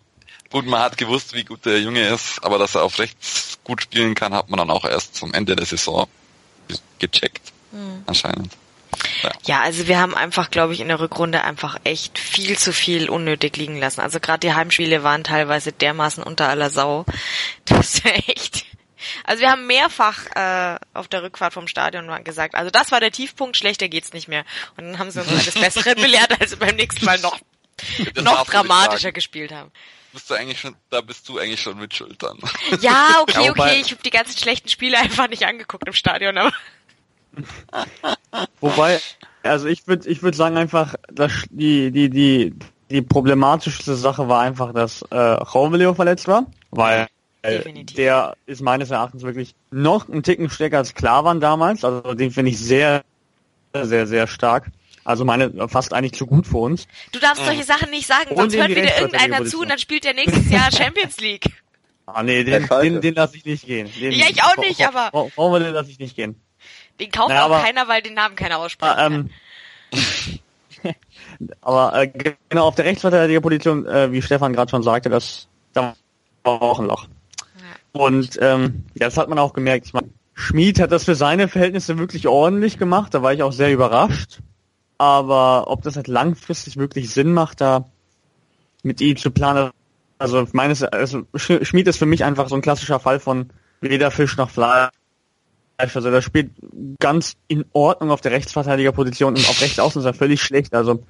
Gut, 0.50 0.66
man 0.66 0.80
hat 0.80 0.98
gewusst, 0.98 1.34
wie 1.34 1.44
gut 1.44 1.66
der 1.66 1.82
Junge 1.82 2.08
ist, 2.08 2.42
aber 2.42 2.58
dass 2.58 2.76
er 2.76 2.84
auf 2.84 3.00
rechts 3.00 3.60
gut 3.66 3.82
spielen 3.82 4.16
kann, 4.16 4.34
hat 4.34 4.50
man 4.50 4.58
dann 4.58 4.70
auch 4.70 4.86
erst 4.86 5.16
zum 5.16 5.34
Ende 5.34 5.58
der 5.58 5.66
Saison 5.66 6.08
gecheckt. 7.00 7.52
Mhm. 7.72 8.04
Anscheinend. 8.06 8.54
Ja. 9.24 9.32
ja, 9.46 9.62
also 9.62 9.88
wir 9.88 10.00
haben 10.00 10.16
einfach, 10.16 10.52
glaube 10.52 10.74
ich, 10.74 10.80
in 10.80 10.88
der 10.88 11.00
Rückrunde 11.00 11.44
einfach 11.44 11.78
echt 11.84 12.20
viel 12.20 12.58
zu 12.58 12.74
viel 12.74 13.10
unnötig 13.10 13.58
liegen 13.58 13.78
lassen. 13.78 14.02
Also 14.02 14.20
gerade 14.20 14.40
die 14.40 14.54
Heimspiele 14.54 15.04
waren 15.04 15.24
teilweise 15.24 15.72
dermaßen 15.72 16.24
unter 16.24 16.50
aller 16.50 16.70
Sau. 16.70 17.06
Das 17.66 17.96
ist 17.96 18.06
echt. 18.06 18.66
Also 19.24 19.42
wir 19.42 19.52
haben 19.52 19.68
mehrfach 19.68 20.26
äh, 20.36 20.80
auf 20.94 21.08
der 21.08 21.22
Rückfahrt 21.22 21.54
vom 21.54 21.68
Stadion 21.68 22.12
gesagt, 22.24 22.56
also 22.56 22.72
das 22.72 22.92
war 22.92 23.00
der 23.00 23.12
Tiefpunkt, 23.12 23.58
schlechter 23.58 23.90
geht's 23.90 24.14
nicht 24.14 24.28
mehr. 24.28 24.46
Und 24.78 24.86
dann 24.86 25.00
haben 25.00 25.12
sie 25.12 25.20
uns 25.20 25.30
alles 25.30 25.54
Bessere 25.54 25.96
belehrt, 25.96 26.40
als 26.40 26.52
sie 26.52 26.56
beim 26.56 26.76
nächsten 26.76 27.06
Mal 27.06 27.20
noch, 27.20 27.40
noch 28.16 28.46
dramatischer 28.46 29.12
gespielt 29.12 29.52
haben 29.52 29.72
bist 30.18 30.32
du 30.32 30.34
eigentlich 30.34 30.60
schon, 30.60 30.76
da 30.90 31.02
bist 31.02 31.30
du 31.30 31.38
eigentlich 31.38 31.62
schon 31.62 31.78
mit 31.78 31.94
Schuld 31.94 32.24
dann. 32.24 32.40
Ja, 32.82 33.20
okay, 33.22 33.50
okay, 33.52 33.82
ich 33.82 33.92
habe 33.92 34.02
die 34.02 34.10
ganzen 34.10 34.36
schlechten 34.36 34.68
Spiele 34.68 34.98
einfach 34.98 35.30
nicht 35.30 35.46
angeguckt 35.46 35.88
im 35.88 35.94
Stadion, 35.94 36.38
aber. 36.40 36.52
Wobei, 38.62 39.00
also 39.44 39.68
ich 39.68 39.88
würde 39.88 40.10
ich 40.10 40.22
würde 40.24 40.38
sagen 40.38 40.58
einfach, 40.58 40.96
dass 41.12 41.32
die, 41.50 41.92
die, 41.92 42.10
die, 42.10 42.54
die 42.90 43.02
problematischste 43.02 43.96
Sache 43.96 44.28
war 44.28 44.42
einfach, 44.42 44.74
dass 44.74 45.02
äh, 45.04 45.18
Romelio 45.18 45.94
verletzt 45.94 46.28
war, 46.28 46.46
weil 46.72 47.08
Definitiv. 47.44 47.96
der 47.96 48.36
ist 48.46 48.62
meines 48.62 48.92
Erachtens 48.92 49.24
wirklich 49.24 49.56
noch 49.72 50.10
ein 50.10 50.24
Ticken 50.24 50.50
stärker 50.50 50.78
als 50.78 50.94
Klavan 50.94 51.40
damals, 51.40 51.84
also 51.86 52.14
den 52.14 52.32
finde 52.32 52.52
ich 52.52 52.60
sehr, 52.60 53.04
sehr, 53.74 54.08
sehr 54.08 54.28
stark. 54.28 54.68
Also 55.04 55.24
meine 55.24 55.70
fast 55.70 55.94
eigentlich 55.94 56.16
zu 56.16 56.26
gut 56.26 56.46
für 56.48 56.58
uns. 56.58 56.86
Du 57.14 57.20
darfst 57.20 57.46
solche 57.46 57.64
Sachen 57.64 57.90
nicht 57.92 58.08
sagen, 58.08 58.36
sonst 58.36 58.58
hört 58.58 58.70
wieder 58.70 59.00
irgendeiner 59.00 59.46
zu 59.46 59.62
und 59.62 59.70
dann 59.70 59.80
spielt 59.80 60.04
der 60.04 60.14
nächstes 60.14 60.52
Jahr 60.52 60.70
Champions 60.70 61.18
League. 61.22 61.46
Ah 62.06 62.24
nee, 62.24 62.44
den, 62.44 62.68
den, 62.68 63.02
den 63.02 63.16
lasse 63.16 63.38
ich 63.38 63.46
nicht 63.46 63.66
gehen. 63.66 63.90
Den, 64.00 64.12
ja, 64.12 64.26
ich 64.30 64.42
auch 64.44 64.58
nicht, 64.58 64.86
aber. 64.86 65.12
Brauchen 65.12 65.54
wir 65.54 65.60
den 65.60 65.74
lasse 65.74 65.92
ich 65.92 66.00
nicht 66.00 66.16
gehen. 66.16 66.42
Den 67.00 67.12
kauft 67.12 67.30
naja, 67.30 67.42
auch 67.42 67.52
aber, 67.52 67.62
keiner, 67.62 67.88
weil 67.88 68.02
den 68.02 68.16
Namen 68.16 68.36
keiner 68.36 68.58
ausspricht. 68.58 68.92
Ah, 68.92 69.06
ähm, 69.06 69.30
aber 71.62 71.94
äh, 72.02 72.12
genau 72.50 72.68
auf 72.68 72.76
der 72.76 72.86
Rechtsverteidigerposition, 72.86 73.86
äh, 73.86 74.12
wie 74.12 74.22
Stefan 74.22 74.54
gerade 74.54 74.70
schon 74.70 74.84
sagte, 74.84 75.10
das 75.10 75.48
da 75.74 75.96
war 76.44 76.62
auch 76.62 76.80
ein 76.80 76.88
Loch. 76.88 77.08
Ja. 77.38 78.02
Und 78.02 78.38
ähm, 78.42 78.86
ja, 78.96 79.06
das 79.06 79.18
hat 79.18 79.30
man 79.30 79.40
auch 79.40 79.54
gemerkt. 79.54 79.86
Ich 79.86 79.94
meine, 79.94 80.10
Schmid 80.34 80.80
hat 80.80 80.92
das 80.92 81.06
für 81.06 81.16
seine 81.16 81.48
Verhältnisse 81.48 81.98
wirklich 81.98 82.28
ordentlich 82.28 82.78
gemacht. 82.78 83.14
Da 83.14 83.22
war 83.22 83.34
ich 83.34 83.44
auch 83.44 83.52
sehr 83.52 83.72
überrascht. 83.72 84.40
Aber 84.98 85.70
ob 85.70 85.84
das 85.84 85.96
halt 85.96 86.08
langfristig 86.08 86.78
wirklich 86.78 87.12
Sinn 87.12 87.34
macht, 87.34 87.62
da 87.62 87.90
mit 88.82 89.02
ihm 89.02 89.18
zu 89.18 89.30
planen, 89.30 89.72
also 90.18 90.48
meines, 90.54 90.84
also 90.84 91.24
Schmied 91.36 91.88
ist 91.88 91.98
für 91.98 92.06
mich 92.06 92.24
einfach 92.24 92.50
so 92.50 92.56
ein 92.56 92.62
klassischer 92.62 93.00
Fall 93.00 93.20
von 93.20 93.50
weder 93.82 94.10
Fisch 94.10 94.38
noch 94.38 94.50
Fleisch. 94.50 94.90
Also 95.78 96.02
der 96.02 96.22
spielt 96.22 96.52
ganz 97.00 97.36
in 97.48 97.66
Ordnung 97.74 98.12
auf 98.12 98.22
der 98.22 98.32
Rechtsverteidigerposition 98.32 99.36
und 99.36 99.48
auf 99.48 99.62
rechts 99.62 99.80
außen 99.80 100.02
ist 100.02 100.06
er 100.06 100.14
völlig 100.14 100.42
schlecht. 100.42 100.74
Also 100.74 101.04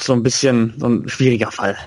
so 0.00 0.12
ein 0.12 0.22
bisschen 0.22 0.74
so 0.78 0.86
ein 0.88 1.08
schwieriger 1.08 1.50
Fall. 1.50 1.78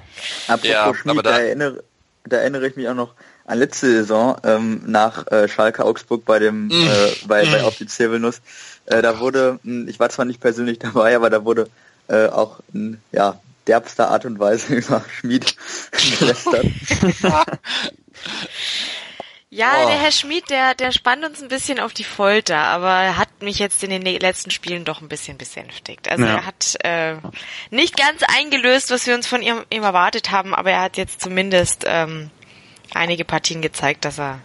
Apropos 0.48 0.70
ja, 0.70 0.94
Schmied, 0.94 1.18
da, 1.18 1.22
da, 1.22 1.40
erinnere, 1.40 1.84
da 2.26 2.38
erinnere 2.38 2.68
ich 2.68 2.76
mich 2.76 2.88
auch 2.88 2.96
noch 2.96 3.14
an 3.46 3.60
letzte 3.60 3.88
Saison 3.88 4.38
ähm, 4.44 4.82
nach 4.86 5.28
äh, 5.28 5.48
Schalke 5.48 5.86
Augsburg 5.86 6.26
bei 6.26 6.40
dem 6.40 6.68
mm. 6.68 6.72
äh, 6.72 7.28
bei, 7.28 7.46
bei 7.46 7.62
mm. 7.62 7.66
auf 7.66 7.78
die 7.78 7.86
Zirbelnuss. 7.86 8.42
Äh, 8.86 9.02
da 9.02 9.20
wurde, 9.20 9.60
hm, 9.64 9.88
ich 9.88 10.00
war 10.00 10.10
zwar 10.10 10.26
nicht 10.26 10.42
persönlich 10.42 10.80
dabei, 10.80 11.16
aber 11.16 11.30
da 11.30 11.46
wurde 11.46 11.70
äh, 12.08 12.28
auch 12.28 12.60
in 12.74 13.00
ja, 13.12 13.40
derbster 13.68 14.10
Art 14.10 14.26
und 14.26 14.40
Weise 14.40 14.74
über 14.76 15.04
Schmied 15.20 15.56
gelästert. 16.20 16.66
Ja, 19.50 19.84
oh. 19.84 19.88
der 19.88 19.98
Herr 19.98 20.12
Schmid, 20.12 20.50
der, 20.50 20.76
der 20.76 20.92
spannt 20.92 21.24
uns 21.24 21.42
ein 21.42 21.48
bisschen 21.48 21.80
auf 21.80 21.94
die 21.94 22.04
Folter, 22.04 22.58
aber 22.58 22.92
er 22.92 23.18
hat 23.18 23.42
mich 23.42 23.60
jetzt 23.60 23.82
in 23.82 23.90
den 23.90 24.04
ne-, 24.04 24.18
letzten 24.18 24.52
Spielen 24.52 24.84
doch 24.84 25.02
ein 25.02 25.08
bisschen 25.08 25.38
besänftigt. 25.38 26.10
Also 26.10 26.26
ja. 26.26 26.36
er 26.36 26.46
hat 26.46 26.76
äh, 26.84 27.16
nicht 27.70 27.96
ganz 27.96 28.24
eingelöst, 28.24 28.92
was 28.92 29.08
wir 29.08 29.16
uns 29.16 29.26
von 29.26 29.42
ihm, 29.42 29.64
ihm 29.70 29.84
erwartet 29.84 30.32
haben, 30.32 30.54
aber 30.54 30.72
er 30.72 30.82
hat 30.82 30.98
jetzt 30.98 31.22
zumindest 31.22 31.86
ähm, 31.88 32.30
einige 32.94 33.24
Partien 33.24 33.62
gezeigt, 33.62 34.04
dass 34.04 34.20
er 34.20 34.42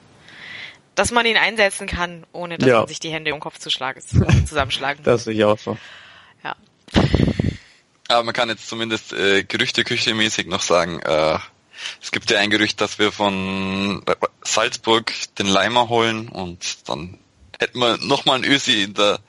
dass 0.95 1.11
man 1.11 1.24
ihn 1.24 1.39
einsetzen 1.39 1.87
kann, 1.87 2.27
ohne 2.33 2.59
dass 2.59 2.69
ja. 2.69 2.79
man 2.81 2.89
sich 2.89 3.01
die 3.01 3.11
Hände 3.11 3.31
im 3.31 3.41
Kopf 3.41 3.59
zu 3.59 3.70
schlagen, 3.70 4.01
zusammenschlagen 4.47 5.03
Das 5.05 5.24
sehe 5.24 5.35
ich 5.35 5.45
auch 5.45 5.59
so. 5.59 5.79
Ja. 6.45 6.55
Aber 8.09 8.23
man 8.24 8.35
kann 8.35 8.51
jetzt 8.51 8.69
zumindest 8.69 9.15
äh, 9.15 9.43
Gerüchteküche 9.43 10.15
mäßig 10.15 10.49
noch 10.49 10.61
sagen, 10.61 11.01
äh, 11.01 11.39
es 12.01 12.11
gibt 12.11 12.31
ja 12.31 12.39
ein 12.39 12.51
Gerücht, 12.51 12.81
dass 12.81 12.99
wir 12.99 13.13
von 13.13 14.03
Salzburg 14.43 15.13
den 15.39 15.47
Leimer 15.47 15.89
holen 15.89 16.29
und 16.29 16.89
dann 16.89 17.19
hätten 17.59 17.79
wir 17.79 17.97
nochmal 17.99 18.37
einen 18.37 18.45
Ösi 18.45 18.83
in 18.83 18.95
der, 18.95 19.21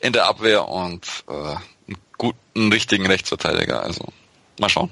in 0.00 0.12
der 0.12 0.26
Abwehr 0.26 0.68
und 0.68 1.06
äh, 1.28 1.32
einen 1.32 1.98
guten, 2.16 2.72
richtigen 2.72 3.06
Rechtsverteidiger. 3.06 3.82
Also 3.82 4.06
mal 4.58 4.68
schauen. 4.68 4.90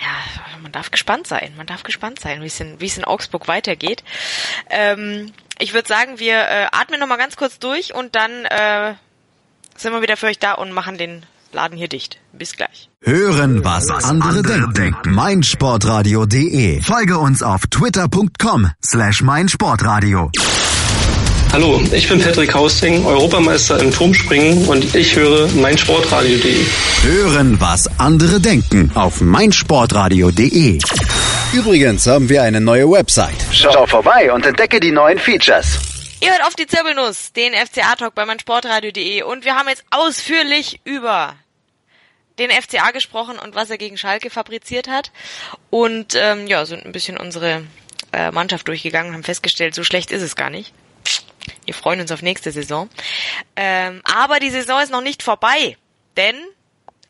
Ja, 0.00 0.58
man 0.60 0.72
darf 0.72 0.90
gespannt 0.90 1.26
sein. 1.26 1.54
Man 1.56 1.66
darf 1.66 1.84
gespannt 1.84 2.18
sein, 2.18 2.42
wie 2.42 2.46
es 2.86 2.98
in, 2.98 3.04
Augsburg 3.04 3.46
weitergeht. 3.46 4.02
Ähm, 4.70 5.32
ich 5.58 5.72
würde 5.72 5.86
sagen, 5.86 6.18
wir 6.18 6.34
äh, 6.36 6.66
atmen 6.72 6.98
nochmal 6.98 7.18
ganz 7.18 7.36
kurz 7.36 7.58
durch 7.58 7.94
und 7.94 8.16
dann 8.16 8.44
äh, 8.46 8.94
sind 9.76 9.92
wir 9.92 10.02
wieder 10.02 10.16
für 10.16 10.26
euch 10.26 10.38
da 10.38 10.52
und 10.52 10.72
machen 10.72 10.98
den 10.98 11.24
Laden 11.54 11.78
hier 11.78 11.88
dicht. 11.88 12.18
Bis 12.32 12.56
gleich. 12.56 12.90
Hören, 13.00 13.64
was, 13.64 13.88
was 13.88 14.04
andere, 14.04 14.28
andere 14.30 14.42
denken. 14.42 14.74
denken. 14.74 15.14
meinsportradio.de. 15.14 16.82
Folge 16.82 17.18
uns 17.18 17.42
auf 17.42 17.66
twitter.com 17.68 18.70
slash 18.84 19.22
meinsportradio. 19.22 20.30
Hallo, 21.52 21.80
ich 21.92 22.08
bin 22.08 22.20
Patrick 22.20 22.52
Hausting, 22.52 23.06
Europameister 23.06 23.78
im 23.80 23.92
Turmspringen 23.92 24.66
und 24.66 24.92
ich 24.96 25.14
höre 25.14 25.46
meinsportradio.de. 25.52 26.66
Hören, 27.02 27.60
was 27.60 27.88
andere 28.00 28.40
denken 28.40 28.90
auf 28.96 29.20
meinsportradio.de. 29.20 30.80
Übrigens 31.52 32.08
haben 32.08 32.28
wir 32.28 32.42
eine 32.42 32.60
neue 32.60 32.90
Website. 32.90 33.36
Schau 33.52 33.86
vorbei 33.86 34.32
und 34.32 34.44
entdecke 34.44 34.80
die 34.80 34.90
neuen 34.90 35.18
Features. 35.20 35.78
Ihr 36.20 36.30
hört 36.30 36.44
auf 36.44 36.54
die 36.56 36.66
Zirbelnuss, 36.66 37.32
den 37.34 37.52
FCA-Talk 37.52 38.14
bei 38.16 38.24
meinsportradio.de 38.24 39.22
und 39.22 39.44
wir 39.44 39.54
haben 39.54 39.68
jetzt 39.68 39.84
ausführlich 39.90 40.80
über 40.84 41.34
den 42.38 42.50
FCA 42.50 42.90
gesprochen 42.90 43.38
und 43.38 43.54
was 43.54 43.70
er 43.70 43.78
gegen 43.78 43.96
Schalke 43.96 44.30
fabriziert 44.30 44.88
hat. 44.88 45.12
Und 45.70 46.14
ähm, 46.16 46.46
ja, 46.46 46.66
sind 46.66 46.84
ein 46.84 46.92
bisschen 46.92 47.16
unsere 47.16 47.64
äh, 48.12 48.30
Mannschaft 48.30 48.68
durchgegangen 48.68 49.12
haben 49.12 49.24
festgestellt, 49.24 49.74
so 49.74 49.84
schlecht 49.84 50.10
ist 50.10 50.22
es 50.22 50.36
gar 50.36 50.50
nicht. 50.50 50.72
Wir 51.64 51.74
freuen 51.74 52.00
uns 52.00 52.12
auf 52.12 52.22
nächste 52.22 52.52
Saison. 52.52 52.88
Ähm, 53.56 54.00
aber 54.04 54.40
die 54.40 54.50
Saison 54.50 54.80
ist 54.80 54.90
noch 54.90 55.02
nicht 55.02 55.22
vorbei. 55.22 55.76
Denn, 56.16 56.36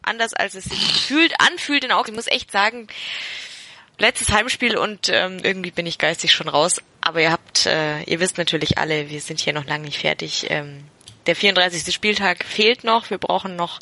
anders 0.02 0.34
als 0.34 0.54
es 0.54 0.64
sich 0.64 0.94
gefühlt 0.94 1.34
anfühlt 1.40 1.84
in 1.84 1.92
Augsburg, 1.92 2.08
ich 2.08 2.16
muss 2.16 2.26
echt 2.26 2.50
sagen, 2.50 2.88
letztes 3.98 4.30
Heimspiel 4.30 4.76
und 4.76 5.08
ähm, 5.08 5.38
irgendwie 5.42 5.70
bin 5.70 5.86
ich 5.86 5.98
geistig 5.98 6.32
schon 6.32 6.48
raus. 6.48 6.80
Aber 7.00 7.20
ihr 7.20 7.30
habt, 7.30 7.66
äh, 7.66 8.02
ihr 8.04 8.20
wisst 8.20 8.38
natürlich 8.38 8.78
alle, 8.78 9.10
wir 9.10 9.20
sind 9.20 9.40
hier 9.40 9.52
noch 9.52 9.66
lange 9.66 9.84
nicht 9.84 9.98
fertig. 9.98 10.46
Ähm, 10.50 10.84
der 11.26 11.36
34. 11.36 11.94
Spieltag 11.94 12.44
fehlt 12.44 12.84
noch. 12.84 13.10
Wir 13.10 13.18
brauchen 13.18 13.56
noch 13.56 13.80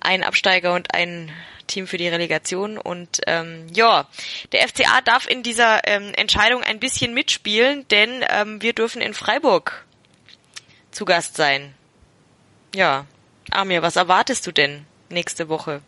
einen 0.00 0.24
Absteiger 0.24 0.74
und 0.74 0.94
ein 0.94 1.30
Team 1.66 1.86
für 1.86 1.98
die 1.98 2.08
Relegation. 2.08 2.78
Und 2.78 3.20
ähm, 3.26 3.66
ja, 3.72 4.06
der 4.52 4.68
FCA 4.68 5.00
darf 5.04 5.28
in 5.28 5.42
dieser 5.42 5.86
ähm, 5.86 6.12
Entscheidung 6.14 6.62
ein 6.62 6.80
bisschen 6.80 7.14
mitspielen, 7.14 7.86
denn 7.88 8.24
ähm, 8.28 8.62
wir 8.62 8.72
dürfen 8.72 9.02
in 9.02 9.14
Freiburg 9.14 9.84
zu 10.90 11.04
Gast 11.04 11.36
sein. 11.36 11.74
Ja, 12.74 13.06
Amir, 13.50 13.82
was 13.82 13.96
erwartest 13.96 14.46
du 14.46 14.52
denn 14.52 14.84
nächste 15.08 15.48
Woche? 15.48 15.80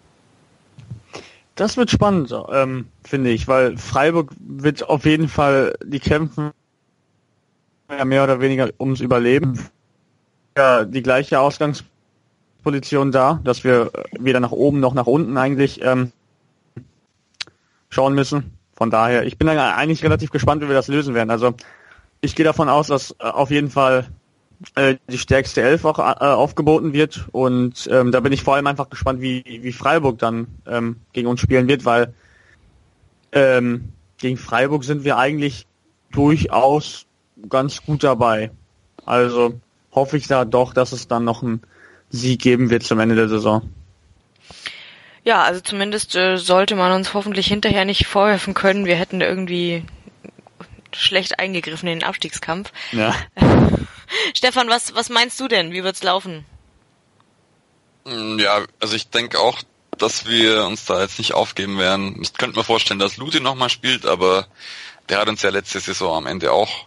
Das 1.55 1.77
wird 1.77 1.91
spannend, 1.91 2.33
ähm, 2.53 2.87
finde 3.05 3.31
ich, 3.31 3.49
weil 3.49 3.77
Freiburg 3.77 4.31
wird 4.39 4.89
auf 4.89 5.05
jeden 5.05 5.29
Fall 5.29 5.77
die 5.83 5.99
kämpfen 5.99 6.53
mehr 7.89 8.23
oder 8.23 8.41
weniger 8.41 8.71
ums 8.79 9.01
Überleben 9.01 9.59
ja 10.59 10.85
die 10.85 11.03
gleiche 11.03 11.41
Ausgangsposition 11.41 13.13
da, 13.13 13.41
dass 13.45 13.65
wir 13.65 13.91
weder 14.19 14.41
nach 14.41 14.53
oben 14.53 14.81
noch 14.81 14.95
nach 14.95 15.07
unten 15.07 15.37
eigentlich 15.37 15.83
ähm, 15.83 16.13
schauen 17.89 18.15
müssen. 18.15 18.59
Von 18.77 18.91
daher, 18.91 19.25
ich 19.25 19.39
bin 19.39 19.49
eigentlich 19.49 20.05
relativ 20.05 20.31
gespannt, 20.31 20.63
wie 20.63 20.69
wir 20.69 20.75
das 20.75 20.89
lösen 20.89 21.15
werden. 21.15 21.31
Also 21.31 21.55
ich 22.21 22.35
gehe 22.35 22.45
davon 22.45 22.69
aus, 22.69 22.89
dass 22.89 23.13
äh, 23.19 23.25
auf 23.25 23.51
jeden 23.51 23.71
Fall 23.71 24.07
äh, 24.75 24.97
die 25.09 25.19
stärkste 25.19 25.63
Elf 25.63 25.85
auch 25.85 25.99
äh, 25.99 26.25
aufgeboten 26.25 26.93
wird 26.93 27.29
und 27.33 27.89
ähm, 27.91 28.13
da 28.13 28.21
bin 28.21 28.33
ich 28.33 28.43
vor 28.43 28.55
allem 28.57 28.67
einfach 28.67 28.91
gespannt, 28.91 29.21
wie, 29.21 29.45
wie 29.45 29.73
Freiburg 29.73 30.19
dann 30.19 30.49
ähm, 30.67 30.97
gegen 31.13 31.29
uns 31.29 31.41
spielen 31.41 31.69
wird, 31.69 31.85
weil 31.85 32.13
ähm, 33.33 33.93
gegen 34.19 34.37
Freiburg 34.37 34.85
sind 34.85 35.05
wir 35.05 35.17
eigentlich 35.17 35.67
durchaus 36.11 37.07
ganz 37.49 37.83
gut 37.85 38.03
dabei. 38.03 38.51
Also 39.07 39.61
hoffe 39.99 40.17
ich 40.17 40.29
da 40.29 40.45
doch, 40.45 40.73
dass 40.73 40.93
es 40.93 41.09
dann 41.09 41.25
noch 41.25 41.43
einen 41.43 41.63
Sieg 42.11 42.41
geben 42.41 42.71
wird 42.71 42.85
zum 42.85 43.01
Ende 43.01 43.17
der 43.17 43.29
Saison. 43.29 43.69
Ja, 45.25 45.43
also 45.43 45.61
zumindest 45.61 46.15
äh, 46.15 46.37
sollte 46.37 46.77
man 46.77 46.93
uns 46.93 47.13
hoffentlich 47.13 47.49
hinterher 47.49 47.85
nicht 47.85 48.07
vorwerfen 48.07 48.55
können, 48.55 48.87
wir 48.87 48.97
hätten 48.97 49.21
irgendwie 49.21 49.85
schlecht 50.95 51.39
eingegriffen 51.39 51.89
in 51.89 51.99
den 51.99 52.09
Abstiegskampf. 52.09 52.73
Ja. 52.93 53.15
Stefan, 54.35 54.69
was, 54.69 54.95
was 54.95 55.11
meinst 55.11 55.39
du 55.41 55.49
denn? 55.49 55.73
Wie 55.73 55.85
wird's 55.85 56.03
laufen? 56.03 56.47
Ja, 58.07 58.65
also 58.81 58.97
ich 58.97 59.11
denke 59.11 59.39
auch, 59.39 59.59
dass 59.99 60.27
wir 60.27 60.65
uns 60.65 60.87
da 60.87 61.03
jetzt 61.03 61.19
nicht 61.19 61.35
aufgeben 61.35 61.79
werden. 61.79 62.23
Ich 62.23 62.33
könnte 62.33 62.57
mir 62.57 62.65
vorstellen, 62.65 63.01
dass 63.01 63.19
Lute 63.19 63.41
nochmal 63.41 63.69
spielt, 63.69 64.07
aber 64.07 64.47
der 65.09 65.19
hat 65.19 65.29
uns 65.29 65.43
ja 65.43 65.51
letzte 65.51 65.81
Saison 65.81 66.17
am 66.17 66.27
Ende 66.27 66.53
auch 66.53 66.87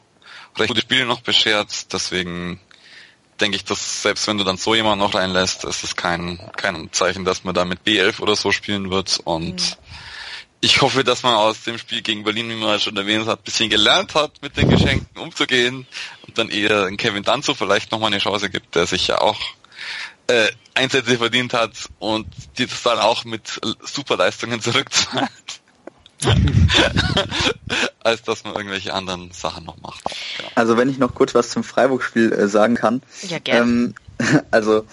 recht 0.57 0.69
gute 0.69 0.81
Spiele 0.81 1.05
noch 1.05 1.21
beschert. 1.21 1.93
Deswegen 1.93 2.59
denke 3.41 3.57
ich, 3.57 3.65
dass 3.65 4.03
selbst 4.03 4.27
wenn 4.27 4.37
du 4.37 4.43
dann 4.43 4.57
so 4.57 4.75
jemanden 4.75 4.99
noch 4.99 5.15
reinlässt, 5.15 5.65
ist 5.65 5.83
es 5.83 5.95
kein, 5.95 6.39
kein 6.55 6.91
Zeichen, 6.91 7.25
dass 7.25 7.43
man 7.43 7.55
da 7.55 7.65
mit 7.65 7.79
B11 7.85 8.19
oder 8.19 8.35
so 8.35 8.51
spielen 8.51 8.91
wird. 8.91 9.19
Und 9.23 9.55
mhm. 9.55 9.75
ich 10.61 10.81
hoffe, 10.81 11.03
dass 11.03 11.23
man 11.23 11.35
aus 11.35 11.63
dem 11.63 11.77
Spiel 11.77 12.01
gegen 12.01 12.23
Berlin, 12.23 12.49
wie 12.49 12.55
man 12.55 12.79
schon 12.79 12.95
erwähnt 12.95 13.27
hat, 13.27 13.39
ein 13.39 13.43
bisschen 13.43 13.69
gelernt 13.69 14.15
hat, 14.15 14.41
mit 14.41 14.55
den 14.57 14.69
Geschenken 14.69 15.17
umzugehen 15.19 15.87
und 16.27 16.37
dann 16.37 16.49
eher 16.49 16.89
Kevin 16.97 17.23
Danzo 17.23 17.53
vielleicht 17.53 17.91
nochmal 17.91 18.07
eine 18.07 18.19
Chance 18.19 18.49
gibt, 18.49 18.75
der 18.75 18.85
sich 18.85 19.07
ja 19.07 19.19
auch 19.19 19.39
äh, 20.27 20.51
Einsätze 20.73 21.17
verdient 21.17 21.53
hat 21.53 21.71
und 21.99 22.27
die 22.57 22.67
das 22.67 22.83
dann 22.83 22.99
auch 22.99 23.25
mit 23.25 23.59
Superleistungen 23.83 24.61
zurückzahlt. 24.61 25.60
als 28.03 28.23
dass 28.23 28.43
man 28.43 28.55
irgendwelche 28.55 28.93
anderen 28.93 29.31
Sachen 29.31 29.65
noch 29.65 29.79
macht. 29.81 30.03
Genau. 30.37 30.49
Also 30.55 30.77
wenn 30.77 30.89
ich 30.89 30.97
noch 30.97 31.15
kurz 31.15 31.35
was 31.35 31.49
zum 31.49 31.63
Freiburg-Spiel 31.63 32.31
äh, 32.31 32.47
sagen 32.47 32.75
kann. 32.75 33.01
Ja, 33.27 33.39
gerne. 33.39 33.61
Ähm, 33.61 33.93
also 34.51 34.85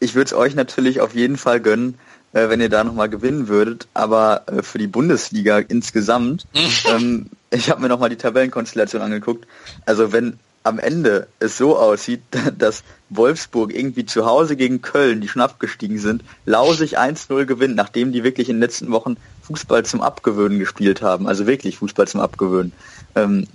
ich 0.00 0.14
würde 0.14 0.26
es 0.26 0.34
euch 0.34 0.54
natürlich 0.54 1.00
auf 1.00 1.14
jeden 1.14 1.36
Fall 1.36 1.60
gönnen, 1.60 1.98
äh, 2.32 2.48
wenn 2.48 2.60
ihr 2.60 2.68
da 2.68 2.84
nochmal 2.84 3.08
gewinnen 3.08 3.48
würdet, 3.48 3.88
aber 3.94 4.44
äh, 4.46 4.62
für 4.62 4.78
die 4.78 4.86
Bundesliga 4.86 5.58
insgesamt, 5.58 6.46
ähm, 6.88 7.30
ich 7.50 7.70
habe 7.70 7.80
mir 7.80 7.88
nochmal 7.88 8.10
die 8.10 8.16
Tabellenkonstellation 8.16 9.02
angeguckt, 9.02 9.46
also 9.86 10.12
wenn 10.12 10.38
am 10.64 10.78
Ende 10.78 11.28
es 11.38 11.56
so 11.56 11.78
aussieht, 11.78 12.22
dass 12.58 12.82
Wolfsburg 13.10 13.72
irgendwie 13.72 14.04
zu 14.04 14.26
Hause 14.26 14.56
gegen 14.56 14.82
Köln, 14.82 15.20
die 15.20 15.28
schon 15.28 15.42
abgestiegen 15.42 15.98
sind, 15.98 16.24
lausig 16.46 16.98
1-0 16.98 17.44
gewinnt, 17.44 17.76
nachdem 17.76 18.10
die 18.10 18.24
wirklich 18.24 18.48
in 18.48 18.56
den 18.56 18.62
letzten 18.62 18.90
Wochen 18.90 19.16
Fußball 19.42 19.84
zum 19.84 20.00
Abgewöhnen 20.00 20.58
gespielt 20.58 21.02
haben, 21.02 21.28
also 21.28 21.46
wirklich 21.46 21.76
Fußball 21.78 22.08
zum 22.08 22.20
Abgewöhnen. 22.20 22.72
Ähm, 23.14 23.46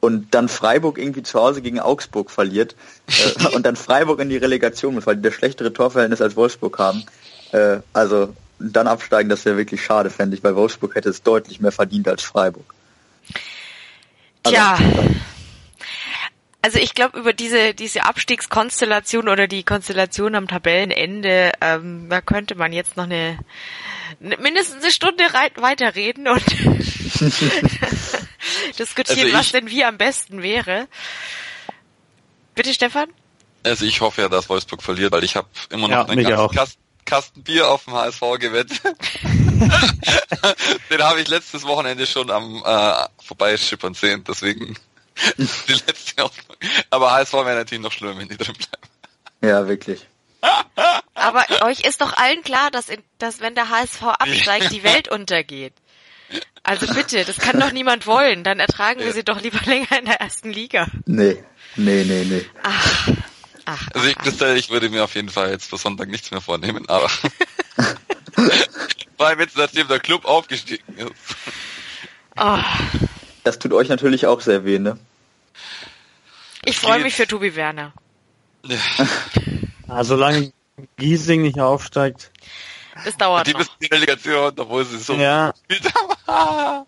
und 0.00 0.34
dann 0.34 0.48
Freiburg 0.48 0.98
irgendwie 0.98 1.22
zu 1.22 1.40
Hause 1.40 1.62
gegen 1.62 1.80
Augsburg 1.80 2.30
verliert 2.30 2.76
äh, 3.06 3.46
und 3.54 3.64
dann 3.64 3.76
Freiburg 3.76 4.20
in 4.20 4.28
die 4.28 4.36
Relegation 4.36 4.94
muss, 4.94 5.06
weil 5.06 5.16
die 5.16 5.22
das 5.22 5.34
schlechtere 5.34 5.72
Torverhältnis 5.72 6.20
als 6.20 6.36
Wolfsburg 6.36 6.78
haben. 6.78 7.04
Äh, 7.52 7.78
also 7.92 8.34
dann 8.58 8.86
absteigen, 8.86 9.28
das 9.28 9.44
wäre 9.44 9.56
wirklich 9.56 9.82
schade, 9.82 10.10
fände 10.10 10.36
ich, 10.36 10.44
weil 10.44 10.54
Wolfsburg 10.54 10.94
hätte 10.94 11.08
es 11.08 11.22
deutlich 11.22 11.60
mehr 11.60 11.72
verdient 11.72 12.08
als 12.08 12.22
Freiburg. 12.22 12.74
Also, 14.44 14.56
Tja. 14.56 14.78
Also 16.64 16.78
ich 16.78 16.94
glaube, 16.94 17.18
über 17.18 17.32
diese, 17.32 17.74
diese 17.74 18.04
Abstiegskonstellation 18.04 19.28
oder 19.28 19.48
die 19.48 19.64
Konstellation 19.64 20.36
am 20.36 20.46
Tabellenende, 20.46 21.50
ähm, 21.60 22.08
da 22.08 22.20
könnte 22.20 22.54
man 22.54 22.72
jetzt 22.72 22.96
noch 22.96 23.02
eine 23.04 23.40
mindestens 24.20 24.82
eine 24.82 24.92
Stunde 24.92 25.24
weiterreden 25.56 26.28
und 26.28 26.44
diskutieren, 28.78 29.26
also 29.26 29.38
was 29.38 29.50
denn 29.50 29.68
wie 29.68 29.84
am 29.84 29.98
besten 29.98 30.42
wäre. 30.42 30.86
Bitte, 32.54 32.72
Stefan? 32.72 33.08
Also 33.64 33.84
ich 33.84 34.00
hoffe 34.00 34.22
ja, 34.22 34.28
dass 34.28 34.48
Wolfsburg 34.48 34.84
verliert, 34.84 35.10
weil 35.12 35.24
ich 35.24 35.34
habe 35.34 35.48
immer 35.70 35.88
noch 35.88 35.96
ja, 35.96 36.06
einen 36.06 36.24
ganzen 36.24 36.54
Kasten, 36.54 36.80
Kasten 37.04 37.42
Bier 37.42 37.68
auf 37.68 37.84
dem 37.84 37.94
HSV 37.94 38.20
gewettet. 38.38 38.80
Den 40.90 41.02
habe 41.02 41.20
ich 41.20 41.28
letztes 41.28 41.64
Wochenende 41.64 42.06
schon 42.06 42.30
am 42.30 42.62
äh, 42.64 43.24
vorbeischippern 43.24 43.94
sehen, 43.94 44.24
deswegen 44.26 44.76
die 45.36 45.72
letzte 45.72 46.22
Hoffnung. 46.22 46.56
Aber 46.90 47.12
HSV 47.12 47.32
wäre 47.34 47.54
natürlich 47.56 47.82
noch 47.82 47.92
schlimmer, 47.92 48.18
wenn 48.18 48.28
die 48.28 48.36
drin 48.36 48.54
bleiben. 48.54 48.88
Ja, 49.42 49.68
wirklich. 49.68 50.06
Aber 51.14 51.44
euch 51.62 51.80
ist 51.80 52.00
doch 52.00 52.16
allen 52.16 52.42
klar, 52.42 52.70
dass, 52.70 52.88
in, 52.88 53.02
dass 53.18 53.40
wenn 53.40 53.54
der 53.54 53.68
HSV 53.68 54.02
absteigt, 54.02 54.72
die 54.72 54.82
Welt 54.82 55.08
untergeht. 55.08 55.74
Also 56.62 56.92
bitte, 56.92 57.24
das 57.24 57.38
kann 57.38 57.60
doch 57.60 57.72
niemand 57.72 58.06
wollen. 58.06 58.44
Dann 58.44 58.60
ertragen 58.60 59.00
wir 59.00 59.12
sie 59.12 59.24
doch 59.24 59.40
lieber 59.42 59.60
länger 59.66 59.98
in 59.98 60.04
der 60.06 60.20
ersten 60.20 60.52
Liga. 60.52 60.86
Nee, 61.06 61.42
nee, 61.76 62.04
nee, 62.04 62.24
nee. 62.24 62.46
Ach, 62.62 63.08
ach, 63.66 63.88
Also 63.92 64.06
ich, 64.06 64.16
ach, 64.18 64.54
ich 64.54 64.70
würde 64.70 64.88
mir 64.88 65.04
auf 65.04 65.14
jeden 65.14 65.28
Fall 65.28 65.50
jetzt 65.50 65.68
für 65.68 65.76
Sonntag 65.76 66.08
nichts 66.08 66.30
mehr 66.30 66.40
vornehmen, 66.40 66.88
aber 66.88 67.08
vor 69.16 69.26
allem 69.26 69.40
jetzt, 69.40 69.56
nachdem 69.56 69.88
der 69.88 70.00
Club 70.00 70.24
aufgestiegen 70.24 70.96
ist. 70.96 71.36
ach. 72.36 72.80
Das 73.44 73.58
tut 73.58 73.72
euch 73.72 73.88
natürlich 73.88 74.26
auch 74.26 74.40
sehr 74.40 74.64
weh, 74.64 74.78
ne? 74.78 74.98
Ich 76.64 76.78
freue 76.78 77.02
mich 77.02 77.14
für 77.14 77.26
Tobi 77.26 77.56
Werner. 77.56 77.92
Ja, 78.64 78.78
solange 80.04 80.52
Giesing 80.96 81.42
nicht 81.42 81.60
aufsteigt. 81.60 82.30
Das 83.04 83.16
dauert 83.16 83.46
Die 83.46 83.52
noch. 83.54 83.64
die 83.80 83.86
Relegation, 83.86 84.52
obwohl 84.58 84.84
sie 84.84 84.98
so 84.98 85.14
Ja. 85.14 85.52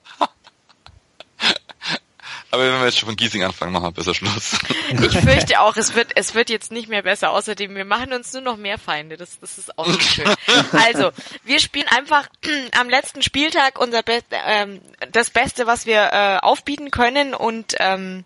Aber 2.54 2.62
wenn 2.62 2.78
wir 2.78 2.86
jetzt 2.86 2.98
schon 2.98 3.08
von 3.08 3.16
Giesing 3.16 3.42
anfangen, 3.42 3.72
machen 3.72 3.86
wir 3.86 3.90
besser 3.90 4.14
Schluss. 4.14 4.58
Ich 4.90 5.18
fürchte 5.18 5.60
auch, 5.60 5.76
es 5.76 5.94
wird, 5.94 6.12
es 6.14 6.34
wird 6.34 6.50
jetzt 6.50 6.70
nicht 6.70 6.88
mehr 6.88 7.02
besser. 7.02 7.30
Außerdem, 7.30 7.74
wir 7.74 7.84
machen 7.84 8.12
uns 8.12 8.32
nur 8.32 8.42
noch 8.42 8.56
mehr 8.56 8.78
Feinde. 8.78 9.16
Das, 9.16 9.40
das 9.40 9.58
ist 9.58 9.76
auch 9.76 9.86
nicht 9.86 10.02
schön. 10.02 10.24
Also, 10.72 11.10
wir 11.42 11.58
spielen 11.58 11.88
einfach 11.88 12.28
am 12.78 12.88
letzten 12.88 13.22
Spieltag 13.22 13.80
unser 13.80 14.02
Be 14.02 14.20
ähm, 14.30 14.80
das 15.10 15.30
Beste, 15.30 15.66
was 15.66 15.86
wir 15.86 16.10
äh, 16.12 16.38
aufbieten 16.38 16.90
können 16.92 17.34
und 17.34 17.74
ähm, 17.80 18.24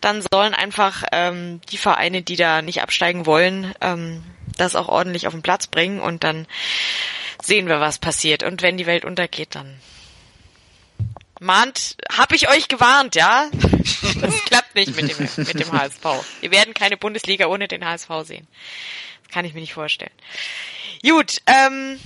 dann 0.00 0.22
sollen 0.32 0.54
einfach 0.54 1.04
ähm, 1.12 1.60
die 1.70 1.78
Vereine, 1.78 2.22
die 2.22 2.36
da 2.36 2.62
nicht 2.62 2.80
absteigen 2.80 3.26
wollen, 3.26 3.74
ähm, 3.82 4.24
das 4.56 4.76
auch 4.76 4.88
ordentlich 4.88 5.26
auf 5.26 5.34
den 5.34 5.42
Platz 5.42 5.66
bringen 5.66 6.00
und 6.00 6.24
dann 6.24 6.46
sehen 7.42 7.68
wir, 7.68 7.80
was 7.80 7.98
passiert. 7.98 8.42
Und 8.42 8.62
wenn 8.62 8.78
die 8.78 8.86
Welt 8.86 9.04
untergeht, 9.04 9.54
dann 9.54 9.78
mahnt, 11.40 11.96
hab 12.16 12.32
ich 12.32 12.48
euch 12.48 12.68
gewarnt, 12.68 13.14
ja? 13.14 13.48
Das 14.20 14.34
klappt 14.44 14.74
nicht 14.74 14.96
mit 14.96 15.10
dem, 15.10 15.28
mit 15.46 15.60
dem 15.60 15.72
HSV. 15.72 16.04
Wir 16.40 16.50
werden 16.50 16.74
keine 16.74 16.96
Bundesliga 16.96 17.46
ohne 17.46 17.68
den 17.68 17.84
HSV 17.84 18.08
sehen. 18.24 18.46
Das 19.22 19.32
kann 19.32 19.44
ich 19.44 19.54
mir 19.54 19.60
nicht 19.60 19.74
vorstellen. 19.74 20.12
Gut, 21.02 21.38
ähm, 21.46 22.00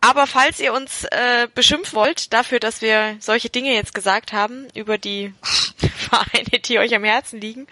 aber 0.00 0.26
falls 0.26 0.58
ihr 0.58 0.72
uns 0.72 1.04
äh, 1.04 1.48
beschimpfen 1.54 1.94
wollt 1.94 2.32
dafür, 2.32 2.58
dass 2.58 2.82
wir 2.82 3.16
solche 3.20 3.50
Dinge 3.50 3.72
jetzt 3.72 3.94
gesagt 3.94 4.32
haben 4.32 4.66
über 4.74 4.98
die 4.98 5.32
Vereine, 6.32 6.60
die 6.62 6.78
euch 6.78 6.94
am 6.94 7.04
Herzen 7.04 7.40
liegen, 7.40 7.66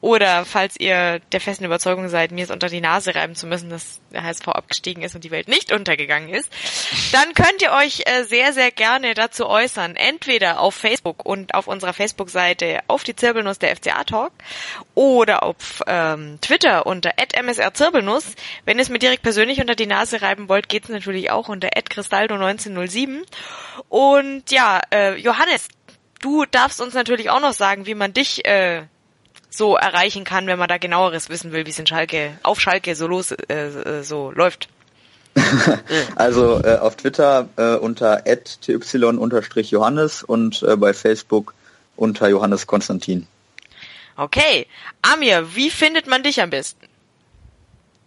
oder 0.00 0.44
falls 0.44 0.78
ihr 0.78 1.20
der 1.32 1.40
festen 1.40 1.64
Überzeugung 1.64 2.08
seid, 2.08 2.30
mir 2.30 2.44
es 2.44 2.50
unter 2.50 2.68
die 2.68 2.80
Nase 2.82 3.14
reiben 3.14 3.34
zu 3.34 3.46
müssen, 3.46 3.70
dass 3.70 4.00
der 4.12 4.22
HSV 4.22 4.48
abgestiegen 4.48 5.02
ist 5.02 5.14
und 5.14 5.24
die 5.24 5.30
Welt 5.30 5.48
nicht 5.48 5.72
untergegangen 5.72 6.28
ist, 6.28 6.52
dann 7.12 7.32
könnt 7.32 7.62
ihr 7.62 7.72
euch 7.72 8.02
äh, 8.04 8.24
sehr, 8.24 8.52
sehr 8.52 8.70
gerne 8.70 9.14
dazu 9.14 9.46
äußern. 9.46 9.96
Entweder 9.96 10.60
auf 10.60 10.74
Facebook 10.74 11.24
und 11.24 11.54
auf 11.54 11.68
unserer 11.68 11.94
Facebook-Seite 11.94 12.80
auf 12.86 13.02
die 13.02 13.16
Zirbelnuss 13.16 13.58
der 13.58 13.74
FCA 13.74 14.04
Talk 14.04 14.32
oder 14.94 15.42
auf 15.42 15.82
ähm, 15.86 16.38
Twitter 16.40 16.86
unter 16.86 17.14
@msrzirbelnuss. 17.42 18.34
Wenn 18.64 18.78
ihr 18.78 18.82
es 18.82 18.90
mir 18.90 18.98
direkt 18.98 19.22
persönlich 19.22 19.60
unter 19.60 19.74
die 19.74 19.86
Nase 19.86 20.20
reiben 20.20 20.48
wollt, 20.48 20.68
geht's 20.68 20.88
natürlich 20.88 21.30
auch 21.30 21.48
unter 21.48 21.68
@cristaldo1907. 21.68 23.22
Und 23.88 24.50
ja, 24.50 24.80
äh, 24.92 25.16
Johannes, 25.16 25.68
du 26.20 26.44
darfst 26.50 26.80
uns 26.80 26.94
natürlich 26.94 27.30
auch 27.30 27.40
noch 27.40 27.52
sagen, 27.52 27.86
wie 27.86 27.94
man 27.94 28.12
dich 28.12 28.44
äh, 28.46 28.82
so 29.50 29.76
erreichen 29.76 30.24
kann, 30.24 30.46
wenn 30.46 30.58
man 30.58 30.68
da 30.68 30.78
genaueres 30.78 31.28
wissen 31.28 31.52
will, 31.52 31.66
wie 31.66 31.70
es 31.70 31.78
in 31.78 31.86
Schalke 31.86 32.38
auf 32.42 32.60
Schalke 32.60 32.94
so 32.94 33.06
los 33.06 33.32
äh, 33.32 33.54
äh, 33.54 34.02
so 34.02 34.30
läuft. 34.32 34.68
Also 36.16 36.62
äh, 36.64 36.76
auf 36.76 36.96
Twitter 36.96 37.48
äh, 37.56 37.74
unter 37.76 38.24
ty-johannes 38.24 40.22
und 40.22 40.62
äh, 40.62 40.76
bei 40.76 40.94
Facebook 40.94 41.54
unter 41.94 42.28
Johannes 42.28 42.66
Konstantin. 42.66 43.26
Okay, 44.16 44.66
Amir, 45.02 45.54
wie 45.54 45.70
findet 45.70 46.06
man 46.06 46.22
dich 46.22 46.40
am 46.40 46.48
besten? 46.50 46.86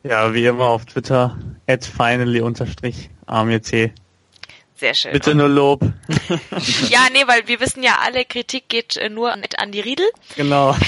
ja, 0.04 0.34
wie 0.34 0.46
immer 0.46 0.66
auf 0.66 0.86
Twitter, 0.86 1.38
at 1.68 1.86
finally 1.86 2.42
unterstrich 2.42 3.10
AMC. 3.26 3.92
Sehr 4.80 4.94
schön. 4.94 5.12
Bitte 5.12 5.36
nur 5.36 5.50
Lob. 5.50 5.82
Ja, 6.90 7.08
nee, 7.12 7.24
weil 7.28 7.48
wir 7.48 7.60
wissen 7.60 7.84
ja 7.84 7.98
alle, 8.02 8.24
Kritik 8.26 8.70
geht 8.70 8.96
äh, 8.98 9.10
nur 9.10 9.32
an, 9.34 9.44
an 9.58 9.72
die 9.72 9.80
Riedel. 9.82 10.10
genau. 10.36 10.76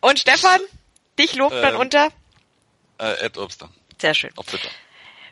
Und 0.00 0.18
Stefan, 0.18 0.60
dich 1.18 1.34
lobt 1.34 1.60
man 1.60 1.74
Ähm. 1.74 1.80
unter. 1.80 2.08
Äh, 2.98 3.24
Ed 3.26 3.36
Obster 3.38 3.68
Sehr 4.00 4.14
schön. 4.14 4.30
auf 4.36 4.46
Twitter. 4.46 4.68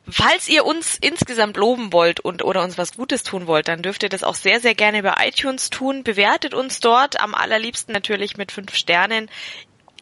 Falls 0.07 0.51
ihr 0.51 0.67
uns 0.67 0.99
insgesamt 1.01 1.57
loben 1.57 1.91
wollt 1.91 2.21
und 2.21 2.45
oder 2.45 2.63
uns 2.63 2.77
was 2.77 2.93
Gutes 2.95 3.23
tun 3.23 3.47
wollt, 3.47 3.69
dann 3.69 3.81
dürft 3.81 4.03
ihr 4.03 4.11
das 4.11 4.23
auch 4.23 4.35
sehr, 4.35 4.61
sehr 4.61 4.75
gerne 4.75 5.03
bei 5.03 5.15
iTunes 5.29 5.71
tun. 5.71 6.05
Bewertet 6.05 6.53
uns 6.53 6.81
dort, 6.81 7.19
am 7.21 7.35
allerliebsten 7.35 7.95
natürlich 7.95 8.37
mit 8.37 8.53
fünf 8.53 8.75
Sternen. 8.75 9.31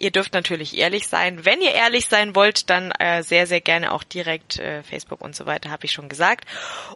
Ihr 0.03 0.11
dürft 0.11 0.35
natürlich 0.35 0.77
ehrlich 0.77 1.07
sein. 1.07 1.45
Wenn 1.45 1.61
ihr 1.61 1.70
ehrlich 1.74 2.09
sein 2.09 2.35
wollt, 2.35 2.70
dann 2.70 2.91
äh, 2.99 3.23
sehr, 3.23 3.47
sehr 3.47 3.61
gerne 3.61 3.93
auch 3.93 4.03
direkt 4.03 4.59
äh, 4.59 4.83
Facebook 4.83 5.20
und 5.20 5.37
so 5.37 5.47
weiter, 5.47 5.70
habe 5.70 5.85
ich 5.85 5.93
schon 5.93 6.09
gesagt. 6.09 6.45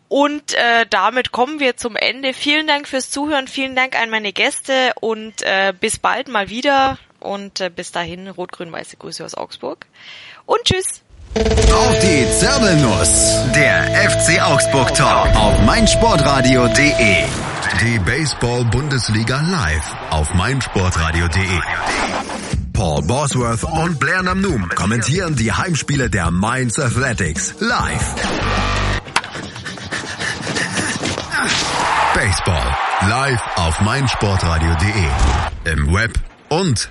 Und 0.09 0.55
äh, 0.55 0.87
damit 0.91 1.31
kommen 1.31 1.61
wir 1.61 1.77
zum 1.77 1.95
Ende. 1.95 2.35
Vielen 2.35 2.66
Dank 2.66 2.89
fürs 2.89 3.09
Zuhören, 3.09 3.47
vielen 3.47 3.77
Dank 3.77 3.95
an 3.95 4.11
meine 4.11 4.33
Gäste 4.33 4.91
und 5.01 5.41
äh, 5.43 5.73
bis 5.78 6.01
bald 6.01 6.27
mal 6.27 6.51
wieder. 6.51 6.99
Und 7.20 7.61
äh, 7.61 7.70
bis 7.70 7.93
dahin 7.93 8.27
rot-grün-weiße 8.27 8.97
Grüße 8.97 9.24
aus 9.24 9.37
Augsburg. 9.37 9.87
Und 10.45 10.65
tschüss. 10.65 11.03
Auf 11.37 11.99
die 12.01 12.28
Zirbelnuss. 12.41 13.37
Der 13.55 13.85
FC 14.11 14.43
Augsburg 14.43 14.93
Talk 14.95 15.28
auf 15.37 15.61
meinsportradio.de. 15.61 17.24
Die 17.83 17.99
Baseball-Bundesliga 18.01 19.41
live 19.43 19.95
auf 20.11 20.35
meinsportradio.de. 20.35 21.61
Paul 22.77 23.01
Bosworth 23.05 23.65
und 23.65 23.98
Blair 23.98 24.23
Namnum 24.23 24.69
kommentieren 24.74 25.35
die 25.35 25.51
Heimspiele 25.51 26.11
der 26.11 26.31
Mainz 26.31 26.78
Athletics 26.78 27.55
live. 27.59 28.15
Baseball 32.15 32.77
live 33.09 33.40
auf 33.57 33.81
meinsportradio.de. 33.81 35.73
Im 35.73 35.94
Web 35.94 36.12
und 36.51 36.90